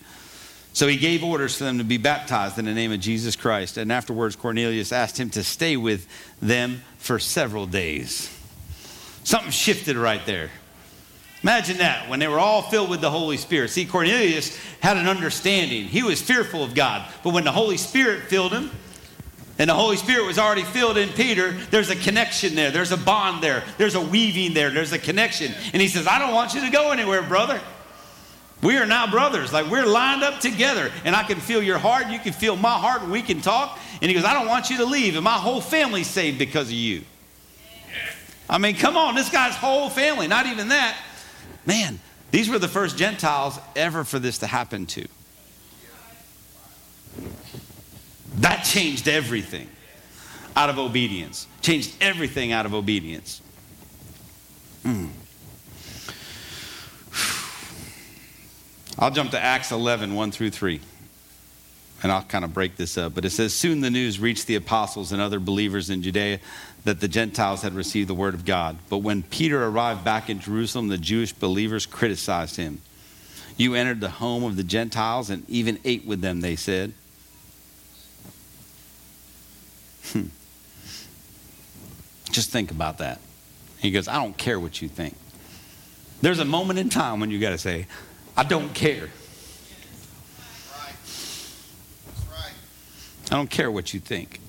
So 0.72 0.88
he 0.88 0.96
gave 0.96 1.22
orders 1.22 1.56
for 1.56 1.64
them 1.64 1.78
to 1.78 1.84
be 1.84 1.98
baptized 1.98 2.58
in 2.58 2.64
the 2.64 2.74
name 2.74 2.90
of 2.90 2.98
Jesus 2.98 3.36
Christ. 3.36 3.76
And 3.76 3.92
afterwards, 3.92 4.34
Cornelius 4.34 4.90
asked 4.90 5.20
him 5.20 5.30
to 5.30 5.44
stay 5.44 5.76
with 5.76 6.08
them 6.42 6.82
for 6.98 7.20
several 7.20 7.66
days. 7.66 8.33
Something 9.24 9.50
shifted 9.50 9.96
right 9.96 10.24
there. 10.24 10.50
Imagine 11.42 11.78
that 11.78 12.08
when 12.08 12.20
they 12.20 12.28
were 12.28 12.38
all 12.38 12.62
filled 12.62 12.88
with 12.88 13.00
the 13.00 13.10
Holy 13.10 13.36
Spirit. 13.36 13.68
See, 13.68 13.84
Cornelius 13.84 14.56
had 14.80 14.96
an 14.96 15.06
understanding. 15.06 15.84
He 15.84 16.02
was 16.02 16.22
fearful 16.22 16.62
of 16.62 16.74
God. 16.74 17.06
But 17.22 17.34
when 17.34 17.44
the 17.44 17.52
Holy 17.52 17.76
Spirit 17.76 18.24
filled 18.24 18.52
him, 18.52 18.70
and 19.58 19.70
the 19.70 19.74
Holy 19.74 19.96
Spirit 19.96 20.26
was 20.26 20.38
already 20.38 20.62
filled 20.62 20.96
in 20.96 21.10
Peter, 21.10 21.52
there's 21.52 21.90
a 21.90 21.96
connection 21.96 22.54
there. 22.54 22.70
There's 22.70 22.92
a 22.92 22.96
bond 22.96 23.42
there. 23.42 23.62
There's 23.78 23.94
a 23.94 24.00
weaving 24.00 24.52
there. 24.54 24.70
There's 24.70 24.92
a 24.92 24.98
connection. 24.98 25.52
And 25.72 25.80
he 25.80 25.88
says, 25.88 26.06
I 26.06 26.18
don't 26.18 26.34
want 26.34 26.54
you 26.54 26.62
to 26.62 26.70
go 26.70 26.90
anywhere, 26.90 27.22
brother. 27.22 27.60
We 28.62 28.78
are 28.78 28.86
now 28.86 29.10
brothers. 29.10 29.52
Like 29.52 29.70
we're 29.70 29.86
lined 29.86 30.22
up 30.22 30.40
together. 30.40 30.90
And 31.04 31.14
I 31.14 31.22
can 31.22 31.38
feel 31.38 31.62
your 31.62 31.78
heart. 31.78 32.08
You 32.08 32.18
can 32.18 32.32
feel 32.32 32.56
my 32.56 32.72
heart. 32.72 33.02
And 33.02 33.12
we 33.12 33.22
can 33.22 33.40
talk. 33.40 33.78
And 34.02 34.10
he 34.10 34.14
goes, 34.14 34.24
I 34.24 34.32
don't 34.32 34.48
want 34.48 34.70
you 34.70 34.78
to 34.78 34.86
leave. 34.86 35.14
And 35.14 35.22
my 35.22 35.38
whole 35.38 35.60
family's 35.60 36.08
saved 36.08 36.38
because 36.38 36.68
of 36.68 36.74
you. 36.74 37.02
I 38.48 38.58
mean, 38.58 38.76
come 38.76 38.96
on. 38.96 39.14
This 39.14 39.30
guy's 39.30 39.54
whole 39.54 39.88
family. 39.88 40.28
Not 40.28 40.46
even 40.46 40.68
that. 40.68 40.96
Man, 41.66 41.98
these 42.30 42.48
were 42.48 42.58
the 42.58 42.68
first 42.68 42.96
Gentiles 42.96 43.58
ever 43.74 44.04
for 44.04 44.18
this 44.18 44.38
to 44.38 44.46
happen 44.46 44.86
to. 44.86 45.06
That 48.36 48.64
changed 48.64 49.08
everything 49.08 49.68
out 50.56 50.68
of 50.68 50.78
obedience. 50.78 51.46
Changed 51.62 51.94
everything 52.00 52.52
out 52.52 52.66
of 52.66 52.74
obedience. 52.74 53.40
Mm. 54.84 55.10
I'll 58.98 59.10
jump 59.10 59.30
to 59.30 59.40
Acts 59.40 59.72
11, 59.72 60.14
1 60.14 60.30
through 60.30 60.50
3. 60.50 60.80
And 62.02 62.12
I'll 62.12 62.22
kind 62.22 62.44
of 62.44 62.52
break 62.52 62.76
this 62.76 62.98
up. 62.98 63.14
But 63.14 63.24
it 63.24 63.30
says, 63.30 63.54
Soon 63.54 63.80
the 63.80 63.90
news 63.90 64.20
reached 64.20 64.46
the 64.46 64.56
apostles 64.56 65.12
and 65.12 65.22
other 65.22 65.40
believers 65.40 65.88
in 65.88 66.02
Judea 66.02 66.40
that 66.84 67.00
the 67.00 67.08
Gentiles 67.08 67.62
had 67.62 67.74
received 67.74 68.08
the 68.08 68.14
word 68.14 68.34
of 68.34 68.44
God. 68.44 68.76
But 68.90 68.98
when 68.98 69.22
Peter 69.22 69.64
arrived 69.64 70.04
back 70.04 70.28
in 70.28 70.38
Jerusalem, 70.38 70.88
the 70.88 70.98
Jewish 70.98 71.32
believers 71.32 71.86
criticized 71.86 72.56
him. 72.56 72.80
You 73.56 73.74
entered 73.74 74.00
the 74.00 74.10
home 74.10 74.44
of 74.44 74.56
the 74.56 74.64
Gentiles 74.64 75.30
and 75.30 75.48
even 75.48 75.78
ate 75.84 76.04
with 76.04 76.20
them, 76.20 76.40
they 76.40 76.56
said. 76.56 76.92
Hmm. 80.12 80.26
Just 82.30 82.50
think 82.50 82.70
about 82.70 82.98
that. 82.98 83.20
He 83.78 83.90
goes, 83.90 84.08
I 84.08 84.14
don't 84.14 84.36
care 84.36 84.60
what 84.60 84.82
you 84.82 84.88
think. 84.88 85.16
There's 86.20 86.38
a 86.38 86.44
moment 86.44 86.78
in 86.78 86.90
time 86.90 87.20
when 87.20 87.30
you 87.30 87.38
got 87.38 87.50
to 87.50 87.58
say, 87.58 87.86
I 88.36 88.42
don't 88.42 88.74
care. 88.74 89.08
I 93.30 93.36
don't 93.36 93.50
care 93.50 93.70
what 93.70 93.94
you 93.94 94.00
think. 94.00 94.40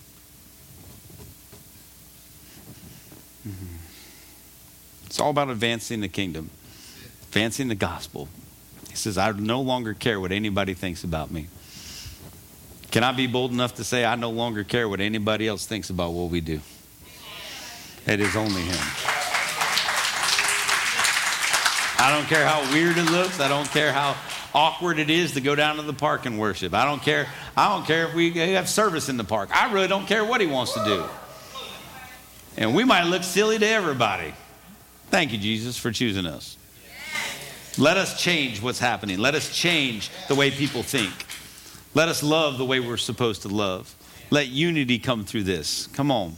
Mhm. 3.47 3.53
It's 5.05 5.19
all 5.19 5.29
about 5.29 5.49
advancing 5.49 6.01
the 6.01 6.07
kingdom, 6.07 6.49
advancing 7.27 7.67
the 7.67 7.75
gospel. 7.75 8.27
He 8.89 8.95
says, 8.95 9.17
I 9.17 9.31
no 9.31 9.61
longer 9.61 9.93
care 9.93 10.19
what 10.19 10.31
anybody 10.31 10.73
thinks 10.73 11.03
about 11.03 11.31
me. 11.31 11.47
Can 12.91 13.03
I 13.03 13.11
be 13.11 13.27
bold 13.27 13.51
enough 13.51 13.75
to 13.75 13.83
say 13.83 14.05
I 14.05 14.15
no 14.15 14.29
longer 14.29 14.63
care 14.63 14.87
what 14.87 15.01
anybody 15.01 15.47
else 15.47 15.65
thinks 15.65 15.89
about 15.89 16.11
what 16.11 16.29
we 16.31 16.39
do? 16.41 16.61
It 18.07 18.19
is 18.19 18.35
only 18.35 18.61
Him. 18.61 18.79
I 21.97 22.11
don't 22.15 22.27
care 22.27 22.45
how 22.45 22.61
weird 22.71 22.97
it 22.97 23.09
looks. 23.11 23.39
I 23.39 23.47
don't 23.47 23.69
care 23.69 23.91
how 23.91 24.15
awkward 24.53 24.99
it 24.99 25.09
is 25.09 25.33
to 25.33 25.41
go 25.41 25.55
down 25.55 25.75
to 25.77 25.81
the 25.81 25.93
park 25.93 26.25
and 26.25 26.39
worship. 26.39 26.73
I 26.73 26.85
don't 26.85 27.01
care. 27.01 27.27
I 27.57 27.67
don't 27.69 27.85
care 27.85 28.07
if 28.07 28.13
we 28.13 28.31
have 28.31 28.69
service 28.69 29.09
in 29.09 29.17
the 29.17 29.23
park. 29.23 29.49
I 29.53 29.71
really 29.73 29.87
don't 29.87 30.07
care 30.07 30.23
what 30.23 30.39
He 30.39 30.47
wants 30.47 30.73
to 30.73 30.83
do. 30.85 31.03
And 32.57 32.73
we 32.73 32.83
might 32.83 33.03
look 33.03 33.23
silly 33.23 33.59
to 33.59 33.67
everybody. 33.67 34.33
Thank 35.09 35.31
you, 35.31 35.37
Jesus, 35.37 35.77
for 35.77 35.91
choosing 35.91 36.25
us. 36.25 36.57
Let 37.77 37.97
us 37.97 38.21
change 38.21 38.61
what's 38.61 38.79
happening. 38.79 39.19
Let 39.19 39.35
us 39.35 39.53
change 39.53 40.09
the 40.27 40.35
way 40.35 40.49
people 40.51 40.81
think. 40.81 41.13
Let 41.93 42.07
us 42.07 42.23
love 42.23 42.57
the 42.57 42.65
way 42.65 42.79
we're 42.79 42.97
supposed 42.97 43.41
to 43.43 43.49
love. 43.49 43.93
Let 44.29 44.47
unity 44.47 44.99
come 44.99 45.25
through 45.25 45.43
this. 45.43 45.87
Come 45.87 46.11
on. 46.11 46.35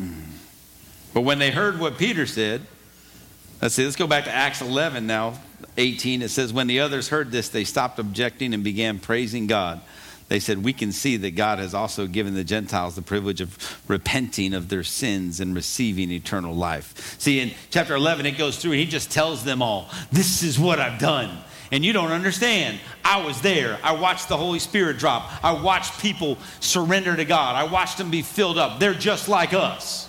Mm. 0.00 0.24
But 1.14 1.22
when 1.22 1.38
they 1.38 1.50
heard 1.50 1.78
what 1.78 1.98
Peter 1.98 2.26
said, 2.26 2.62
let's 3.62 3.74
see, 3.74 3.84
let's 3.84 3.96
go 3.96 4.06
back 4.06 4.24
to 4.24 4.34
Acts 4.34 4.60
11 4.60 5.06
now, 5.06 5.38
18. 5.76 6.22
It 6.22 6.28
says, 6.28 6.52
When 6.52 6.66
the 6.66 6.80
others 6.80 7.08
heard 7.08 7.30
this, 7.30 7.48
they 7.48 7.64
stopped 7.64 7.98
objecting 7.98 8.52
and 8.54 8.64
began 8.64 8.98
praising 8.98 9.46
God. 9.46 9.80
They 10.28 10.40
said, 10.40 10.64
We 10.64 10.72
can 10.72 10.92
see 10.92 11.16
that 11.18 11.36
God 11.36 11.58
has 11.58 11.74
also 11.74 12.06
given 12.06 12.34
the 12.34 12.44
Gentiles 12.44 12.96
the 12.96 13.02
privilege 13.02 13.40
of 13.40 13.80
repenting 13.88 14.54
of 14.54 14.68
their 14.68 14.82
sins 14.82 15.40
and 15.40 15.54
receiving 15.54 16.10
eternal 16.10 16.54
life. 16.54 17.16
See, 17.20 17.40
in 17.40 17.52
chapter 17.70 17.94
11, 17.94 18.26
it 18.26 18.32
goes 18.32 18.58
through 18.58 18.72
and 18.72 18.80
he 18.80 18.86
just 18.86 19.10
tells 19.10 19.44
them 19.44 19.62
all, 19.62 19.88
This 20.10 20.42
is 20.42 20.58
what 20.58 20.80
I've 20.80 20.98
done. 20.98 21.38
And 21.72 21.84
you 21.84 21.92
don't 21.92 22.12
understand. 22.12 22.78
I 23.04 23.24
was 23.24 23.40
there. 23.40 23.78
I 23.82 23.92
watched 23.92 24.28
the 24.28 24.36
Holy 24.36 24.60
Spirit 24.60 24.98
drop. 24.98 25.44
I 25.44 25.52
watched 25.52 26.00
people 26.00 26.38
surrender 26.60 27.16
to 27.16 27.24
God. 27.24 27.56
I 27.56 27.64
watched 27.64 27.98
them 27.98 28.10
be 28.10 28.22
filled 28.22 28.56
up. 28.56 28.78
They're 28.78 28.94
just 28.94 29.28
like 29.28 29.52
us. 29.52 30.08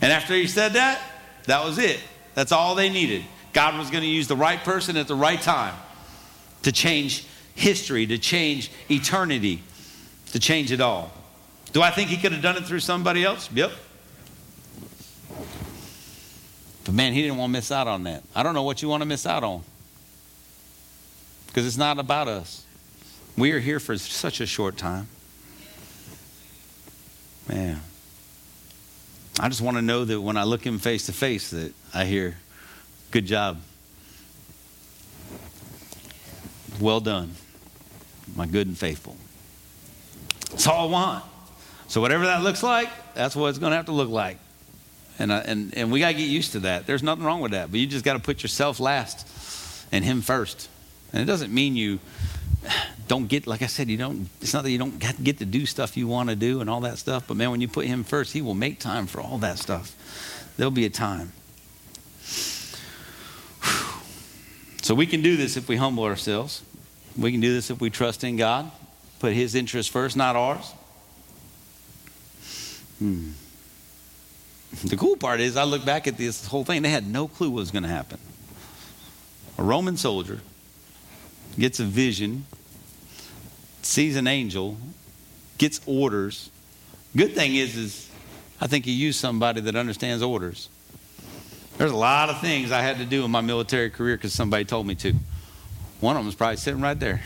And 0.00 0.12
after 0.12 0.34
he 0.34 0.48
said 0.48 0.72
that, 0.72 1.00
that 1.46 1.64
was 1.64 1.78
it. 1.78 2.00
That's 2.34 2.50
all 2.50 2.74
they 2.74 2.90
needed. 2.90 3.22
God 3.52 3.78
was 3.78 3.90
going 3.90 4.02
to 4.02 4.08
use 4.08 4.26
the 4.26 4.36
right 4.36 4.58
person 4.58 4.96
at 4.96 5.06
the 5.06 5.14
right 5.14 5.40
time 5.40 5.74
to 6.62 6.72
change 6.72 7.26
history, 7.54 8.06
to 8.06 8.18
change 8.18 8.70
eternity, 8.90 9.62
to 10.32 10.38
change 10.38 10.72
it 10.72 10.80
all. 10.80 11.12
Do 11.72 11.82
I 11.82 11.90
think 11.90 12.10
he 12.10 12.16
could 12.16 12.32
have 12.32 12.42
done 12.42 12.56
it 12.56 12.64
through 12.64 12.80
somebody 12.80 13.24
else? 13.24 13.50
Yep. 13.52 13.72
But 16.84 16.94
man, 16.94 17.12
he 17.12 17.22
didn't 17.22 17.38
want 17.38 17.50
to 17.50 17.52
miss 17.52 17.70
out 17.70 17.88
on 17.88 18.04
that. 18.04 18.22
I 18.34 18.42
don't 18.42 18.54
know 18.54 18.62
what 18.62 18.82
you 18.82 18.88
want 18.88 19.02
to 19.02 19.06
miss 19.06 19.26
out 19.26 19.44
on. 19.44 19.62
Because 21.46 21.66
it's 21.66 21.76
not 21.76 21.98
about 21.98 22.28
us. 22.28 22.64
We 23.36 23.52
are 23.52 23.60
here 23.60 23.80
for 23.80 23.96
such 23.96 24.40
a 24.40 24.46
short 24.46 24.76
time. 24.76 25.08
Man. 27.48 27.80
I 29.40 29.48
just 29.48 29.62
want 29.62 29.76
to 29.76 29.82
know 29.82 30.04
that 30.04 30.20
when 30.20 30.36
I 30.36 30.44
look 30.44 30.64
him 30.64 30.78
face 30.78 31.06
to 31.06 31.12
face 31.12 31.50
that 31.50 31.72
I 31.94 32.04
hear, 32.04 32.36
good 33.10 33.24
job. 33.24 33.60
Well 36.80 37.00
done, 37.00 37.34
my 38.36 38.46
good 38.46 38.66
and 38.66 38.76
faithful. 38.76 39.16
That's 40.50 40.66
all 40.66 40.88
I 40.88 40.90
want. 40.90 41.24
So 41.88 42.00
whatever 42.00 42.24
that 42.26 42.42
looks 42.42 42.62
like, 42.62 42.88
that's 43.14 43.36
what 43.36 43.48
it's 43.48 43.58
going 43.58 43.70
to 43.70 43.76
have 43.76 43.86
to 43.86 43.92
look 43.92 44.08
like. 44.08 44.38
And, 45.18 45.32
I, 45.32 45.38
and, 45.40 45.76
and 45.76 45.92
we 45.92 46.00
got 46.00 46.08
to 46.08 46.14
get 46.14 46.28
used 46.28 46.52
to 46.52 46.60
that. 46.60 46.86
There's 46.86 47.02
nothing 47.02 47.24
wrong 47.24 47.40
with 47.40 47.52
that. 47.52 47.70
But 47.70 47.80
you 47.80 47.86
just 47.86 48.04
got 48.04 48.14
to 48.14 48.18
put 48.18 48.42
yourself 48.42 48.80
last 48.80 49.26
and 49.92 50.04
him 50.04 50.22
first. 50.22 50.68
And 51.12 51.20
it 51.20 51.26
doesn't 51.26 51.52
mean 51.52 51.76
you 51.76 51.98
don't 53.08 53.28
get, 53.28 53.46
like 53.46 53.60
I 53.60 53.66
said, 53.66 53.88
you 53.88 53.98
don't, 53.98 54.28
it's 54.40 54.54
not 54.54 54.62
that 54.64 54.70
you 54.70 54.78
don't 54.78 54.98
get 55.22 55.38
to 55.38 55.44
do 55.44 55.66
stuff 55.66 55.96
you 55.96 56.08
want 56.08 56.30
to 56.30 56.36
do 56.36 56.60
and 56.60 56.70
all 56.70 56.80
that 56.80 56.96
stuff. 56.98 57.24
But 57.28 57.36
man, 57.36 57.50
when 57.50 57.60
you 57.60 57.68
put 57.68 57.86
him 57.86 58.04
first, 58.04 58.32
he 58.32 58.40
will 58.40 58.54
make 58.54 58.78
time 58.78 59.06
for 59.06 59.20
all 59.20 59.38
that 59.38 59.58
stuff. 59.58 59.94
There'll 60.56 60.70
be 60.70 60.86
a 60.86 60.90
time. 60.90 61.32
So 64.82 64.94
we 64.94 65.06
can 65.06 65.22
do 65.22 65.36
this 65.36 65.56
if 65.56 65.68
we 65.68 65.76
humble 65.76 66.04
ourselves. 66.04 66.62
We 67.16 67.32
can 67.32 67.40
do 67.40 67.52
this 67.52 67.70
if 67.70 67.80
we 67.80 67.90
trust 67.90 68.24
in 68.24 68.36
God, 68.36 68.70
put 69.18 69.32
his 69.32 69.54
interest 69.54 69.90
first, 69.90 70.16
not 70.16 70.36
ours. 70.36 70.72
Hmm. 72.98 73.30
The 74.84 74.96
cool 74.96 75.16
part 75.16 75.40
is, 75.40 75.56
I 75.56 75.64
look 75.64 75.84
back 75.84 76.06
at 76.06 76.16
this 76.16 76.46
whole 76.46 76.64
thing, 76.64 76.82
they 76.82 76.88
had 76.88 77.06
no 77.06 77.28
clue 77.28 77.50
what 77.50 77.58
was 77.58 77.70
going 77.70 77.82
to 77.82 77.88
happen. 77.88 78.18
A 79.58 79.62
Roman 79.62 79.96
soldier 79.96 80.40
gets 81.58 81.78
a 81.78 81.84
vision, 81.84 82.46
sees 83.82 84.16
an 84.16 84.26
angel, 84.26 84.78
gets 85.58 85.80
orders. 85.84 86.50
Good 87.14 87.34
thing 87.34 87.54
is, 87.54 87.76
is 87.76 88.10
I 88.60 88.66
think 88.66 88.86
he 88.86 88.92
used 88.92 89.20
somebody 89.20 89.60
that 89.60 89.76
understands 89.76 90.22
orders. 90.22 90.70
There's 91.76 91.90
a 91.90 91.96
lot 91.96 92.30
of 92.30 92.40
things 92.40 92.70
I 92.70 92.80
had 92.80 92.98
to 92.98 93.04
do 93.04 93.24
in 93.24 93.30
my 93.30 93.40
military 93.40 93.90
career 93.90 94.16
because 94.16 94.32
somebody 94.32 94.64
told 94.64 94.86
me 94.86 94.94
to. 94.96 95.14
One 96.02 96.16
of 96.16 96.24
them 96.24 96.28
is 96.28 96.34
probably 96.34 96.56
sitting 96.56 96.80
right 96.80 96.98
there. 96.98 97.22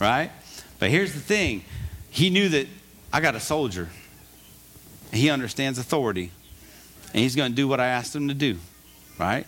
right? 0.00 0.30
But 0.78 0.88
here's 0.88 1.12
the 1.12 1.20
thing 1.20 1.64
he 2.08 2.30
knew 2.30 2.48
that 2.48 2.66
I 3.12 3.20
got 3.20 3.34
a 3.34 3.40
soldier, 3.40 3.90
he 5.12 5.28
understands 5.28 5.78
authority, 5.78 6.30
and 7.12 7.20
he's 7.20 7.36
going 7.36 7.52
to 7.52 7.54
do 7.54 7.68
what 7.68 7.78
I 7.78 7.88
asked 7.88 8.16
him 8.16 8.28
to 8.28 8.34
do. 8.34 8.56
Right? 9.18 9.46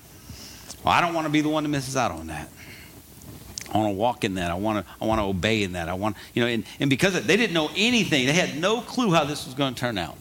Well, 0.85 0.93
I 0.93 1.01
don't 1.01 1.15
want 1.15 1.27
to 1.27 1.33
be 1.33 1.41
the 1.41 1.49
one 1.49 1.63
that 1.63 1.71
misses 1.71 1.97
out 1.97 2.11
on 2.11 2.27
that. 2.27 2.51
I 3.73 3.79
want 3.79 3.95
to 3.95 3.99
walk 3.99 4.23
in 4.23 4.35
that. 4.35 4.51
I 4.51 4.55
want 4.55 4.85
to, 4.85 4.93
I 5.01 5.07
want 5.07 5.21
to 5.21 5.25
obey 5.25 5.63
in 5.63 5.73
that. 5.73 5.89
I 5.89 5.95
want, 5.95 6.15
you 6.35 6.43
know, 6.43 6.49
and, 6.49 6.63
and 6.79 6.91
because 6.91 7.15
they 7.25 7.37
didn't 7.39 7.55
know 7.55 7.71
anything, 7.75 8.27
they 8.27 8.35
had 8.35 8.59
no 8.59 8.83
clue 8.83 9.13
how 9.13 9.25
this 9.25 9.47
was 9.47 9.55
going 9.55 9.73
to 9.73 9.81
turn 9.81 9.97
out. 9.97 10.19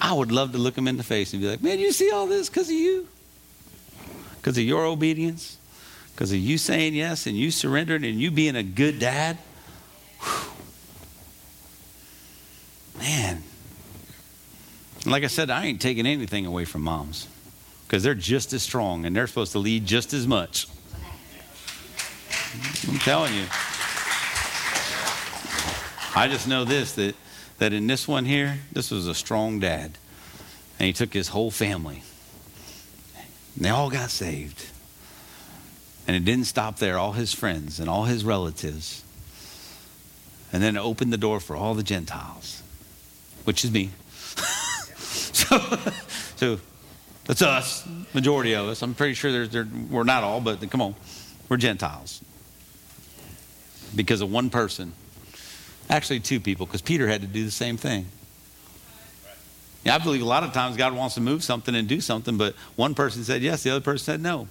I 0.00 0.12
would 0.12 0.30
love 0.30 0.52
to 0.52 0.58
look 0.58 0.76
them 0.76 0.86
in 0.86 0.96
the 0.96 1.02
face 1.02 1.32
and 1.32 1.42
be 1.42 1.48
like, 1.48 1.62
man, 1.62 1.80
you 1.80 1.90
see 1.90 2.12
all 2.12 2.28
this 2.28 2.48
because 2.48 2.68
of 2.68 2.74
you? 2.74 3.08
Because 4.42 4.58
of 4.58 4.64
your 4.64 4.84
obedience? 4.84 5.56
Because 6.12 6.32
of 6.32 6.38
you 6.38 6.58
saying 6.58 6.94
yes 6.94 7.28
and 7.28 7.36
you 7.36 7.52
surrendering 7.52 8.04
and 8.04 8.20
you 8.20 8.32
being 8.32 8.56
a 8.56 8.64
good 8.64 8.98
dad? 8.98 9.38
Whew. 10.20 10.50
Man. 12.98 13.44
Like 15.06 15.22
I 15.22 15.28
said, 15.28 15.48
I 15.48 15.66
ain't 15.66 15.80
taking 15.80 16.06
anything 16.06 16.44
away 16.44 16.64
from 16.64 16.82
moms 16.82 17.28
because 17.86 18.02
they're 18.02 18.16
just 18.16 18.52
as 18.52 18.64
strong 18.64 19.04
and 19.04 19.14
they're 19.14 19.28
supposed 19.28 19.52
to 19.52 19.60
lead 19.60 19.86
just 19.86 20.12
as 20.12 20.26
much. 20.26 20.66
I'm 22.88 22.98
telling 22.98 23.34
you. 23.34 23.44
I 26.14 26.28
just 26.28 26.48
know 26.48 26.64
this 26.64 26.94
that, 26.94 27.14
that 27.58 27.72
in 27.72 27.86
this 27.86 28.08
one 28.08 28.24
here, 28.24 28.58
this 28.72 28.90
was 28.90 29.06
a 29.06 29.14
strong 29.14 29.60
dad. 29.60 29.98
And 30.80 30.86
he 30.86 30.92
took 30.92 31.12
his 31.12 31.28
whole 31.28 31.52
family. 31.52 32.02
And 33.56 33.64
they 33.64 33.70
all 33.70 33.90
got 33.90 34.10
saved. 34.10 34.66
And 36.06 36.16
it 36.16 36.24
didn't 36.24 36.46
stop 36.46 36.78
there, 36.78 36.98
all 36.98 37.12
his 37.12 37.32
friends 37.32 37.78
and 37.78 37.88
all 37.88 38.04
his 38.04 38.24
relatives. 38.24 39.04
And 40.52 40.62
then 40.62 40.76
it 40.76 40.80
opened 40.80 41.12
the 41.12 41.18
door 41.18 41.40
for 41.40 41.56
all 41.56 41.74
the 41.74 41.82
Gentiles, 41.82 42.62
which 43.44 43.64
is 43.64 43.70
me. 43.70 43.90
so, 44.96 45.58
so 46.36 46.60
that's 47.24 47.42
us, 47.42 47.88
majority 48.12 48.54
of 48.54 48.68
us. 48.68 48.82
I'm 48.82 48.94
pretty 48.94 49.14
sure 49.14 49.30
there's, 49.30 49.50
there, 49.50 49.66
we're 49.90 50.04
not 50.04 50.24
all, 50.24 50.40
but 50.40 50.68
come 50.70 50.82
on, 50.82 50.94
we're 51.48 51.56
Gentiles 51.56 52.22
because 53.94 54.20
of 54.20 54.30
one 54.30 54.50
person. 54.50 54.92
Actually, 55.88 56.20
two 56.20 56.40
people, 56.40 56.66
because 56.66 56.82
Peter 56.82 57.06
had 57.08 57.20
to 57.20 57.26
do 57.26 57.44
the 57.44 57.50
same 57.50 57.76
thing. 57.76 58.06
Yeah, 59.84 59.96
I 59.96 59.98
believe 59.98 60.22
a 60.22 60.26
lot 60.26 60.44
of 60.44 60.52
times 60.52 60.76
God 60.76 60.94
wants 60.94 61.16
to 61.16 61.20
move 61.20 61.42
something 61.42 61.74
and 61.74 61.88
do 61.88 62.00
something, 62.00 62.36
but 62.36 62.54
one 62.76 62.94
person 62.94 63.24
said 63.24 63.42
yes, 63.42 63.62
the 63.62 63.70
other 63.70 63.80
person 63.80 64.04
said 64.04 64.20
no. 64.20 64.48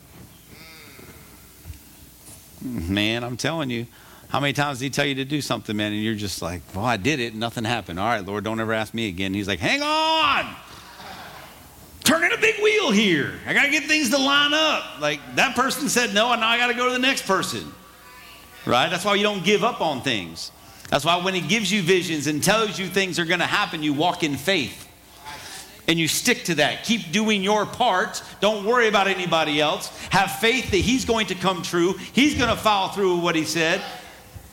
Man, 2.62 3.24
I'm 3.24 3.38
telling 3.38 3.70
you, 3.70 3.88
how 4.28 4.40
many 4.40 4.54
times 4.54 4.80
did 4.80 4.86
he 4.86 4.90
tell 4.92 5.06
you 5.06 5.16
to 5.16 5.26
do 5.26 5.42
something, 5.42 5.76
man, 5.76 5.94
and 5.94 6.02
you're 6.02 6.16
just 6.16 6.42
like, 6.42 6.62
well, 6.76 6.86
I 6.86 6.98
did 6.98 7.20
it 7.20 7.32
and 7.32 7.40
nothing 7.40 7.64
happened. 7.64 8.00
All 8.00 8.08
right, 8.08 8.26
Lord, 8.26 8.44
don't 8.44 8.60
ever 8.60 8.74
ask 8.74 8.94
me 8.94 9.08
again. 9.08 9.34
He's 9.34 9.48
like, 9.48 9.60
hang 9.60 9.82
on. 9.82 10.54
Turning 12.04 12.32
a 12.32 12.38
big 12.38 12.62
wheel 12.62 12.92
here. 12.92 13.34
I 13.48 13.54
got 13.54 13.66
to 13.66 13.72
get 13.72 13.84
things 13.86 14.10
to 14.10 14.18
line 14.18 14.54
up. 14.54 15.00
Like 15.00 15.20
that 15.36 15.56
person 15.56 15.88
said 15.90 16.14
no, 16.14 16.32
and 16.32 16.42
now 16.42 16.50
I 16.50 16.58
got 16.58 16.68
to 16.68 16.74
go 16.74 16.88
to 16.88 16.94
the 16.94 17.00
next 17.00 17.26
person. 17.26 17.72
Right? 18.66 18.90
That's 18.90 19.06
why 19.06 19.16
you 19.16 19.24
don't 19.24 19.44
give 19.44 19.64
up 19.64 19.82
on 19.82 20.02
things. 20.02 20.52
That's 20.90 21.06
why 21.06 21.24
when 21.24 21.34
he 21.34 21.42
gives 21.42 21.72
you 21.72 21.82
visions 21.82 22.28
and 22.28 22.44
tells 22.44 22.78
you 22.78 22.88
things 22.88 23.18
are 23.18 23.26
going 23.26 23.40
to 23.40 23.46
happen, 23.46 23.82
you 23.82 23.94
walk 23.94 24.24
in 24.24 24.36
faith. 24.36 24.88
And 25.92 26.00
you 26.00 26.08
stick 26.08 26.46
to 26.46 26.56
that. 26.56 26.86
Keep 26.86 27.12
doing 27.12 27.44
your 27.44 27.66
part. 27.66 28.24
Don't 28.40 28.66
worry 28.66 28.88
about 28.88 29.10
anybody 29.10 29.60
else. 29.60 29.90
Have 30.12 30.32
faith 30.40 30.72
that 30.72 30.78
he's 30.78 31.04
going 31.04 31.28
to 31.28 31.36
come 31.36 31.64
true. 31.64 31.96
He's 32.14 32.34
going 32.34 32.50
to 32.50 32.56
follow 32.56 32.94
through 32.94 33.16
with 33.16 33.24
what 33.26 33.36
he 33.36 33.44
said. 33.44 33.82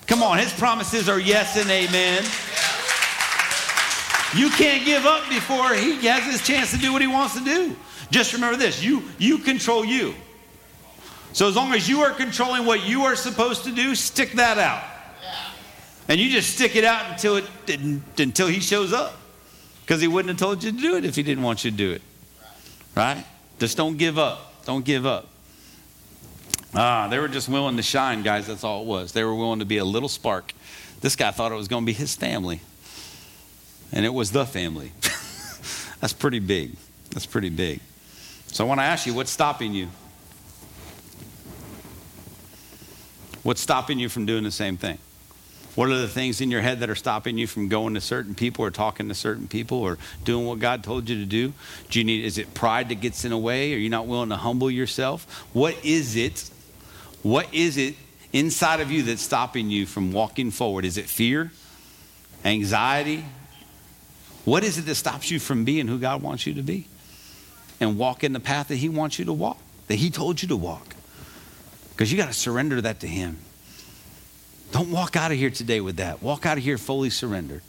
Come 0.09 0.21
on, 0.25 0.39
his 0.39 0.53
promises 0.53 1.09
are 1.09 1.21
yes 1.21 1.57
and 1.57 1.71
amen. 1.71 2.25
You 4.35 4.51
can't 4.51 4.85
give 4.85 5.07
up 5.07 5.29
before 5.29 5.75
he 5.75 6.05
has 6.09 6.25
his 6.25 6.45
chance 6.45 6.73
to 6.73 6.77
do 6.77 6.93
what 6.93 7.03
he 7.03 7.07
wants 7.07 7.39
to 7.39 7.45
do. 7.45 7.77
Just 8.11 8.33
remember 8.33 8.59
this 8.59 8.83
you, 8.83 9.05
you 9.19 9.39
control 9.39 9.85
you. 9.85 10.15
So 11.35 11.47
as 11.47 11.55
long 11.55 11.73
as 11.73 11.89
you 11.89 12.01
are 12.01 12.11
controlling 12.11 12.67
what 12.67 12.85
you 12.85 13.03
are 13.05 13.15
supposed 13.15 13.63
to 13.63 13.71
do, 13.71 13.95
stick 13.95 14.33
that 14.33 14.59
out. 14.59 14.83
And 16.09 16.19
you 16.19 16.31
just 16.31 16.57
stick 16.57 16.75
it 16.75 16.83
out 16.83 17.13
until 17.13 17.37
it 17.37 17.45
until 18.19 18.49
he 18.49 18.59
shows 18.59 18.93
up. 18.93 19.15
Because 19.89 20.03
he 20.03 20.07
wouldn't 20.07 20.29
have 20.29 20.39
told 20.39 20.63
you 20.63 20.71
to 20.71 20.77
do 20.77 20.97
it 20.97 21.07
if 21.07 21.17
he 21.17 21.23
didn't 21.23 21.43
want 21.43 21.65
you 21.65 21.71
to 21.71 21.77
do 21.77 21.93
it. 21.93 22.03
Right? 22.95 23.25
Just 23.59 23.79
don't 23.79 23.97
give 23.97 24.19
up. 24.19 24.63
Don't 24.67 24.85
give 24.85 25.07
up. 25.07 25.29
Ah, 26.75 27.09
they 27.09 27.19
were 27.19 27.27
just 27.27 27.49
willing 27.49 27.79
to 27.79 27.83
shine, 27.83 28.23
guys. 28.23 28.49
That's 28.49 28.65
all 28.65 28.83
it 28.83 28.87
was. 28.87 29.13
They 29.13 29.25
were 29.25 29.35
willing 29.35 29.61
to 29.61 29.65
be 29.65 29.79
a 29.79 29.87
little 29.87 30.11
spark. 30.11 30.53
This 31.01 31.17
guy 31.17 31.31
thought 31.31 31.53
it 31.53 31.55
was 31.55 31.69
going 31.69 31.85
to 31.85 31.87
be 31.87 31.95
his 31.95 32.15
family. 32.15 32.61
And 33.91 34.05
it 34.05 34.13
was 34.13 34.31
the 34.31 34.45
family. 34.45 34.93
That's 36.03 36.13
pretty 36.13 36.41
big. 36.41 36.77
That's 37.13 37.25
pretty 37.25 37.49
big. 37.49 37.81
So 38.49 38.67
I 38.67 38.69
want 38.69 38.81
to 38.81 38.85
ask 38.85 39.07
you, 39.07 39.15
what's 39.15 39.31
stopping 39.31 39.73
you? 39.73 39.89
What's 43.43 43.63
stopping 43.63 43.99
you 43.99 44.11
from 44.11 44.27
doing 44.27 44.45
the 44.45 44.51
same 44.51 44.77
thing? 44.77 44.99
What 45.79 45.91
are 45.91 45.99
the 45.99 46.09
things 46.09 46.41
in 46.41 46.51
your 46.51 46.61
head 46.61 46.81
that 46.81 46.91
are 46.91 46.97
stopping 46.97 47.39
you 47.39 47.47
from 47.47 47.69
going 47.69 47.95
to 47.95 48.01
certain 48.01 48.35
people 48.35 48.65
or 48.65 48.73
talking 48.73 49.07
to 49.11 49.15
certain 49.15 49.47
people 49.47 49.79
or 49.79 49.97
doing 50.25 50.45
what 50.45 50.59
God 50.59 50.83
told 50.83 51.09
you 51.09 51.21
to 51.21 51.25
do? 51.25 51.53
Do 51.89 52.01
you 52.01 52.05
need 52.05 52.25
is 52.25 52.37
it 52.37 52.53
pride 52.53 52.89
that 52.89 52.97
gets 52.97 53.25
in 53.25 53.31
the 53.31 53.39
way? 53.39 53.73
Are 53.75 53.77
you 53.77 53.89
not 53.89 54.09
willing 54.09 54.31
to 54.31 54.37
humble 54.37 54.73
yourself? 54.73 55.47
What 55.53 55.77
is 55.85 56.17
it? 56.17 56.51
What 57.23 57.55
is 57.55 57.77
it 57.77 57.95
inside 58.33 58.81
of 58.81 58.91
you 58.91 59.05
that's 59.05 59.23
stopping 59.23 59.71
you 59.71 59.87
from 59.87 60.11
walking 60.11 60.51
forward? 60.51 60.85
Is 60.85 60.99
it 60.99 61.05
fear? 61.05 61.53
Anxiety? 62.45 63.25
What 64.45 64.65
is 64.65 64.79
it 64.79 64.87
that 64.87 64.97
stops 64.97 65.31
you 65.31 65.39
from 65.39 65.65
being 65.65 65.87
who 65.87 66.01
God 66.01 66.23
wants 66.23 66.45
you 66.45 66.55
to 66.55 66.63
be? 66.63 66.89
And 67.79 67.97
walk 67.97 68.25
in 68.25 68.33
the 68.33 68.41
path 68.41 68.67
that 68.67 68.79
He 68.79 68.89
wants 68.89 69.21
you 69.21 69.27
to 69.27 69.33
walk, 69.33 69.59
that 69.87 69.95
He 69.95 70.11
told 70.11 70.43
you 70.43 70.49
to 70.49 70.57
walk. 70.57 70.97
Because 71.91 72.11
you 72.11 72.19
got 72.19 72.27
to 72.27 72.35
surrender 72.35 72.81
that 72.81 72.99
to 72.99 73.07
Him. 73.07 73.39
Don't 74.73 74.91
walk 74.91 75.17
out 75.17 75.33
of 75.33 75.39
here 75.39 75.51
today 75.51 75.81
with 75.81 75.97
that. 75.97 76.23
Walk 76.23 76.47
out 76.47 76.59
of 76.59 76.65
here 76.65 76.79
fully 76.79 77.11
surrendered. 77.11 77.63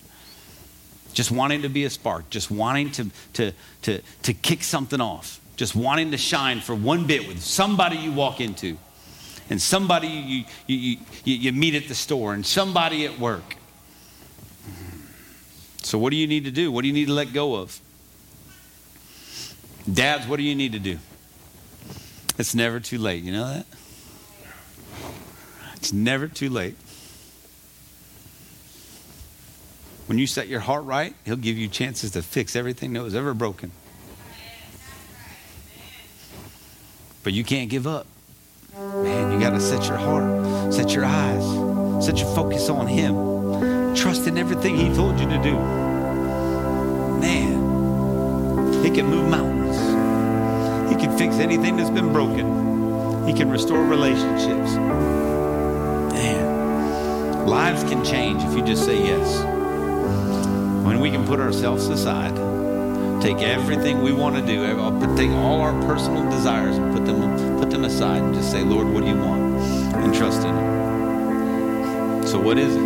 Just 1.14 1.32
wanting 1.32 1.64
to 1.64 1.70
be 1.70 1.86
a 1.86 1.90
spark, 1.90 2.30
just 2.30 2.52
wanting 2.52 2.92
to, 2.92 3.10
to, 3.34 3.52
to, 3.84 4.02
to 4.24 4.34
kick 4.34 4.64
something 4.64 5.02
off, 5.02 5.42
just 5.56 5.76
wanting 5.76 6.12
to 6.12 6.18
shine 6.18 6.60
for 6.60 6.76
one 6.76 7.08
bit 7.08 7.28
with 7.28 7.42
somebody 7.42 7.98
you 7.98 8.12
walk 8.12 8.40
into, 8.40 8.78
and 9.50 9.60
somebody 9.60 10.08
you, 10.08 10.44
you, 10.68 10.98
you, 11.24 11.36
you 11.36 11.52
meet 11.52 11.74
at 11.74 11.88
the 11.88 11.96
store, 11.96 12.34
and 12.34 12.46
somebody 12.46 13.06
at 13.06 13.20
work. 13.20 13.56
So, 15.82 15.98
what 15.98 16.12
do 16.12 16.18
you 16.18 16.28
need 16.28 16.46
to 16.46 16.52
do? 16.52 16.72
What 16.72 16.84
do 16.84 16.88
you 16.88 16.94
need 16.94 17.08
to 17.08 17.14
let 17.14 17.34
go 17.34 17.56
of? 17.56 17.80
Dads, 19.92 20.28
what 20.28 20.38
do 20.38 20.44
you 20.44 20.54
need 20.54 20.74
to 20.74 20.80
do? 20.80 21.00
It's 22.38 22.54
never 22.54 22.80
too 22.80 23.00
late. 23.00 23.24
You 23.24 23.32
know 23.32 23.48
that? 23.48 23.66
It's 25.78 25.92
never 25.92 26.28
too 26.28 26.50
late. 26.50 26.76
When 30.10 30.18
you 30.18 30.26
set 30.26 30.48
your 30.48 30.60
heart 30.60 30.86
right, 30.86 31.14
He'll 31.24 31.36
give 31.36 31.56
you 31.56 31.68
chances 31.68 32.10
to 32.14 32.24
fix 32.24 32.56
everything 32.56 32.94
that 32.94 33.04
was 33.04 33.14
ever 33.14 33.36
broken. 33.36 33.72
But 37.24 37.34
you 37.34 37.44
can't 37.44 37.70
give 37.70 37.86
up. 37.86 38.08
Man, 38.76 39.32
you 39.32 39.40
got 39.40 39.52
to 39.52 39.62
set 39.62 39.88
your 39.88 39.98
heart, 39.98 40.74
set 40.74 40.96
your 40.96 41.06
eyes, 41.06 42.04
set 42.04 42.18
your 42.18 42.34
focus 42.34 42.70
on 42.70 42.88
Him. 42.88 43.94
Trust 43.96 44.26
in 44.26 44.40
everything 44.40 44.78
He 44.78 44.92
told 44.96 45.20
you 45.20 45.30
to 45.30 45.44
do. 45.44 45.54
Man, 47.20 48.84
He 48.84 48.90
can 48.90 49.06
move 49.06 49.30
mountains, 49.30 49.78
He 50.92 51.00
can 51.00 51.16
fix 51.20 51.36
anything 51.36 51.78
that's 51.78 51.92
been 51.92 52.12
broken, 52.12 53.28
He 53.28 53.34
can 53.34 53.52
restore 53.52 53.84
relationships. 53.84 54.74
Man, 56.16 57.46
lives 57.46 57.84
can 57.84 58.04
change 58.04 58.42
if 58.42 58.56
you 58.56 58.64
just 58.64 58.86
say 58.86 58.98
yes. 58.98 59.59
When 60.90 61.02
we 61.02 61.12
can 61.12 61.24
put 61.24 61.40
ourselves 61.40 61.88
aside, 61.88 62.36
take 63.22 63.44
everything 63.44 64.02
we 64.02 64.12
want 64.12 64.36
to 64.38 64.42
do, 64.42 64.64
uh, 64.64 64.90
put- 65.00 65.16
take 65.16 65.30
all 65.30 65.62
our 65.62 65.80
personal 65.84 66.28
desires 66.32 66.78
and 66.78 66.92
put 66.92 67.06
them, 67.06 67.60
put 67.60 67.70
them 67.70 67.86
aside 67.86 68.24
and 68.24 68.34
just 68.34 68.50
say, 68.50 68.64
Lord, 68.64 68.92
what 68.92 69.04
do 69.04 69.08
you 69.08 69.16
want? 69.16 69.40
And 70.04 70.16
trust 70.16 70.42
in 70.42 70.48
Him. 70.48 72.26
So, 72.26 72.40
what 72.40 72.58
is 72.58 72.76
it? 72.76 72.82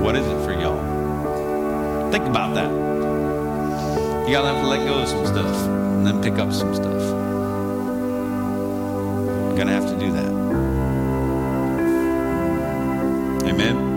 What 0.00 0.16
is 0.16 0.26
it 0.26 0.42
for 0.42 0.52
y'all? 0.58 2.10
Think 2.10 2.24
about 2.24 2.54
that. 2.54 2.70
You 4.26 4.32
gotta 4.32 4.48
have 4.48 4.62
to 4.62 4.68
let 4.68 4.86
go 4.86 5.00
of 5.00 5.08
some 5.08 5.26
stuff 5.26 5.54
and 5.66 6.06
then 6.06 6.22
pick 6.22 6.38
up 6.38 6.50
some 6.50 6.74
stuff. 6.74 7.02
Gonna 9.54 9.72
have 9.72 9.86
to 9.86 9.98
do 9.98 10.12
that. 10.12 10.32
Amen. 13.50 13.87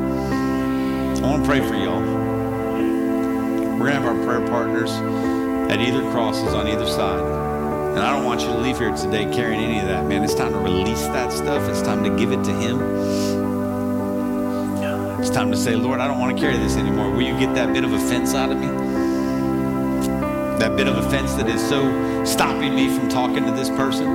I 1.21 1.29
want 1.29 1.43
to 1.43 1.47
pray 1.47 1.59
for 1.59 1.75
y'all. 1.75 2.01
We're 2.01 3.77
gonna 3.77 3.91
have 3.91 4.05
our 4.05 4.25
prayer 4.25 4.41
partners 4.47 4.89
at 5.71 5.79
either 5.79 6.01
crosses 6.09 6.51
on 6.55 6.67
either 6.67 6.87
side. 6.87 7.19
And 7.91 7.99
I 7.99 8.11
don't 8.15 8.25
want 8.25 8.41
you 8.41 8.47
to 8.47 8.57
leave 8.57 8.79
here 8.79 8.95
today 8.95 9.31
carrying 9.31 9.61
any 9.61 9.79
of 9.79 9.85
that, 9.85 10.07
man. 10.07 10.23
It's 10.23 10.33
time 10.33 10.51
to 10.51 10.57
release 10.57 11.03
that 11.07 11.31
stuff. 11.31 11.69
It's 11.69 11.83
time 11.83 12.03
to 12.05 12.09
give 12.09 12.31
it 12.31 12.43
to 12.45 12.51
Him. 12.51 12.81
It's 15.19 15.29
time 15.29 15.51
to 15.51 15.57
say, 15.57 15.75
Lord, 15.75 15.99
I 15.99 16.07
don't 16.07 16.17
want 16.17 16.35
to 16.35 16.41
carry 16.41 16.57
this 16.57 16.75
anymore. 16.75 17.11
Will 17.11 17.21
you 17.21 17.37
get 17.37 17.53
that 17.53 17.71
bit 17.71 17.83
of 17.83 17.93
offense 17.93 18.33
out 18.33 18.51
of 18.51 18.57
me? 18.57 18.67
That 20.57 20.75
bit 20.75 20.87
of 20.87 20.97
offense 20.97 21.35
that 21.35 21.47
is 21.47 21.61
so 21.69 22.25
stopping 22.25 22.73
me 22.73 22.89
from 22.97 23.09
talking 23.09 23.45
to 23.45 23.51
this 23.51 23.69
person? 23.69 24.07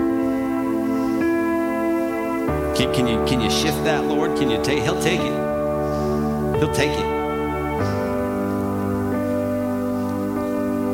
Can, 2.74 2.92
can 2.92 3.06
you 3.06 3.24
can 3.26 3.40
you 3.40 3.50
shift 3.50 3.84
that, 3.84 4.02
Lord? 4.04 4.36
Can 4.36 4.50
you 4.50 4.60
take? 4.64 4.82
He'll 4.82 5.00
take 5.00 5.20
it. 5.20 5.45
He'll 6.58 6.72
take 6.74 6.90
it. 6.90 7.06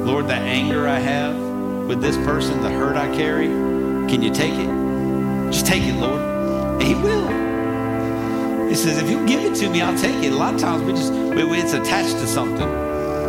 Lord, 0.05 0.27
the 0.27 0.35
anger 0.35 0.89
I 0.89 0.99
have 0.99 1.37
with 1.87 2.01
this 2.01 2.17
person, 2.19 2.61
the 2.61 2.71
hurt 2.71 2.97
I 2.97 3.15
carry, 3.15 3.47
can 3.47 4.21
you 4.23 4.33
take 4.33 4.55
it? 4.55 4.69
Just 5.53 5.67
take 5.67 5.85
it, 5.85 5.95
Lord. 5.95 6.21
And 6.21 6.83
He 6.83 6.95
will. 6.95 7.29
He 8.69 8.75
says, 8.75 8.99
if 8.99 9.09
you 9.09 9.25
give 9.27 9.45
it 9.45 9.55
to 9.57 9.69
me, 9.69 9.81
I'll 9.83 9.97
take 9.97 10.25
it. 10.25 10.33
A 10.33 10.37
lot 10.37 10.55
of 10.55 10.61
times 10.61 10.83
we 10.83 10.93
just, 10.93 11.13
it's 11.13 11.73
attached 11.75 12.19
to 12.19 12.27
something. 12.27 12.69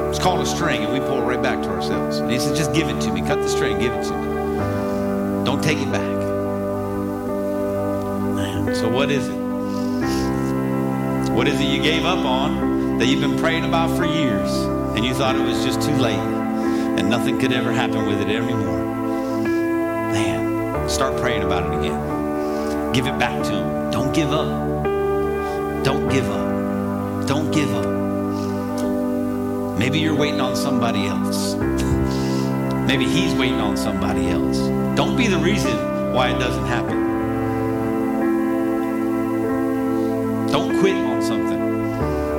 It's 0.10 0.20
called 0.20 0.42
a 0.42 0.46
string, 0.46 0.84
and 0.84 0.94
we 0.94 1.00
pull 1.00 1.20
it 1.22 1.26
right 1.26 1.42
back 1.42 1.62
to 1.64 1.70
ourselves. 1.70 2.18
And 2.18 2.32
He 2.32 2.40
says, 2.40 2.58
just 2.58 2.74
give 2.74 2.88
it 2.88 3.00
to 3.02 3.12
me. 3.12 3.22
Cut 3.22 3.40
the 3.40 3.50
string, 3.50 3.78
give 3.80 3.92
it 3.92 4.04
to 4.06 4.18
me. 4.18 5.46
Don't 5.46 5.62
take 5.64 5.78
it 5.78 5.92
back. 5.92 6.22
So 8.76 8.90
what 8.90 9.12
is 9.12 9.28
it? 9.28 9.43
What 11.34 11.48
is 11.48 11.60
it 11.60 11.66
you 11.66 11.82
gave 11.82 12.06
up 12.06 12.24
on 12.24 13.00
that 13.00 13.08
you've 13.08 13.20
been 13.20 13.40
praying 13.40 13.66
about 13.66 13.98
for 13.98 14.06
years 14.06 14.52
and 14.96 15.04
you 15.04 15.16
thought 15.16 15.36
it 15.36 15.42
was 15.42 15.66
just 15.66 15.82
too 15.82 15.96
late 15.96 16.14
and 16.14 17.10
nothing 17.10 17.40
could 17.40 17.52
ever 17.52 17.72
happen 17.72 18.06
with 18.06 18.22
it 18.22 18.28
anymore? 18.28 18.86
Man, 20.14 20.88
start 20.88 21.20
praying 21.20 21.42
about 21.42 21.74
it 21.74 21.80
again. 21.80 22.94
Give 22.94 23.08
it 23.08 23.18
back 23.18 23.42
to 23.46 23.50
Him. 23.50 23.90
Don't 23.90 24.14
give 24.14 24.32
up. 24.32 24.84
Don't 25.84 26.08
give 26.08 26.30
up. 26.30 27.28
Don't 27.28 27.52
give 27.52 27.74
up. 27.74 29.80
Maybe 29.80 30.00
you're 30.00 30.16
waiting 30.16 30.40
on 30.40 30.56
somebody 30.56 31.08
else. 31.08 31.56
Maybe 32.88 33.06
He's 33.06 33.34
waiting 33.34 33.60
on 33.60 33.76
somebody 33.76 34.30
else. 34.30 34.60
Don't 34.96 35.18
be 35.18 35.26
the 35.26 35.40
reason 35.40 36.14
why 36.14 36.30
it 36.30 36.38
doesn't 36.38 36.68
happen. 36.68 37.03
Quit 40.84 40.96
on 40.96 41.22
something 41.22 41.62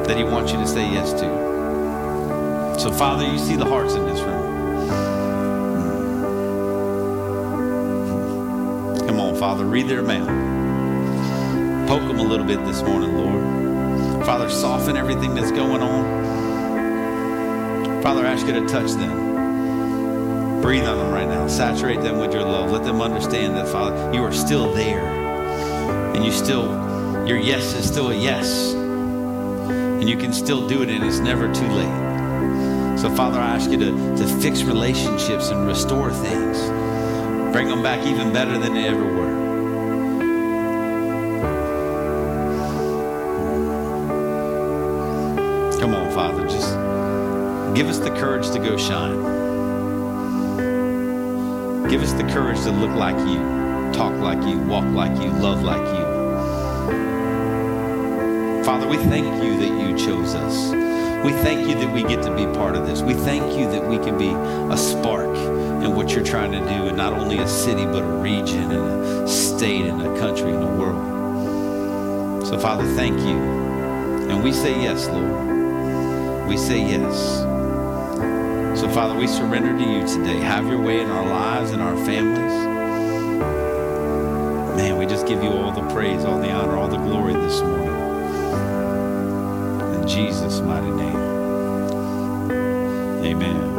that 0.06 0.18
He 0.18 0.22
wants 0.22 0.52
you 0.52 0.58
to 0.58 0.66
say 0.66 0.92
yes 0.92 1.12
to. 1.14 2.78
So, 2.78 2.92
Father, 2.92 3.26
you 3.26 3.38
see 3.38 3.56
the 3.56 3.64
hearts 3.64 3.94
in 3.94 4.04
this 4.04 4.20
room. 4.20 4.44
Come 9.08 9.18
on, 9.18 9.34
Father, 9.36 9.64
read 9.64 9.88
their 9.88 10.02
mail. 10.02 10.26
Poke 11.88 12.06
them 12.06 12.18
a 12.18 12.22
little 12.22 12.44
bit 12.44 12.62
this 12.66 12.82
morning, 12.82 13.16
Lord. 13.16 14.26
Father, 14.26 14.50
soften 14.50 14.98
everything 14.98 15.34
that's 15.34 15.50
going 15.50 15.80
on. 15.80 16.04
Father, 18.02 18.26
I 18.26 18.32
ask 18.32 18.46
you 18.46 18.52
to 18.52 18.66
touch 18.66 18.90
them. 18.90 20.60
Breathe 20.60 20.84
on 20.84 20.98
them 20.98 21.10
right 21.10 21.26
now. 21.26 21.46
Saturate 21.46 22.02
them 22.02 22.18
with 22.18 22.34
your 22.34 22.42
love. 22.42 22.70
Let 22.70 22.84
them 22.84 23.00
understand 23.00 23.56
that, 23.56 23.68
Father, 23.68 24.12
you 24.12 24.22
are 24.22 24.34
still 24.34 24.70
there. 24.74 25.08
And 26.14 26.22
you 26.22 26.30
still, 26.30 26.84
your 27.26 27.38
yes 27.38 27.72
is 27.74 27.86
still 27.88 28.10
a 28.10 28.14
yes. 28.14 28.74
And 28.74 30.08
you 30.08 30.16
can 30.16 30.32
still 30.32 30.68
do 30.68 30.82
it, 30.82 30.90
and 30.90 31.02
it's 31.02 31.20
never 31.20 31.52
too 31.54 31.66
late. 31.68 32.98
So, 32.98 33.14
Father, 33.14 33.38
I 33.40 33.54
ask 33.54 33.70
you 33.70 33.78
to, 33.78 34.16
to 34.16 34.26
fix 34.40 34.62
relationships 34.62 35.48
and 35.48 35.66
restore 35.66 36.12
things. 36.12 36.58
Bring 37.52 37.68
them 37.68 37.82
back 37.82 38.06
even 38.06 38.32
better 38.32 38.58
than 38.58 38.74
they 38.74 38.86
ever 38.86 39.04
were. 39.04 39.44
Come 45.80 45.94
on, 45.94 46.10
Father, 46.12 46.42
just 46.46 46.74
give 47.74 47.88
us 47.88 47.98
the 47.98 48.10
courage 48.18 48.50
to 48.50 48.58
go 48.58 48.76
shine. 48.76 49.32
Give 51.88 52.02
us 52.02 52.12
the 52.12 52.24
courage 52.24 52.60
to 52.62 52.70
look 52.70 52.94
like 52.96 53.16
you, 53.28 53.38
talk 53.92 54.14
like 54.14 54.42
you, 54.46 54.58
walk 54.58 54.84
like 54.86 55.22
you, 55.22 55.30
love 55.30 55.62
like 55.62 55.86
you. 55.98 56.03
Father, 58.64 58.88
we 58.88 58.96
thank 58.96 59.26
you 59.44 59.58
that 59.58 59.78
you 59.78 59.94
chose 59.94 60.34
us. 60.34 60.72
We 61.22 61.32
thank 61.42 61.68
you 61.68 61.74
that 61.74 61.92
we 61.92 62.02
get 62.02 62.22
to 62.22 62.34
be 62.34 62.46
part 62.46 62.76
of 62.76 62.86
this. 62.86 63.02
We 63.02 63.12
thank 63.12 63.58
you 63.58 63.70
that 63.70 63.86
we 63.86 63.98
can 63.98 64.16
be 64.16 64.30
a 64.72 64.76
spark 64.78 65.36
in 65.84 65.94
what 65.94 66.12
you're 66.12 66.24
trying 66.24 66.52
to 66.52 66.60
do 66.60 66.88
in 66.88 66.96
not 66.96 67.12
only 67.12 67.40
a 67.40 67.46
city, 67.46 67.84
but 67.84 68.02
a 68.02 68.16
region 68.22 68.70
and 68.70 68.72
a 68.72 69.28
state 69.28 69.84
and 69.84 70.00
a 70.00 70.18
country 70.18 70.50
and 70.50 70.62
a 70.62 70.66
world. 70.66 72.46
So, 72.46 72.58
Father, 72.58 72.84
thank 72.94 73.18
you. 73.20 73.36
And 74.30 74.42
we 74.42 74.50
say 74.50 74.80
yes, 74.80 75.08
Lord. 75.08 76.48
We 76.48 76.56
say 76.56 76.80
yes. 76.80 77.40
So, 78.80 78.88
Father, 78.88 79.14
we 79.14 79.26
surrender 79.26 79.76
to 79.76 79.84
you 79.84 80.06
today. 80.06 80.40
Have 80.40 80.66
your 80.68 80.80
way 80.80 81.02
in 81.02 81.10
our 81.10 81.26
lives 81.26 81.72
and 81.72 81.82
our 81.82 81.96
families. 82.06 82.64
Man, 84.78 84.96
we 84.96 85.04
just 85.04 85.26
give 85.26 85.42
you 85.42 85.50
all 85.50 85.70
the 85.70 85.86
praise, 85.92 86.24
all 86.24 86.38
the 86.38 86.50
honor, 86.50 86.78
all 86.78 86.88
the 86.88 86.96
glory 86.96 87.34
this 87.34 87.60
morning. 87.60 87.93
Jesus' 90.06 90.60
mighty 90.60 90.90
name. 90.90 91.16
Amen. 93.24 93.74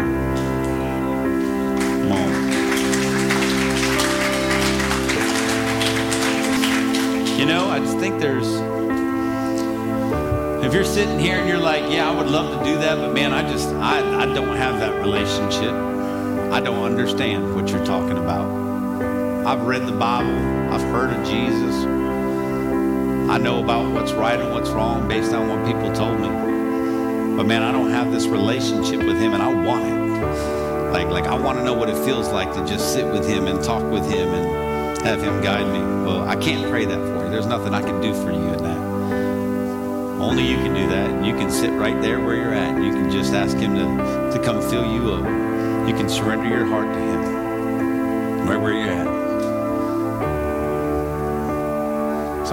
You 7.39 7.45
know, 7.45 7.69
I 7.69 7.79
just 7.79 7.97
think 7.99 8.19
there's 8.19 8.47
if 10.65 10.73
you're 10.73 10.83
sitting 10.83 11.19
here 11.19 11.37
and 11.37 11.47
you're 11.47 11.59
like, 11.59 11.91
yeah, 11.91 12.09
I 12.09 12.11
would 12.11 12.27
love 12.27 12.57
to 12.57 12.65
do 12.65 12.77
that, 12.79 12.97
but 12.97 13.13
man, 13.13 13.31
I 13.33 13.47
just, 13.47 13.69
I, 13.69 14.23
I 14.23 14.25
don't 14.33 14.57
have 14.57 14.79
that 14.79 14.95
relationship. 14.99 15.71
I 16.51 16.59
don't 16.59 16.83
understand 16.83 17.53
what 17.53 17.69
you're 17.69 17.85
talking 17.85 18.17
about. 18.17 18.49
I've 19.45 19.61
read 19.61 19.85
the 19.85 19.91
Bible. 19.91 20.35
I've 20.73 20.81
heard 20.81 21.11
of 21.11 21.23
Jesus. 21.27 22.04
I 23.35 23.37
know 23.37 23.61
about 23.61 23.91
what's 23.91 24.13
right 24.13 24.39
and 24.39 24.53
what's 24.53 24.69
wrong 24.69 25.09
based 25.09 25.33
on 25.33 25.49
what 25.49 25.65
people 25.65 25.91
told 25.91 26.21
me. 26.21 26.29
But 27.35 27.45
man, 27.45 27.63
I 27.63 27.73
don't 27.73 27.89
have 27.89 28.09
this 28.09 28.27
relationship 28.27 29.05
with 29.05 29.19
him 29.19 29.33
and 29.33 29.43
I 29.43 29.53
want 29.53 29.83
it. 29.83 30.93
Like, 30.93 31.07
like 31.09 31.25
I 31.25 31.35
want 31.37 31.57
to 31.57 31.65
know 31.65 31.73
what 31.73 31.89
it 31.89 31.97
feels 32.05 32.29
like 32.29 32.53
to 32.53 32.65
just 32.65 32.93
sit 32.93 33.05
with 33.05 33.27
him 33.27 33.47
and 33.47 33.61
talk 33.61 33.83
with 33.91 34.09
him 34.09 34.29
and 34.29 35.05
have 35.05 35.21
him 35.21 35.43
guide 35.43 35.67
me. 35.67 35.79
Well, 35.79 36.25
I 36.25 36.37
can't 36.37 36.69
pray 36.69 36.85
that 36.85 36.97
for 36.97 37.25
you. 37.25 37.29
There's 37.29 37.45
nothing 37.45 37.73
I 37.73 37.81
can 37.81 37.99
do 37.99 38.13
for 38.13 38.31
you 38.31 38.53
in 38.53 38.63
that. 38.63 38.77
Only 40.21 40.49
you 40.49 40.55
can 40.55 40.73
do 40.73 40.87
that. 40.87 41.09
And 41.09 41.25
you 41.25 41.33
can 41.33 41.51
sit 41.51 41.71
right 41.71 42.01
there 42.01 42.21
where 42.21 42.37
you're 42.37 42.53
at. 42.53 42.75
And 42.75 42.85
you 42.85 42.93
can 42.93 43.11
just 43.11 43.33
ask 43.33 43.57
Him 43.57 43.75
to, 43.75 44.37
to 44.37 44.45
come 44.45 44.61
fill 44.61 44.89
you 44.89 45.11
up. 45.11 45.89
You 45.89 45.93
can 45.93 46.07
surrender 46.07 46.47
your 46.47 46.65
heart 46.67 46.87
to 46.87 46.99
Him 47.01 48.47
right 48.47 48.61
where 48.61 48.71
you're 48.71 48.91
at. 48.91 49.14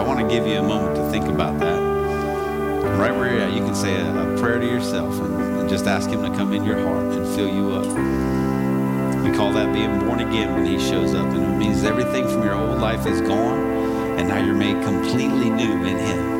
I 0.02 0.04
want 0.04 0.18
to 0.18 0.26
give 0.26 0.48
you 0.48 0.54
a 0.54 0.62
moment 0.64 0.96
to 0.96 1.10
think 1.12 1.26
about 1.26 1.60
that. 1.60 1.78
And 1.78 2.98
right 2.98 3.14
where 3.14 3.32
you're 3.32 3.42
at, 3.42 3.52
you 3.52 3.60
can 3.60 3.72
say 3.72 3.94
a, 3.94 4.34
a 4.34 4.36
prayer 4.36 4.58
to 4.58 4.66
yourself 4.66 5.14
and, 5.20 5.60
and 5.60 5.70
just 5.70 5.86
ask 5.86 6.10
Him 6.10 6.22
to 6.22 6.36
come 6.36 6.52
in 6.52 6.64
your 6.64 6.82
heart 6.82 7.04
and 7.14 7.24
fill 7.36 7.46
you 7.46 7.70
up. 7.70 7.86
We 9.22 9.30
call 9.30 9.52
that 9.52 9.72
being 9.72 10.00
born 10.00 10.18
again 10.18 10.54
when 10.54 10.66
He 10.66 10.80
shows 10.80 11.14
up. 11.14 11.24
And 11.26 11.44
it 11.44 11.56
means 11.56 11.84
everything 11.84 12.26
from 12.28 12.42
your 12.42 12.56
old 12.56 12.80
life 12.80 13.06
is 13.06 13.20
gone. 13.20 13.60
And 14.18 14.26
now 14.26 14.44
you're 14.44 14.56
made 14.56 14.82
completely 14.82 15.48
new 15.48 15.84
in 15.84 15.96
Him. 15.96 16.32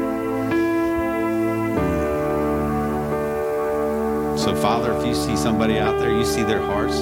So, 4.39 4.57
Father, 4.57 4.93
if 4.99 5.07
you 5.07 5.15
see 5.15 5.37
somebody 5.37 5.79
out 5.79 6.01
there, 6.01 6.11
you 6.11 6.25
see 6.25 6.43
their 6.43 6.63
hearts. 6.63 6.97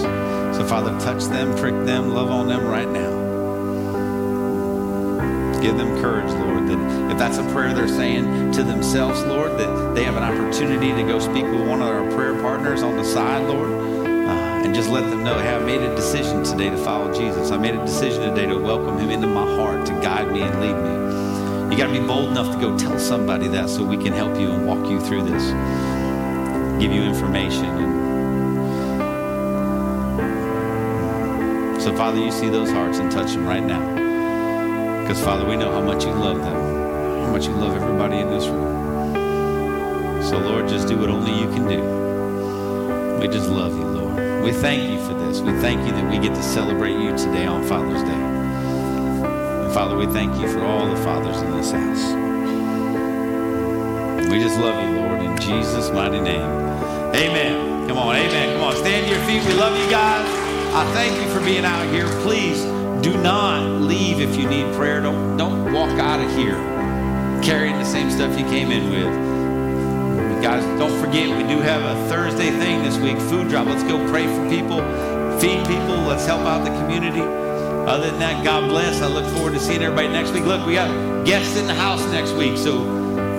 So, 0.59 0.67
Father, 0.69 0.91
touch 1.01 1.25
them, 1.25 1.57
prick 1.57 1.87
them, 1.87 2.11
love 2.11 2.31
on 2.31 2.49
them 2.49 2.67
right 2.67 2.87
now. 2.89 3.31
Give 5.63 5.77
them 5.77 6.01
courage, 6.01 6.31
that 6.71 7.11
if 7.11 7.19
that's 7.19 7.39
a 7.39 7.43
prayer 7.53 7.75
they're 7.75 7.89
saying 7.89 8.53
to 8.53 8.63
themselves, 8.63 9.23
Lord, 9.25 9.59
that 9.59 9.95
they 9.95 10.05
have 10.05 10.17
an 10.17 10.23
opportunity 10.23 10.93
to 10.93 11.03
go 11.03 11.19
speak 11.19 11.45
with 11.45 11.67
one 11.67 11.83
of 11.83 11.89
our 11.89 12.09
prayer 12.13 12.41
partners 12.41 12.83
on 12.83 12.97
the 12.97 13.05
side, 13.05 13.47
Lord, 13.49 13.71
uh, 13.71 14.63
and 14.65 14.75
just 14.75 14.89
let 14.89 15.09
them 15.11 15.25
know, 15.25 15.39
hey, 15.39 15.55
I 15.55 15.59
made 15.59 15.83
a 15.83 15.95
decision 15.95 16.45
today 16.45 16.71
to 16.71 16.77
follow 16.79 17.13
Jesus. 17.13 17.51
I 17.51 17.57
made 17.57 17.75
a 17.75 17.85
decision 17.85 18.23
today 18.23 18.47
to 18.47 18.57
welcome 18.57 18.99
him 18.99 19.11
into 19.11 19.27
my 19.27 19.45
heart, 19.57 19.87
to 19.87 19.93
guide 19.95 20.31
me 20.33 20.43
and 20.43 20.61
lead 20.61 20.77
me. 20.77 21.75
You 21.75 21.77
got 21.77 21.93
to 21.93 22.01
be 22.01 22.07
bold 22.07 22.31
enough 22.31 22.55
to 22.55 22.61
go 22.61 22.79
tell 22.79 22.99
somebody 22.99 23.49
that 23.49 23.69
so 23.69 23.85
we 23.85 23.97
can 23.97 24.13
help 24.13 24.39
you 24.39 24.51
and 24.51 24.67
walk 24.67 24.89
you 24.91 25.01
through 25.01 25.25
this, 25.25 25.51
give 26.81 26.93
you 26.93 27.03
information. 27.03 27.99
So, 31.81 31.97
Father, 31.97 32.19
you 32.19 32.31
see 32.31 32.49
those 32.49 32.71
hearts 32.71 32.99
and 32.99 33.11
touch 33.11 33.33
them 33.33 33.47
right 33.47 33.63
now. 33.63 34.00
Because, 35.11 35.25
Father, 35.25 35.45
we 35.45 35.57
know 35.57 35.73
how 35.73 35.81
much 35.81 36.05
you 36.05 36.13
love 36.13 36.39
them, 36.39 37.25
how 37.25 37.33
much 37.33 37.47
you 37.47 37.53
love 37.55 37.75
everybody 37.75 38.19
in 38.19 38.31
this 38.31 38.47
room. 38.47 40.23
So, 40.23 40.39
Lord, 40.39 40.69
just 40.69 40.87
do 40.87 40.97
what 40.97 41.11
only 41.11 41.33
you 41.33 41.49
can 41.49 41.67
do. 41.67 43.19
We 43.19 43.27
just 43.27 43.51
love 43.51 43.77
you, 43.77 43.87
Lord. 43.87 44.45
We 44.45 44.53
thank 44.53 44.89
you 44.89 45.05
for 45.05 45.15
this. 45.15 45.41
We 45.41 45.51
thank 45.59 45.85
you 45.85 45.91
that 45.95 46.09
we 46.09 46.21
get 46.21 46.37
to 46.37 46.43
celebrate 46.45 46.93
you 46.93 47.11
today 47.19 47.45
on 47.45 47.67
Father's 47.67 48.05
Day. 48.05 48.23
And 48.23 49.73
Father, 49.75 49.97
we 49.97 50.07
thank 50.07 50.41
you 50.41 50.47
for 50.47 50.63
all 50.63 50.87
the 50.89 51.03
fathers 51.03 51.43
in 51.43 51.51
this 51.57 51.73
house. 51.73 52.13
We 54.31 54.39
just 54.39 54.61
love 54.61 54.81
you, 54.81 54.97
Lord, 54.97 55.23
in 55.23 55.37
Jesus' 55.41 55.91
mighty 55.91 56.21
name. 56.21 56.49
Amen. 57.17 57.89
Come 57.89 57.99
on, 57.99 58.15
amen. 58.15 58.59
Come 58.59 58.63
on, 58.63 58.77
stand 58.77 59.07
to 59.09 59.13
your 59.13 59.27
feet. 59.27 59.45
We 59.45 59.59
love 59.59 59.77
you 59.77 59.91
guys. 59.91 60.25
I 60.73 60.89
thank 60.95 61.21
you 61.21 61.29
for 61.35 61.45
being 61.45 61.65
out 61.65 61.85
here. 61.93 62.07
Please 62.23 62.80
do 63.03 63.17
not 63.23 63.81
leave 63.81 64.21
if 64.21 64.37
you 64.37 64.49
need 64.49 64.75
prayer. 64.75 65.01
Don't 65.01 65.37
don't 65.37 65.73
walk 65.73 65.91
out 65.99 66.21
of 66.21 66.31
here 66.37 66.57
carrying 67.43 67.79
the 67.79 67.85
same 67.85 68.11
stuff 68.11 68.39
you 68.39 68.45
came 68.47 68.71
in 68.71 68.91
with. 68.91 69.31
Guys, 70.43 70.65
don't 70.79 70.99
forget, 71.01 71.29
we 71.29 71.43
do 71.43 71.61
have 71.61 71.83
a 71.83 72.09
Thursday 72.09 72.51
thing 72.51 72.83
this 72.83 72.97
week, 72.99 73.19
food 73.29 73.49
drop. 73.49 73.67
Let's 73.67 73.83
go 73.83 73.99
pray 74.09 74.27
for 74.27 74.49
people, 74.49 74.79
feed 75.39 75.67
people. 75.67 75.97
Let's 76.09 76.25
help 76.25 76.43
out 76.43 76.65
the 76.65 76.71
community. 76.81 77.21
Other 77.21 78.11
than 78.11 78.21
that, 78.21 78.45
God 78.45 78.69
bless. 78.69 79.03
I 79.03 79.07
look 79.07 79.27
forward 79.35 79.53
to 79.55 79.61
seeing 79.61 79.83
everybody 79.83 80.09
next 80.09 80.33
week. 80.33 80.45
Look, 80.45 80.67
we 80.67 80.75
got 80.75 81.27
guests 81.27 81.57
in 81.57 81.67
the 81.67 81.75
house 81.75 82.03
next 82.13 82.33
week, 82.33 82.57
so 82.57 82.85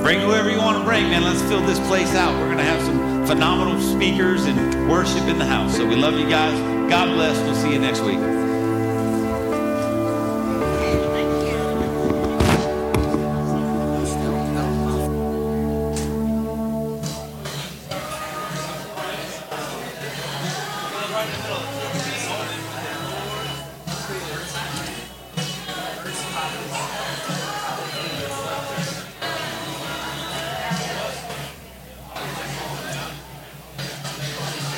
bring 0.03 0.19
whoever 0.19 0.51
you 0.51 0.57
want 0.57 0.77
to 0.77 0.83
bring, 0.83 1.03
man. 1.05 1.23
Let's 1.23 1.41
fill 1.43 1.61
this 1.61 1.79
place 1.87 2.13
out. 2.15 2.33
We're 2.35 2.45
going 2.45 2.57
to 2.57 2.63
have 2.63 2.81
some 2.83 3.25
phenomenal 3.25 3.79
speakers 3.81 4.45
and 4.45 4.89
worship 4.89 5.23
in 5.23 5.39
the 5.39 5.45
house. 5.45 5.75
So 5.75 5.87
we 5.87 5.95
love 5.95 6.19
you 6.19 6.29
guys. 6.29 6.59
God 6.89 7.13
bless. 7.15 7.37
We'll 7.39 7.55
see 7.55 7.73
you 7.73 7.79
next 7.79 8.01
week. 8.01 8.40